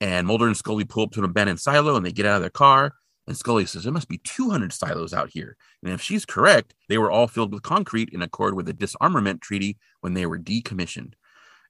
And 0.00 0.26
Mulder 0.26 0.46
and 0.46 0.56
Scully 0.56 0.84
pull 0.84 1.04
up 1.04 1.12
to 1.12 1.20
an 1.20 1.24
abandoned 1.24 1.60
silo 1.60 1.96
and 1.96 2.04
they 2.04 2.12
get 2.12 2.26
out 2.26 2.36
of 2.36 2.42
their 2.42 2.50
car. 2.50 2.94
And 3.26 3.36
Scully 3.36 3.66
says, 3.66 3.84
There 3.84 3.92
must 3.92 4.08
be 4.08 4.18
200 4.18 4.72
silos 4.72 5.12
out 5.12 5.30
here. 5.30 5.56
And 5.82 5.92
if 5.92 6.00
she's 6.00 6.24
correct, 6.24 6.74
they 6.88 6.98
were 6.98 7.10
all 7.10 7.26
filled 7.26 7.52
with 7.52 7.62
concrete 7.62 8.10
in 8.10 8.22
accord 8.22 8.54
with 8.54 8.66
the 8.66 8.72
disarmament 8.72 9.40
treaty 9.40 9.78
when 10.00 10.14
they 10.14 10.26
were 10.26 10.38
decommissioned. 10.38 11.14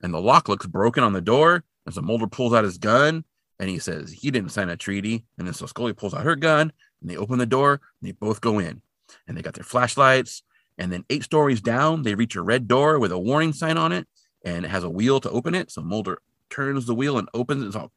And 0.03 0.13
the 0.13 0.21
lock 0.21 0.49
looks 0.49 0.67
broken 0.67 1.03
on 1.03 1.13
the 1.13 1.21
door. 1.21 1.65
And 1.87 1.95
so 1.95 2.03
Mulder 2.03 2.27
pulls 2.27 2.53
out 2.53 2.65
his 2.65 2.79
gun 2.79 3.25
and 3.59 3.71
he 3.71 3.79
says, 3.79 4.13
He 4.13 4.31
didn't 4.31 4.51
sign 4.51 4.69
a 4.69 4.77
treaty. 4.77 5.25
And 5.39 5.47
then 5.47 5.55
so 5.55 5.67
Scully 5.67 5.93
pulls 5.93 6.15
out 6.15 6.25
her 6.25 6.37
gun 6.37 6.73
and 7.01 7.11
they 7.11 7.17
open 7.17 7.39
the 7.39 7.47
door 7.47 7.81
and 8.01 8.09
they 8.09 8.13
both 8.13 8.41
go 8.41 8.59
in. 8.59 8.83
And 9.27 9.37
they 9.37 9.43
got 9.43 9.55
their 9.55 9.65
flashlights. 9.65 10.43
And 10.79 10.93
then 10.93 11.05
eight 11.09 11.23
stories 11.23 11.63
down, 11.63 12.03
they 12.03 12.15
reach 12.15 12.37
a 12.37 12.43
red 12.43 12.69
door 12.69 12.99
with 12.99 13.13
a 13.13 13.19
warning 13.19 13.55
sign 13.55 13.79
on 13.79 13.93
it 13.93 14.07
and 14.45 14.65
it 14.65 14.69
has 14.69 14.85
a 14.85 14.91
wheel 14.91 15.21
to 15.21 15.31
open 15.31 15.55
it. 15.55 15.71
So 15.71 15.81
Mulder 15.81 16.19
turns 16.51 16.87
the 16.87 16.95
wheel 16.95 17.19
and 17.19 17.29
opens 17.35 17.63
it. 17.63 17.67
It's 17.67 17.77
all 17.77 17.93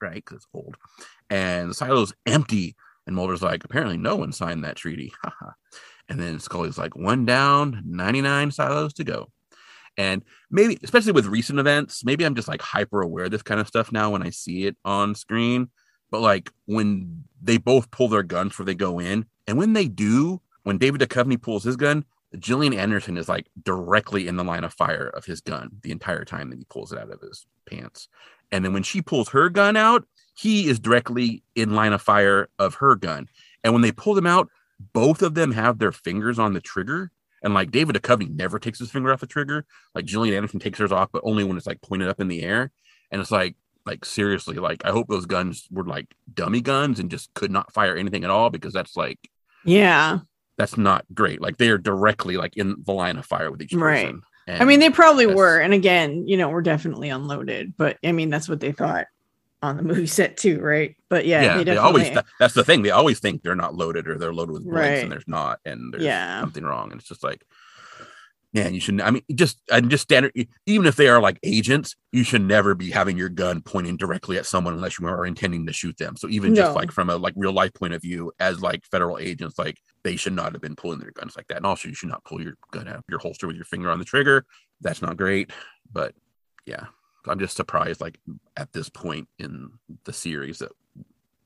right 0.00 0.14
because 0.14 0.36
it's 0.36 0.46
old. 0.52 0.76
And 1.30 1.70
the 1.70 1.74
silo's 1.74 2.14
empty. 2.26 2.76
And 3.06 3.16
Mulder's 3.16 3.42
like, 3.42 3.64
apparently 3.64 3.96
no 3.96 4.16
one 4.16 4.32
signed 4.32 4.64
that 4.64 4.76
treaty. 4.76 5.12
And 6.08 6.18
then 6.18 6.40
Scully's 6.40 6.78
like, 6.78 6.96
one 6.96 7.26
down, 7.26 7.82
99 7.84 8.50
silos 8.50 8.94
to 8.94 9.04
go. 9.04 9.30
And 9.96 10.22
maybe, 10.50 10.78
especially 10.82 11.12
with 11.12 11.26
recent 11.26 11.58
events, 11.58 12.04
maybe 12.04 12.24
I'm 12.24 12.34
just 12.34 12.48
like 12.48 12.62
hyper 12.62 13.02
aware 13.02 13.24
of 13.24 13.30
this 13.30 13.42
kind 13.42 13.60
of 13.60 13.68
stuff 13.68 13.92
now 13.92 14.10
when 14.10 14.22
I 14.22 14.30
see 14.30 14.64
it 14.66 14.76
on 14.84 15.14
screen. 15.14 15.70
But 16.10 16.20
like 16.20 16.50
when 16.66 17.24
they 17.42 17.58
both 17.58 17.90
pull 17.90 18.08
their 18.08 18.22
guns 18.22 18.50
before 18.50 18.64
they 18.64 18.74
go 18.74 19.00
in, 19.00 19.26
and 19.46 19.58
when 19.58 19.72
they 19.72 19.88
do, 19.88 20.40
when 20.62 20.78
David 20.78 21.00
Duchovny 21.00 21.40
pulls 21.40 21.64
his 21.64 21.76
gun, 21.76 22.04
Gillian 22.38 22.74
Anderson 22.74 23.16
is 23.16 23.28
like 23.28 23.46
directly 23.62 24.28
in 24.28 24.36
the 24.36 24.44
line 24.44 24.64
of 24.64 24.74
fire 24.74 25.08
of 25.08 25.24
his 25.24 25.40
gun 25.40 25.70
the 25.82 25.92
entire 25.92 26.24
time 26.24 26.50
that 26.50 26.58
he 26.58 26.64
pulls 26.64 26.92
it 26.92 26.98
out 26.98 27.10
of 27.10 27.20
his 27.20 27.46
pants. 27.68 28.08
And 28.52 28.64
then 28.64 28.72
when 28.72 28.82
she 28.82 29.02
pulls 29.02 29.30
her 29.30 29.48
gun 29.48 29.76
out, 29.76 30.06
he 30.34 30.68
is 30.68 30.78
directly 30.78 31.42
in 31.54 31.74
line 31.74 31.92
of 31.92 32.02
fire 32.02 32.48
of 32.58 32.76
her 32.76 32.94
gun. 32.96 33.28
And 33.64 33.72
when 33.72 33.82
they 33.82 33.92
pull 33.92 34.14
them 34.14 34.26
out, 34.26 34.48
both 34.92 35.22
of 35.22 35.34
them 35.34 35.52
have 35.52 35.78
their 35.78 35.92
fingers 35.92 36.38
on 36.38 36.52
the 36.52 36.60
trigger. 36.60 37.10
And 37.42 37.54
like 37.54 37.70
David 37.70 37.96
Duchovny 37.96 38.34
never 38.34 38.58
takes 38.58 38.78
his 38.78 38.90
finger 38.90 39.12
off 39.12 39.20
the 39.20 39.26
trigger. 39.26 39.64
Like 39.94 40.04
Gillian 40.04 40.34
Anderson 40.34 40.60
takes 40.60 40.78
hers 40.78 40.92
off, 40.92 41.10
but 41.12 41.22
only 41.24 41.44
when 41.44 41.56
it's 41.56 41.66
like 41.66 41.80
pointed 41.82 42.08
up 42.08 42.20
in 42.20 42.28
the 42.28 42.42
air. 42.42 42.70
And 43.10 43.20
it's 43.20 43.30
like, 43.30 43.56
like 43.86 44.04
seriously, 44.04 44.56
like 44.56 44.84
I 44.84 44.90
hope 44.90 45.08
those 45.08 45.26
guns 45.26 45.66
were 45.70 45.84
like 45.84 46.14
dummy 46.32 46.60
guns 46.60 47.00
and 47.00 47.10
just 47.10 47.32
could 47.34 47.50
not 47.50 47.72
fire 47.72 47.96
anything 47.96 48.22
at 48.22 48.30
all 48.30 48.50
because 48.50 48.72
that's 48.72 48.96
like, 48.96 49.18
Yeah. 49.64 50.18
That's 50.58 50.76
not 50.76 51.06
great. 51.14 51.40
Like 51.40 51.56
they 51.56 51.70
are 51.70 51.78
directly 51.78 52.36
like 52.36 52.56
in 52.56 52.76
the 52.84 52.92
line 52.92 53.16
of 53.16 53.24
fire 53.24 53.50
with 53.50 53.62
each 53.62 53.70
person. 53.70 53.80
Right. 53.80 54.14
And 54.48 54.62
I 54.62 54.64
mean, 54.66 54.80
they 54.80 54.90
probably 54.90 55.26
were. 55.26 55.58
And 55.60 55.72
again, 55.72 56.26
you 56.26 56.36
know, 56.36 56.48
we're 56.48 56.62
definitely 56.62 57.08
unloaded, 57.10 57.74
but 57.76 57.96
I 58.04 58.12
mean, 58.12 58.28
that's 58.28 58.48
what 58.48 58.60
they 58.60 58.72
thought 58.72 59.06
on 59.62 59.76
the 59.76 59.82
movie 59.82 60.06
set 60.06 60.36
too, 60.36 60.60
right? 60.60 60.96
But 61.08 61.26
yeah, 61.26 61.42
yeah, 61.42 61.56
they 61.58 61.64
they, 61.64 61.76
always 61.76 62.10
that's 62.38 62.54
the 62.54 62.64
thing. 62.64 62.82
They 62.82 62.90
always 62.90 63.18
think 63.20 63.42
they're 63.42 63.54
not 63.56 63.74
loaded 63.74 64.08
or 64.08 64.16
they're 64.18 64.32
loaded 64.32 64.52
with 64.52 64.64
bullets 64.64 64.80
Right. 64.80 65.02
and 65.02 65.12
there's 65.12 65.26
not, 65.28 65.60
and 65.64 65.92
there's 65.92 66.04
Yeah. 66.04 66.40
something 66.40 66.64
wrong. 66.64 66.92
And 66.92 67.00
it's 67.00 67.08
just 67.08 67.22
like, 67.24 67.44
man, 68.52 68.74
you 68.74 68.80
shouldn't. 68.80 69.02
I 69.02 69.10
mean, 69.10 69.22
just 69.34 69.60
and 69.70 69.90
just 69.90 70.02
standard. 70.02 70.32
Even 70.66 70.86
if 70.86 70.96
they 70.96 71.08
are 71.08 71.20
like 71.20 71.38
agents, 71.42 71.96
you 72.12 72.22
should 72.22 72.42
never 72.42 72.74
be 72.74 72.90
having 72.90 73.16
your 73.16 73.28
gun 73.28 73.60
pointing 73.60 73.96
directly 73.96 74.38
at 74.38 74.46
someone 74.46 74.74
unless 74.74 74.98
you 74.98 75.06
are 75.06 75.26
intending 75.26 75.66
to 75.66 75.72
shoot 75.72 75.96
them. 75.98 76.16
So 76.16 76.28
even 76.28 76.54
just 76.54 76.74
like 76.74 76.90
from 76.90 77.10
a 77.10 77.16
like 77.16 77.34
real 77.36 77.52
life 77.52 77.74
point 77.74 77.94
of 77.94 78.02
view, 78.02 78.32
as 78.40 78.60
like 78.62 78.84
federal 78.90 79.18
agents, 79.18 79.58
like 79.58 79.78
they 80.02 80.16
should 80.16 80.32
not 80.32 80.52
have 80.52 80.62
been 80.62 80.76
pulling 80.76 80.98
their 80.98 81.12
guns 81.12 81.36
like 81.36 81.46
that. 81.48 81.58
And 81.58 81.66
also, 81.66 81.88
you 81.88 81.94
should 81.94 82.08
not 82.08 82.24
pull 82.24 82.42
your 82.42 82.54
gun 82.70 82.88
out 82.88 82.96
of 82.96 83.04
your 83.08 83.18
holster 83.18 83.46
with 83.46 83.56
your 83.56 83.64
finger 83.64 83.90
on 83.90 83.98
the 83.98 84.04
trigger. 84.04 84.44
That's 84.80 85.02
not 85.02 85.16
great. 85.16 85.50
But 85.92 86.14
yeah, 86.66 86.86
I'm 87.26 87.38
just 87.38 87.56
surprised. 87.56 88.00
Like 88.00 88.18
at 88.56 88.72
this 88.72 88.88
point 88.88 89.28
in 89.38 89.70
the 90.04 90.12
series 90.12 90.58
that 90.58 90.72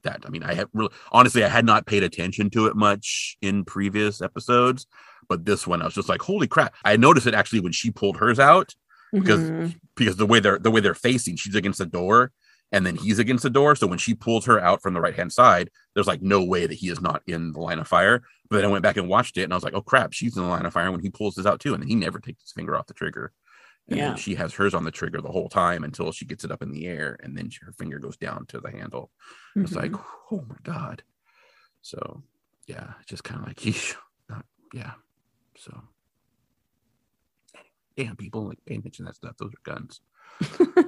that 0.03 0.23
I 0.27 0.31
mean, 0.31 0.43
I 0.43 0.55
have 0.55 0.69
really 0.73 0.93
honestly, 1.11 1.45
I 1.45 1.49
had 1.49 1.65
not 1.65 1.87
paid 1.87 2.03
attention 2.03 2.51
to 2.51 2.67
it 2.67 2.77
much 2.77 3.37
in 3.41 3.65
previous 3.65 4.21
episodes, 4.21 4.87
but 5.33 5.45
this 5.47 5.67
one 5.67 5.81
I 5.83 5.87
was 5.87 5.95
just 5.95 6.09
like, 6.09 6.23
holy 6.23 6.47
crap! 6.47 6.75
I 6.85 6.97
noticed 6.97 7.27
it 7.27 7.35
actually 7.35 7.61
when 7.61 7.73
she 7.73 7.91
pulled 7.91 8.19
hers 8.19 8.39
out 8.39 8.75
because 9.13 9.41
Mhm. 9.51 9.79
because 9.97 10.17
the 10.17 10.27
way 10.27 10.41
they're 10.41 10.59
the 10.59 10.71
way 10.71 10.81
they're 10.81 10.95
facing, 10.95 11.37
she's 11.37 11.55
against 11.55 11.79
the 11.79 11.87
door 11.87 12.33
and 12.71 12.85
then 12.87 12.97
he's 12.97 13.19
against 13.19 13.43
the 13.43 13.51
door. 13.51 13.75
So 13.77 13.87
when 13.87 13.99
she 13.99 14.15
pulls 14.15 14.45
her 14.47 14.59
out 14.61 14.83
from 14.83 14.95
the 14.95 15.01
right 15.01 15.15
hand 15.17 15.33
side, 15.33 15.71
there's 15.95 16.07
like 16.07 16.23
no 16.23 16.43
way 16.45 16.67
that 16.67 16.75
he 16.83 16.89
is 16.91 17.01
not 17.01 17.23
in 17.27 17.53
the 17.53 17.61
line 17.61 17.79
of 17.79 17.89
fire. 17.89 18.23
But 18.49 18.57
then 18.57 18.65
I 18.67 18.69
went 18.73 18.83
back 18.83 18.97
and 18.99 19.09
watched 19.09 19.37
it 19.39 19.45
and 19.45 19.53
I 19.53 19.57
was 19.57 19.65
like, 19.65 19.75
oh 19.75 19.83
crap, 19.83 20.13
she's 20.13 20.37
in 20.37 20.43
the 20.43 20.49
line 20.49 20.67
of 20.67 20.73
fire 20.75 20.91
when 20.91 21.01
he 21.01 21.09
pulls 21.11 21.35
this 21.37 21.47
out 21.47 21.61
too. 21.61 21.73
And 21.75 21.83
then 21.83 21.89
he 21.89 21.95
never 21.95 22.19
takes 22.21 22.43
his 22.43 22.53
finger 22.53 22.77
off 22.77 22.87
the 22.87 22.95
trigger. 22.95 23.33
And 23.89 23.99
Yeah. 23.99 24.15
she 24.15 24.35
has 24.37 24.55
hers 24.55 24.75
on 24.75 24.85
the 24.85 24.91
trigger 24.91 25.21
the 25.21 25.33
whole 25.33 25.49
time 25.49 25.83
until 25.85 26.13
she 26.13 26.25
gets 26.25 26.45
it 26.45 26.51
up 26.53 26.63
in 26.63 26.71
the 26.73 26.87
air 26.87 27.17
and 27.23 27.37
then 27.37 27.51
her 27.63 27.73
finger 27.73 27.99
goes 27.99 28.17
down 28.17 28.47
to 28.47 28.61
the 28.61 28.71
handle. 28.71 29.11
It's 29.57 29.73
like, 29.75 29.93
oh 30.31 30.45
my 30.49 30.57
god. 30.63 31.03
So 31.83 32.23
yeah, 32.67 32.93
just 33.07 33.25
kind 33.25 33.41
of 33.41 33.47
like. 33.49 33.61
Not, 34.31 34.47
yeah. 34.73 34.93
So 35.63 35.81
damn 37.97 38.17
people 38.17 38.49
like 38.49 38.59
paying 38.67 38.81
attention 38.81 39.07
to 39.07 39.11
that 39.11 39.17
stuff. 39.17 39.37
Those 39.39 39.53
are 39.53 39.63
guns. 39.63 40.01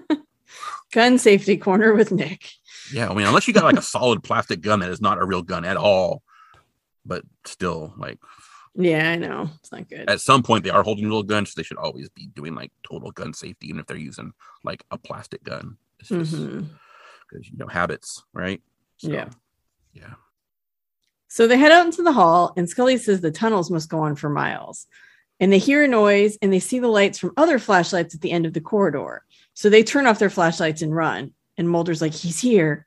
gun 0.92 1.18
safety 1.18 1.56
corner 1.56 1.94
with 1.94 2.10
Nick. 2.10 2.50
Yeah, 2.92 3.08
I 3.08 3.14
mean, 3.14 3.26
unless 3.26 3.46
you 3.46 3.54
got 3.54 3.64
like 3.64 3.78
a 3.78 3.82
solid 3.82 4.22
plastic 4.24 4.60
gun 4.60 4.80
that 4.80 4.90
is 4.90 5.00
not 5.00 5.22
a 5.22 5.24
real 5.24 5.42
gun 5.42 5.64
at 5.64 5.76
all, 5.76 6.22
but 7.06 7.22
still, 7.44 7.94
like 7.98 8.18
Yeah, 8.74 9.10
I 9.10 9.16
know. 9.16 9.48
It's 9.60 9.70
not 9.70 9.88
good. 9.88 10.10
at 10.10 10.20
some 10.20 10.42
point 10.42 10.64
they 10.64 10.70
are 10.70 10.82
holding 10.82 11.06
real 11.06 11.22
guns. 11.22 11.52
So 11.52 11.54
they 11.56 11.64
should 11.64 11.78
always 11.78 12.08
be 12.08 12.26
doing 12.34 12.54
like 12.56 12.72
total 12.82 13.12
gun 13.12 13.32
safety, 13.32 13.68
even 13.68 13.80
if 13.80 13.86
they're 13.86 13.96
using 13.96 14.32
like 14.64 14.84
a 14.90 14.98
plastic 14.98 15.44
gun. 15.44 15.76
It's 16.00 16.08
just 16.08 16.34
mm-hmm. 16.34 16.66
because 17.28 17.48
you 17.48 17.58
know 17.58 17.68
habits, 17.68 18.24
right? 18.32 18.60
Yeah. 19.00 19.28
yeah. 19.92 20.14
So 21.34 21.48
they 21.48 21.58
head 21.58 21.72
out 21.72 21.84
into 21.84 22.04
the 22.04 22.12
hall, 22.12 22.52
and 22.56 22.70
Scully 22.70 22.96
says 22.96 23.20
the 23.20 23.32
tunnels 23.32 23.68
must 23.68 23.88
go 23.88 23.98
on 23.98 24.14
for 24.14 24.30
miles. 24.30 24.86
And 25.40 25.52
they 25.52 25.58
hear 25.58 25.82
a 25.82 25.88
noise 25.88 26.38
and 26.40 26.52
they 26.52 26.60
see 26.60 26.78
the 26.78 26.86
lights 26.86 27.18
from 27.18 27.32
other 27.36 27.58
flashlights 27.58 28.14
at 28.14 28.20
the 28.20 28.30
end 28.30 28.46
of 28.46 28.52
the 28.52 28.60
corridor. 28.60 29.24
So 29.52 29.68
they 29.68 29.82
turn 29.82 30.06
off 30.06 30.20
their 30.20 30.30
flashlights 30.30 30.80
and 30.80 30.94
run. 30.94 31.32
And 31.58 31.68
Mulder's 31.68 32.00
like, 32.00 32.14
he's 32.14 32.38
here. 32.38 32.86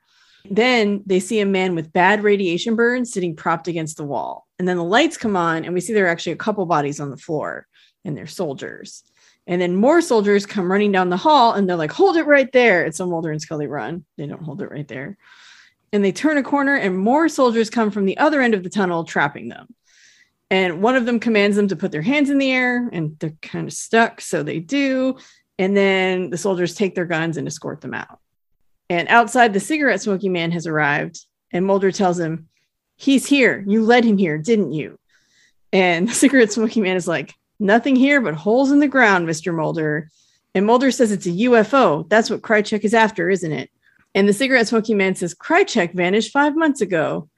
Then 0.50 1.02
they 1.04 1.20
see 1.20 1.40
a 1.40 1.44
man 1.44 1.74
with 1.74 1.92
bad 1.92 2.22
radiation 2.22 2.74
burns 2.74 3.12
sitting 3.12 3.36
propped 3.36 3.68
against 3.68 3.98
the 3.98 4.04
wall. 4.04 4.46
And 4.58 4.66
then 4.66 4.78
the 4.78 4.82
lights 4.82 5.18
come 5.18 5.36
on, 5.36 5.66
and 5.66 5.74
we 5.74 5.82
see 5.82 5.92
there 5.92 6.06
are 6.06 6.08
actually 6.08 6.32
a 6.32 6.36
couple 6.36 6.64
bodies 6.64 7.00
on 7.00 7.10
the 7.10 7.18
floor, 7.18 7.66
and 8.06 8.16
they're 8.16 8.26
soldiers. 8.26 9.04
And 9.46 9.60
then 9.60 9.76
more 9.76 10.00
soldiers 10.00 10.46
come 10.46 10.72
running 10.72 10.90
down 10.92 11.10
the 11.10 11.18
hall, 11.18 11.52
and 11.52 11.68
they're 11.68 11.76
like, 11.76 11.92
hold 11.92 12.16
it 12.16 12.24
right 12.24 12.50
there. 12.52 12.82
And 12.86 12.94
so 12.94 13.06
Mulder 13.06 13.30
and 13.30 13.42
Scully 13.42 13.66
run. 13.66 14.06
They 14.16 14.26
don't 14.26 14.42
hold 14.42 14.62
it 14.62 14.70
right 14.70 14.88
there 14.88 15.18
and 15.92 16.04
they 16.04 16.12
turn 16.12 16.38
a 16.38 16.42
corner 16.42 16.74
and 16.74 16.98
more 16.98 17.28
soldiers 17.28 17.70
come 17.70 17.90
from 17.90 18.04
the 18.04 18.18
other 18.18 18.40
end 18.40 18.54
of 18.54 18.62
the 18.62 18.70
tunnel 18.70 19.04
trapping 19.04 19.48
them. 19.48 19.74
And 20.50 20.82
one 20.82 20.96
of 20.96 21.06
them 21.06 21.20
commands 21.20 21.56
them 21.56 21.68
to 21.68 21.76
put 21.76 21.92
their 21.92 22.02
hands 22.02 22.30
in 22.30 22.38
the 22.38 22.50
air 22.50 22.88
and 22.92 23.18
they're 23.18 23.34
kind 23.42 23.66
of 23.66 23.74
stuck 23.74 24.20
so 24.20 24.42
they 24.42 24.60
do. 24.60 25.16
And 25.58 25.76
then 25.76 26.30
the 26.30 26.38
soldiers 26.38 26.74
take 26.74 26.94
their 26.94 27.04
guns 27.04 27.36
and 27.36 27.46
escort 27.46 27.80
them 27.80 27.94
out. 27.94 28.20
And 28.88 29.08
outside 29.08 29.52
the 29.52 29.60
cigarette 29.60 30.00
smoking 30.00 30.32
man 30.32 30.50
has 30.52 30.66
arrived 30.66 31.24
and 31.52 31.66
mulder 31.66 31.92
tells 31.92 32.18
him 32.18 32.48
he's 32.96 33.26
here. 33.26 33.62
You 33.66 33.84
led 33.84 34.04
him 34.04 34.16
here 34.16 34.38
didn't 34.38 34.72
you? 34.72 34.98
And 35.72 36.08
the 36.08 36.14
cigarette 36.14 36.52
smoking 36.52 36.82
man 36.82 36.96
is 36.96 37.08
like 37.08 37.34
nothing 37.58 37.96
here 37.96 38.20
but 38.20 38.34
holes 38.34 38.70
in 38.70 38.78
the 38.78 38.88
ground 38.88 39.28
mr 39.28 39.54
mulder. 39.54 40.10
And 40.54 40.64
mulder 40.64 40.90
says 40.90 41.12
it's 41.12 41.26
a 41.26 41.30
ufo 41.30 42.08
that's 42.08 42.30
what 42.30 42.42
krycek 42.42 42.84
is 42.84 42.94
after 42.94 43.28
isn't 43.28 43.52
it 43.52 43.70
and 44.14 44.28
the 44.28 44.32
cigarette 44.32 44.68
smoking 44.68 44.96
man 44.96 45.14
says, 45.14 45.34
Krycek 45.34 45.94
vanished 45.94 46.32
five 46.32 46.56
months 46.56 46.80
ago. 46.80 47.28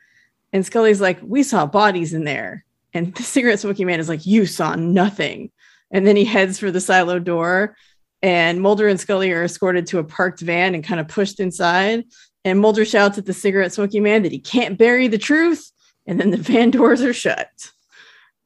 And 0.52 0.64
Scully's 0.64 1.00
like, 1.00 1.18
We 1.22 1.42
saw 1.42 1.66
bodies 1.66 2.14
in 2.14 2.24
there. 2.24 2.64
And 2.92 3.14
the 3.14 3.22
cigarette 3.34 3.60
smoking 3.60 3.86
man 3.86 4.00
is 4.00 4.08
like, 4.08 4.26
You 4.26 4.46
saw 4.46 4.74
nothing. 4.74 5.50
And 5.90 6.06
then 6.06 6.16
he 6.16 6.24
heads 6.24 6.58
for 6.58 6.70
the 6.70 6.80
silo 6.80 7.18
door. 7.18 7.76
And 8.22 8.60
Mulder 8.60 8.86
and 8.86 9.00
Scully 9.00 9.32
are 9.32 9.44
escorted 9.44 9.86
to 9.88 9.98
a 9.98 10.04
parked 10.04 10.40
van 10.40 10.74
and 10.74 10.84
kind 10.84 11.00
of 11.00 11.08
pushed 11.08 11.40
inside. 11.40 12.04
And 12.44 12.60
Mulder 12.60 12.84
shouts 12.84 13.18
at 13.18 13.26
the 13.26 13.32
cigarette 13.32 13.72
smoking 13.72 14.02
man 14.02 14.22
that 14.22 14.32
he 14.32 14.38
can't 14.38 14.78
bury 14.78 15.08
the 15.08 15.18
truth. 15.18 15.70
And 16.06 16.20
then 16.20 16.30
the 16.30 16.36
van 16.52 16.70
doors 16.70 17.02
are 17.02 17.14
shut. 17.14 17.48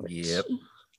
Yep. 0.07 0.47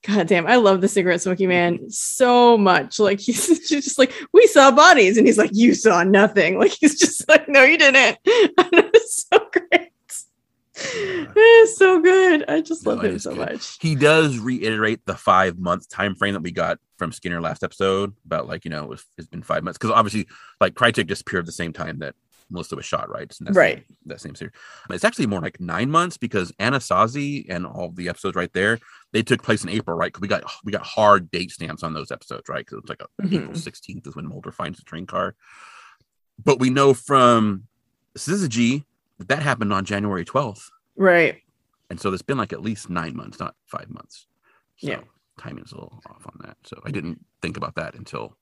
God 0.06 0.28
damn, 0.28 0.46
I 0.46 0.58
love 0.58 0.82
the 0.82 0.88
cigarette 0.88 1.22
smoking 1.22 1.50
man 1.50 1.90
so 1.90 2.58
much. 2.58 3.00
Like 3.00 3.20
he's 3.22 3.68
just 3.68 3.98
like, 3.98 4.14
we 4.34 4.46
saw 4.48 4.72
bodies, 4.72 5.18
and 5.18 5.26
he's 5.26 5.38
like, 5.38 5.52
you 5.54 5.74
saw 5.74 6.04
nothing. 6.04 6.60
Like 6.66 6.72
he's 6.72 6.98
just 6.98 7.28
like, 7.28 7.48
no, 7.48 7.64
you 7.64 7.78
didn't. 7.78 8.18
it's 8.26 9.28
so 9.30 9.40
great. 9.52 9.92
It's 10.76 11.78
so 11.78 12.02
good. 12.02 12.46
I 12.48 12.62
just 12.62 12.86
love 12.88 13.04
him 13.04 13.20
so 13.20 13.32
good. 13.32 13.52
much. 13.52 13.78
He 13.82 13.94
does 13.94 14.40
reiterate 14.40 15.06
the 15.06 15.16
five 15.16 15.60
month 15.60 15.90
time 15.90 16.16
frame 16.16 16.34
that 16.34 16.42
we 16.42 16.52
got 16.52 16.80
from 16.98 17.12
Skinner 17.12 17.42
last 17.42 17.64
episode 17.64 18.14
about 18.26 18.48
like 18.48 18.66
you 18.66 18.72
know 18.72 18.84
it 18.84 18.90
was, 18.90 19.06
it's 19.18 19.28
been 19.28 19.44
five 19.44 19.64
months 19.64 19.78
because 19.78 19.92
obviously 19.92 20.28
like 20.60 20.74
Krycek 20.74 21.08
disappeared 21.08 21.44
at 21.44 21.46
the 21.46 21.52
same 21.52 21.74
time 21.74 22.00
that 22.00 22.16
Melissa 22.50 22.76
was 22.76 22.86
shot, 22.86 23.10
right? 23.10 23.30
That 23.42 23.56
Right. 23.56 23.78
Same, 23.78 23.98
that 24.06 24.22
same 24.22 24.36
series. 24.36 24.54
It's 24.90 25.04
actually 25.04 25.26
more 25.28 25.42
like 25.42 25.60
nine 25.60 25.90
months 25.90 26.16
because 26.18 26.52
Anasazi 26.54 27.46
and 27.50 27.66
all 27.66 27.92
the 27.92 28.08
episodes 28.10 28.36
right 28.36 28.52
there 28.54 28.80
they 29.14 29.24
took 29.24 29.42
place 29.42 29.64
in 29.64 29.70
April, 29.70 29.98
right? 29.98 30.12
Because 30.14 30.22
we 30.22 30.28
got 30.28 30.44
we 30.64 30.72
got 30.72 30.84
hard 30.84 31.32
date 31.32 31.52
stamps 31.52 31.84
on 31.84 31.94
those 31.94 32.12
episodes, 32.12 32.48
right? 32.50 32.66
Because 32.66 32.80
it's 32.80 32.90
like 32.90 33.02
a, 33.02 33.22
Mhm. 33.24 33.34
April 33.34 33.56
sixteenth 33.56 34.06
is 34.08 34.16
when 34.16 34.28
Mulder 34.28 34.52
finds 34.52 34.78
the 34.78 34.86
train 34.86 35.06
car. 35.08 35.36
But 36.44 36.60
we 36.60 36.70
know 36.70 36.94
from 36.94 37.68
Syzygy 38.18 38.84
that 39.18 39.28
that 39.30 39.42
happened 39.42 39.74
on 39.74 39.86
January 39.86 40.26
twelfth. 40.26 40.70
Right. 40.96 41.42
And 41.90 42.00
so 42.00 42.12
it's 42.14 42.22
been 42.24 42.38
like 42.38 42.54
at 42.54 42.62
least 42.62 42.90
nine 42.90 43.16
months, 43.16 43.40
not 43.40 43.56
five 43.68 43.90
months. 43.90 44.28
So 44.78 44.88
Yeah. 44.90 45.02
timing's 45.40 45.72
a 45.72 45.76
little 45.76 46.02
off 46.10 46.26
on 46.28 46.38
that. 46.44 46.58
So 46.64 46.82
I 46.86 46.92
didn't 46.92 47.24
think 47.42 47.58
about 47.58 47.76
that 47.76 47.96
until 47.96 48.38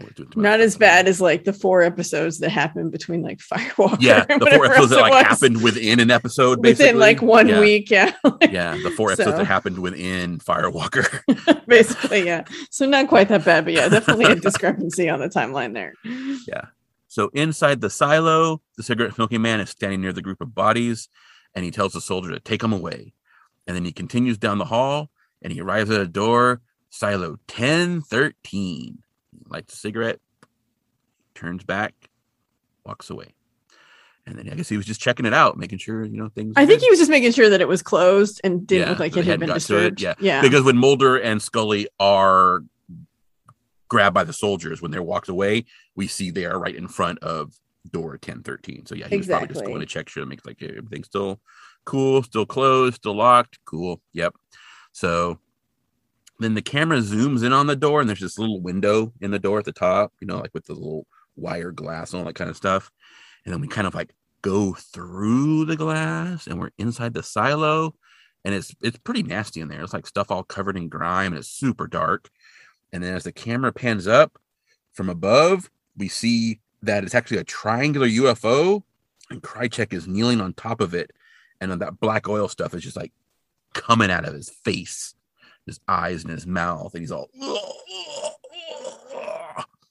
I 0.00 0.04
was 0.06 0.14
doing 0.14 0.28
too 0.30 0.40
much 0.40 0.42
Not 0.42 0.60
as 0.60 0.76
bad 0.76 1.06
as 1.06 1.20
like 1.20 1.44
the 1.44 1.52
four 1.52 1.82
episodes 1.82 2.40
that 2.40 2.50
happened 2.50 2.90
between 2.90 3.22
like 3.22 3.38
Firewalker. 3.38 3.96
Yeah, 4.00 4.24
the 4.24 4.50
four 4.54 4.66
episodes 4.66 4.90
that 4.90 5.00
like 5.00 5.12
was. 5.12 5.22
happened 5.22 5.62
within 5.62 6.00
an 6.00 6.10
episode, 6.10 6.60
basically. 6.60 6.86
within 6.86 6.98
like 7.00 7.22
one 7.22 7.48
Yeah. 7.48 7.60
week. 7.60 7.90
Yeah. 7.90 8.12
Yeah, 8.50 8.76
the 8.82 8.90
four 8.90 9.10
episodes 9.12 9.32
So. 9.32 9.38
that 9.38 9.44
happened 9.46 9.78
within 9.78 10.38
Firewalker. 10.38 11.20
Basically, 11.66 12.24
yeah. 12.26 12.44
So 12.70 12.86
not 12.86 13.08
quite 13.08 13.28
that 13.28 13.44
bad, 13.44 13.64
but 13.64 13.72
yeah, 13.74 13.88
definitely 13.88 14.26
a 14.26 14.34
discrepancy 14.36 15.08
on 15.08 15.20
the 15.20 15.28
timeline 15.28 15.72
there. 15.74 15.92
Yeah. 16.46 16.66
So 17.08 17.30
inside 17.32 17.80
the 17.80 17.90
silo, 17.90 18.60
the 18.76 18.82
cigarette 18.82 19.14
smoking 19.14 19.42
man 19.42 19.60
is 19.60 19.70
standing 19.70 20.00
near 20.00 20.12
the 20.12 20.22
group 20.22 20.40
of 20.40 20.54
bodies, 20.54 21.08
and 21.54 21.64
he 21.64 21.70
tells 21.70 21.92
the 21.92 22.00
soldier 22.00 22.30
to 22.32 22.40
take 22.40 22.60
them 22.60 22.72
away. 22.72 23.12
And 23.66 23.74
then 23.76 23.84
he 23.84 23.92
continues 23.92 24.36
down 24.38 24.58
the 24.58 24.64
hall 24.66 25.10
and 25.40 25.52
he 25.52 25.60
arrives 25.60 25.90
at 25.90 26.00
a 26.00 26.06
door, 26.06 26.60
silo 26.90 27.38
1013. 27.48 28.32
He 28.42 29.03
lights 29.54 29.72
a 29.74 29.76
cigarette, 29.76 30.18
turns 31.34 31.64
back, 31.64 31.94
walks 32.84 33.10
away. 33.10 33.34
And 34.26 34.38
then 34.38 34.48
I 34.50 34.54
guess 34.54 34.68
he 34.68 34.76
was 34.76 34.86
just 34.86 35.00
checking 35.00 35.26
it 35.26 35.34
out, 35.34 35.58
making 35.58 35.78
sure, 35.78 36.02
you 36.04 36.16
know, 36.16 36.28
things. 36.30 36.54
I 36.56 36.64
think 36.66 36.80
good. 36.80 36.86
he 36.86 36.90
was 36.90 36.98
just 36.98 37.10
making 37.10 37.32
sure 37.32 37.50
that 37.50 37.60
it 37.60 37.68
was 37.68 37.82
closed 37.82 38.40
and 38.42 38.66
didn't 38.66 38.84
Yeah, 38.86 38.90
look 38.90 38.98
like 38.98 39.16
it 39.16 39.24
had 39.26 39.38
been 39.38 39.48
got 39.48 39.60
to 39.60 39.76
it, 39.76 39.90
disturbed. 39.90 40.00
yeah. 40.00 40.14
yeah. 40.18 40.40
because 40.40 40.62
when 40.64 40.76
Mulder 40.78 41.16
and 41.16 41.42
Scully 41.42 41.88
are 42.00 42.62
grabbed 43.88 44.14
by 44.14 44.24
the 44.24 44.32
soldiers 44.32 44.80
when 44.80 44.90
they're 44.90 45.02
walked 45.02 45.28
away, 45.28 45.66
we 45.94 46.06
see 46.06 46.30
they 46.30 46.46
are 46.46 46.58
right 46.58 46.74
in 46.74 46.88
front 46.88 47.18
of 47.18 47.52
door 47.92 48.12
1013. 48.12 48.86
So 48.86 48.94
yeah, 48.94 49.08
he 49.08 49.18
was 49.18 49.26
probably 49.26 49.48
just 49.48 49.64
going 49.64 49.80
to 49.80 49.86
check 49.86 50.08
sure 50.08 50.24
to 50.24 50.28
make 50.28 50.46
like 50.46 50.62
everything's 50.62 51.06
still 51.06 51.38
cool, 51.84 52.22
still 52.22 52.46
closed, 52.46 52.96
still 52.96 53.14
locked. 53.14 53.58
Cool. 53.66 54.00
Yep. 54.14 54.34
So 54.92 55.38
then 56.40 56.54
the 56.54 56.62
camera 56.62 56.98
zooms 56.98 57.44
in 57.44 57.52
on 57.52 57.66
the 57.66 57.76
door 57.76 58.00
and 58.00 58.08
there's 58.08 58.20
this 58.20 58.38
little 58.38 58.60
window 58.60 59.12
in 59.20 59.30
the 59.30 59.38
door 59.38 59.58
at 59.58 59.64
the 59.64 59.72
top, 59.72 60.12
you 60.20 60.26
know, 60.26 60.38
like 60.38 60.52
with 60.52 60.66
the 60.66 60.74
little 60.74 61.06
wire 61.36 61.70
glass 61.70 62.12
and 62.12 62.20
all 62.20 62.26
that 62.26 62.34
kind 62.34 62.50
of 62.50 62.56
stuff. 62.56 62.90
And 63.44 63.52
then 63.52 63.60
we 63.60 63.68
kind 63.68 63.86
of 63.86 63.94
like 63.94 64.14
go 64.42 64.74
through 64.74 65.64
the 65.64 65.76
glass 65.76 66.46
and 66.46 66.58
we're 66.58 66.70
inside 66.78 67.14
the 67.14 67.22
silo 67.22 67.94
and 68.44 68.54
it's 68.54 68.74
it's 68.82 68.98
pretty 68.98 69.22
nasty 69.22 69.60
in 69.60 69.68
there. 69.68 69.82
It's 69.82 69.94
like 69.94 70.06
stuff 70.06 70.30
all 70.30 70.42
covered 70.42 70.76
in 70.76 70.88
grime 70.88 71.32
and 71.32 71.38
it's 71.38 71.48
super 71.48 71.86
dark. 71.86 72.28
And 72.92 73.02
then 73.02 73.14
as 73.14 73.24
the 73.24 73.32
camera 73.32 73.72
pans 73.72 74.06
up 74.06 74.38
from 74.92 75.08
above, 75.08 75.70
we 75.96 76.08
see 76.08 76.60
that 76.82 77.04
it's 77.04 77.14
actually 77.14 77.38
a 77.38 77.44
triangular 77.44 78.06
UFO, 78.06 78.82
and 79.30 79.42
Krycek 79.42 79.92
is 79.92 80.06
kneeling 80.06 80.40
on 80.40 80.52
top 80.52 80.80
of 80.80 80.94
it, 80.94 81.10
and 81.60 81.70
then 81.70 81.78
that 81.80 81.98
black 81.98 82.28
oil 82.28 82.48
stuff 82.48 82.74
is 82.74 82.82
just 82.82 82.96
like 82.96 83.12
coming 83.72 84.10
out 84.10 84.26
of 84.26 84.34
his 84.34 84.50
face, 84.50 85.14
his 85.66 85.80
eyes 85.88 86.22
and 86.22 86.32
his 86.32 86.46
mouth, 86.46 86.94
and 86.94 87.02
he's 87.02 87.12
all 87.12 87.28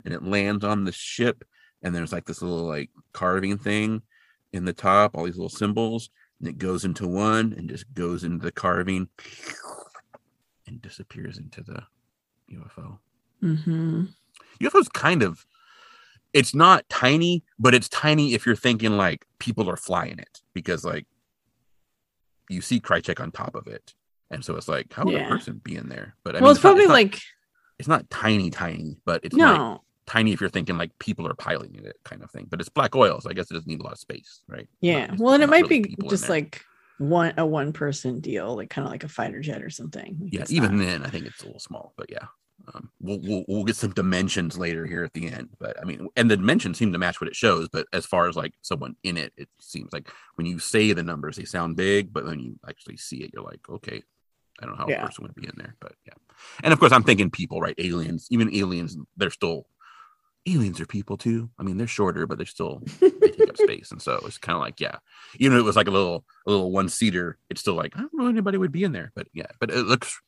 and 0.06 0.14
it 0.14 0.24
lands 0.24 0.64
on 0.64 0.84
the 0.84 0.92
ship, 0.92 1.44
and 1.82 1.96
there's 1.96 2.12
like 2.12 2.26
this 2.26 2.42
little 2.42 2.68
like 2.68 2.90
carving 3.14 3.58
thing 3.58 4.02
in 4.52 4.66
the 4.66 4.74
top, 4.74 5.16
all 5.16 5.24
these 5.24 5.38
little 5.38 5.50
symbols, 5.50 6.10
and 6.40 6.48
it 6.48 6.58
goes 6.58 6.86
into 6.86 7.08
one 7.08 7.54
and 7.58 7.70
just 7.70 7.92
goes 7.94 8.24
into 8.24 8.44
the 8.44 8.52
carving 8.52 9.08
and 10.68 10.82
disappears 10.82 11.38
into 11.38 11.62
the 11.62 11.84
UFO. 12.52 13.00
hmm 13.40 14.04
UFO's 14.62 14.90
kind 14.90 15.24
of 15.24 15.46
it's 16.34 16.56
not 16.56 16.88
tiny, 16.90 17.44
but 17.60 17.74
it's 17.76 17.88
tiny 17.90 18.34
if 18.34 18.46
you're 18.46 18.56
thinking 18.56 18.98
like 18.98 19.26
people 19.40 19.70
are 19.70 19.78
flying 19.78 20.20
it 20.20 20.42
because 20.54 20.84
like 20.84 21.06
you 22.50 22.62
see 22.62 22.80
Krycek 22.80 23.20
on 23.20 23.32
top 23.32 23.56
of 23.56 23.68
it. 23.68 23.94
And 24.34 24.44
so 24.44 24.56
it's 24.56 24.68
like, 24.68 24.92
how 24.92 25.06
would 25.06 25.14
Yeah. 25.14 25.28
a 25.28 25.30
person 25.30 25.62
be 25.64 25.76
in 25.76 25.90
there? 25.90 26.16
But 26.24 26.36
I 26.36 26.40
well, 26.40 26.50
mean, 26.50 26.52
it's 26.52 26.62
probably 26.62 26.88
not, 26.88 26.94
like 26.94 27.20
it's 27.80 27.88
not 27.88 28.10
tiny, 28.10 28.50
tiny, 28.50 28.98
but 29.06 29.22
it's 29.24 29.36
like 29.36 29.58
no, 29.58 29.82
tiny 30.06 30.34
if 30.34 30.42
you're 30.42 30.50
thinking 30.50 30.78
like 30.78 30.92
people 31.00 31.28
are 31.28 31.34
piloting 31.36 31.86
it 31.86 31.96
kind 32.04 32.24
of 32.24 32.32
thing. 32.32 32.48
But 32.50 32.60
it's 32.60 32.70
black 32.70 32.96
oil, 32.96 33.22
so 33.22 33.30
I 33.30 33.34
guess 33.34 33.50
it 33.50 33.54
doesn't 33.54 33.68
need 33.68 33.80
a 33.80 33.84
lot 33.84 33.94
of 33.94 34.00
space, 34.00 34.42
right? 34.48 34.68
yeah. 34.82 35.08
Not- 35.08 35.20
Well, 35.20 35.34
and 35.34 35.44
it 35.44 35.50
might 35.50 35.64
really 35.70 35.82
be 35.82 35.96
just 36.10 36.30
like 36.30 36.62
one 36.98 37.34
a 37.38 37.46
one 37.46 37.74
person 37.74 38.20
deal, 38.20 38.56
like 38.56 38.70
kind 38.70 38.86
of 38.86 38.92
like 38.92 39.04
a 39.04 39.08
fighter 39.10 39.40
jet 39.42 39.62
or 39.64 39.70
something. 39.70 40.18
Like, 40.22 40.34
yeah, 40.34 40.46
even 40.50 40.78
not- 40.78 40.86
then, 40.86 41.04
I 41.04 41.10
think 41.10 41.26
it's 41.26 41.42
a 41.42 41.46
little 41.46 41.60
small, 41.60 41.94
but 41.98 42.10
yeah. 42.12 42.28
Um, 42.74 42.90
we'll, 43.02 43.20
we'll 43.20 43.44
we'll 43.50 43.64
get 43.66 43.76
some 43.76 43.92
dimensions 43.92 44.58
later 44.58 44.86
here 44.86 45.04
at 45.04 45.12
the 45.14 45.28
end, 45.28 45.50
but 45.60 45.78
I 45.82 45.84
mean, 45.84 46.08
and 46.16 46.32
the 46.32 46.38
dimensions 46.38 46.78
seem 46.78 46.94
to 46.94 46.98
match 47.00 47.20
what 47.20 47.28
it 47.28 47.36
shows. 47.36 47.68
But 47.68 47.88
as 47.92 48.06
far 48.06 48.30
as 48.30 48.38
like 48.38 48.54
someone 48.62 48.96
in 49.04 49.18
it, 49.18 49.34
it 49.36 49.50
seems 49.60 49.92
like 49.92 50.10
when 50.36 50.46
you 50.48 50.60
say 50.60 50.94
the 50.94 51.04
numbers, 51.04 51.36
they 51.36 51.44
sound 51.44 51.76
big, 51.76 52.14
but 52.14 52.24
when 52.26 52.40
you 52.40 52.58
actually 52.70 52.96
see 52.96 53.18
it, 53.18 53.32
you're 53.34 53.44
like, 53.44 53.60
okay, 53.70 54.04
I 54.62 54.66
don't 54.66 54.76
know 54.78 54.84
how 54.84 54.90
Yeah. 54.90 55.02
a 55.04 55.06
person 55.06 55.24
would 55.24 55.36
be 55.36 55.46
in 55.48 55.54
there, 55.58 55.76
but 55.80 55.94
yeah. 56.06 56.14
And 56.64 56.74
of 56.74 56.80
course, 56.80 56.92
I'm 56.92 57.04
thinking 57.04 57.30
people, 57.32 57.60
right? 57.62 57.76
Aliens, 57.78 58.28
even 58.32 58.54
aliens, 58.54 58.98
they're 59.18 59.30
still 59.30 59.66
aliens 60.46 60.82
are 60.82 60.86
people 60.86 61.16
too. 61.18 61.50
I 61.58 61.64
mean, 61.64 61.78
they're 61.78 61.88
shorter, 61.88 62.28
but 62.28 62.38
they're 62.38 62.46
still 62.46 62.82
they 63.00 63.10
take 63.10 63.50
up 63.50 63.58
space, 63.68 63.92
and 63.92 64.02
so 64.02 64.20
it's 64.26 64.38
kind 64.38 64.56
of 64.56 64.62
like, 64.62 64.80
yeah, 64.80 64.98
even 65.40 65.56
if 65.58 65.62
it 65.62 65.66
was 65.66 65.76
like 65.78 65.88
a 65.88 65.92
little 65.92 66.26
a 66.46 66.52
little 66.52 66.72
one 66.72 66.90
seater, 66.90 67.38
it's 67.50 67.62
still 67.62 67.76
like 67.76 67.96
I 67.96 68.02
don't 68.02 68.14
know 68.14 68.28
anybody 68.28 68.58
would 68.58 68.72
be 68.72 68.84
in 68.84 68.92
there, 68.92 69.12
but 69.16 69.28
yeah, 69.34 69.48
but 69.60 69.70
it 69.72 69.84
looks 69.84 70.20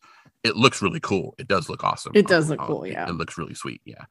it 0.44 0.56
looks 0.56 0.82
really 0.82 1.00
cool. 1.02 1.36
It 1.38 1.48
does 1.48 1.70
look 1.70 1.84
awesome. 1.84 2.14
It 2.16 2.28
does 2.28 2.50
look 2.50 2.60
cool, 2.60 2.84
it- 2.84 2.92
yeah. 2.94 3.10
it, 3.10 3.14
looks 3.16 3.38
really 3.38 3.56
sweet. 3.56 3.82
Yeah, 3.86 4.06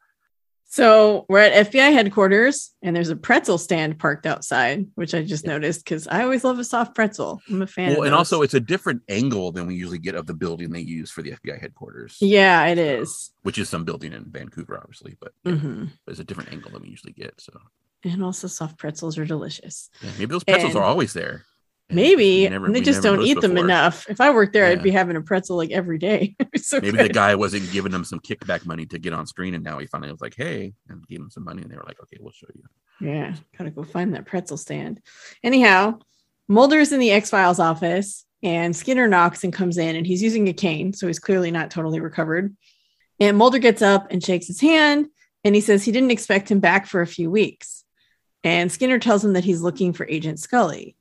So 0.66 1.24
we're 1.28 1.38
at 1.40 1.70
FBI 1.70 1.92
headquarters, 1.92 2.72
and 2.82 2.96
there's 2.96 3.08
a 3.10 3.14
pretzel 3.16 3.58
stand 3.58 3.98
parked 3.98 4.26
outside, 4.26 4.86
which 4.96 5.14
I 5.14 5.22
just 5.22 5.46
noticed 5.46 5.84
because 5.84 6.08
I 6.08 6.22
always 6.24 6.42
love 6.42 6.58
a 6.58 6.64
soft 6.64 6.94
pretzel. 6.96 7.40
I'm 7.48 7.62
a 7.62 7.66
fan. 7.66 7.90
well, 7.92 8.02
and 8.02 8.12
those. 8.12 8.18
also 8.18 8.42
it's 8.42 8.54
a 8.54 8.60
different 8.60 9.02
angle 9.08 9.52
than 9.52 9.66
we 9.68 9.76
usually 9.76 9.98
get 10.00 10.16
of 10.16 10.26
the 10.26 10.34
building 10.34 10.70
they 10.70 10.80
use 10.80 11.10
for 11.12 11.22
the 11.22 11.32
FBI 11.32 11.60
headquarters. 11.60 12.16
yeah, 12.20 12.66
it 12.66 12.78
is. 12.78 13.30
which 13.42 13.58
is 13.58 13.68
some 13.68 13.84
building 13.84 14.12
in 14.12 14.24
Vancouver, 14.30 14.78
obviously, 14.80 15.16
but 15.20 15.32
yeah, 15.44 15.54
hmm 15.56 15.84
it's 16.08 16.18
a 16.20 16.24
different 16.24 16.52
angle 16.52 16.70
than 16.72 16.82
we 16.82 16.88
usually 16.88 17.12
get. 17.12 17.34
So 17.40 17.52
And 18.02 18.24
also, 18.24 18.48
soft 18.48 18.76
pretzels 18.78 19.16
are 19.16 19.24
delicious. 19.24 19.90
yeah, 20.02 20.10
maybe 20.18 20.32
those 20.32 20.44
pretzels 20.44 20.74
And- 20.74 20.82
are 20.82 20.86
always 20.86 21.12
there. 21.12 21.44
Maybe 21.90 22.48
never- 22.48 22.70
they 22.72 22.80
just 22.80 23.02
don't 23.02 23.22
eat 23.22 23.40
them 23.40 23.52
before. 23.54 23.64
enough. 23.66 24.06
If 24.08 24.20
I 24.20 24.30
worked 24.30 24.52
there, 24.54 24.64
Yeah. 24.66 24.72
I'd 24.72 24.82
be 24.82 24.90
having 24.90 25.16
a 25.16 25.20
pretzel 25.20 25.56
like 25.56 25.70
every 25.70 25.98
day. 25.98 26.34
So 26.56 26.80
Maybe 26.80 26.96
good. 26.96 27.10
the 27.10 27.12
guy 27.14 27.34
wasn't 27.34 27.70
giving 27.72 27.92
them 27.92 28.04
some 28.04 28.20
kickback 28.20 28.64
money 28.64 28.86
to 28.86 28.98
get 28.98 29.12
on 29.12 29.26
screen, 29.26 29.54
and 29.54 29.62
now 29.62 29.78
he 29.78 29.86
finally 29.86 30.10
was 30.10 30.22
like, 30.22 30.34
"Hey," 30.34 30.72
and 30.88 31.06
gave 31.06 31.20
him 31.20 31.28
some 31.30 31.44
money, 31.44 31.60
and 31.60 31.70
they 31.70 31.76
were 31.76 31.84
like, 31.86 32.00
"Okay, 32.02 32.16
we'll 32.20 32.32
show 32.32 32.46
you." 32.54 32.62
Yeah, 33.06 33.34
gotta 33.58 33.70
go 33.70 33.82
find 33.84 34.14
that 34.14 34.24
pretzel 34.24 34.56
stand. 34.56 35.02
Anyhow, 35.42 35.98
Mulder's 36.48 36.92
in 36.92 37.00
the 37.00 37.10
X 37.10 37.28
Files 37.28 37.58
office, 37.58 38.24
and 38.42 38.74
Skinner 38.74 39.06
knocks 39.08 39.44
and 39.44 39.52
comes 39.52 39.76
in, 39.76 39.94
and 39.94 40.06
he's 40.06 40.22
using 40.22 40.48
a 40.48 40.54
cane, 40.54 40.94
so 40.94 41.06
he's 41.06 41.18
clearly 41.18 41.50
not 41.50 41.70
totally 41.70 42.00
recovered. 42.00 42.56
And 43.20 43.36
Mulder 43.36 43.58
gets 43.58 43.82
up 43.82 44.06
and 44.10 44.24
shakes 44.24 44.46
his 44.46 44.60
hand, 44.62 45.08
and 45.44 45.54
he 45.54 45.60
says 45.60 45.84
he 45.84 45.92
didn't 45.92 46.12
expect 46.12 46.50
him 46.50 46.60
back 46.60 46.86
for 46.86 47.02
a 47.02 47.06
few 47.06 47.30
weeks. 47.30 47.84
And 48.42 48.72
Skinner 48.72 48.98
tells 48.98 49.22
him 49.24 49.34
that 49.34 49.44
he's 49.44 49.60
looking 49.60 49.92
for 49.92 50.06
Agent 50.08 50.38
Scully. 50.40 50.96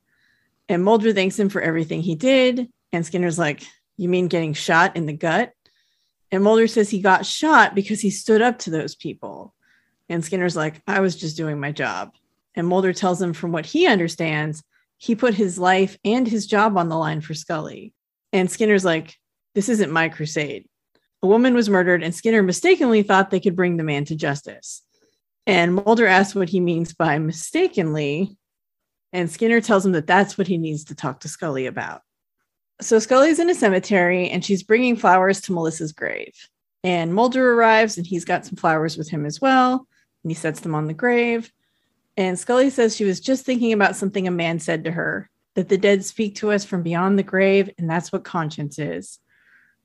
And 0.68 0.82
Mulder 0.82 1.12
thanks 1.12 1.38
him 1.38 1.48
for 1.48 1.60
everything 1.60 2.02
he 2.02 2.14
did. 2.14 2.68
And 2.92 3.04
Skinner's 3.04 3.38
like, 3.38 3.62
You 3.96 4.08
mean 4.08 4.28
getting 4.28 4.54
shot 4.54 4.96
in 4.96 5.06
the 5.06 5.12
gut? 5.12 5.52
And 6.30 6.42
Mulder 6.42 6.66
says 6.66 6.90
he 6.90 7.00
got 7.00 7.26
shot 7.26 7.74
because 7.74 8.00
he 8.00 8.10
stood 8.10 8.42
up 8.42 8.58
to 8.60 8.70
those 8.70 8.94
people. 8.94 9.54
And 10.08 10.24
Skinner's 10.24 10.56
like, 10.56 10.82
I 10.86 11.00
was 11.00 11.16
just 11.16 11.36
doing 11.36 11.60
my 11.60 11.72
job. 11.72 12.12
And 12.54 12.66
Mulder 12.66 12.92
tells 12.92 13.20
him, 13.20 13.32
from 13.32 13.52
what 13.52 13.66
he 13.66 13.86
understands, 13.86 14.62
he 14.96 15.14
put 15.14 15.34
his 15.34 15.58
life 15.58 15.96
and 16.04 16.26
his 16.26 16.46
job 16.46 16.76
on 16.76 16.88
the 16.88 16.96
line 16.96 17.20
for 17.20 17.34
Scully. 17.34 17.92
And 18.32 18.50
Skinner's 18.50 18.84
like, 18.84 19.14
This 19.54 19.68
isn't 19.68 19.92
my 19.92 20.08
crusade. 20.08 20.66
A 21.22 21.26
woman 21.26 21.54
was 21.54 21.70
murdered, 21.70 22.02
and 22.02 22.14
Skinner 22.14 22.42
mistakenly 22.42 23.02
thought 23.02 23.30
they 23.30 23.40
could 23.40 23.56
bring 23.56 23.76
the 23.76 23.84
man 23.84 24.04
to 24.06 24.14
justice. 24.14 24.82
And 25.46 25.74
Mulder 25.74 26.06
asks 26.06 26.34
what 26.34 26.48
he 26.48 26.60
means 26.60 26.92
by 26.92 27.18
mistakenly. 27.18 28.36
And 29.14 29.30
Skinner 29.30 29.60
tells 29.60 29.86
him 29.86 29.92
that 29.92 30.08
that's 30.08 30.36
what 30.36 30.48
he 30.48 30.58
needs 30.58 30.84
to 30.84 30.94
talk 30.94 31.20
to 31.20 31.28
Scully 31.28 31.66
about. 31.66 32.02
So 32.80 32.98
Scully's 32.98 33.38
in 33.38 33.48
a 33.48 33.54
cemetery 33.54 34.28
and 34.28 34.44
she's 34.44 34.64
bringing 34.64 34.96
flowers 34.96 35.40
to 35.42 35.52
Melissa's 35.52 35.92
grave. 35.92 36.34
And 36.82 37.14
Mulder 37.14 37.54
arrives 37.54 37.96
and 37.96 38.04
he's 38.04 38.24
got 38.24 38.44
some 38.44 38.56
flowers 38.56 38.98
with 38.98 39.08
him 39.08 39.24
as 39.24 39.40
well. 39.40 39.86
And 40.24 40.30
he 40.30 40.34
sets 40.34 40.60
them 40.60 40.74
on 40.74 40.88
the 40.88 40.94
grave. 40.94 41.52
And 42.16 42.36
Scully 42.36 42.70
says 42.70 42.96
she 42.96 43.04
was 43.04 43.20
just 43.20 43.44
thinking 43.44 43.72
about 43.72 43.94
something 43.94 44.26
a 44.26 44.32
man 44.32 44.58
said 44.58 44.82
to 44.84 44.90
her 44.90 45.30
that 45.54 45.68
the 45.68 45.78
dead 45.78 46.04
speak 46.04 46.34
to 46.36 46.50
us 46.50 46.64
from 46.64 46.82
beyond 46.82 47.16
the 47.16 47.22
grave, 47.22 47.70
and 47.78 47.88
that's 47.88 48.12
what 48.12 48.24
conscience 48.24 48.78
is. 48.78 49.20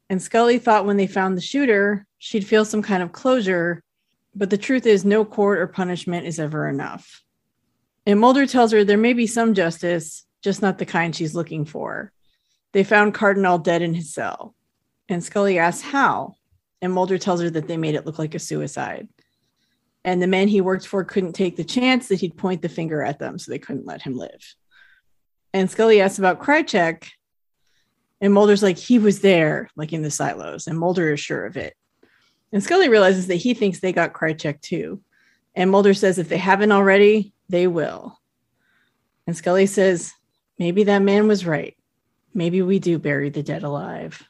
And 0.10 0.22
Scully 0.22 0.58
thought 0.58 0.86
when 0.86 0.98
they 0.98 1.08
found 1.08 1.38
the 1.38 1.42
shooter, 1.42 2.06
she'd 2.18 2.46
feel 2.46 2.66
some 2.66 2.82
kind 2.82 3.04
of 3.04 3.12
closure, 3.12 3.84
but 4.36 4.50
the 4.50 4.58
truth 4.58 4.88
is, 4.88 5.06
no 5.06 5.24
court 5.24 5.60
or 5.60 5.68
punishment 5.68 6.26
is 6.26 6.40
ever 6.40 6.68
enough. 6.68 7.24
And 8.06 8.20
Mulder 8.20 8.46
tells 8.46 8.72
her 8.72 8.84
there 8.84 8.98
may 8.98 9.14
be 9.14 9.28
some 9.28 9.54
justice, 9.54 10.26
just 10.42 10.62
not 10.62 10.78
the 10.78 10.86
kind 10.86 11.16
she's 11.16 11.36
looking 11.36 11.66
for. 11.66 12.12
They 12.72 12.84
found 12.84 13.14
Cardinale 13.14 13.58
dead 13.58 13.82
in 13.82 13.94
his 13.94 14.14
cell. 14.14 14.56
And 15.08 15.24
Scully 15.24 15.60
asks 15.60 15.82
how. 15.82 16.36
And 16.82 16.94
Mulder 16.94 17.18
tells 17.18 17.42
her 17.42 17.50
that 17.50 17.68
they 17.68 17.78
made 17.78 17.96
it 17.96 18.06
look 18.06 18.20
like 18.20 18.36
a 18.36 18.40
suicide. 18.40 19.10
And 20.06 20.22
the 20.22 20.28
men 20.28 20.48
he 20.48 20.62
worked 20.62 20.88
for 20.88 21.04
couldn't 21.04 21.34
take 21.34 21.58
the 21.58 21.64
chance 21.64 22.08
that 22.08 22.22
he'd 22.22 22.38
point 22.38 22.62
the 22.62 22.70
finger 22.70 23.04
at 23.04 23.20
them, 23.20 23.38
so 23.38 23.52
they 23.52 23.60
couldn't 23.60 23.86
let 23.86 24.02
him 24.02 24.16
live. 24.16 24.56
And 25.54 25.70
Scully 25.70 26.00
asks 26.00 26.20
about 26.20 26.40
Krycek. 26.40 27.10
And 28.22 28.34
Mulder's 28.34 28.64
like, 28.64 28.78
he 28.78 29.00
was 29.00 29.22
there, 29.22 29.70
like 29.76 29.94
in 29.94 30.02
the 30.02 30.12
silos. 30.12 30.68
And 30.68 30.78
Mulder 30.78 31.14
is 31.14 31.20
sure 31.20 31.46
of 31.46 31.58
it. 31.58 31.74
And 32.52 32.64
Scully 32.64 32.90
realizes 32.90 33.28
that 33.28 33.36
he 33.36 33.54
thinks 33.54 33.80
they 33.80 33.94
got 33.94 34.14
Krycek 34.14 34.62
too. 34.62 35.02
And 35.56 35.70
Mulder 35.70 35.94
says 35.94 36.18
if 36.18 36.30
they 36.30 36.38
haven't 36.38 36.72
already, 36.72 37.34
they 37.50 37.68
will. 37.68 38.18
And 39.28 39.36
Scully 39.36 39.66
says, 39.66 40.14
maybe 40.58 40.86
that 40.86 41.00
man 41.00 41.28
was 41.28 41.46
right. 41.46 41.76
Maybe 42.34 42.62
we 42.62 42.80
do 42.80 43.00
bury 43.00 43.30
the 43.30 43.44
dead 43.44 43.64
alive. 43.64 44.24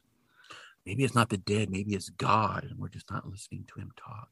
Maybe 0.85 1.03
it's 1.03 1.15
not 1.15 1.29
the 1.29 1.37
dead, 1.37 1.69
maybe 1.69 1.93
it's 1.93 2.09
God, 2.09 2.65
and 2.69 2.79
we're 2.79 2.89
just 2.89 3.11
not 3.11 3.29
listening 3.29 3.65
to 3.73 3.79
him 3.79 3.91
talk. 3.95 4.29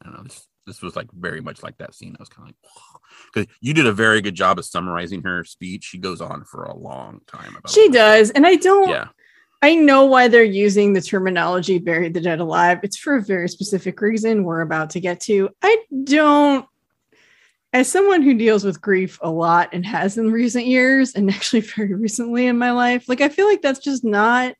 I 0.00 0.06
don't 0.06 0.16
know. 0.16 0.22
This 0.22 0.48
this 0.66 0.80
was 0.82 0.96
like 0.96 1.10
very 1.12 1.40
much 1.40 1.62
like 1.62 1.76
that 1.78 1.94
scene. 1.94 2.16
I 2.18 2.22
was 2.22 2.28
kind 2.28 2.48
of 2.48 2.54
like, 2.54 3.02
because 3.32 3.54
you 3.60 3.74
did 3.74 3.86
a 3.86 3.92
very 3.92 4.20
good 4.20 4.34
job 4.34 4.58
of 4.58 4.64
summarizing 4.64 5.22
her 5.22 5.44
speech. 5.44 5.84
She 5.84 5.98
goes 5.98 6.20
on 6.20 6.44
for 6.44 6.64
a 6.64 6.74
long 6.74 7.20
time. 7.26 7.54
About 7.56 7.70
She 7.70 7.88
does, 7.90 8.30
and 8.30 8.46
I 8.46 8.54
don't. 8.56 8.88
Yeah. 8.88 9.08
I 9.62 9.74
know 9.74 10.04
why 10.04 10.28
they're 10.28 10.42
using 10.42 10.92
the 10.92 11.00
terminology 11.00 11.78
buried 11.78 12.12
the 12.12 12.20
dead 12.20 12.40
alive. 12.40 12.80
It's 12.82 12.98
for 12.98 13.16
a 13.16 13.22
very 13.22 13.48
specific 13.48 14.00
reason 14.00 14.44
we're 14.44 14.60
about 14.60 14.90
to 14.90 15.00
get 15.00 15.20
to. 15.20 15.48
I 15.62 15.84
don't, 16.04 16.66
as 17.74 17.90
someone 17.90 18.22
who 18.22 18.34
deals 18.34 18.64
with 18.64 18.80
grief 18.80 19.18
a 19.20 19.28
lot 19.28 19.68
and 19.72 19.84
has 19.84 20.16
in 20.16 20.30
recent 20.30 20.64
years, 20.64 21.14
and 21.14 21.28
actually 21.34 21.60
very 21.60 21.92
recently 21.92 22.46
in 22.46 22.56
my 22.56 22.70
life, 22.70 23.08
like 23.08 23.20
I 23.20 23.28
feel 23.28 23.46
like 23.46 23.60
that's 23.60 23.80
just 23.80 24.04
not 24.04 24.54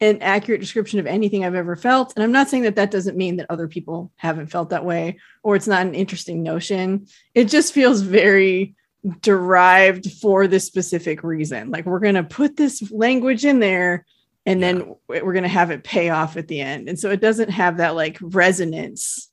an 0.00 0.20
accurate 0.20 0.60
description 0.60 0.98
of 0.98 1.06
anything 1.06 1.44
I've 1.44 1.54
ever 1.54 1.76
felt. 1.76 2.12
And 2.14 2.24
I'm 2.24 2.32
not 2.32 2.48
saying 2.48 2.64
that 2.64 2.76
that 2.76 2.90
doesn't 2.90 3.16
mean 3.16 3.36
that 3.36 3.50
other 3.50 3.68
people 3.68 4.10
haven't 4.16 4.48
felt 4.48 4.70
that 4.70 4.84
way 4.84 5.20
or 5.44 5.54
it's 5.54 5.68
not 5.68 5.86
an 5.86 5.94
interesting 5.94 6.42
notion. 6.42 7.06
It 7.34 7.44
just 7.44 7.72
feels 7.72 8.00
very 8.00 8.74
derived 9.20 10.10
for 10.14 10.48
this 10.48 10.66
specific 10.66 11.22
reason. 11.22 11.70
Like 11.70 11.86
we're 11.86 12.00
going 12.00 12.16
to 12.16 12.24
put 12.24 12.56
this 12.56 12.90
language 12.90 13.44
in 13.44 13.60
there 13.60 14.04
and 14.44 14.60
then 14.60 14.96
we're 15.06 15.32
going 15.32 15.44
to 15.44 15.48
have 15.48 15.70
it 15.70 15.84
pay 15.84 16.10
off 16.10 16.36
at 16.36 16.48
the 16.48 16.60
end. 16.60 16.88
And 16.88 16.98
so 16.98 17.10
it 17.10 17.20
doesn't 17.20 17.50
have 17.50 17.76
that 17.76 17.94
like 17.94 18.18
resonance 18.20 19.31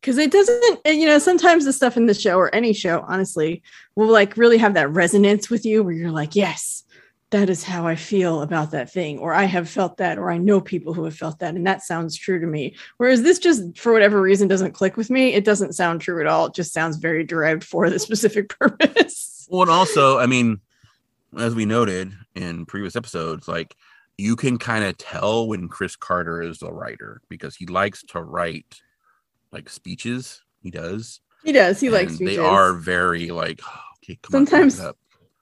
because 0.00 0.18
it 0.18 0.30
doesn't, 0.30 0.80
you 0.86 1.06
know, 1.06 1.18
sometimes 1.18 1.64
the 1.64 1.72
stuff 1.72 1.96
in 1.96 2.06
the 2.06 2.14
show 2.14 2.36
or 2.36 2.54
any 2.54 2.72
show, 2.72 3.04
honestly, 3.06 3.62
will 3.96 4.08
like 4.08 4.36
really 4.36 4.58
have 4.58 4.74
that 4.74 4.90
resonance 4.90 5.50
with 5.50 5.64
you 5.66 5.82
where 5.82 5.92
you're 5.92 6.10
like, 6.10 6.34
yes, 6.34 6.84
that 7.30 7.48
is 7.48 7.62
how 7.62 7.86
I 7.86 7.94
feel 7.94 8.42
about 8.42 8.72
that 8.72 8.90
thing, 8.90 9.18
or 9.18 9.32
I 9.32 9.44
have 9.44 9.68
felt 9.68 9.98
that, 9.98 10.18
or 10.18 10.30
I 10.30 10.38
know 10.38 10.60
people 10.60 10.94
who 10.94 11.04
have 11.04 11.14
felt 11.14 11.38
that, 11.38 11.54
and 11.54 11.66
that 11.66 11.82
sounds 11.82 12.16
true 12.16 12.40
to 12.40 12.46
me. 12.46 12.74
Whereas 12.96 13.22
this 13.22 13.38
just, 13.38 13.78
for 13.78 13.92
whatever 13.92 14.20
reason, 14.20 14.48
doesn't 14.48 14.72
click 14.72 14.96
with 14.96 15.10
me. 15.10 15.34
It 15.34 15.44
doesn't 15.44 15.74
sound 15.74 16.00
true 16.00 16.20
at 16.20 16.26
all. 16.26 16.46
It 16.46 16.54
just 16.54 16.72
sounds 16.72 16.96
very 16.96 17.22
derived 17.22 17.62
for 17.62 17.88
the 17.88 17.98
specific 18.00 18.48
purpose. 18.48 19.46
Well, 19.48 19.62
and 19.62 19.70
also, 19.70 20.18
I 20.18 20.26
mean, 20.26 20.60
as 21.38 21.54
we 21.54 21.66
noted 21.66 22.12
in 22.34 22.66
previous 22.66 22.96
episodes, 22.96 23.46
like 23.46 23.76
you 24.18 24.34
can 24.34 24.58
kind 24.58 24.84
of 24.84 24.98
tell 24.98 25.46
when 25.46 25.68
Chris 25.68 25.94
Carter 25.94 26.42
is 26.42 26.62
a 26.62 26.72
writer 26.72 27.20
because 27.28 27.54
he 27.54 27.66
likes 27.66 28.02
to 28.08 28.22
write 28.22 28.80
like 29.52 29.68
speeches. 29.68 30.42
He 30.62 30.70
does. 30.70 31.20
He 31.44 31.52
does. 31.52 31.80
He 31.80 31.86
and 31.88 31.94
likes 31.94 32.14
speeches. 32.14 32.36
They 32.36 32.42
are 32.42 32.72
very 32.74 33.30
like 33.30 33.60
oh, 33.66 33.80
okay. 34.04 34.18
Come 34.22 34.32
Sometimes- 34.32 34.80
on. 34.80 34.94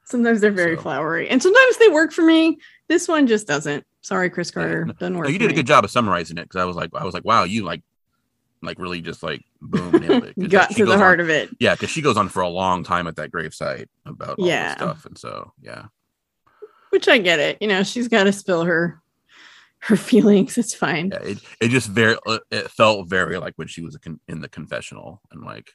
Sometimes 0.04 0.40
they're 0.40 0.50
very 0.50 0.74
So- 0.76 0.82
flowery, 0.82 1.28
and 1.28 1.42
sometimes 1.42 1.76
they 1.76 1.88
work 1.88 2.12
for 2.12 2.22
me. 2.22 2.59
This 2.88 3.06
one 3.09 3.26
just 3.26 3.46
doesn't. 3.46 3.84
Sorry, 4.00 4.30
Chris 4.30 4.50
Carter, 4.50 4.86
no- 4.86 4.92
doesn't 4.94 5.16
work. 5.18 5.26
No, 5.26 5.30
you 5.30 5.38
did 5.38 5.46
a 5.46 5.48
me. 5.48 5.54
good 5.54 5.66
job 5.66 5.84
of 5.84 5.90
summarizing 5.90 6.38
it 6.38 6.44
because 6.44 6.61
I 6.61 6.64
was 6.64 6.76
like, 6.76 6.88
I 6.94 7.04
was 7.04 7.12
like, 7.12 7.26
wow, 7.26 7.44
you 7.44 7.62
like, 7.64 7.82
like 8.62 8.78
really 8.78 9.02
just 9.02 9.22
like 9.22 9.42
boom 9.61 9.90
nailed 9.92 10.24
it. 10.24 10.32
like, 10.38 10.48
Got 10.50 10.68
she 10.72 10.76
to 10.76 10.86
the 10.86 10.96
heart 10.96 11.20
on, 11.20 11.24
of 11.26 11.30
it. 11.30 11.50
Yeah, 11.61 11.74
because 11.74 11.90
she 11.90 12.00
goes 12.00 12.16
on 12.16 12.30
for 12.30 12.40
a 12.40 12.48
long 12.48 12.84
time 12.84 13.06
at 13.06 13.16
that 13.16 13.30
gravesite 13.30 13.88
about 14.06 14.38
all 14.38 14.46
Yeah. 14.48 14.68
this 14.68 14.76
stuff, 14.78 15.04
and 15.04 15.18
so 15.18 15.52
yeah, 15.61 15.84
Which 16.88 17.06
I 17.06 17.18
get 17.18 17.38
it. 17.38 17.59
You 17.61 17.68
know, 17.68 17.82
she's 17.82 18.09
got 18.09 18.24
to 18.24 18.32
spill 18.32 18.64
her 18.64 19.02
her 19.81 19.97
feelings. 20.11 20.59
It's 20.59 20.74
fine. 20.74 21.11
yeah, 21.12 21.22
it 21.22 21.39
it 21.61 21.68
just 21.68 21.89
very 21.89 22.16
uh, 22.26 22.39
it 22.51 22.70
felt 22.70 23.09
very 23.09 23.39
like 23.39 23.55
when 23.57 23.68
she 23.68 23.83
was 23.83 23.97
con- 23.97 24.20
in 24.29 24.41
the 24.41 24.49
confessional 24.49 25.20
and 25.31 25.45
like, 25.45 25.70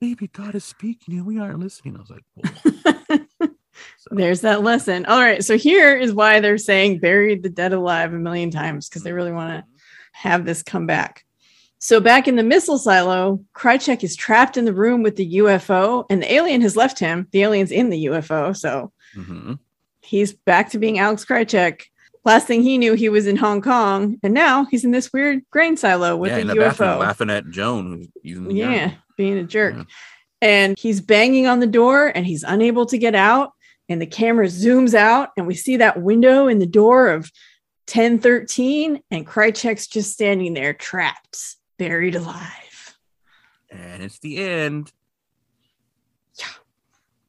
maybe 0.00 0.28
God 0.28 0.54
is 0.54 0.64
speaking 0.64 1.14
and 1.14 1.26
we 1.26 1.38
aren't 1.38 1.60
listening. 1.60 1.96
I 1.96 2.00
was 2.00 2.10
like. 2.10 3.22
So, 3.98 4.14
There's 4.14 4.40
that 4.40 4.62
lesson. 4.62 5.04
All 5.04 5.20
right. 5.20 5.44
So 5.44 5.58
here 5.58 5.94
is 5.94 6.12
why 6.12 6.40
they're 6.40 6.56
saying 6.56 7.00
buried 7.00 7.42
the 7.42 7.50
dead 7.50 7.74
alive 7.74 8.14
a 8.14 8.18
million 8.18 8.50
times 8.50 8.88
because 8.88 9.02
they 9.02 9.12
really 9.12 9.32
want 9.32 9.50
to 9.50 9.64
have 10.12 10.46
this 10.46 10.62
come 10.62 10.86
back. 10.86 11.24
So 11.78 12.00
back 12.00 12.26
in 12.26 12.36
the 12.36 12.42
missile 12.42 12.78
silo, 12.78 13.44
Krycek 13.54 14.02
is 14.02 14.16
trapped 14.16 14.56
in 14.56 14.64
the 14.64 14.72
room 14.72 15.02
with 15.02 15.16
the 15.16 15.36
UFO, 15.36 16.06
and 16.08 16.22
the 16.22 16.32
alien 16.32 16.62
has 16.62 16.76
left 16.76 16.98
him. 16.98 17.28
The 17.32 17.42
alien's 17.42 17.70
in 17.70 17.90
the 17.90 18.06
UFO, 18.06 18.56
so 18.56 18.92
mhm. 19.14 19.58
he's 20.02 20.32
back 20.32 20.70
to 20.70 20.78
being 20.78 20.98
Alex 20.98 21.24
Krycek. 21.24 21.82
Last 22.26 22.48
thing 22.48 22.62
he 22.62 22.76
knew, 22.76 22.94
he 22.94 23.08
was 23.08 23.28
in 23.28 23.36
Hong 23.36 23.62
Kong, 23.62 24.18
and 24.24 24.34
now 24.34 24.64
he's 24.64 24.84
in 24.84 24.90
this 24.90 25.12
weird 25.12 25.42
grain 25.52 25.76
silo 25.76 26.16
with 26.16 26.32
yeah, 26.32 26.38
a 26.38 26.40
in 26.40 26.46
the 26.48 26.54
UFO. 26.54 26.58
bathroom 26.58 26.98
laughing 26.98 27.30
at 27.30 27.48
Joan 27.48 27.86
who's 27.86 28.08
using 28.20 28.48
the 28.48 28.54
Yeah, 28.54 28.94
being 29.16 29.38
a 29.38 29.44
jerk. 29.44 29.76
Yeah. 29.76 29.84
And 30.42 30.76
he's 30.76 31.00
banging 31.00 31.46
on 31.46 31.60
the 31.60 31.68
door 31.68 32.08
and 32.08 32.26
he's 32.26 32.42
unable 32.42 32.84
to 32.86 32.98
get 32.98 33.14
out. 33.14 33.52
And 33.88 34.02
the 34.02 34.06
camera 34.06 34.46
zooms 34.46 34.92
out 34.92 35.28
and 35.36 35.46
we 35.46 35.54
see 35.54 35.76
that 35.76 36.02
window 36.02 36.48
in 36.48 36.58
the 36.58 36.66
door 36.66 37.08
of 37.10 37.30
1013. 37.88 39.00
And 39.12 39.24
Krycek's 39.24 39.86
just 39.86 40.12
standing 40.12 40.52
there 40.52 40.74
trapped, 40.74 41.38
buried 41.78 42.16
alive. 42.16 42.96
and 43.70 44.02
it's 44.02 44.18
the 44.18 44.38
end. 44.38 44.92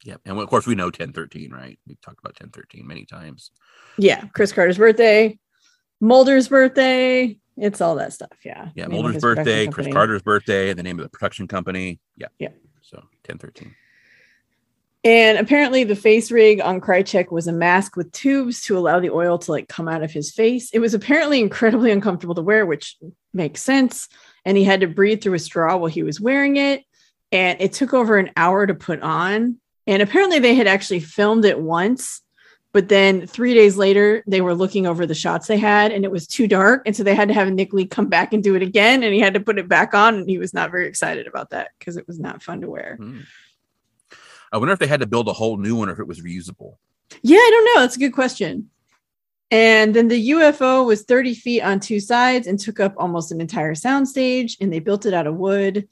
Yep. 0.08 0.22
And 0.26 0.40
of 0.40 0.48
course, 0.48 0.66
we 0.66 0.74
know 0.74 0.86
1013, 0.86 1.52
right? 1.52 1.78
We've 1.86 2.00
talked 2.00 2.20
about 2.20 2.40
1013 2.40 2.88
many 2.88 3.04
times. 3.04 3.52
Yeah, 3.98 4.24
Chris 4.34 4.54
Carter's 4.54 4.78
birthday, 4.78 5.38
Mulder's 6.00 6.48
birthday. 6.48 7.38
It's 7.58 7.82
all 7.82 7.96
that 7.96 8.14
stuff. 8.14 8.38
Yeah. 8.46 8.70
Yeah. 8.74 8.88
Mulder's 8.88 9.22
birthday, 9.22 9.68
Chris. 9.68 9.88
Carter's 9.92 10.22
birthday, 10.22 10.72
the 10.74 10.84
name 10.84 10.98
of 10.98 11.04
the 11.04 11.10
production 11.10 11.46
company. 11.46 12.00
Yeah. 12.16 12.28
Yeah. 12.40 12.52
So 12.84 13.00
1013. 13.26 13.76
And 15.04 15.38
apparently, 15.40 15.84
the 15.84 15.96
face 15.96 16.32
rig 16.32 16.62
on 16.62 16.80
Krycek 16.80 17.30
was 17.30 17.48
a 17.48 17.52
mask 17.52 17.98
with 17.98 18.12
tubes 18.14 18.62
to 18.64 18.78
allow 18.78 19.02
the 19.02 19.10
oil 19.10 19.38
to 19.40 19.52
like 19.52 19.68
come 19.68 19.90
out 19.90 20.04
of 20.04 20.12
his 20.12 20.32
face. 20.32 20.70
It 20.72 20.80
was 20.80 20.94
apparently 20.94 21.42
incredibly 21.42 21.92
uncomfortable 21.92 22.36
to 22.36 22.42
wear, 22.42 22.66
which 22.66 22.96
makes 23.34 23.62
sense. 23.62 24.08
And 24.46 24.56
he 24.56 24.64
had 24.64 24.82
to 24.82 24.88
breathe 24.88 25.22
through 25.22 25.34
a 25.34 25.40
straw 25.40 25.76
while 25.76 25.92
he 25.92 26.04
was 26.04 26.22
wearing 26.22 26.56
it. 26.56 26.84
And 27.34 27.60
it 27.60 27.74
took 27.74 27.94
over 27.94 28.18
an 28.18 28.32
hour 28.38 28.66
to 28.66 28.74
put 28.74 29.02
on. 29.02 29.60
And 29.88 30.02
apparently, 30.02 30.40
they 30.40 30.54
had 30.54 30.68
actually 30.68 31.00
filmed 31.00 31.46
it 31.46 31.60
once. 31.60 32.22
But 32.74 32.90
then 32.90 33.26
three 33.26 33.54
days 33.56 33.78
later, 33.78 34.24
they 34.28 34.42
were 34.42 34.54
looking 34.54 34.86
over 34.86 35.06
the 35.06 35.16
shots 35.16 35.48
they 35.48 35.58
had, 35.58 35.92
and 35.92 36.04
it 36.04 36.12
was 36.12 36.28
too 36.28 36.48
dark. 36.48 36.84
And 36.86 36.96
so 36.96 37.02
they 37.02 37.16
had 37.16 37.30
to 37.30 37.34
have 37.34 37.52
Nick 37.52 37.74
Lea 37.74 37.88
come 37.88 38.08
back 38.08 38.34
and 38.34 38.44
do 38.44 38.56
it 38.56 38.62
again. 38.62 39.02
And 39.02 39.14
he 39.14 39.20
had 39.20 39.34
to 39.34 39.40
put 39.40 39.58
it 39.58 39.68
back 39.68 39.94
on. 39.94 40.16
And 40.16 40.30
he 40.30 40.38
was 40.38 40.54
not 40.54 40.70
very 40.70 40.88
excited 40.88 41.26
about 41.26 41.50
that 41.52 41.70
because 41.80 41.98
it 41.98 42.06
was 42.08 42.20
not 42.20 42.44
fun 42.44 42.62
to 42.62 42.70
wear. 42.70 42.98
Hmm. 42.98 43.22
I 44.52 44.58
wonder 44.58 44.74
if 44.74 44.80
they 44.80 44.88
had 44.88 45.00
to 45.00 45.08
build 45.08 45.28
a 45.28 45.34
whole 45.34 45.58
new 45.58 45.76
one 45.76 45.90
or 45.90 45.94
if 45.94 46.00
it 46.00 46.08
was 46.08 46.22
reusable. 46.22 46.76
Yeah, 47.22 47.38
I 47.38 47.50
don't 47.52 47.66
know. 47.76 47.82
That's 47.82 47.96
a 47.96 48.00
good 48.00 48.14
question. 48.14 48.70
And 49.50 49.96
then 49.96 50.10
the 50.10 50.32
UFO 50.32 50.86
was 50.86 51.04
30 51.04 51.34
feet 51.34 51.62
on 51.62 51.80
two 51.80 52.00
sides 52.00 52.48
and 52.48 52.60
took 52.60 52.80
up 52.80 52.94
almost 52.98 53.32
an 53.32 53.42
entire 53.42 53.74
soundstage. 53.74 54.58
And 54.60 54.72
they 54.72 54.80
built 54.80 55.06
it 55.06 55.14
out 55.14 55.28
of 55.28 55.36
wood. 55.36 55.88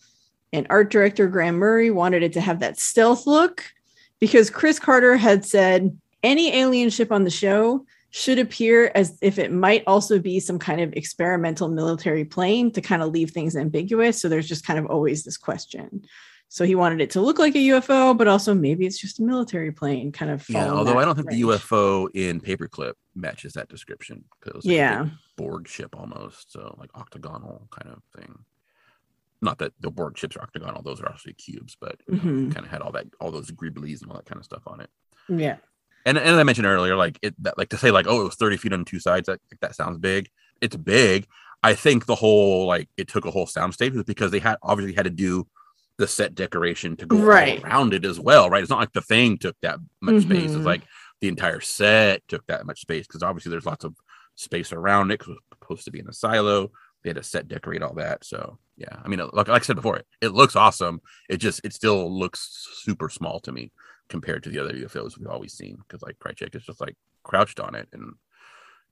And 0.54 0.68
art 0.70 0.92
director 0.92 1.28
Graeme 1.28 1.56
Murray 1.56 1.90
wanted 1.90 2.22
it 2.22 2.34
to 2.34 2.42
have 2.42 2.60
that 2.60 2.80
stealth 2.80 3.26
look 3.26 3.64
because 4.20 4.50
Chris 4.50 4.80
Carter 4.80 5.18
had 5.18 5.46
said 5.46 5.98
any 6.24 6.56
alien 6.56 6.90
ship 6.90 7.12
on 7.12 7.24
the 7.24 7.30
show 7.30 7.86
should 8.10 8.40
appear 8.40 8.92
as 8.96 9.18
if 9.22 9.38
it 9.38 9.52
might 9.52 9.84
also 9.88 10.20
be 10.20 10.40
some 10.40 10.58
kind 10.58 10.80
of 10.80 10.94
experimental 10.94 11.68
military 11.68 12.24
plane 12.24 12.72
to 12.72 12.82
kind 12.82 13.02
of 13.02 13.12
leave 13.12 13.32
things 13.32 13.56
ambiguous. 13.58 14.22
So 14.22 14.30
there's 14.30 14.48
just 14.48 14.66
kind 14.66 14.80
of 14.80 14.86
always 14.86 15.24
this 15.24 15.38
question. 15.38 16.06
So 16.48 16.64
he 16.64 16.76
wanted 16.76 17.02
it 17.02 17.10
to 17.12 17.22
look 17.22 17.40
like 17.40 17.56
a 17.56 17.60
UFO, 17.60 18.18
but 18.18 18.28
also 18.30 18.54
maybe 18.54 18.86
it's 18.86 18.98
just 18.98 19.20
a 19.20 19.24
military 19.24 19.72
plane 19.74 20.14
kind 20.14 20.32
of. 20.32 20.48
Yeah. 20.48 20.72
Although 20.72 20.98
I 20.98 21.04
don't 21.04 21.16
think 21.16 21.30
the. 21.30 21.42
UFO 21.42 22.08
in 22.14 22.40
Paperclip 22.40 22.94
matches 23.16 23.54
that 23.54 23.68
description. 23.68 24.24
it 24.46 24.56
was 24.56 24.66
like 24.66 24.76
Yeah. 24.76 25.08
Borg 25.36 25.68
ship 25.68 25.94
almost. 25.98 26.54
So 26.54 26.74
like 26.80 26.96
octagonal 26.96 27.68
kind 27.72 27.94
of 27.94 28.02
thing. 28.18 28.46
Not 29.46 29.60
that 29.60 29.74
the 29.80 29.92
Borg 29.92 30.18
ships 30.18 30.36
are 30.36 30.42
octagonal; 30.44 30.82
those 30.82 31.00
are 31.00 31.08
actually 31.08 31.34
cubes, 31.34 31.78
but 31.80 32.02
Mhm. 32.12 32.54
kind 32.54 32.66
of 32.66 32.72
had 32.72 32.82
all 32.82 32.92
that, 32.94 33.06
all 33.22 33.32
those 33.32 33.52
greeblies 33.52 34.02
and 34.02 34.10
all 34.12 34.18
that 34.18 34.26
kind 34.26 34.40
of 34.40 34.46
stuff 34.46 34.64
on 34.68 34.82
it. 34.82 34.90
Yeah. 35.30 35.58
And, 36.06 36.18
and 36.18 36.36
I 36.36 36.44
mentioned 36.44 36.68
earlier, 36.68 36.96
like 36.96 37.18
it, 37.22 37.34
that, 37.44 37.58
like 37.58 37.70
to 37.70 37.78
say 37.78 37.92
like, 37.92 38.06
oh, 38.08 38.22
it 38.22 38.26
was 38.26 38.36
30 38.36 38.58
feet 38.58 38.74
on 38.74 38.86
two 38.86 39.00
sides. 39.00 39.28
That, 39.28 39.40
that 39.62 39.76
sounds 39.76 39.98
big. 40.00 40.30
It's 40.62 40.76
big. 40.76 41.28
I 41.64 41.74
think 41.74 42.06
the 42.06 42.16
whole 42.16 42.68
like 42.68 42.90
it 42.98 43.08
took 43.08 43.26
a 43.26 43.32
whole 43.32 43.48
soundstage 43.48 43.94
was 43.94 44.04
because 44.04 44.32
they 44.32 44.40
had 44.40 44.58
obviously 44.62 44.94
had 44.94 45.06
to 45.06 45.10
do 45.10 45.48
the 45.98 46.08
set 46.08 46.36
decoration 46.36 46.96
to 46.98 47.06
go 47.06 47.18
Right. 47.18 47.64
around 47.64 47.94
it 47.94 48.04
as 48.06 48.20
well, 48.20 48.50
right? 48.50 48.62
It's 48.62 48.70
not 48.70 48.80
like 48.80 48.94
the 48.94 49.02
thing 49.02 49.38
took 49.38 49.56
that 49.62 49.80
much 50.02 50.24
space. 50.24 50.52
Mhm. 50.52 50.58
It's 50.58 50.66
like 50.66 50.84
the 51.22 51.28
entire 51.30 51.62
set 51.62 52.22
took 52.28 52.46
that 52.48 52.66
much 52.66 52.82
space 52.82 53.08
because 53.08 53.24
obviously 53.24 53.50
there's 53.52 53.66
lots 53.66 53.86
of 53.86 53.96
space 54.36 54.74
around 54.74 55.12
it 55.12 55.20
because 55.20 55.30
it 55.30 55.38
was 55.38 55.44
supposed 55.62 55.86
to 55.86 55.92
be 55.92 56.00
in 56.00 56.08
a 56.10 56.14
silo. 56.14 56.72
They 57.06 57.10
had 57.10 57.18
to 57.18 57.24
set 57.24 57.48
decorate 57.48 57.84
all 57.84 57.94
that. 57.94 58.26
So 58.26 58.58
yeah, 58.78 59.00
I 59.04 59.08
mean, 59.08 59.20
uh, 59.20 59.30
like, 59.32 59.48
like 59.48 59.62
I 59.62 59.66
said 59.66 59.76
before, 59.76 59.98
it, 59.98 60.08
it 60.22 60.34
looks 60.34 60.56
awesome. 60.56 61.02
It 61.30 61.38
just 61.38 61.62
it 61.64 61.72
still 61.72 62.12
looks 62.12 62.68
super 62.82 63.10
small 63.10 63.40
to 63.42 63.52
me 63.52 63.72
compared 64.08 64.42
to 64.44 64.50
the 64.50 64.58
other 64.58 64.74
UFOs 64.74 65.18
we've 65.18 65.28
always 65.28 65.54
seen 65.54 65.78
because 65.78 66.02
like 66.02 66.18
Krycek 66.18 66.56
is 66.56 66.64
just 66.64 66.82
like 66.82 66.96
crouched 67.22 67.60
on 67.60 67.76
it 67.76 67.88
and 67.94 68.02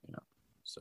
you 0.06 0.12
know 0.12 0.22
so 0.62 0.80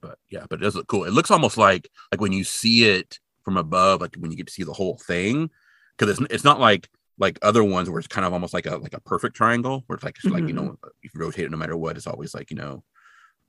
but 0.00 0.18
yeah 0.30 0.46
but 0.48 0.60
it 0.60 0.62
does 0.62 0.74
look 0.74 0.88
cool 0.88 1.04
it 1.04 1.12
looks 1.12 1.30
almost 1.30 1.56
like 1.56 1.88
like 2.10 2.20
when 2.20 2.32
you 2.32 2.44
see 2.44 2.88
it 2.88 3.18
from 3.44 3.56
above 3.56 4.00
like 4.00 4.16
when 4.18 4.30
you 4.30 4.36
get 4.36 4.46
to 4.46 4.52
see 4.52 4.64
the 4.64 4.72
whole 4.72 4.96
thing 4.96 5.48
because 5.96 6.18
it's, 6.18 6.32
it's 6.32 6.44
not 6.44 6.60
like 6.60 6.88
like 7.18 7.38
other 7.42 7.64
ones 7.64 7.88
where 7.88 7.98
it's 7.98 8.08
kind 8.08 8.26
of 8.26 8.32
almost 8.32 8.52
like 8.52 8.66
a 8.66 8.76
like 8.76 8.94
a 8.94 9.00
perfect 9.00 9.36
triangle 9.36 9.84
where 9.86 9.94
it's 9.94 10.04
like 10.04 10.16
it's 10.16 10.32
like 10.32 10.46
you 10.46 10.52
know 10.52 10.62
mm-hmm. 10.62 10.88
if 11.02 11.14
you 11.14 11.20
rotate 11.20 11.44
it 11.44 11.50
no 11.50 11.56
matter 11.56 11.76
what 11.76 11.96
it's 11.96 12.06
always 12.06 12.34
like 12.34 12.50
you 12.50 12.56
know 12.56 12.82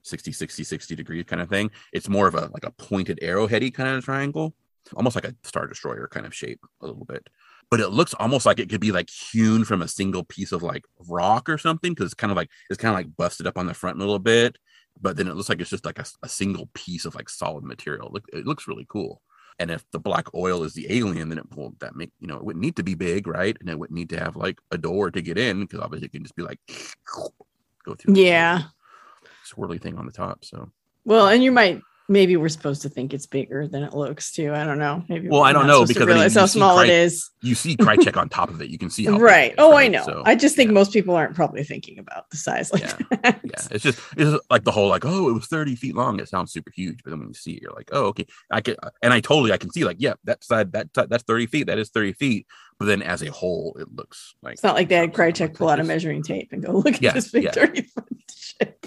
60 0.07 0.31
60 0.31 0.63
60 0.63 0.95
degrees 0.95 1.25
kind 1.25 1.41
of 1.41 1.49
thing 1.49 1.69
it's 1.93 2.09
more 2.09 2.27
of 2.27 2.35
a 2.35 2.49
like 2.53 2.63
a 2.63 2.71
pointed 2.71 3.19
arrowheady 3.21 3.73
kind 3.73 3.89
of 3.89 4.03
triangle 4.03 4.53
almost 4.95 5.15
like 5.15 5.25
a 5.25 5.35
star 5.43 5.67
destroyer 5.67 6.07
kind 6.07 6.25
of 6.25 6.33
shape 6.33 6.59
a 6.81 6.87
little 6.87 7.05
bit. 7.05 7.27
But 7.69 7.79
it 7.79 7.89
looks 7.89 8.13
almost 8.13 8.45
like 8.45 8.59
it 8.59 8.69
could 8.69 8.79
be 8.79 8.91
like 8.91 9.09
hewn 9.09 9.65
from 9.65 9.81
a 9.81 9.87
single 9.87 10.23
piece 10.23 10.51
of 10.51 10.63
like 10.63 10.85
rock 11.07 11.49
or 11.49 11.57
something 11.57 11.91
because 11.91 12.05
it's 12.05 12.13
kind 12.13 12.31
of 12.31 12.37
like 12.37 12.49
it's 12.69 12.79
kind 12.79 12.93
of 12.93 12.97
like 12.97 13.17
busted 13.17 13.45
up 13.45 13.57
on 13.57 13.65
the 13.65 13.73
front 13.73 13.97
a 13.97 13.99
little 13.99 14.19
bit, 14.19 14.57
but 15.01 15.17
then 15.17 15.27
it 15.27 15.35
looks 15.35 15.49
like 15.49 15.59
it's 15.59 15.69
just 15.69 15.85
like 15.85 15.99
a, 15.99 16.05
a 16.23 16.29
single 16.29 16.69
piece 16.73 17.05
of 17.05 17.15
like 17.15 17.29
solid 17.29 17.63
material. 17.63 18.09
Look, 18.11 18.25
it 18.31 18.45
looks 18.45 18.67
really 18.67 18.85
cool. 18.87 19.21
And 19.59 19.71
if 19.71 19.83
the 19.91 19.99
black 19.99 20.33
oil 20.35 20.63
is 20.63 20.73
the 20.73 20.85
alien, 20.89 21.29
then 21.29 21.39
it 21.39 21.55
will 21.55 21.73
that 21.79 21.95
make 21.95 22.11
you 22.19 22.27
know 22.27 22.37
it 22.37 22.45
wouldn't 22.45 22.63
need 22.63 22.77
to 22.77 22.83
be 22.83 22.95
big, 22.95 23.27
right? 23.27 23.57
And 23.59 23.69
it 23.69 23.77
wouldn't 23.77 23.97
need 23.97 24.09
to 24.11 24.19
have 24.19 24.37
like 24.37 24.59
a 24.71 24.77
door 24.77 25.11
to 25.11 25.21
get 25.21 25.37
in 25.37 25.61
because 25.61 25.79
obviously 25.81 26.05
it 26.05 26.13
can 26.13 26.23
just 26.23 26.35
be 26.35 26.43
like 26.43 26.59
go 27.85 27.95
through. 27.95 28.13
Yeah. 28.13 28.63
Swirly 29.55 29.81
thing 29.81 29.97
on 29.97 30.05
the 30.05 30.11
top. 30.11 30.43
So 30.45 30.71
Well, 31.05 31.27
and 31.27 31.43
you 31.43 31.51
might 31.51 31.81
maybe 32.09 32.37
we're 32.37 32.47
supposed 32.47 32.81
to 32.83 32.87
think 32.89 33.13
it's 33.13 33.25
bigger 33.25 33.67
than 33.67 33.83
it 33.83 33.93
looks 33.93 34.31
too. 34.31 34.53
I 34.53 34.63
don't 34.63 34.79
know. 34.79 35.03
Maybe 35.09 35.27
Well, 35.27 35.41
I 35.43 35.51
don't 35.51 35.67
know, 35.67 35.85
because 35.85 36.03
I 36.03 36.05
mean, 36.05 36.31
how 36.31 36.45
small 36.45 36.79
it 36.79 36.89
is. 36.89 37.29
you 37.41 37.53
see 37.53 37.75
Krycek 37.75 38.15
on 38.15 38.29
top 38.29 38.49
of 38.49 38.61
it. 38.61 38.69
You 38.69 38.77
can 38.77 38.89
see 38.89 39.03
how 39.03 39.17
Right. 39.19 39.51
is, 39.51 39.55
Oh, 39.57 39.75
I 39.75 39.89
know. 39.89 40.05
So, 40.05 40.23
I 40.25 40.33
just 40.35 40.55
think 40.55 40.69
yeah. 40.69 40.73
most 40.75 40.93
people 40.93 41.15
aren't 41.15 41.35
probably 41.35 41.65
thinking 41.65 41.99
about 41.99 42.29
the 42.29 42.37
size 42.37 42.71
like 42.71 42.83
Yeah. 42.83 42.97
that. 43.23 43.41
yeah 43.43 43.67
it's 43.71 43.83
just 43.83 43.99
it's 44.15 44.31
just 44.31 44.41
like 44.49 44.63
the 44.63 44.71
whole 44.71 44.87
like 44.87 45.03
oh 45.05 45.27
it 45.29 45.33
was 45.33 45.47
30 45.47 45.75
feet 45.75 45.95
long 45.95 46.19
it 46.21 46.29
sounds 46.29 46.53
super 46.53 46.71
huge 46.73 47.03
but 47.03 47.09
then 47.09 47.19
when 47.19 47.27
you 47.27 47.33
see 47.33 47.51
it 47.53 47.61
you're 47.61 47.73
like 47.73 47.89
oh 47.91 48.05
okay 48.05 48.25
i 48.51 48.61
can 48.61 48.75
and 49.01 49.11
i 49.13 49.19
totally 49.19 49.51
i 49.51 49.57
can 49.57 49.69
see 49.71 49.83
like 49.83 49.97
yeah 49.99 50.13
that 50.23 50.43
side 50.43 50.71
that 50.71 50.87
that's 50.93 51.23
30 51.23 51.47
feet 51.47 51.67
that 51.67 51.77
is 51.77 51.89
30 51.89 52.13
feet 52.13 52.47
but 52.79 52.85
then 52.85 53.01
as 53.01 53.21
a 53.21 53.31
whole 53.31 53.75
it 53.79 53.93
looks 53.93 54.35
like 54.41 54.53
It's 54.53 54.63
not 54.63 54.75
like 54.75 54.87
they 54.87 54.95
had 54.95 55.13
Krycek 55.13 55.55
pull 55.55 55.67
out 55.69 55.79
a 55.79 55.83
measuring 55.83 56.23
tape 56.23 56.49
and 56.53 56.63
go 56.63 56.71
look 56.73 56.95
at 56.95 57.01
Yeah, 57.01 57.11
this 57.13 57.31
big 57.31 57.43
yeah. 57.45 57.51
30 57.51 57.81
foot 57.81 58.05
ship. 58.33 58.85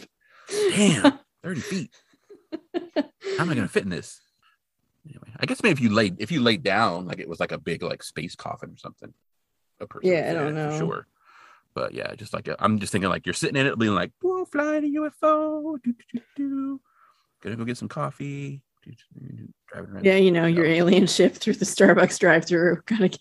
Damn 0.51 1.19
30 1.43 1.61
feet 1.61 1.91
how 2.93 3.43
am 3.45 3.51
i 3.51 3.55
gonna 3.55 3.69
fit 3.69 3.85
in 3.85 3.91
this 3.91 4.21
anyway 5.09 5.29
i 5.41 5.47
guess 5.47 5.63
maybe 5.63 5.73
if 5.73 5.81
you 5.81 5.91
laid 5.93 6.21
if 6.21 6.31
you 6.33 6.41
laid 6.41 6.63
down 6.63 7.07
like 7.07 7.19
it 7.21 7.29
was 7.29 7.41
like 7.41 7.53
a 7.53 7.59
big 7.59 7.83
like 7.83 8.03
space 8.03 8.35
coffin 8.35 8.71
or 8.71 8.77
something 8.77 9.13
a 9.81 9.87
person 9.87 10.11
Yeah, 10.11 10.31
I 10.31 10.35
don't 10.35 10.57
it 10.57 10.65
for 10.67 10.71
know. 10.73 10.79
sure 10.79 11.07
but 11.75 11.95
yeah 11.95 12.15
just 12.15 12.33
like 12.35 12.49
i 12.49 12.57
am 12.61 12.79
just 12.81 12.93
thinking 12.93 13.09
like 13.11 13.25
you're 13.27 13.33
sitting 13.33 13.57
in 13.57 13.67
it 13.67 13.79
being 13.79 13.95
like 13.95 14.13
whoa 14.21 14.45
flying 14.45 14.85
a 14.85 15.01
ufo 15.01 15.81
do, 15.83 15.93
do, 15.93 16.05
do, 16.13 16.21
do. 16.37 16.81
gonna 17.43 17.57
go 17.57 17.65
get 17.65 17.79
some 17.79 17.89
coffee 17.89 18.63
driving 19.71 19.91
around 19.93 20.05
Yeah, 20.05 20.17
you 20.17 20.33
know, 20.33 20.47
your 20.47 20.65
alien 20.67 21.07
ship 21.07 21.35
through 21.35 21.53
the 21.55 21.65
Starbucks 21.67 22.19
drive 22.19 22.47
through. 22.47 22.81
Kind 22.87 23.05
of. 23.05 23.15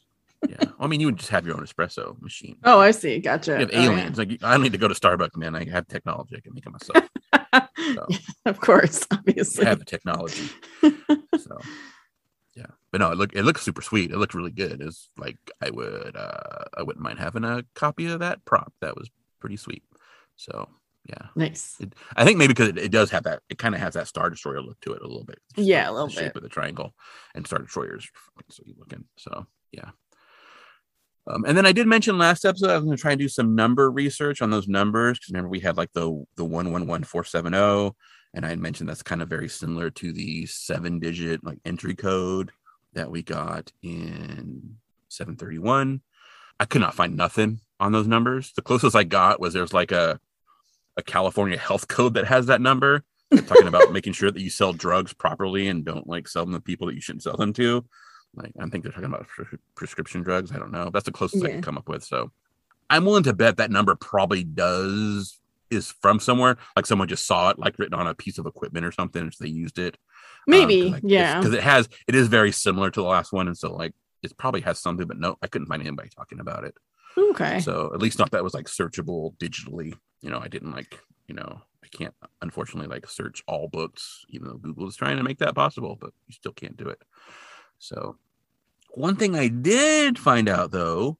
Yeah 0.47 0.57
i 0.79 0.87
mean 0.87 0.99
you 0.99 1.07
would 1.07 1.17
just 1.17 1.29
have 1.29 1.45
your 1.45 1.55
own 1.57 1.65
espresso 1.65 2.19
machine 2.21 2.55
Oh, 2.63 2.79
I 2.79 2.91
see. 2.91 3.19
Gotcha. 3.19 3.51
you 3.53 3.57
have 3.59 3.69
Oh, 3.73 3.79
yeah. 3.79 3.85
aliens 3.91 4.17
like 4.17 4.31
i 4.43 4.51
don't 4.53 4.61
need 4.63 4.71
to 4.71 4.77
go 4.77 4.87
to 4.87 4.93
starbucks 4.93 5.35
man 5.35 5.55
i 5.55 5.67
have 5.69 5.87
technology 5.87 6.35
i 6.37 6.39
can 6.39 6.53
make 6.53 6.65
it 6.65 6.71
myself 6.71 7.09
So. 7.95 8.07
of 8.45 8.59
course, 8.59 9.07
obviously. 9.11 9.65
I 9.65 9.69
have 9.69 9.79
the 9.79 9.85
technology. 9.85 10.47
so 10.83 11.57
yeah. 12.55 12.65
But 12.91 12.99
no, 13.01 13.11
it 13.11 13.17
look 13.17 13.33
it 13.33 13.43
looks 13.43 13.61
super 13.63 13.81
sweet. 13.81 14.11
It 14.11 14.17
looked 14.17 14.33
really 14.35 14.51
good. 14.51 14.81
It's 14.81 15.09
like 15.17 15.37
I 15.61 15.69
would 15.71 16.15
uh 16.15 16.65
I 16.77 16.83
wouldn't 16.83 17.03
mind 17.03 17.17
having 17.19 17.43
a 17.45 17.63
copy 17.73 18.05
of 18.11 18.19
that 18.19 18.43
prop. 18.45 18.73
That 18.81 18.95
was 18.95 19.09
pretty 19.39 19.57
sweet. 19.57 19.83
So 20.35 20.69
yeah. 21.07 21.27
nice. 21.35 21.77
It, 21.79 21.93
I 22.15 22.25
think 22.25 22.37
maybe 22.37 22.49
because 22.53 22.69
it, 22.69 22.77
it 22.77 22.91
does 22.91 23.09
have 23.11 23.23
that 23.23 23.41
it 23.49 23.57
kind 23.57 23.73
of 23.73 23.81
has 23.81 23.95
that 23.95 24.07
Star 24.07 24.29
Destroyer 24.29 24.61
look 24.61 24.79
to 24.81 24.93
it 24.93 25.01
a 25.01 25.07
little 25.07 25.23
bit. 25.25 25.39
Yeah, 25.55 25.89
a 25.89 25.91
little 25.91 26.07
the 26.07 26.13
shape 26.13 26.35
of 26.35 26.43
the 26.43 26.49
triangle 26.49 26.93
and 27.33 27.47
Star 27.47 27.59
Destroyers 27.59 28.07
fucking 28.35 28.51
sweet 28.51 28.77
looking. 28.77 29.05
So 29.17 29.47
yeah. 29.71 29.89
Um, 31.29 31.45
and 31.45 31.55
then 31.55 31.65
I 31.65 31.71
did 31.71 31.87
mention 31.87 32.17
last 32.17 32.43
episode 32.43 32.71
I 32.71 32.75
was 32.75 32.85
going 32.85 32.97
to 32.97 33.01
try 33.01 33.11
and 33.11 33.19
do 33.19 33.29
some 33.29 33.53
number 33.53 33.91
research 33.91 34.41
on 34.41 34.49
those 34.49 34.67
numbers 34.67 35.19
because 35.19 35.31
remember 35.31 35.49
we 35.49 35.59
had 35.59 35.77
like 35.77 35.91
the 35.93 36.25
the 36.35 36.45
one 36.45 36.71
one 36.71 36.87
one 36.87 37.03
four 37.03 37.23
seven 37.23 37.53
zero, 37.53 37.95
and 38.33 38.45
I 38.45 38.49
had 38.49 38.59
mentioned 38.59 38.89
that's 38.89 39.03
kind 39.03 39.21
of 39.21 39.29
very 39.29 39.47
similar 39.47 39.91
to 39.91 40.11
the 40.11 40.47
seven 40.47 40.99
digit 40.99 41.43
like 41.43 41.59
entry 41.65 41.95
code 41.95 42.51
that 42.93 43.11
we 43.11 43.21
got 43.21 43.71
in 43.83 44.77
seven 45.07 45.35
thirty 45.35 45.59
one. 45.59 46.01
I 46.59 46.65
could 46.65 46.81
not 46.81 46.95
find 46.95 47.15
nothing 47.15 47.61
on 47.79 47.91
those 47.91 48.07
numbers. 48.07 48.51
The 48.55 48.63
closest 48.63 48.95
I 48.95 49.03
got 49.03 49.39
was 49.39 49.53
there's 49.53 49.73
like 49.73 49.91
a 49.91 50.19
a 50.97 51.03
California 51.03 51.57
health 51.57 51.87
code 51.87 52.15
that 52.15 52.25
has 52.25 52.47
that 52.47 52.59
number, 52.59 53.03
talking 53.45 53.67
about 53.67 53.91
making 53.93 54.13
sure 54.13 54.31
that 54.31 54.41
you 54.41 54.49
sell 54.49 54.73
drugs 54.73 55.13
properly 55.13 55.67
and 55.67 55.85
don't 55.85 56.07
like 56.07 56.27
sell 56.27 56.45
them 56.45 56.55
to 56.55 56.59
people 56.59 56.87
that 56.87 56.95
you 56.95 57.01
shouldn't 57.01 57.23
sell 57.23 57.37
them 57.37 57.53
to. 57.53 57.85
Like 58.35 58.51
I 58.59 58.65
think 58.67 58.83
they're 58.83 58.91
talking 58.91 59.07
about 59.07 59.27
pres- 59.27 59.59
prescription 59.75 60.23
drugs. 60.23 60.51
I 60.51 60.57
don't 60.57 60.71
know. 60.71 60.89
That's 60.91 61.05
the 61.05 61.11
closest 61.11 61.43
I 61.43 61.49
can 61.49 61.61
come 61.61 61.77
up 61.77 61.89
with. 61.89 62.03
So 62.03 62.31
I'm 62.89 63.05
willing 63.05 63.23
to 63.23 63.33
bet 63.33 63.57
that 63.57 63.71
number 63.71 63.95
probably 63.95 64.43
does 64.43 65.39
is 65.69 65.91
from 66.01 66.19
somewhere. 66.19 66.57
Like 66.75 66.85
someone 66.85 67.07
just 67.07 67.27
saw 67.27 67.49
it 67.49 67.59
like 67.59 67.77
written 67.77 67.93
on 67.93 68.07
a 68.07 68.15
piece 68.15 68.37
of 68.37 68.45
equipment 68.45 68.85
or 68.85 68.91
something, 68.91 69.21
and 69.21 69.33
so 69.33 69.43
they 69.43 69.49
used 69.49 69.79
it. 69.79 69.95
Um, 69.95 70.43
Maybe. 70.47 70.95
yeah. 71.03 71.39
Because 71.39 71.53
it 71.53 71.63
has 71.63 71.89
it 72.07 72.15
is 72.15 72.27
very 72.27 72.51
similar 72.51 72.89
to 72.89 73.01
the 73.01 73.07
last 73.07 73.31
one, 73.31 73.47
and 73.47 73.57
so 73.57 73.73
like 73.73 73.93
it 74.23 74.35
probably 74.37 74.61
has 74.61 74.79
something, 74.79 75.07
but 75.07 75.19
no, 75.19 75.37
I 75.41 75.47
couldn't 75.47 75.67
find 75.67 75.81
anybody 75.81 76.09
talking 76.09 76.39
about 76.39 76.63
it. 76.63 76.75
okay. 77.17 77.59
So 77.59 77.91
at 77.93 78.01
least 78.01 78.19
not 78.19 78.31
that 78.31 78.43
was 78.43 78.53
like 78.53 78.65
searchable 78.65 79.35
digitally. 79.37 79.95
You 80.21 80.29
know, 80.29 80.39
I 80.39 80.47
didn't 80.47 80.71
like, 80.71 80.99
you 81.27 81.35
know, 81.35 81.61
I 81.83 81.87
can't 81.87 82.13
unfortunately 82.41 82.89
like 82.93 83.07
search 83.07 83.41
all 83.47 83.67
books, 83.67 84.25
even 84.29 84.47
though 84.47 84.57
Google 84.57 84.87
is 84.87 84.95
trying 84.95 85.17
to 85.17 85.23
make 85.23 85.39
that 85.39 85.55
possible, 85.55 85.97
but 85.99 86.11
you 86.27 86.33
still 86.33 86.51
can't 86.51 86.75
do 86.77 86.89
it. 86.89 87.01
So 87.79 88.17
one 88.91 89.15
thing 89.15 89.35
I 89.35 89.47
did 89.47 90.19
find 90.19 90.47
out 90.49 90.71
though, 90.71 91.17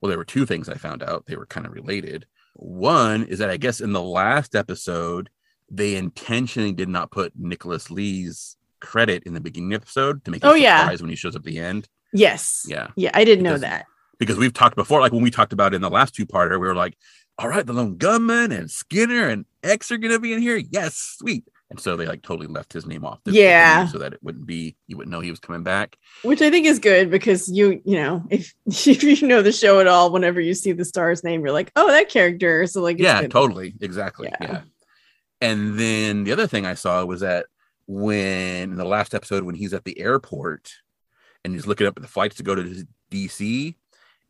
well, 0.00 0.08
there 0.08 0.18
were 0.18 0.24
two 0.24 0.46
things 0.46 0.68
I 0.68 0.74
found 0.74 1.02
out. 1.02 1.26
They 1.26 1.36
were 1.36 1.46
kind 1.46 1.66
of 1.66 1.72
related. 1.72 2.26
One 2.54 3.24
is 3.24 3.38
that 3.38 3.50
I 3.50 3.56
guess 3.56 3.80
in 3.80 3.92
the 3.92 4.02
last 4.02 4.54
episode, 4.54 5.30
they 5.70 5.94
intentionally 5.96 6.72
did 6.72 6.88
not 6.88 7.10
put 7.10 7.32
Nicholas 7.36 7.90
Lea's 7.90 8.56
credit 8.80 9.22
in 9.24 9.32
the 9.34 9.40
beginning 9.40 9.72
episode 9.74 10.24
to 10.24 10.30
make 10.30 10.44
Oh, 10.44 10.54
yeah. 10.54 10.80
surprised 10.80 11.02
when 11.02 11.10
he 11.10 11.16
shows 11.16 11.34
up 11.36 11.40
at 11.40 11.44
the 11.46 11.58
end. 11.58 11.88
yes. 12.12 12.64
Yeah 12.68 12.88
Yeah, 12.96 13.10
I 13.14 13.24
didn't 13.24 13.44
know 13.44 13.56
that. 13.58 13.86
because 14.18 14.36
we've 14.36 14.52
talked 14.52 14.76
before, 14.76 15.00
like 15.00 15.12
when 15.12 15.22
we 15.22 15.30
talked 15.30 15.52
about 15.52 15.72
in 15.72 15.80
the 15.80 15.88
last 15.90 16.14
two 16.14 16.26
parter, 16.26 16.52
we 16.60 16.66
were 16.66 16.74
like, 16.74 16.98
all 17.38 17.48
right, 17.48 17.64
the 17.64 17.72
lone 17.72 17.96
gunman 17.96 18.52
and 18.52 18.70
Skinner 18.70 19.28
and 19.28 19.46
X 19.62 19.90
are 19.90 19.96
gonna 19.98 20.18
be 20.18 20.32
in 20.34 20.42
here. 20.42 20.60
Yes, 20.70 20.96
sweet. 21.18 21.44
And 21.72 21.80
so 21.80 21.96
they 21.96 22.06
like 22.06 22.22
totally 22.22 22.46
left 22.46 22.72
his 22.72 22.86
name 22.86 23.04
off 23.04 23.20
Yeah. 23.26 23.86
so 23.86 23.98
that 23.98 24.12
it 24.12 24.22
wouldn't 24.22 24.46
be 24.46 24.76
you 24.86 24.96
wouldn't 24.96 25.10
know 25.10 25.20
he 25.20 25.30
was 25.30 25.40
coming 25.40 25.62
back. 25.62 25.96
Which 26.22 26.42
I 26.42 26.50
think 26.50 26.66
is 26.66 26.78
good 26.78 27.10
because 27.10 27.50
you, 27.50 27.80
you 27.84 27.96
know, 27.96 28.22
if, 28.30 28.54
if 28.66 29.02
you 29.02 29.26
know 29.26 29.42
the 29.42 29.52
show 29.52 29.80
at 29.80 29.86
all, 29.86 30.12
whenever 30.12 30.40
you 30.40 30.54
see 30.54 30.72
the 30.72 30.84
star's 30.84 31.24
name, 31.24 31.40
you're 31.40 31.52
like, 31.52 31.72
oh, 31.74 31.88
that 31.88 32.08
character. 32.10 32.66
So 32.66 32.82
like, 32.82 32.96
it's 32.96 33.04
yeah, 33.04 33.22
good. 33.22 33.30
totally. 33.30 33.74
Exactly. 33.80 34.28
Yeah. 34.30 34.36
Yeah. 34.52 34.60
And 35.40 35.78
then 35.78 36.24
the 36.24 36.32
other 36.32 36.46
thing 36.46 36.66
I 36.66 36.74
saw 36.74 37.04
was 37.04 37.20
that 37.20 37.46
when 37.86 38.70
in 38.70 38.76
the 38.76 38.84
last 38.84 39.14
episode, 39.14 39.42
when 39.44 39.54
he's 39.56 39.74
at 39.74 39.84
the 39.84 39.98
airport 39.98 40.70
and 41.44 41.52
he's 41.54 41.66
looking 41.66 41.86
up 41.86 41.96
at 41.96 42.02
the 42.02 42.08
flights 42.08 42.36
to 42.36 42.42
go 42.42 42.54
to 42.54 42.86
DC, 43.10 43.74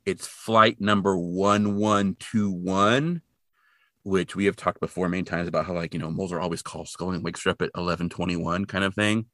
it's 0.06 0.26
flight 0.26 0.80
number 0.80 1.16
1121, 1.16 3.20
which 4.04 4.34
we 4.34 4.46
have 4.46 4.56
talked 4.56 4.80
before 4.80 5.08
many 5.08 5.22
times 5.22 5.48
about 5.48 5.66
how, 5.66 5.74
like, 5.74 5.94
you 5.94 6.00
know, 6.00 6.10
Moser 6.10 6.40
always 6.40 6.62
calls 6.62 6.90
Scully 6.90 7.16
and 7.16 7.24
wakes 7.24 7.44
her 7.44 7.50
up 7.50 7.62
at 7.62 7.70
1121 7.74 8.64
kind 8.64 8.84
of 8.84 8.94
thing. 8.94 9.26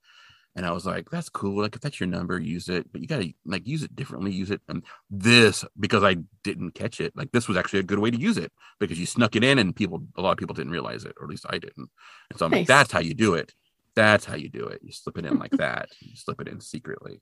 And 0.56 0.66
I 0.66 0.72
was 0.72 0.84
like, 0.84 1.08
that's 1.10 1.28
cool. 1.28 1.62
Like, 1.62 1.76
if 1.76 1.80
that's 1.80 2.00
your 2.00 2.08
number, 2.08 2.38
use 2.38 2.68
it, 2.68 2.90
but 2.90 3.00
you 3.00 3.06
got 3.06 3.22
to 3.22 3.32
like 3.46 3.66
use 3.66 3.82
it 3.82 3.94
differently. 3.94 4.32
Use 4.32 4.50
it. 4.50 4.60
And 4.68 4.82
this, 5.08 5.64
because 5.78 6.02
I 6.02 6.16
didn't 6.42 6.72
catch 6.72 7.00
it, 7.00 7.12
like, 7.16 7.30
this 7.32 7.46
was 7.46 7.56
actually 7.56 7.80
a 7.80 7.84
good 7.84 8.00
way 8.00 8.10
to 8.10 8.20
use 8.20 8.36
it 8.36 8.50
because 8.80 8.98
you 8.98 9.06
snuck 9.06 9.36
it 9.36 9.44
in 9.44 9.58
and 9.58 9.76
people, 9.76 10.02
a 10.16 10.20
lot 10.20 10.32
of 10.32 10.38
people 10.38 10.54
didn't 10.54 10.72
realize 10.72 11.04
it, 11.04 11.14
or 11.18 11.24
at 11.24 11.30
least 11.30 11.46
I 11.48 11.58
didn't. 11.58 11.88
And 12.30 12.38
so 12.38 12.46
I'm 12.46 12.52
like, 12.52 12.66
that's 12.66 12.90
how 12.90 13.00
you 13.00 13.14
do 13.14 13.34
it. 13.34 13.54
That's 13.94 14.24
how 14.24 14.34
you 14.34 14.48
do 14.48 14.64
it. 14.66 14.80
You 14.82 14.92
slip 14.92 15.18
it 15.18 15.26
in 15.26 15.38
like 15.38 15.52
that. 15.52 15.90
You 16.00 16.16
slip 16.16 16.40
it 16.40 16.48
in 16.48 16.60
secretly. 16.60 17.20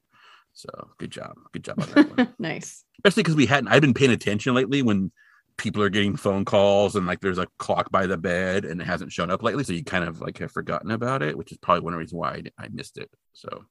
So 0.52 0.70
good 0.96 1.10
job. 1.10 1.34
Good 1.52 1.64
job 1.64 1.80
on 1.80 1.88
that 1.90 2.16
one. 2.16 2.34
nice. 2.38 2.84
Especially 2.98 3.22
because 3.22 3.36
we 3.36 3.46
hadn't, 3.46 3.68
I've 3.68 3.82
been 3.82 3.92
paying 3.92 4.12
attention 4.12 4.54
lately 4.54 4.80
when 4.80 5.12
people 5.58 5.82
are 5.82 5.88
getting 5.88 6.16
phone 6.16 6.44
calls 6.44 6.96
and 6.96 7.06
like 7.06 7.20
there's 7.20 7.38
a 7.38 7.46
clock 7.58 7.90
by 7.90 8.06
the 8.06 8.18
bed 8.18 8.64
and 8.64 8.80
it 8.80 8.86
hasn't 8.86 9.12
shown 9.12 9.30
up 9.30 9.42
lately. 9.42 9.64
So 9.64 9.72
you 9.72 9.84
kind 9.84 10.04
of 10.04 10.20
like 10.20 10.38
have 10.38 10.52
forgotten 10.52 10.90
about 10.90 11.22
it, 11.22 11.36
which 11.36 11.52
is 11.52 11.58
probably 11.58 11.82
one 11.82 11.94
reason 11.94 12.18
why 12.18 12.42
I, 12.58 12.64
I 12.64 12.68
missed 12.68 12.98
it. 12.98 13.10
So 13.32 13.64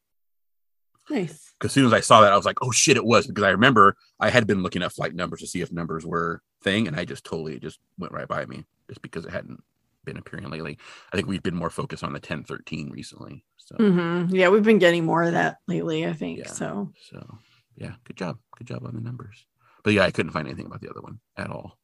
Nice. 1.10 1.54
because 1.60 1.70
as 1.70 1.74
soon 1.74 1.86
as 1.86 1.94
I 1.94 2.00
saw 2.00 2.22
that, 2.22 2.34
I 2.34 2.38
was 2.38 2.46
like, 2.46 2.58
oh 2.62 2.72
shit, 2.72 2.98
it 2.98 3.06
was 3.06 3.28
because 3.28 3.44
I 3.44 3.52
remember 3.52 3.96
I 4.20 4.30
had 4.30 4.48
been 4.48 4.64
looking 4.64 4.82
at 4.82 4.92
flight 4.92 5.14
numbers 5.14 5.42
to 5.42 5.48
see 5.48 5.62
if 5.62 5.72
numbers 5.72 6.06
were 6.06 6.42
thing, 6.64 6.88
and 6.88 6.96
I 7.00 7.06
just 7.06 7.24
totally 7.24 7.60
just 7.60 7.80
went 8.00 8.14
right 8.14 8.28
by 8.28 8.46
me 8.48 8.66
just 8.90 9.02
because 9.04 9.26
it 9.26 9.32
hadn't 9.32 9.62
been 10.04 10.18
appearing 10.18 10.50
lately. 10.50 10.80
I 11.14 11.16
think 11.16 11.28
we've 11.28 11.44
been 11.44 11.56
more 11.56 11.70
focused 11.70 12.04
on 12.04 12.12
the 12.14 12.18
1013 12.18 12.90
recently. 12.90 13.44
So 13.58 13.76
hmm 13.76 14.26
Yeah, 14.30 14.50
we've 14.50 14.64
been 14.64 14.80
getting 14.80 15.06
more 15.06 15.24
of 15.24 15.34
that 15.34 15.58
lately, 15.68 16.08
I 16.08 16.14
think. 16.14 16.40
Yeah. 16.40 16.48
So 16.48 16.92
so 17.12 17.38
yeah, 17.76 17.94
good 18.06 18.18
job. 18.18 18.40
Good 18.58 18.68
job 18.68 18.86
on 18.86 18.96
the 18.96 19.02
numbers. 19.02 19.46
But 19.86 19.94
yeah, 19.94 20.04
I 20.04 20.12
couldn't 20.12 20.32
find 20.34 20.48
anything 20.48 20.66
about 20.66 20.82
the 20.82 20.90
other 20.90 21.00
one 21.02 21.20
at 21.38 21.50
all. 21.50 21.78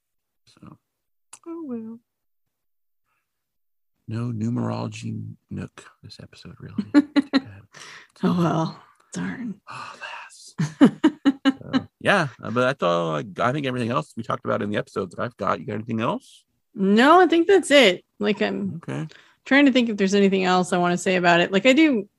So 0.47 0.77
oh 1.47 1.63
well. 1.65 1.99
No 4.07 4.31
numerology 4.33 5.35
nook 5.49 5.85
this 6.03 6.19
episode, 6.21 6.55
really. 6.59 6.83
Too 6.93 7.29
bad. 7.31 7.61
oh 8.23 8.37
well. 8.37 8.83
Darn. 9.13 9.61
Ah, 9.69 9.93
oh, 9.95 9.99
lass. 10.01 10.91
So, 11.43 11.87
yeah, 11.99 12.27
but 12.39 12.53
that's 12.53 12.81
all. 12.83 13.15
I, 13.17 13.23
I 13.39 13.51
think 13.51 13.65
everything 13.67 13.89
else 13.91 14.13
we 14.17 14.23
talked 14.23 14.45
about 14.45 14.61
in 14.63 14.69
the 14.71 14.77
episodes 14.77 15.15
that 15.15 15.21
I've 15.21 15.37
got. 15.37 15.59
You 15.59 15.65
got 15.67 15.75
anything 15.75 16.01
else? 16.01 16.43
No, 16.73 17.19
I 17.21 17.27
think 17.27 17.47
that's 17.47 17.69
it. 17.71 18.03
Like 18.19 18.41
I'm 18.41 18.75
Okay. 18.83 19.07
trying 19.45 19.65
to 19.67 19.71
think 19.71 19.89
if 19.89 19.97
there's 19.97 20.15
anything 20.15 20.43
else 20.43 20.73
I 20.73 20.77
want 20.79 20.93
to 20.93 20.97
say 20.97 21.15
about 21.17 21.39
it. 21.39 21.51
Like 21.51 21.65
I 21.67 21.73
do 21.73 22.09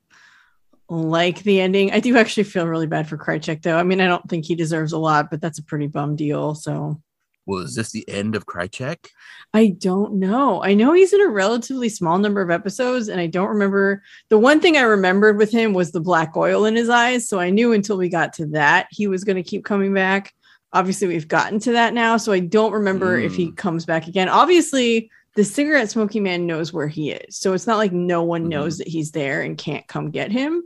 like 0.93 1.43
the 1.43 1.61
ending. 1.61 1.91
I 1.93 2.01
do 2.01 2.17
actually 2.19 2.45
feel 2.45 2.67
really 2.67 2.87
bad 2.87 3.09
for 3.09 3.17
Krycek 3.17 3.63
though. 3.63 3.79
I 3.79 3.83
mean, 3.83 4.01
I 4.01 4.07
don't 4.07 4.29
think 4.29 4.45
he 4.45 4.55
deserves 4.55 4.93
a 4.93 4.99
lot, 4.99 5.31
but 5.31 5.41
that's 5.41 5.59
a 5.59 5.65
pretty 5.65 5.87
bum 5.87 6.17
deal. 6.17 6.55
So 6.55 7.01
Well, 7.47 7.61
is 7.63 7.75
this 7.75 7.91
the 7.91 8.09
end 8.09 8.37
of 8.37 8.47
Krycek? 8.47 9.09
I 9.55 9.69
don't 9.79 10.15
know. 10.15 10.63
I 10.63 10.75
know 10.75 10.93
he's 10.93 11.13
in 11.13 11.21
a 11.21 11.29
relatively 11.29 11.89
small 11.89 12.19
number 12.19 12.41
of 12.43 12.51
episodes, 12.51 13.09
and 13.09 13.21
I 13.21 13.27
don't 13.27 13.49
remember. 13.49 14.03
The 14.29 14.39
one 14.39 14.61
thing 14.61 14.77
I 14.77 14.83
remembered 14.83 15.39
with 15.39 15.51
him 15.51 15.73
was 15.73 15.91
the 15.93 16.01
black 16.01 16.37
oil 16.37 16.65
in 16.67 16.77
his 16.77 16.89
eyes. 16.89 17.29
So 17.29 17.41
I 17.41 17.51
knew 17.51 17.73
until 17.73 17.97
we 17.97 18.09
got 18.09 18.33
to 18.35 18.47
that, 18.49 18.87
he 18.91 19.07
was 19.09 19.25
going 19.25 19.37
to 19.37 19.43
keep 19.43 19.65
coming 19.65 19.93
back. 19.95 20.33
Obviously, 20.75 21.09
we've 21.09 21.29
gotten 21.29 21.59
to 21.61 21.73
that 21.73 21.93
now. 21.95 22.17
So 22.17 22.33
I 22.33 22.41
don't 22.41 22.73
remember 22.73 23.19
if 23.19 23.35
he 23.35 23.51
comes 23.53 23.85
back 23.85 24.07
again. 24.07 24.29
Obviously, 24.29 25.11
the 25.35 25.45
cigarette 25.45 25.91
smoking 25.91 26.23
man 26.23 26.47
knows 26.47 26.73
where 26.73 26.89
he 26.89 27.11
is. 27.11 27.37
So 27.37 27.53
it's 27.55 27.67
not 27.67 27.79
like 27.79 27.93
no 27.93 28.23
one 28.23 28.45
Mhm. 28.45 28.49
knows 28.51 28.79
that 28.79 28.89
he's 28.89 29.11
there 29.11 29.41
and 29.43 29.57
can't 29.59 29.87
come 29.89 30.11
get 30.11 30.31
him. 30.31 30.63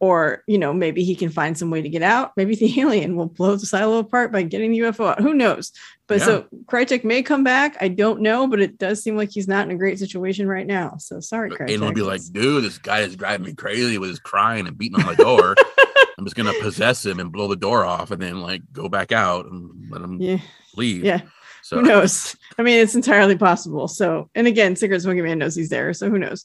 Or, 0.00 0.42
you 0.46 0.56
know, 0.56 0.72
maybe 0.72 1.04
he 1.04 1.14
can 1.14 1.28
find 1.28 1.56
some 1.56 1.70
way 1.70 1.82
to 1.82 1.88
get 1.88 2.02
out. 2.02 2.32
Maybe 2.36 2.54
the 2.54 2.80
alien 2.80 3.16
will 3.16 3.26
blow 3.26 3.56
the 3.56 3.66
silo 3.66 3.98
apart 3.98 4.32
by 4.32 4.42
getting 4.42 4.72
the 4.72 4.78
UFO 4.80 5.10
out. 5.10 5.20
Who 5.20 5.34
knows? 5.34 5.72
But 6.06 6.18
Yeah. 6.20 6.24
so 6.24 6.46
Krycek 6.64 7.04
may 7.04 7.22
come 7.22 7.44
back. 7.44 7.76
I 7.82 7.88
don't 7.88 8.22
know, 8.22 8.46
but 8.46 8.60
it 8.60 8.78
does 8.78 9.02
seem 9.02 9.16
like 9.16 9.30
he's 9.30 9.46
not 9.46 9.66
in 9.66 9.70
a 9.72 9.78
great 9.78 9.98
situation 9.98 10.48
right 10.48 10.66
now. 10.66 10.96
So 10.96 11.20
sorry, 11.20 11.50
Krycek. 11.50 11.72
And 11.74 11.82
will 11.82 11.92
be 11.92 12.00
like, 12.02 12.22
dude, 12.32 12.64
this 12.64 12.78
guy 12.78 13.00
is 13.00 13.14
driving 13.14 13.46
me 13.46 13.54
crazy 13.54 13.98
with 13.98 14.08
his 14.08 14.18
crying 14.18 14.66
and 14.66 14.76
beating 14.78 14.98
on 14.98 15.06
my 15.06 15.14
door. 15.14 15.54
I'm 16.18 16.24
just 16.24 16.36
gonna 16.36 16.52
possess 16.60 17.04
him 17.04 17.20
and 17.20 17.30
blow 17.30 17.48
the 17.48 17.56
door 17.56 17.84
off 17.84 18.10
and 18.10 18.20
then 18.20 18.40
like 18.40 18.62
go 18.72 18.88
back 18.88 19.12
out 19.12 19.46
and 19.46 19.90
let 19.90 20.02
him 20.02 20.20
yeah, 20.20 20.38
leave. 20.76 21.04
yeah. 21.04 21.20
So 21.62 21.76
Who 21.76 21.82
knows? 21.82 22.36
I 22.58 22.62
mean, 22.62 22.78
it's 22.78 22.94
entirely 22.94 23.36
possible. 23.36 23.86
So, 23.86 24.28
and 24.34 24.46
again, 24.46 24.76
Cigarette 24.76 25.02
Smoking 25.02 25.24
Man 25.24 25.38
knows 25.38 25.54
he's 25.54 25.68
there. 25.68 25.92
So 25.94 26.08
who 26.10 26.18
knows? 26.18 26.44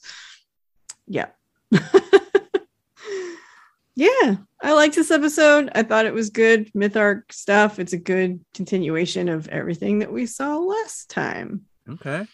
Yeah. 1.08 1.28
yeah. 3.96 4.36
I 4.62 4.74
liked 4.74 4.96
this 4.96 5.12
episode. 5.12 5.70
I 5.76 5.84
thought 5.84 6.06
it 6.06 6.14
was 6.14 6.30
good 6.30 6.72
myth 6.74 6.98
arc 6.98 7.32
stuff. 7.32 7.80
It's 7.80 7.94
a 7.94 7.98
good 7.98 8.44
continuation 8.54 9.30
of 9.30 9.48
everything 9.48 10.00
that 10.00 10.12
we 10.12 10.26
saw 10.26 10.58
last 10.58 11.10
time. 11.10 11.62
okay. 11.90 12.26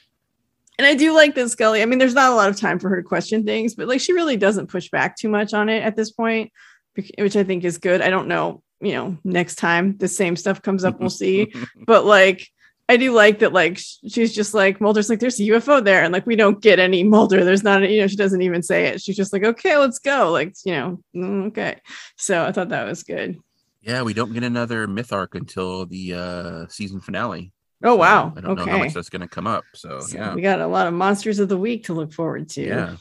And 0.77 0.88
I 0.88 0.95
do 0.95 1.13
like 1.13 1.35
this 1.35 1.51
Scully. 1.51 1.83
I 1.83 1.85
mean, 1.85 1.99
there's 1.99 2.15
not 2.15 2.31
a 2.31 2.35
lot 2.35 2.49
of 2.49 2.57
time 2.57 2.79
for 2.79 2.89
her 2.89 3.01
to 3.01 3.07
question 3.07 3.45
things, 3.45 3.75
but 3.75 3.88
like 3.88 4.01
she 4.01 4.13
really 4.13 4.38
doesn't 4.38 4.71
push 4.71 4.89
back 4.89 5.15
too 5.15 5.29
much 5.29 5.53
on 5.53 5.69
it 5.69 5.83
at 5.83 5.95
this 5.95 6.11
point, 6.11 6.51
which 6.95 7.35
I 7.35 7.43
think 7.43 7.63
is 7.63 7.77
good. 7.77 8.01
I 8.01 8.09
don't 8.09 8.27
know, 8.27 8.63
you 8.79 8.93
know, 8.93 9.17
next 9.23 9.55
time 9.55 9.97
the 9.97 10.07
same 10.07 10.35
stuff 10.35 10.63
comes 10.63 10.83
up, 10.83 10.99
we'll 10.99 11.11
see. 11.11 11.53
But 11.85 12.05
like, 12.05 12.47
I 12.91 12.97
do 12.97 13.11
like 13.13 13.39
that. 13.39 13.53
Like, 13.53 13.77
she's 14.07 14.34
just 14.34 14.53
like 14.53 14.80
Mulder's 14.81 15.09
like, 15.09 15.19
there's 15.19 15.39
a 15.39 15.43
UFO 15.43 15.84
there, 15.84 16.03
and 16.03 16.11
like 16.13 16.26
we 16.26 16.35
don't 16.35 16.61
get 16.61 16.80
any 16.80 17.03
Mulder. 17.03 17.43
There's 17.45 17.63
not, 17.63 17.89
you 17.89 18.01
know, 18.01 18.07
she 18.07 18.15
doesn't 18.18 18.41
even 18.41 18.61
say 18.61 18.88
it. 18.88 19.01
She's 19.01 19.15
just 19.15 19.34
like, 19.34 19.43
okay, 19.43 19.77
let's 19.77 19.99
go. 19.99 20.31
Like, 20.31 20.53
you 20.65 20.73
know, 20.73 21.03
mm, 21.15 21.47
okay. 21.47 21.80
So 22.18 22.43
I 22.45 22.51
thought 22.51 22.69
that 22.69 22.85
was 22.85 23.03
good. 23.03 23.38
yeah, 23.81 24.01
we 24.03 24.13
don't 24.13 24.34
get 24.34 24.43
another 24.43 24.88
myth 24.88 25.11
arc 25.13 25.35
until 25.35 25.85
the 25.85 26.13
uh 26.13 26.68
season 26.68 26.99
finale. 27.01 27.51
Oh 27.84 27.95
So 27.95 27.95
wow. 27.95 28.34
I 28.38 28.41
don't 28.41 28.55
know 28.57 28.65
how 28.65 28.72
Okay. 28.73 28.80
much 28.85 28.93
that's 28.93 29.09
gonna 29.09 29.27
come 29.27 29.47
up. 29.47 29.63
So, 29.73 30.01
So 30.01 30.18
yeah. 30.18 30.35
we 30.35 30.41
got 30.41 30.59
a 30.61 30.68
lot 30.68 30.85
of 30.88 30.93
monsters 30.93 31.39
of 31.39 31.49
the 31.49 31.57
week 31.57 31.85
to 31.85 31.93
look 31.93 32.13
forward 32.13 32.47
to. 32.49 32.61
Yeah. 32.61 32.95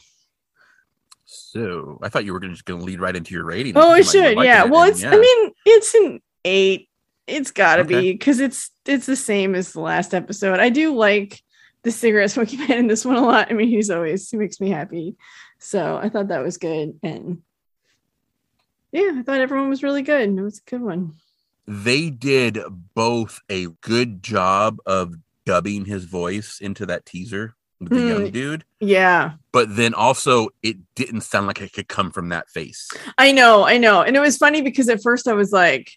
So 1.25 1.99
I 2.01 2.09
thought 2.09 2.25
you 2.25 2.33
were 2.33 2.39
gonna 2.39 2.53
just 2.53 2.65
gonna 2.65 2.83
lead 2.83 2.99
right 2.99 3.15
into 3.15 3.33
your 3.33 3.45
rating. 3.45 3.73
Oh, 3.75 3.93
it 3.93 4.05
should. 4.05 4.37
Yeah. 4.39 4.63
Well, 4.65 4.83
it's. 4.83 5.01
yeah. 5.01 5.11
I 5.13 5.17
mean, 5.19 5.51
it's 5.65 5.93
an 5.95 6.19
eight. 6.45 6.89
It's 7.31 7.51
got 7.51 7.77
to 7.77 7.81
Okay. 7.83 8.01
be 8.01 8.11
because 8.13 8.39
it's 8.39 8.69
it's 8.85 9.05
the 9.05 9.15
same 9.15 9.55
as 9.55 9.73
the 9.73 9.81
last 9.81 10.13
episode. 10.13 10.59
I 10.59 10.69
do 10.69 10.95
like 10.95 11.41
the 11.83 11.91
cigarette 11.91 12.31
smoking 12.31 12.59
man 12.59 12.71
in 12.79 12.87
this 12.87 13.05
one 13.05 13.15
a 13.17 13.21
lot. 13.25 13.49
I 13.49 13.53
mean, 13.53 13.69
he's 13.69 13.89
always 13.89 14.29
he 14.29 14.37
makes 14.37 14.59
me 14.59 14.69
happy. 14.69 15.15
So 15.59 15.97
I 15.97 16.09
thought 16.09 16.27
that 16.29 16.43
was 16.43 16.57
good, 16.57 16.99
and 17.03 17.41
yeah, 18.91 19.13
I 19.17 19.23
thought 19.23 19.39
everyone 19.39 19.69
was 19.69 19.83
really 19.83 20.01
good. 20.01 20.29
It 20.29 20.41
was 20.41 20.59
a 20.65 20.69
good 20.69 20.81
one. 20.81 21.13
they 21.67 22.09
did 22.09 22.57
both 22.95 23.39
a 23.49 23.67
good 23.81 24.21
job 24.23 24.79
of 24.85 25.15
dubbing 25.45 25.85
his 25.85 26.05
voice 26.05 26.59
into 26.59 26.85
that 26.87 27.05
teaser 27.05 27.55
with 27.79 27.89
the 27.93 28.01
young 28.01 28.25
Hmm. 28.25 28.31
dude, 28.31 28.65
Yeah, 28.79 29.33
but 29.51 29.75
then 29.75 29.93
also 29.93 30.49
it 30.61 30.77
didn't 30.95 31.21
sound 31.21 31.47
like 31.47 31.61
it 31.61 31.71
could 31.73 31.87
come 31.87 32.11
from 32.11 32.29
that 32.29 32.49
face. 32.49 32.89
I 33.17 33.31
know, 33.31 33.63
I 33.63 33.77
know, 33.77 34.01
and 34.01 34.15
it 34.15 34.19
was 34.19 34.37
funny 34.37 34.61
because 34.61 34.89
at 34.89 35.01
first 35.03 35.27
I 35.27 35.33
was 35.33 35.51
like. 35.51 35.91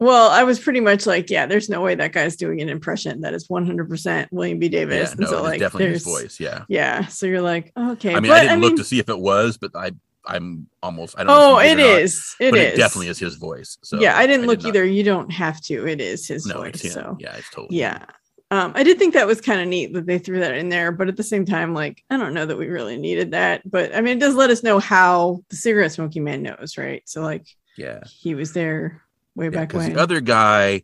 Well, 0.00 0.30
I 0.30 0.42
was 0.44 0.58
pretty 0.58 0.80
much 0.80 1.06
like, 1.06 1.28
yeah, 1.30 1.46
there's 1.46 1.68
no 1.68 1.80
way 1.82 1.94
that 1.94 2.12
guy's 2.12 2.34
doing 2.36 2.60
an 2.62 2.68
impression 2.70 3.20
that 3.20 3.34
is 3.34 3.48
100% 3.48 4.28
William 4.30 4.58
B. 4.58 4.68
Davis. 4.68 5.08
yeah, 5.08 5.10
and 5.12 5.20
no, 5.20 5.26
so, 5.26 5.36
it's 5.38 5.42
like, 5.44 5.60
definitely 5.60 5.90
his 5.90 6.02
voice. 6.04 6.40
Yeah. 6.40 6.64
Yeah. 6.68 7.06
So 7.06 7.26
you're 7.26 7.42
like, 7.42 7.70
okay. 7.76 8.14
I 8.14 8.20
mean, 8.20 8.30
but, 8.32 8.38
I 8.38 8.42
didn't 8.44 8.60
look 8.62 8.76
to 8.76 8.84
see 8.84 8.98
if 8.98 9.08
it 9.08 9.18
was, 9.18 9.58
but 9.58 9.72
I 9.76 9.92
I'm 10.26 10.68
almost 10.82 11.18
I 11.18 11.24
don't 11.24 11.28
know. 11.28 11.56
Oh, 11.56 11.58
if 11.58 11.64
you 11.64 11.70
it 11.70 11.72
or 11.72 11.92
not, 11.92 12.00
is. 12.02 12.36
It 12.40 12.50
but 12.50 12.60
is. 12.60 12.72
it 12.74 12.76
definitely 12.76 13.08
is 13.08 13.18
his 13.18 13.36
voice. 13.36 13.78
So 13.82 13.98
yeah, 14.00 14.16
I 14.16 14.26
didn't 14.26 14.46
look 14.46 14.58
did 14.60 14.64
not- 14.64 14.68
either. 14.76 14.84
You 14.84 15.02
don't 15.02 15.30
have 15.32 15.60
to. 15.62 15.86
It 15.86 16.00
is 16.00 16.26
his 16.28 16.46
No, 16.46 16.58
voice. 16.58 16.84
it's. 16.84 16.92
So 16.94 17.16
Yeah, 17.20 17.36
it's 17.36 17.50
totally. 17.50 17.78
yeah. 17.78 18.04
Um, 18.50 18.72
I 18.74 18.82
did 18.82 18.98
think 18.98 19.14
that 19.14 19.26
was 19.26 19.40
kind 19.40 19.60
of 19.60 19.68
neat 19.68 19.92
that 19.94 20.06
they 20.06 20.18
threw 20.18 20.40
that 20.40 20.56
in 20.56 20.68
there, 20.70 20.90
but 20.92 21.08
at 21.08 21.16
the 21.16 21.22
same 21.22 21.44
time, 21.44 21.72
like 21.72 22.02
I 22.10 22.16
don't 22.16 22.34
know 22.34 22.44
that 22.46 22.58
we 22.58 22.66
really 22.68 22.96
needed 22.98 23.30
that. 23.30 23.62
But 23.68 23.94
I 23.94 24.00
mean, 24.00 24.16
it 24.16 24.20
does 24.20 24.34
let 24.34 24.50
us 24.50 24.62
know 24.62 24.78
how 24.78 25.42
the 25.50 25.56
cigarette 25.56 25.92
smoking 25.92 26.24
man 26.24 26.42
knows, 26.42 26.76
right? 26.76 27.02
So 27.06 27.22
like 27.22 27.46
Yeah. 27.76 28.00
he 28.06 28.34
was 28.34 28.52
there 28.52 29.02
way 29.34 29.46
Yeah, 29.46 29.50
back 29.50 29.68
because 29.68 29.84
when. 29.86 29.94
the 29.94 30.00
other 30.00 30.20
guy, 30.20 30.82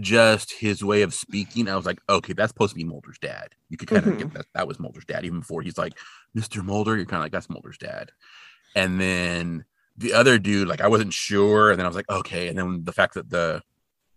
just 0.00 0.52
his 0.52 0.84
way 0.84 1.02
of 1.02 1.12
speaking, 1.12 1.68
I 1.68 1.76
was 1.76 1.86
like, 1.86 1.98
okay, 2.08 2.32
that's 2.32 2.50
supposed 2.50 2.70
to 2.70 2.76
be 2.76 2.84
Mulder's 2.84 3.18
dad. 3.18 3.54
You 3.68 3.76
could 3.76 3.88
kind 3.88 4.06
of 4.06 4.14
Mhm. 4.14 4.18
get 4.18 4.34
that 4.34 4.46
that 4.54 4.68
was 4.68 4.78
Mulder's 4.78 5.04
dad, 5.04 5.24
even 5.24 5.40
before 5.40 5.62
he's 5.62 5.78
like, 5.78 5.94
Mr. 6.36 6.64
Mulder, 6.64 6.96
you're 6.96 7.06
kind 7.06 7.20
of 7.20 7.24
like, 7.24 7.32
that's 7.32 7.50
Mulder's 7.50 7.78
dad. 7.78 8.12
And 8.76 9.00
then 9.00 9.64
the 9.96 10.12
other 10.12 10.38
dude, 10.38 10.68
like, 10.68 10.80
I 10.80 10.86
wasn't 10.88 11.12
sure. 11.12 11.70
And 11.70 11.78
then 11.78 11.84
I 11.86 11.88
was 11.88 11.96
like, 11.96 12.08
okay. 12.10 12.48
And 12.48 12.56
then 12.56 12.84
the 12.84 12.92
fact 12.92 13.14
that 13.14 13.30
the 13.30 13.62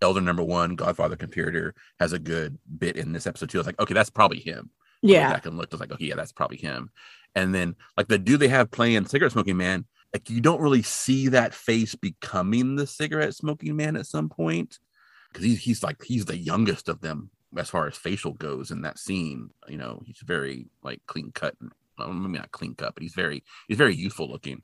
elder 0.01 0.21
number 0.21 0.43
one, 0.43 0.75
Godfather 0.75 1.15
Conspirator, 1.15 1.73
has 1.99 2.13
a 2.13 2.19
good 2.19 2.57
bit 2.77 2.95
in 2.97 3.13
this 3.13 3.25
episode 3.25 3.49
too, 3.49 3.57
I 3.57 3.61
was 3.61 3.67
like, 3.67 3.79
okay, 3.79 3.93
that's 3.93 4.09
probably 4.09 4.39
him. 4.39 4.69
I 5.03 5.07
yeah, 5.07 5.33
back 5.33 5.47
and 5.47 5.57
looked. 5.57 5.73
I 5.73 5.75
was 5.75 5.81
like, 5.81 5.91
okay, 5.93 6.05
yeah, 6.05 6.15
that's 6.15 6.31
probably 6.31 6.57
him. 6.57 6.91
And 7.33 7.55
then 7.55 7.75
like 7.97 8.07
the 8.07 8.19
dude 8.19 8.39
they 8.39 8.49
have 8.49 8.69
playing 8.69 9.05
cigarette 9.07 9.31
smoking 9.31 9.57
man, 9.57 9.85
like 10.13 10.29
you 10.29 10.41
don't 10.41 10.61
really 10.61 10.81
see 10.81 11.29
that 11.29 11.53
face 11.53 11.95
becoming 11.95 12.75
the 12.75 12.87
cigarette 12.87 13.33
smoking 13.35 13.75
man 13.75 13.95
at 13.95 14.05
some 14.05 14.29
point 14.29 14.79
because 15.31 15.45
he's 15.45 15.59
he's 15.59 15.83
like 15.83 16.03
he's 16.03 16.25
the 16.25 16.37
youngest 16.37 16.89
of 16.89 17.01
them 17.01 17.29
as 17.57 17.69
far 17.69 17.87
as 17.87 17.95
facial 17.97 18.33
goes 18.33 18.71
in 18.71 18.81
that 18.81 18.97
scene. 18.99 19.49
You 19.67 19.77
know, 19.77 20.01
he's 20.05 20.19
very 20.23 20.67
like 20.83 21.01
clean 21.07 21.31
cut. 21.33 21.55
and- 21.61 21.71
Well, 21.97 22.11
maybe 22.13 22.37
not 22.39 22.51
clean 22.51 22.75
cut, 22.75 22.93
but 22.93 23.03
he's 23.03 23.13
very 23.13 23.43
he's 23.67 23.77
very 23.77 23.95
youthful 23.95 24.29
looking. 24.29 24.63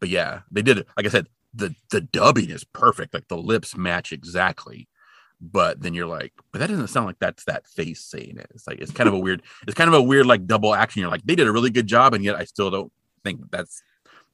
But 0.00 0.08
yeah, 0.08 0.40
they 0.50 0.62
did 0.62 0.78
it. 0.78 0.88
Like 0.96 1.06
I 1.06 1.10
said, 1.10 1.28
the 1.54 1.74
the 1.90 2.00
dubbing 2.00 2.50
is 2.50 2.64
perfect. 2.64 3.14
Like 3.14 3.28
the 3.28 3.36
lips 3.36 3.76
match 3.76 4.12
exactly. 4.12 4.88
But 5.40 5.80
then 5.82 5.92
you're 5.92 6.06
like, 6.06 6.32
but 6.52 6.60
that 6.60 6.68
doesn't 6.68 6.86
sound 6.88 7.06
like 7.06 7.18
that's 7.18 7.44
that 7.44 7.66
face 7.66 8.04
saying 8.04 8.36
it. 8.38 8.46
It's 8.54 8.66
like 8.66 8.78
it's 8.80 8.92
kind 8.92 9.08
of 9.08 9.14
a 9.14 9.18
weird, 9.18 9.42
it's 9.66 9.74
kind 9.74 9.88
of 9.88 9.94
a 9.94 10.02
weird 10.02 10.26
like 10.26 10.46
double 10.46 10.72
action. 10.74 11.00
You're 11.02 11.10
like, 11.10 11.24
they 11.24 11.34
did 11.34 11.48
a 11.48 11.52
really 11.52 11.70
good 11.70 11.88
job, 11.88 12.14
and 12.14 12.22
yet 12.24 12.36
I 12.36 12.44
still 12.44 12.70
don't 12.70 12.92
think 13.24 13.50
that's 13.50 13.82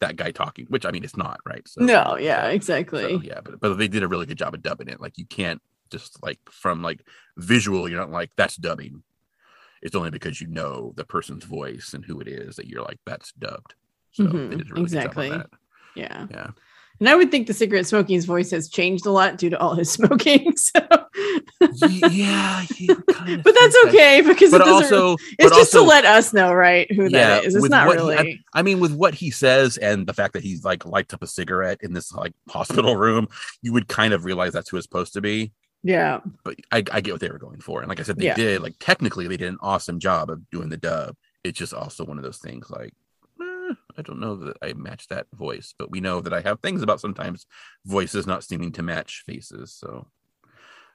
that 0.00 0.16
guy 0.16 0.30
talking. 0.30 0.66
Which 0.68 0.86
I 0.86 0.90
mean, 0.90 1.04
it's 1.04 1.16
not 1.16 1.40
right. 1.46 1.66
So 1.66 1.84
no, 1.84 2.16
yeah, 2.18 2.48
exactly. 2.48 3.02
so, 3.02 3.20
yeah, 3.22 3.40
but 3.42 3.60
but 3.60 3.74
they 3.74 3.88
did 3.88 4.02
a 4.02 4.08
really 4.08 4.26
good 4.26 4.38
job 4.38 4.54
of 4.54 4.62
dubbing 4.62 4.88
it. 4.88 5.00
Like 5.00 5.18
you 5.18 5.26
can't 5.26 5.60
just 5.90 6.22
like 6.22 6.38
from 6.50 6.82
like 6.82 7.00
visual, 7.36 7.88
you're 7.88 8.00
not 8.00 8.10
like 8.10 8.30
that's 8.36 8.56
dubbing. 8.56 9.02
It's 9.82 9.94
only 9.94 10.10
because 10.10 10.40
you 10.40 10.48
know 10.48 10.92
the 10.96 11.04
person's 11.04 11.44
voice 11.44 11.92
and 11.94 12.04
who 12.04 12.20
it 12.20 12.28
is 12.28 12.56
that 12.56 12.66
you're 12.66 12.82
like 12.82 12.98
that's 13.06 13.32
dubbed. 13.32 13.74
So 14.12 14.24
Mhm, 14.24 14.52
a 14.54 14.74
really 14.74 14.82
exactly. 14.82 15.28
good 15.28 15.38
job 15.38 15.50
that. 15.50 15.58
yeah. 15.94 16.26
Yeah. 16.30 16.50
And 17.00 17.08
I 17.08 17.14
would 17.14 17.30
think 17.30 17.46
the 17.46 17.54
cigarette 17.54 17.86
smoking's 17.86 18.24
voice 18.24 18.50
has 18.50 18.68
changed 18.68 19.06
a 19.06 19.10
lot 19.10 19.38
due 19.38 19.50
to 19.50 19.58
all 19.60 19.74
his 19.74 19.90
smoking. 19.98 20.56
So, 20.56 20.80
Ye- 21.86 22.00
yeah, 22.10 22.64
kind 23.10 23.34
of 23.34 23.42
but 23.44 23.54
that's 23.54 23.72
think 23.72 23.72
that- 23.72 23.88
okay 23.88 24.20
because 24.22 24.50
But 24.50 24.62
it 24.62 24.64
doesn't 24.64 24.96
also, 24.98 25.16
It's 25.38 25.56
just 25.56 25.74
also, 25.74 25.80
to 25.80 25.84
let 25.88 26.04
us 26.04 26.32
know, 26.32 26.52
right? 26.52 26.90
Who 26.92 27.08
that 27.10 27.44
is. 27.44 27.54
It's 27.54 27.68
not 27.68 27.86
what 27.86 27.98
he- 28.00 28.04
really. 28.06 28.42
I, 28.54 28.58
I 28.58 28.62
mean, 28.62 28.80
with 28.80 28.92
what 28.92 29.14
he 29.14 29.30
says 29.30 29.76
and 29.78 30.06
the 30.06 30.14
fact 30.14 30.32
that 30.34 30.42
he's 30.42 30.64
like 30.64 30.84
lights 30.86 31.14
up 31.14 31.22
a 31.22 31.26
cigarette 31.26 31.78
in 31.82 31.92
this 31.92 32.12
like 32.12 32.32
hospital 32.48 32.96
room, 32.96 33.28
you 33.62 33.72
would 33.72 33.88
kind 33.88 34.12
of 34.12 34.24
realize 34.24 34.52
that's 34.52 34.68
who 34.70 34.76
it's 34.76 34.84
supposed 34.84 35.12
to 35.14 35.20
be. 35.20 35.52
yeah. 35.82 36.20
But 36.44 36.56
I, 36.72 36.82
I 36.92 37.00
get 37.00 37.12
what 37.12 37.20
they 37.20 37.30
were 37.30 37.38
going 37.38 37.60
for, 37.60 37.80
and 37.80 37.88
like 37.88 38.00
I 38.00 38.02
said, 38.02 38.18
they 38.18 38.26
Yeah. 38.26 38.34
did. 38.34 38.60
Like 38.62 38.74
technically, 38.80 39.28
they 39.28 39.36
did 39.36 39.48
an 39.48 39.58
awesome 39.60 39.98
job 40.00 40.30
of 40.30 40.48
doing 40.50 40.68
the 40.68 40.76
dub. 40.76 41.14
It's 41.44 41.58
just 41.58 41.74
also 41.74 42.04
one 42.04 42.18
of 42.18 42.24
those 42.24 42.38
things 42.38 42.70
like. 42.70 42.92
I 43.98 44.02
don't 44.02 44.20
know 44.20 44.36
that 44.36 44.56
I 44.62 44.72
match 44.74 45.08
that 45.08 45.26
voice, 45.34 45.74
but 45.76 45.90
we 45.90 46.00
know 46.00 46.20
that 46.20 46.32
I 46.32 46.40
have 46.40 46.60
things 46.60 46.82
about 46.82 47.00
sometimes 47.00 47.46
voices 47.84 48.26
not 48.26 48.44
seeming 48.44 48.70
to 48.72 48.82
match 48.82 49.24
faces. 49.26 49.72
So, 49.72 50.06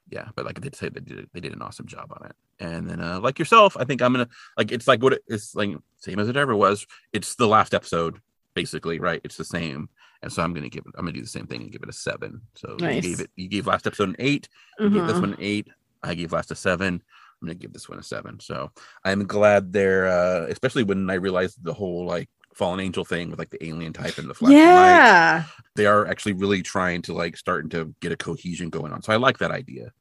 yeah, 0.10 0.30
but 0.36 0.46
like 0.46 0.58
I 0.58 0.62
did 0.62 0.76
say, 0.76 0.90
they 0.90 1.02
did 1.02 1.30
they 1.34 1.40
did 1.42 1.54
an 1.54 1.62
awesome 1.62 1.86
job 1.86 2.12
on 2.12 2.26
it. 2.30 2.36
And 2.60 2.90
then, 2.90 3.02
uh, 3.02 3.20
like 3.20 3.40
yourself, 3.40 3.76
I 3.78 3.84
think 3.84 4.02
I'm 4.02 4.14
gonna 4.14 4.30
like 4.58 4.72
it's 4.72 4.88
like 4.88 5.04
what 5.04 5.14
it, 5.14 5.24
it's 5.28 5.54
like 5.54 5.72
same 5.98 6.20
as 6.20 6.30
it 6.30 6.38
ever 6.38 6.56
was. 6.56 6.86
It's 7.12 7.36
the 7.36 7.48
last 7.48 7.74
episode, 7.74 8.20
basically, 8.54 9.00
right? 9.00 9.22
It's 9.24 9.38
the 9.38 9.46
same, 9.46 9.90
and 10.22 10.32
so 10.32 10.42
I'm 10.42 10.54
gonna 10.54 10.70
give 10.70 10.86
it. 10.86 10.94
I'm 10.98 11.06
gonna 11.06 11.14
do 11.14 11.22
the 11.22 11.28
same 11.28 11.48
thing 11.48 11.62
and 11.62 11.72
give 11.72 11.84
it 11.84 11.90
a 11.90 11.94
seven. 11.94 12.42
So 12.56 12.78
you 12.80 13.02
gave 13.02 13.20
it. 13.20 13.32
You 13.36 13.50
gave 13.50 13.68
last 13.68 13.86
episode 13.86 14.10
an 14.10 14.16
eight. 14.20 14.48
You 14.80 14.90
gave 14.90 15.08
this 15.08 15.18
Mhm. 15.18 15.22
one 15.22 15.34
an 15.34 15.40
eight. 15.42 15.68
I 16.04 16.16
gave 16.16 16.32
last 16.32 16.52
a 16.52 16.56
seven. 16.56 16.96
I'm 17.42 17.48
gonna 17.48 17.56
give 17.56 17.74
this 17.74 17.90
one 17.90 18.00
a 18.00 18.04
seven. 18.04 18.40
So 18.40 18.72
I'm 19.04 19.26
glad 19.26 19.74
they're, 19.74 20.08
uh, 20.08 20.46
especially 20.50 20.84
when 20.84 21.10
I 21.10 21.16
realized 21.16 21.62
the 21.64 21.74
whole 21.74 22.06
like 22.06 22.30
fallen 22.56 22.80
angel 22.80 23.06
thing 23.06 23.30
with 23.30 23.40
like 23.40 23.50
the 23.50 23.66
alien 23.66 23.94
type 23.94 24.18
and 24.18 24.30
the 24.30 24.36
light. 24.42 24.52
yeah. 24.52 25.44
They 25.76 25.86
are 25.86 26.06
actually 26.08 26.34
really 26.34 26.62
trying 26.62 27.02
to 27.04 27.14
like 27.14 27.36
starting 27.38 27.70
to 27.72 27.94
get 28.00 28.12
a 28.12 28.18
cohesion 28.18 28.70
going 28.70 28.92
on. 28.92 29.02
So 29.02 29.12
I 29.14 29.18
like 29.18 29.40
that 29.40 29.52
idea. 29.52 29.92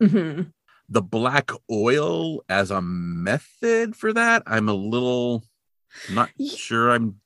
hmm 0.00 0.42
The 0.88 1.02
black 1.02 1.50
oil 1.70 2.42
as 2.48 2.70
a 2.70 2.82
method 2.82 3.96
for 3.96 4.12
that, 4.12 4.42
I'm 4.46 4.68
a 4.68 4.74
little 4.74 5.44
not 6.10 6.30
sure. 6.56 6.90
I'm 6.90 7.20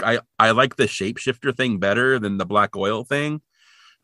I 0.00 0.20
I 0.38 0.50
like 0.50 0.76
the 0.76 0.84
shapeshifter 0.84 1.56
thing 1.56 1.78
better 1.78 2.18
than 2.18 2.38
the 2.38 2.46
black 2.46 2.76
oil 2.76 3.04
thing. 3.04 3.40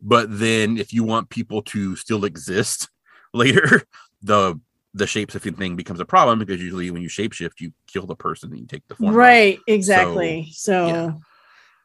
But 0.01 0.27
then 0.39 0.79
if 0.79 0.93
you 0.93 1.05
want 1.05 1.31
people 1.31 1.63
to 1.63 1.97
still 1.97 2.25
exist 2.25 2.89
later, 3.35 3.83
the 4.23 4.59
the 4.95 5.05
shapeshifting 5.05 5.57
thing 5.57 5.77
becomes 5.77 6.01
a 6.01 6.05
problem 6.05 6.39
because 6.39 6.61
usually 6.61 6.91
when 6.91 7.03
you 7.03 7.09
shapeshift, 7.09 7.61
you 7.61 7.73
kill 7.87 8.07
the 8.07 8.17
person 8.17 8.51
and 8.51 8.61
you 8.61 8.67
take 8.67 8.87
the 8.89 8.95
form. 8.95 9.15
Right. 9.15 9.59
Exactly. 9.67 10.51
So, 10.53 10.87
yeah. 10.87 11.13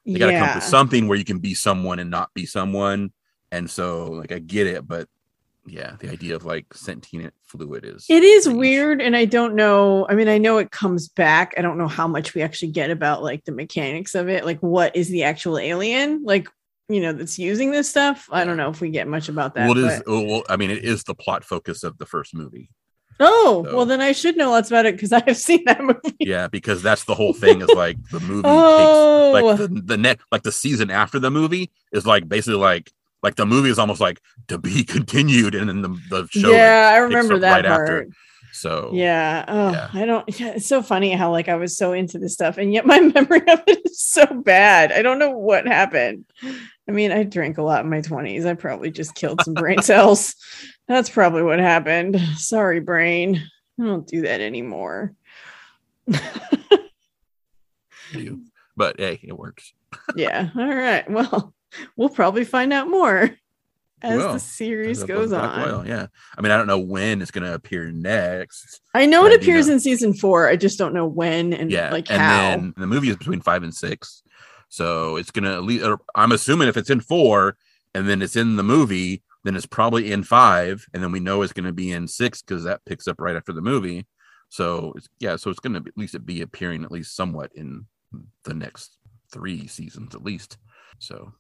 yeah. 0.04 0.14
They 0.14 0.20
gotta 0.20 0.34
come 0.34 0.50
up 0.50 0.56
with 0.56 0.64
something 0.64 1.08
where 1.08 1.18
you 1.18 1.26
can 1.26 1.40
be 1.40 1.54
someone 1.54 2.00
and 2.00 2.10
not 2.10 2.34
be 2.34 2.46
someone. 2.46 3.12
And 3.52 3.70
so 3.70 4.12
like 4.12 4.32
I 4.32 4.40
get 4.40 4.68
it, 4.68 4.88
but 4.88 5.08
yeah, 5.70 5.96
the 6.00 6.10
idea 6.10 6.36
of 6.36 6.46
like 6.46 6.74
sentient 6.74 7.34
fluid 7.44 7.86
is 7.86 8.06
It 8.10 8.24
is 8.24 8.48
weird, 8.48 9.02
and 9.02 9.16
I 9.16 9.26
don't 9.26 9.56
know. 9.56 10.08
I 10.10 10.16
mean, 10.16 10.28
I 10.28 10.38
know 10.38 10.58
it 10.58 10.72
comes 10.72 11.10
back. 11.10 11.54
I 11.58 11.62
don't 11.62 11.78
know 11.78 11.88
how 11.88 12.08
much 12.08 12.34
we 12.34 12.42
actually 12.42 12.72
get 12.72 12.90
about 12.90 13.22
like 13.22 13.44
the 13.46 13.52
mechanics 13.52 14.16
of 14.16 14.30
it. 14.30 14.46
Like, 14.46 14.60
what 14.60 14.96
is 14.96 15.10
the 15.10 15.24
actual 15.24 15.60
alien? 15.60 16.24
Like, 16.24 16.48
you 16.90 17.02
know, 17.02 17.12
that's 17.12 17.38
using 17.38 17.72
this 17.72 17.90
stuff. 17.90 18.30
I 18.32 18.46
don't 18.46 18.58
know 18.58 18.70
if 18.70 18.80
we 18.80 18.90
get 18.90 19.08
much 19.08 19.28
about 19.30 19.56
that. 19.56 19.68
Well, 19.68 19.78
it 19.78 19.92
is. 19.92 20.04
Well, 20.08 20.44
I 20.50 20.56
mean, 20.56 20.72
it 20.72 20.84
is 20.84 21.04
the 21.04 21.16
plot 21.16 21.44
focus 21.44 21.84
of 21.84 21.98
the 21.98 22.06
first 22.06 22.34
movie. 22.34 22.70
Oh, 23.20 23.66
So- 23.68 23.76
well, 23.76 23.86
then 23.86 24.02
I 24.02 24.12
should 24.12 24.38
know 24.38 24.52
lots 24.52 24.70
about 24.70 24.86
it 24.86 24.96
because 24.96 25.12
I 25.14 25.24
have 25.26 25.38
seen 25.38 25.64
that 25.66 25.82
movie. 25.84 26.16
Yeah, 26.20 26.48
because 26.48 26.82
that's 26.84 27.04
the 27.06 27.16
whole 27.16 27.34
thing. 27.34 27.62
Is 27.62 27.70
like 27.70 27.98
the 28.12 28.20
movie 28.20 28.44
Oh, 28.46 29.34
takes 29.34 29.44
like 29.44 29.60
oh. 29.62 29.68
the 29.68 29.82
the 29.82 29.98
net 29.98 30.20
like 30.32 30.44
the 30.44 30.52
season 30.52 30.92
after 30.92 31.20
the 31.20 31.32
movie 31.32 31.72
is 31.92 32.06
like 32.06 32.28
basically 32.30 32.60
like 32.60 32.92
like 33.24 33.36
the 33.36 33.46
movie 33.46 33.70
is 33.70 33.80
almost 33.80 34.00
like 34.02 34.22
to 34.48 34.58
be 34.58 34.84
continued, 34.96 35.56
and 35.56 35.70
then 35.70 35.82
the 35.82 35.90
the 36.10 36.28
show. 36.32 36.52
yeah, 36.52 36.92
I 36.94 36.98
remember 36.98 37.40
that 37.40 37.52
right 37.64 37.66
part. 37.66 37.82
after. 37.90 38.08
So 38.54 38.92
Yeah. 38.94 39.46
Oh, 39.48 39.72
Yeah. 39.72 39.90
I 39.94 40.06
don't. 40.06 40.40
Yeah, 40.40 40.54
it's 40.56 40.66
so 40.68 40.82
funny 40.82 41.12
how 41.12 41.32
like 41.32 41.48
I 41.50 41.56
was 41.56 41.76
so 41.78 41.94
into 41.94 42.18
this 42.20 42.34
stuff, 42.34 42.58
and 42.58 42.72
yet 42.74 42.86
my 42.86 43.00
memory 43.16 43.42
of 43.48 43.62
it 43.68 43.82
is 43.86 44.00
so 44.00 44.26
bad. 44.26 44.92
I 44.92 45.02
don't 45.02 45.20
know 45.20 45.32
what 45.32 45.68
happened. 45.68 46.26
I 46.88 46.92
mean, 46.92 47.12
I 47.12 47.24
drank 47.24 47.58
a 47.58 47.64
lot 47.64 47.84
in 47.84 47.90
my 47.90 48.02
twenties. 48.02 48.46
I 48.46 48.54
probably 48.54 48.90
just 48.92 49.14
killed 49.16 49.42
some 49.44 49.54
brain 49.56 49.82
cells. 49.82 50.36
That's 50.88 51.10
probably 51.10 51.44
what 51.44 51.60
happened. 51.60 52.20
Sorry, 52.38 52.80
brain. 52.80 53.44
I 53.80 53.84
don't 53.84 54.08
do 54.08 54.22
that 54.22 54.42
anymore. 54.42 55.14
but 58.76 59.00
hey, 59.00 59.20
it 59.24 59.38
works. 59.38 59.74
yeah. 60.16 60.50
All 60.56 60.68
right. 60.76 61.10
Well, 61.10 61.54
we'll 61.96 62.10
probably 62.10 62.46
find 62.46 62.72
out 62.74 62.90
more 62.90 63.30
as 64.02 64.22
the 64.22 64.38
series 64.40 65.00
As 65.00 65.04
goes 65.08 65.34
on. 65.34 65.60
oil, 65.68 65.86
yeah. 65.86 66.08
I 66.38 66.42
mean, 66.42 66.52
I 66.52 66.58
don't 66.58 66.68
know 66.68 66.80
when 66.80 67.22
it's 67.22 67.32
going 67.32 67.46
to 67.46 67.54
appear 67.54 67.92
next. 67.92 68.80
I 68.94 69.06
know 69.06 69.26
it 69.26 69.32
I 69.32 69.36
appears 69.36 69.68
know- 69.68 69.74
in 69.74 69.80
season 69.80 70.14
four. 70.14 70.48
I 70.48 70.56
just 70.56 70.78
don't 70.78 70.94
know 70.94 71.08
when 71.08 71.54
and 71.54 71.72
yeah, 71.72 71.92
like 71.92 72.10
and 72.10 72.22
how. 72.22 72.38
then 72.50 72.74
the 72.78 72.88
movie 72.88 73.10
is 73.10 73.18
between 73.18 73.42
five 73.42 73.64
and 73.64 73.74
six, 73.74 74.24
so 74.70 75.16
it's 75.18 75.32
gonna 75.32 75.54
at 75.54 75.64
least. 75.64 75.86
I'm 76.16 76.32
assuming 76.32 76.68
if 76.68 76.78
it's 76.78 76.90
in 76.90 77.00
four 77.02 77.58
and 77.96 78.08
then 78.08 78.22
it's 78.22 78.36
in 78.36 78.56
the 78.56 78.64
movie, 78.64 79.24
then 79.44 79.56
it's 79.56 79.66
probably 79.66 80.12
in 80.12 80.24
five, 80.24 80.86
and 80.94 81.02
then 81.04 81.12
we 81.12 81.20
know 81.20 81.42
it's 81.42 81.54
gonna 81.54 81.72
be 81.74 81.92
in 81.92 82.08
six 82.08 82.42
because 82.42 82.64
that 82.64 82.84
picks 82.86 83.08
up 83.08 83.20
right 83.20 83.36
after 83.36 83.54
the 83.54 83.62
movie. 83.62 84.06
So 84.50 84.94
it's 84.96 85.08
yeah, 85.20 85.36
so 85.36 85.50
it's 85.50 85.60
gonna 85.60 85.80
at 85.86 85.98
least 85.98 86.26
be 86.26 86.42
appearing 86.42 86.84
at 86.84 86.92
least 86.92 87.16
somewhat 87.16 87.52
in 87.56 87.86
the 88.44 88.54
next 88.54 88.98
three 89.32 89.68
seasons 89.68 90.16
at 90.16 90.24
least. 90.24 90.58
So 91.00 91.34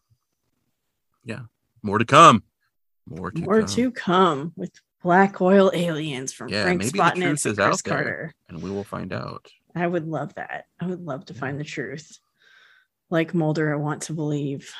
yeah, 1.23 1.41
more 1.83 1.97
to 1.97 2.05
come. 2.05 2.43
More 3.05 3.31
to 3.31 3.41
More 3.41 3.59
come. 3.61 3.69
to 3.69 3.91
come 3.91 4.53
with 4.57 4.71
Black 5.01 5.39
Oil 5.39 5.71
Aliens 5.73 6.33
from 6.33 6.49
Yeah, 6.49 6.63
Frank 6.63 6.81
Spotnitz 6.83 7.45
and 7.45 7.57
Chris. 7.57 7.81
Carter. 7.81 8.33
and 8.49 8.61
we 8.61 8.69
will 8.69 8.83
find 8.83 9.13
out. 9.13 9.47
I 9.75 9.87
would 9.87 10.07
love 10.07 10.33
that. 10.35 10.65
I 10.81 10.87
would 10.87 11.05
love 11.05 11.23
to 11.25 11.33
Yeah. 11.33 11.39
find 11.39 11.59
the 11.59 11.63
truth. 11.63 12.19
Like 13.09 13.33
Mulder, 13.33 13.71
I 13.73 13.77
want 13.77 14.01
to 14.03 14.13
believe. 14.13 14.73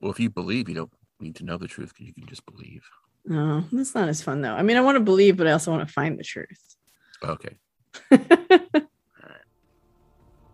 Well, 0.00 0.10
if 0.12 0.20
you 0.20 0.28
believe, 0.28 0.68
you 0.68 0.74
don't 0.74 0.92
need 1.22 1.36
to 1.36 1.44
know 1.44 1.58
the 1.58 1.68
truth 1.68 1.92
because 1.94 2.06
you 2.06 2.14
can 2.14 2.26
just 2.26 2.44
believe. 2.46 2.82
No, 3.24 3.64
that's 3.70 3.94
not 3.94 4.08
as 4.08 4.22
fun 4.22 4.40
though. 4.40 4.54
I 4.54 4.62
mean, 4.62 4.76
I 4.76 4.80
want 4.80 4.96
to 4.96 5.00
believe, 5.00 5.36
but 5.36 5.46
I 5.46 5.52
also 5.52 5.70
want 5.70 5.86
to 5.86 5.92
find 5.92 6.18
the 6.18 6.24
truth. 6.24 6.76
Okay. 7.24 7.56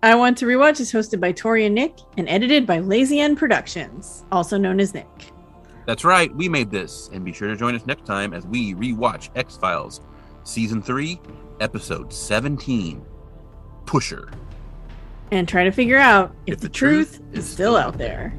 I 0.01 0.15
Want 0.15 0.39
to 0.39 0.47
Rewatch 0.47 0.79
is 0.79 0.93
hosted 0.93 1.19
by 1.19 1.33
Tori 1.33 1.67
and 1.67 1.75
Nick 1.75 1.99
and 2.17 2.29
edited 2.29 2.67
by 2.67 2.79
Lazy 2.79 3.19
End 3.19 3.37
Productions, 3.37 4.25
also 4.31 4.57
known 4.57 4.79
as 4.79 4.95
Nick. 4.95 5.09
That's 5.87 6.05
right, 6.05 6.33
we 6.37 6.49
made 6.49 6.71
this. 6.71 7.11
And 7.13 7.25
be 7.25 7.33
sure 7.33 7.49
to 7.49 7.57
join 7.57 7.75
us 7.75 7.85
next 7.85 8.07
time 8.07 8.33
as 8.33 8.47
we 8.47 8.75
rewatch 8.75 9.31
X 9.35 9.57
Files 9.57 10.01
Season 10.45 10.81
3, 10.81 11.21
Episode 11.61 12.13
17 12.13 13.05
Pusher. 13.87 14.31
And 15.33 15.49
try 15.49 15.65
to 15.65 15.73
figure 15.73 15.99
out 15.99 16.35
if, 16.47 16.61
the, 16.61 16.69
truth, 16.69 17.21
is 17.33 17.49
still 17.49 17.77
out 17.77 17.99
there. 17.99 18.33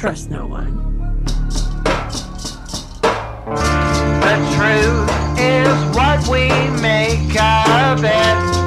Trust 0.00 0.30
no 0.30 0.46
one. 0.46 0.74
The 3.02 4.36
truth 4.56 5.10
is 5.38 5.94
what 5.94 6.26
we 6.26 6.48
make 6.80 7.38
of 7.38 8.02
it. 8.02 8.59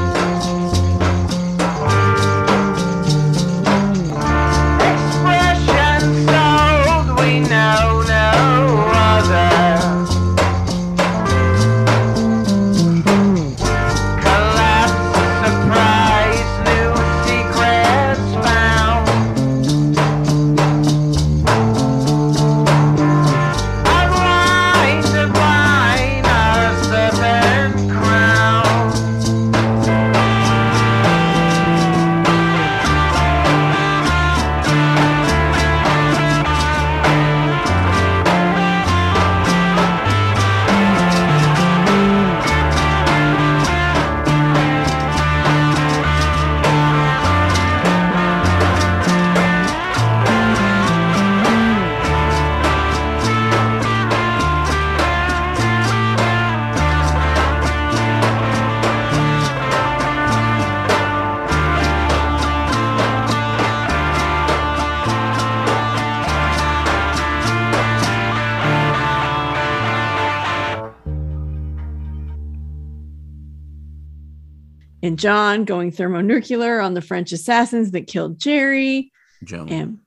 John 75.23 75.63
going 75.63 75.89
thermonuclear 75.89 76.81
on 76.81 76.95
the 76.95 77.01
French 77.01 77.31
assassins 77.31 77.91
that 77.91 78.07
killed 78.07 78.37
Jerry. 78.37 79.09
Joan. 79.45 79.69
And 79.69 79.99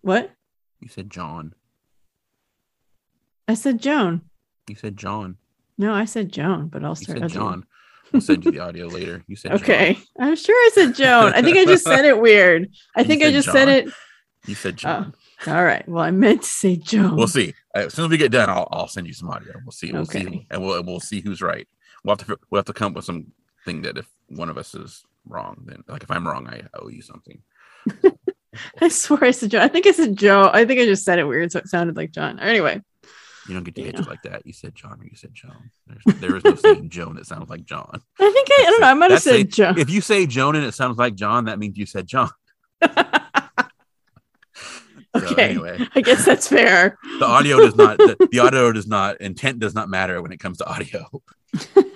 what? 0.00 0.32
You 0.80 0.88
said 0.88 1.08
John. 1.08 1.54
I 3.46 3.54
said 3.54 3.80
Joan. 3.80 4.22
You 4.68 4.74
said 4.74 4.96
John. 4.96 5.36
No, 5.78 5.94
I 5.94 6.04
said 6.06 6.32
Joan, 6.32 6.66
but 6.66 6.82
I'll 6.82 6.96
You 6.98 7.04
start 7.04 7.18
said. 7.20 7.30
John. 7.30 7.64
We'll 8.12 8.20
send 8.22 8.44
you 8.44 8.50
the 8.50 8.58
audio 8.58 8.88
later. 8.88 9.22
You 9.28 9.36
said 9.36 9.52
John. 9.52 9.60
Okay. 9.60 9.98
I'm 10.18 10.34
sure 10.34 10.56
I 10.56 10.70
said 10.74 10.96
Joan. 10.96 11.32
I 11.34 11.40
think 11.40 11.56
I 11.56 11.64
just 11.64 11.84
said 11.84 12.04
it 12.04 12.20
weird. 12.20 12.72
I 12.96 13.02
You 13.02 13.06
think 13.06 13.22
I 13.22 13.30
just 13.30 13.52
said 13.52 13.68
it. 13.68 13.88
You 14.48 14.56
said 14.56 14.74
oh, 14.74 14.78
John. 14.78 15.14
All 15.46 15.64
right. 15.64 15.88
Well, 15.88 16.02
I 16.02 16.10
meant 16.10 16.42
to 16.42 16.48
say 16.48 16.74
Joan. 16.74 17.14
We'll 17.14 17.28
see. 17.28 17.54
As 17.72 17.94
soon 17.94 18.06
as 18.06 18.10
we 18.10 18.16
get 18.16 18.32
done, 18.32 18.50
I'll, 18.50 18.66
I'll 18.72 18.88
send 18.88 19.06
you 19.06 19.12
some 19.12 19.30
audio. 19.30 19.52
We'll 19.64 19.70
see. 19.70 19.92
We'll 19.92 20.06
see, 20.06 20.44
and 20.50 20.60
we'll 20.60 20.82
we'll 20.82 20.98
see 20.98 21.20
who's 21.20 21.40
right. 21.40 21.68
We'll 22.02 22.16
have 22.16 22.26
to 22.26 22.38
we'll 22.50 22.58
have 22.58 22.66
to 22.66 22.72
come 22.72 22.88
up 22.88 22.96
with 22.96 23.04
something 23.64 23.82
that 23.82 23.98
if 23.98 24.08
one 24.28 24.48
of 24.48 24.58
us 24.58 24.74
is 24.74 25.04
wrong, 25.26 25.62
then 25.64 25.82
like 25.88 26.02
if 26.02 26.10
I'm 26.10 26.26
wrong, 26.26 26.48
I 26.48 26.62
owe 26.74 26.88
you 26.88 27.02
something. 27.02 27.42
I 28.80 28.88
swear 28.88 29.24
I 29.24 29.30
said 29.30 29.50
Joan. 29.50 29.62
I 29.62 29.68
think 29.68 29.86
I 29.86 29.92
said 29.92 30.16
Joe. 30.16 30.50
I 30.52 30.64
think 30.64 30.80
I 30.80 30.84
just 30.84 31.04
said 31.04 31.18
it 31.18 31.24
weird, 31.24 31.52
so 31.52 31.58
it 31.60 31.68
sounded 31.68 31.96
like 31.96 32.10
John. 32.12 32.38
Anyway. 32.38 32.82
You 33.48 33.54
don't 33.54 33.64
get 33.64 33.74
to 33.74 33.82
hit 33.82 33.98
it 33.98 34.06
like 34.06 34.22
that. 34.22 34.46
You 34.46 34.52
said 34.52 34.74
John 34.74 35.00
or 35.00 35.04
you 35.04 35.16
said 35.16 35.34
Joan. 35.34 35.70
There's, 35.88 36.20
there 36.20 36.36
is 36.36 36.44
no 36.44 36.54
saying 36.54 36.90
Joan 36.90 37.16
that 37.16 37.26
sounds 37.26 37.50
like 37.50 37.64
John. 37.64 38.00
I 38.20 38.30
think 38.30 38.48
I, 38.50 38.64
I 38.66 38.70
don't 38.70 38.80
know. 38.80 38.86
I 38.86 38.94
might 38.94 39.10
have 39.10 39.20
said 39.22 39.50
Joan. 39.50 39.78
If 39.78 39.90
you 39.90 40.00
say 40.00 40.26
Joan 40.26 40.54
and 40.54 40.64
it 40.64 40.74
sounds 40.74 40.96
like 40.96 41.16
John, 41.16 41.46
that 41.46 41.58
means 41.58 41.76
you 41.76 41.86
said 41.86 42.06
John. 42.06 42.30
So, 45.14 45.26
Okay. 45.26 45.50
anyway, 45.50 45.86
I 45.94 46.00
guess 46.00 46.24
that's 46.24 46.48
fair. 46.48 46.96
the 47.18 47.26
audio 47.26 47.58
does 47.58 47.76
not 47.76 47.98
the, 47.98 48.16
the 48.32 48.38
audio 48.38 48.72
does 48.72 48.86
not 48.86 49.20
intent 49.20 49.58
does 49.58 49.74
not 49.74 49.90
matter 49.90 50.22
when 50.22 50.32
it 50.32 50.40
comes 50.40 50.56
to 50.58 50.66
audio. 50.66 51.06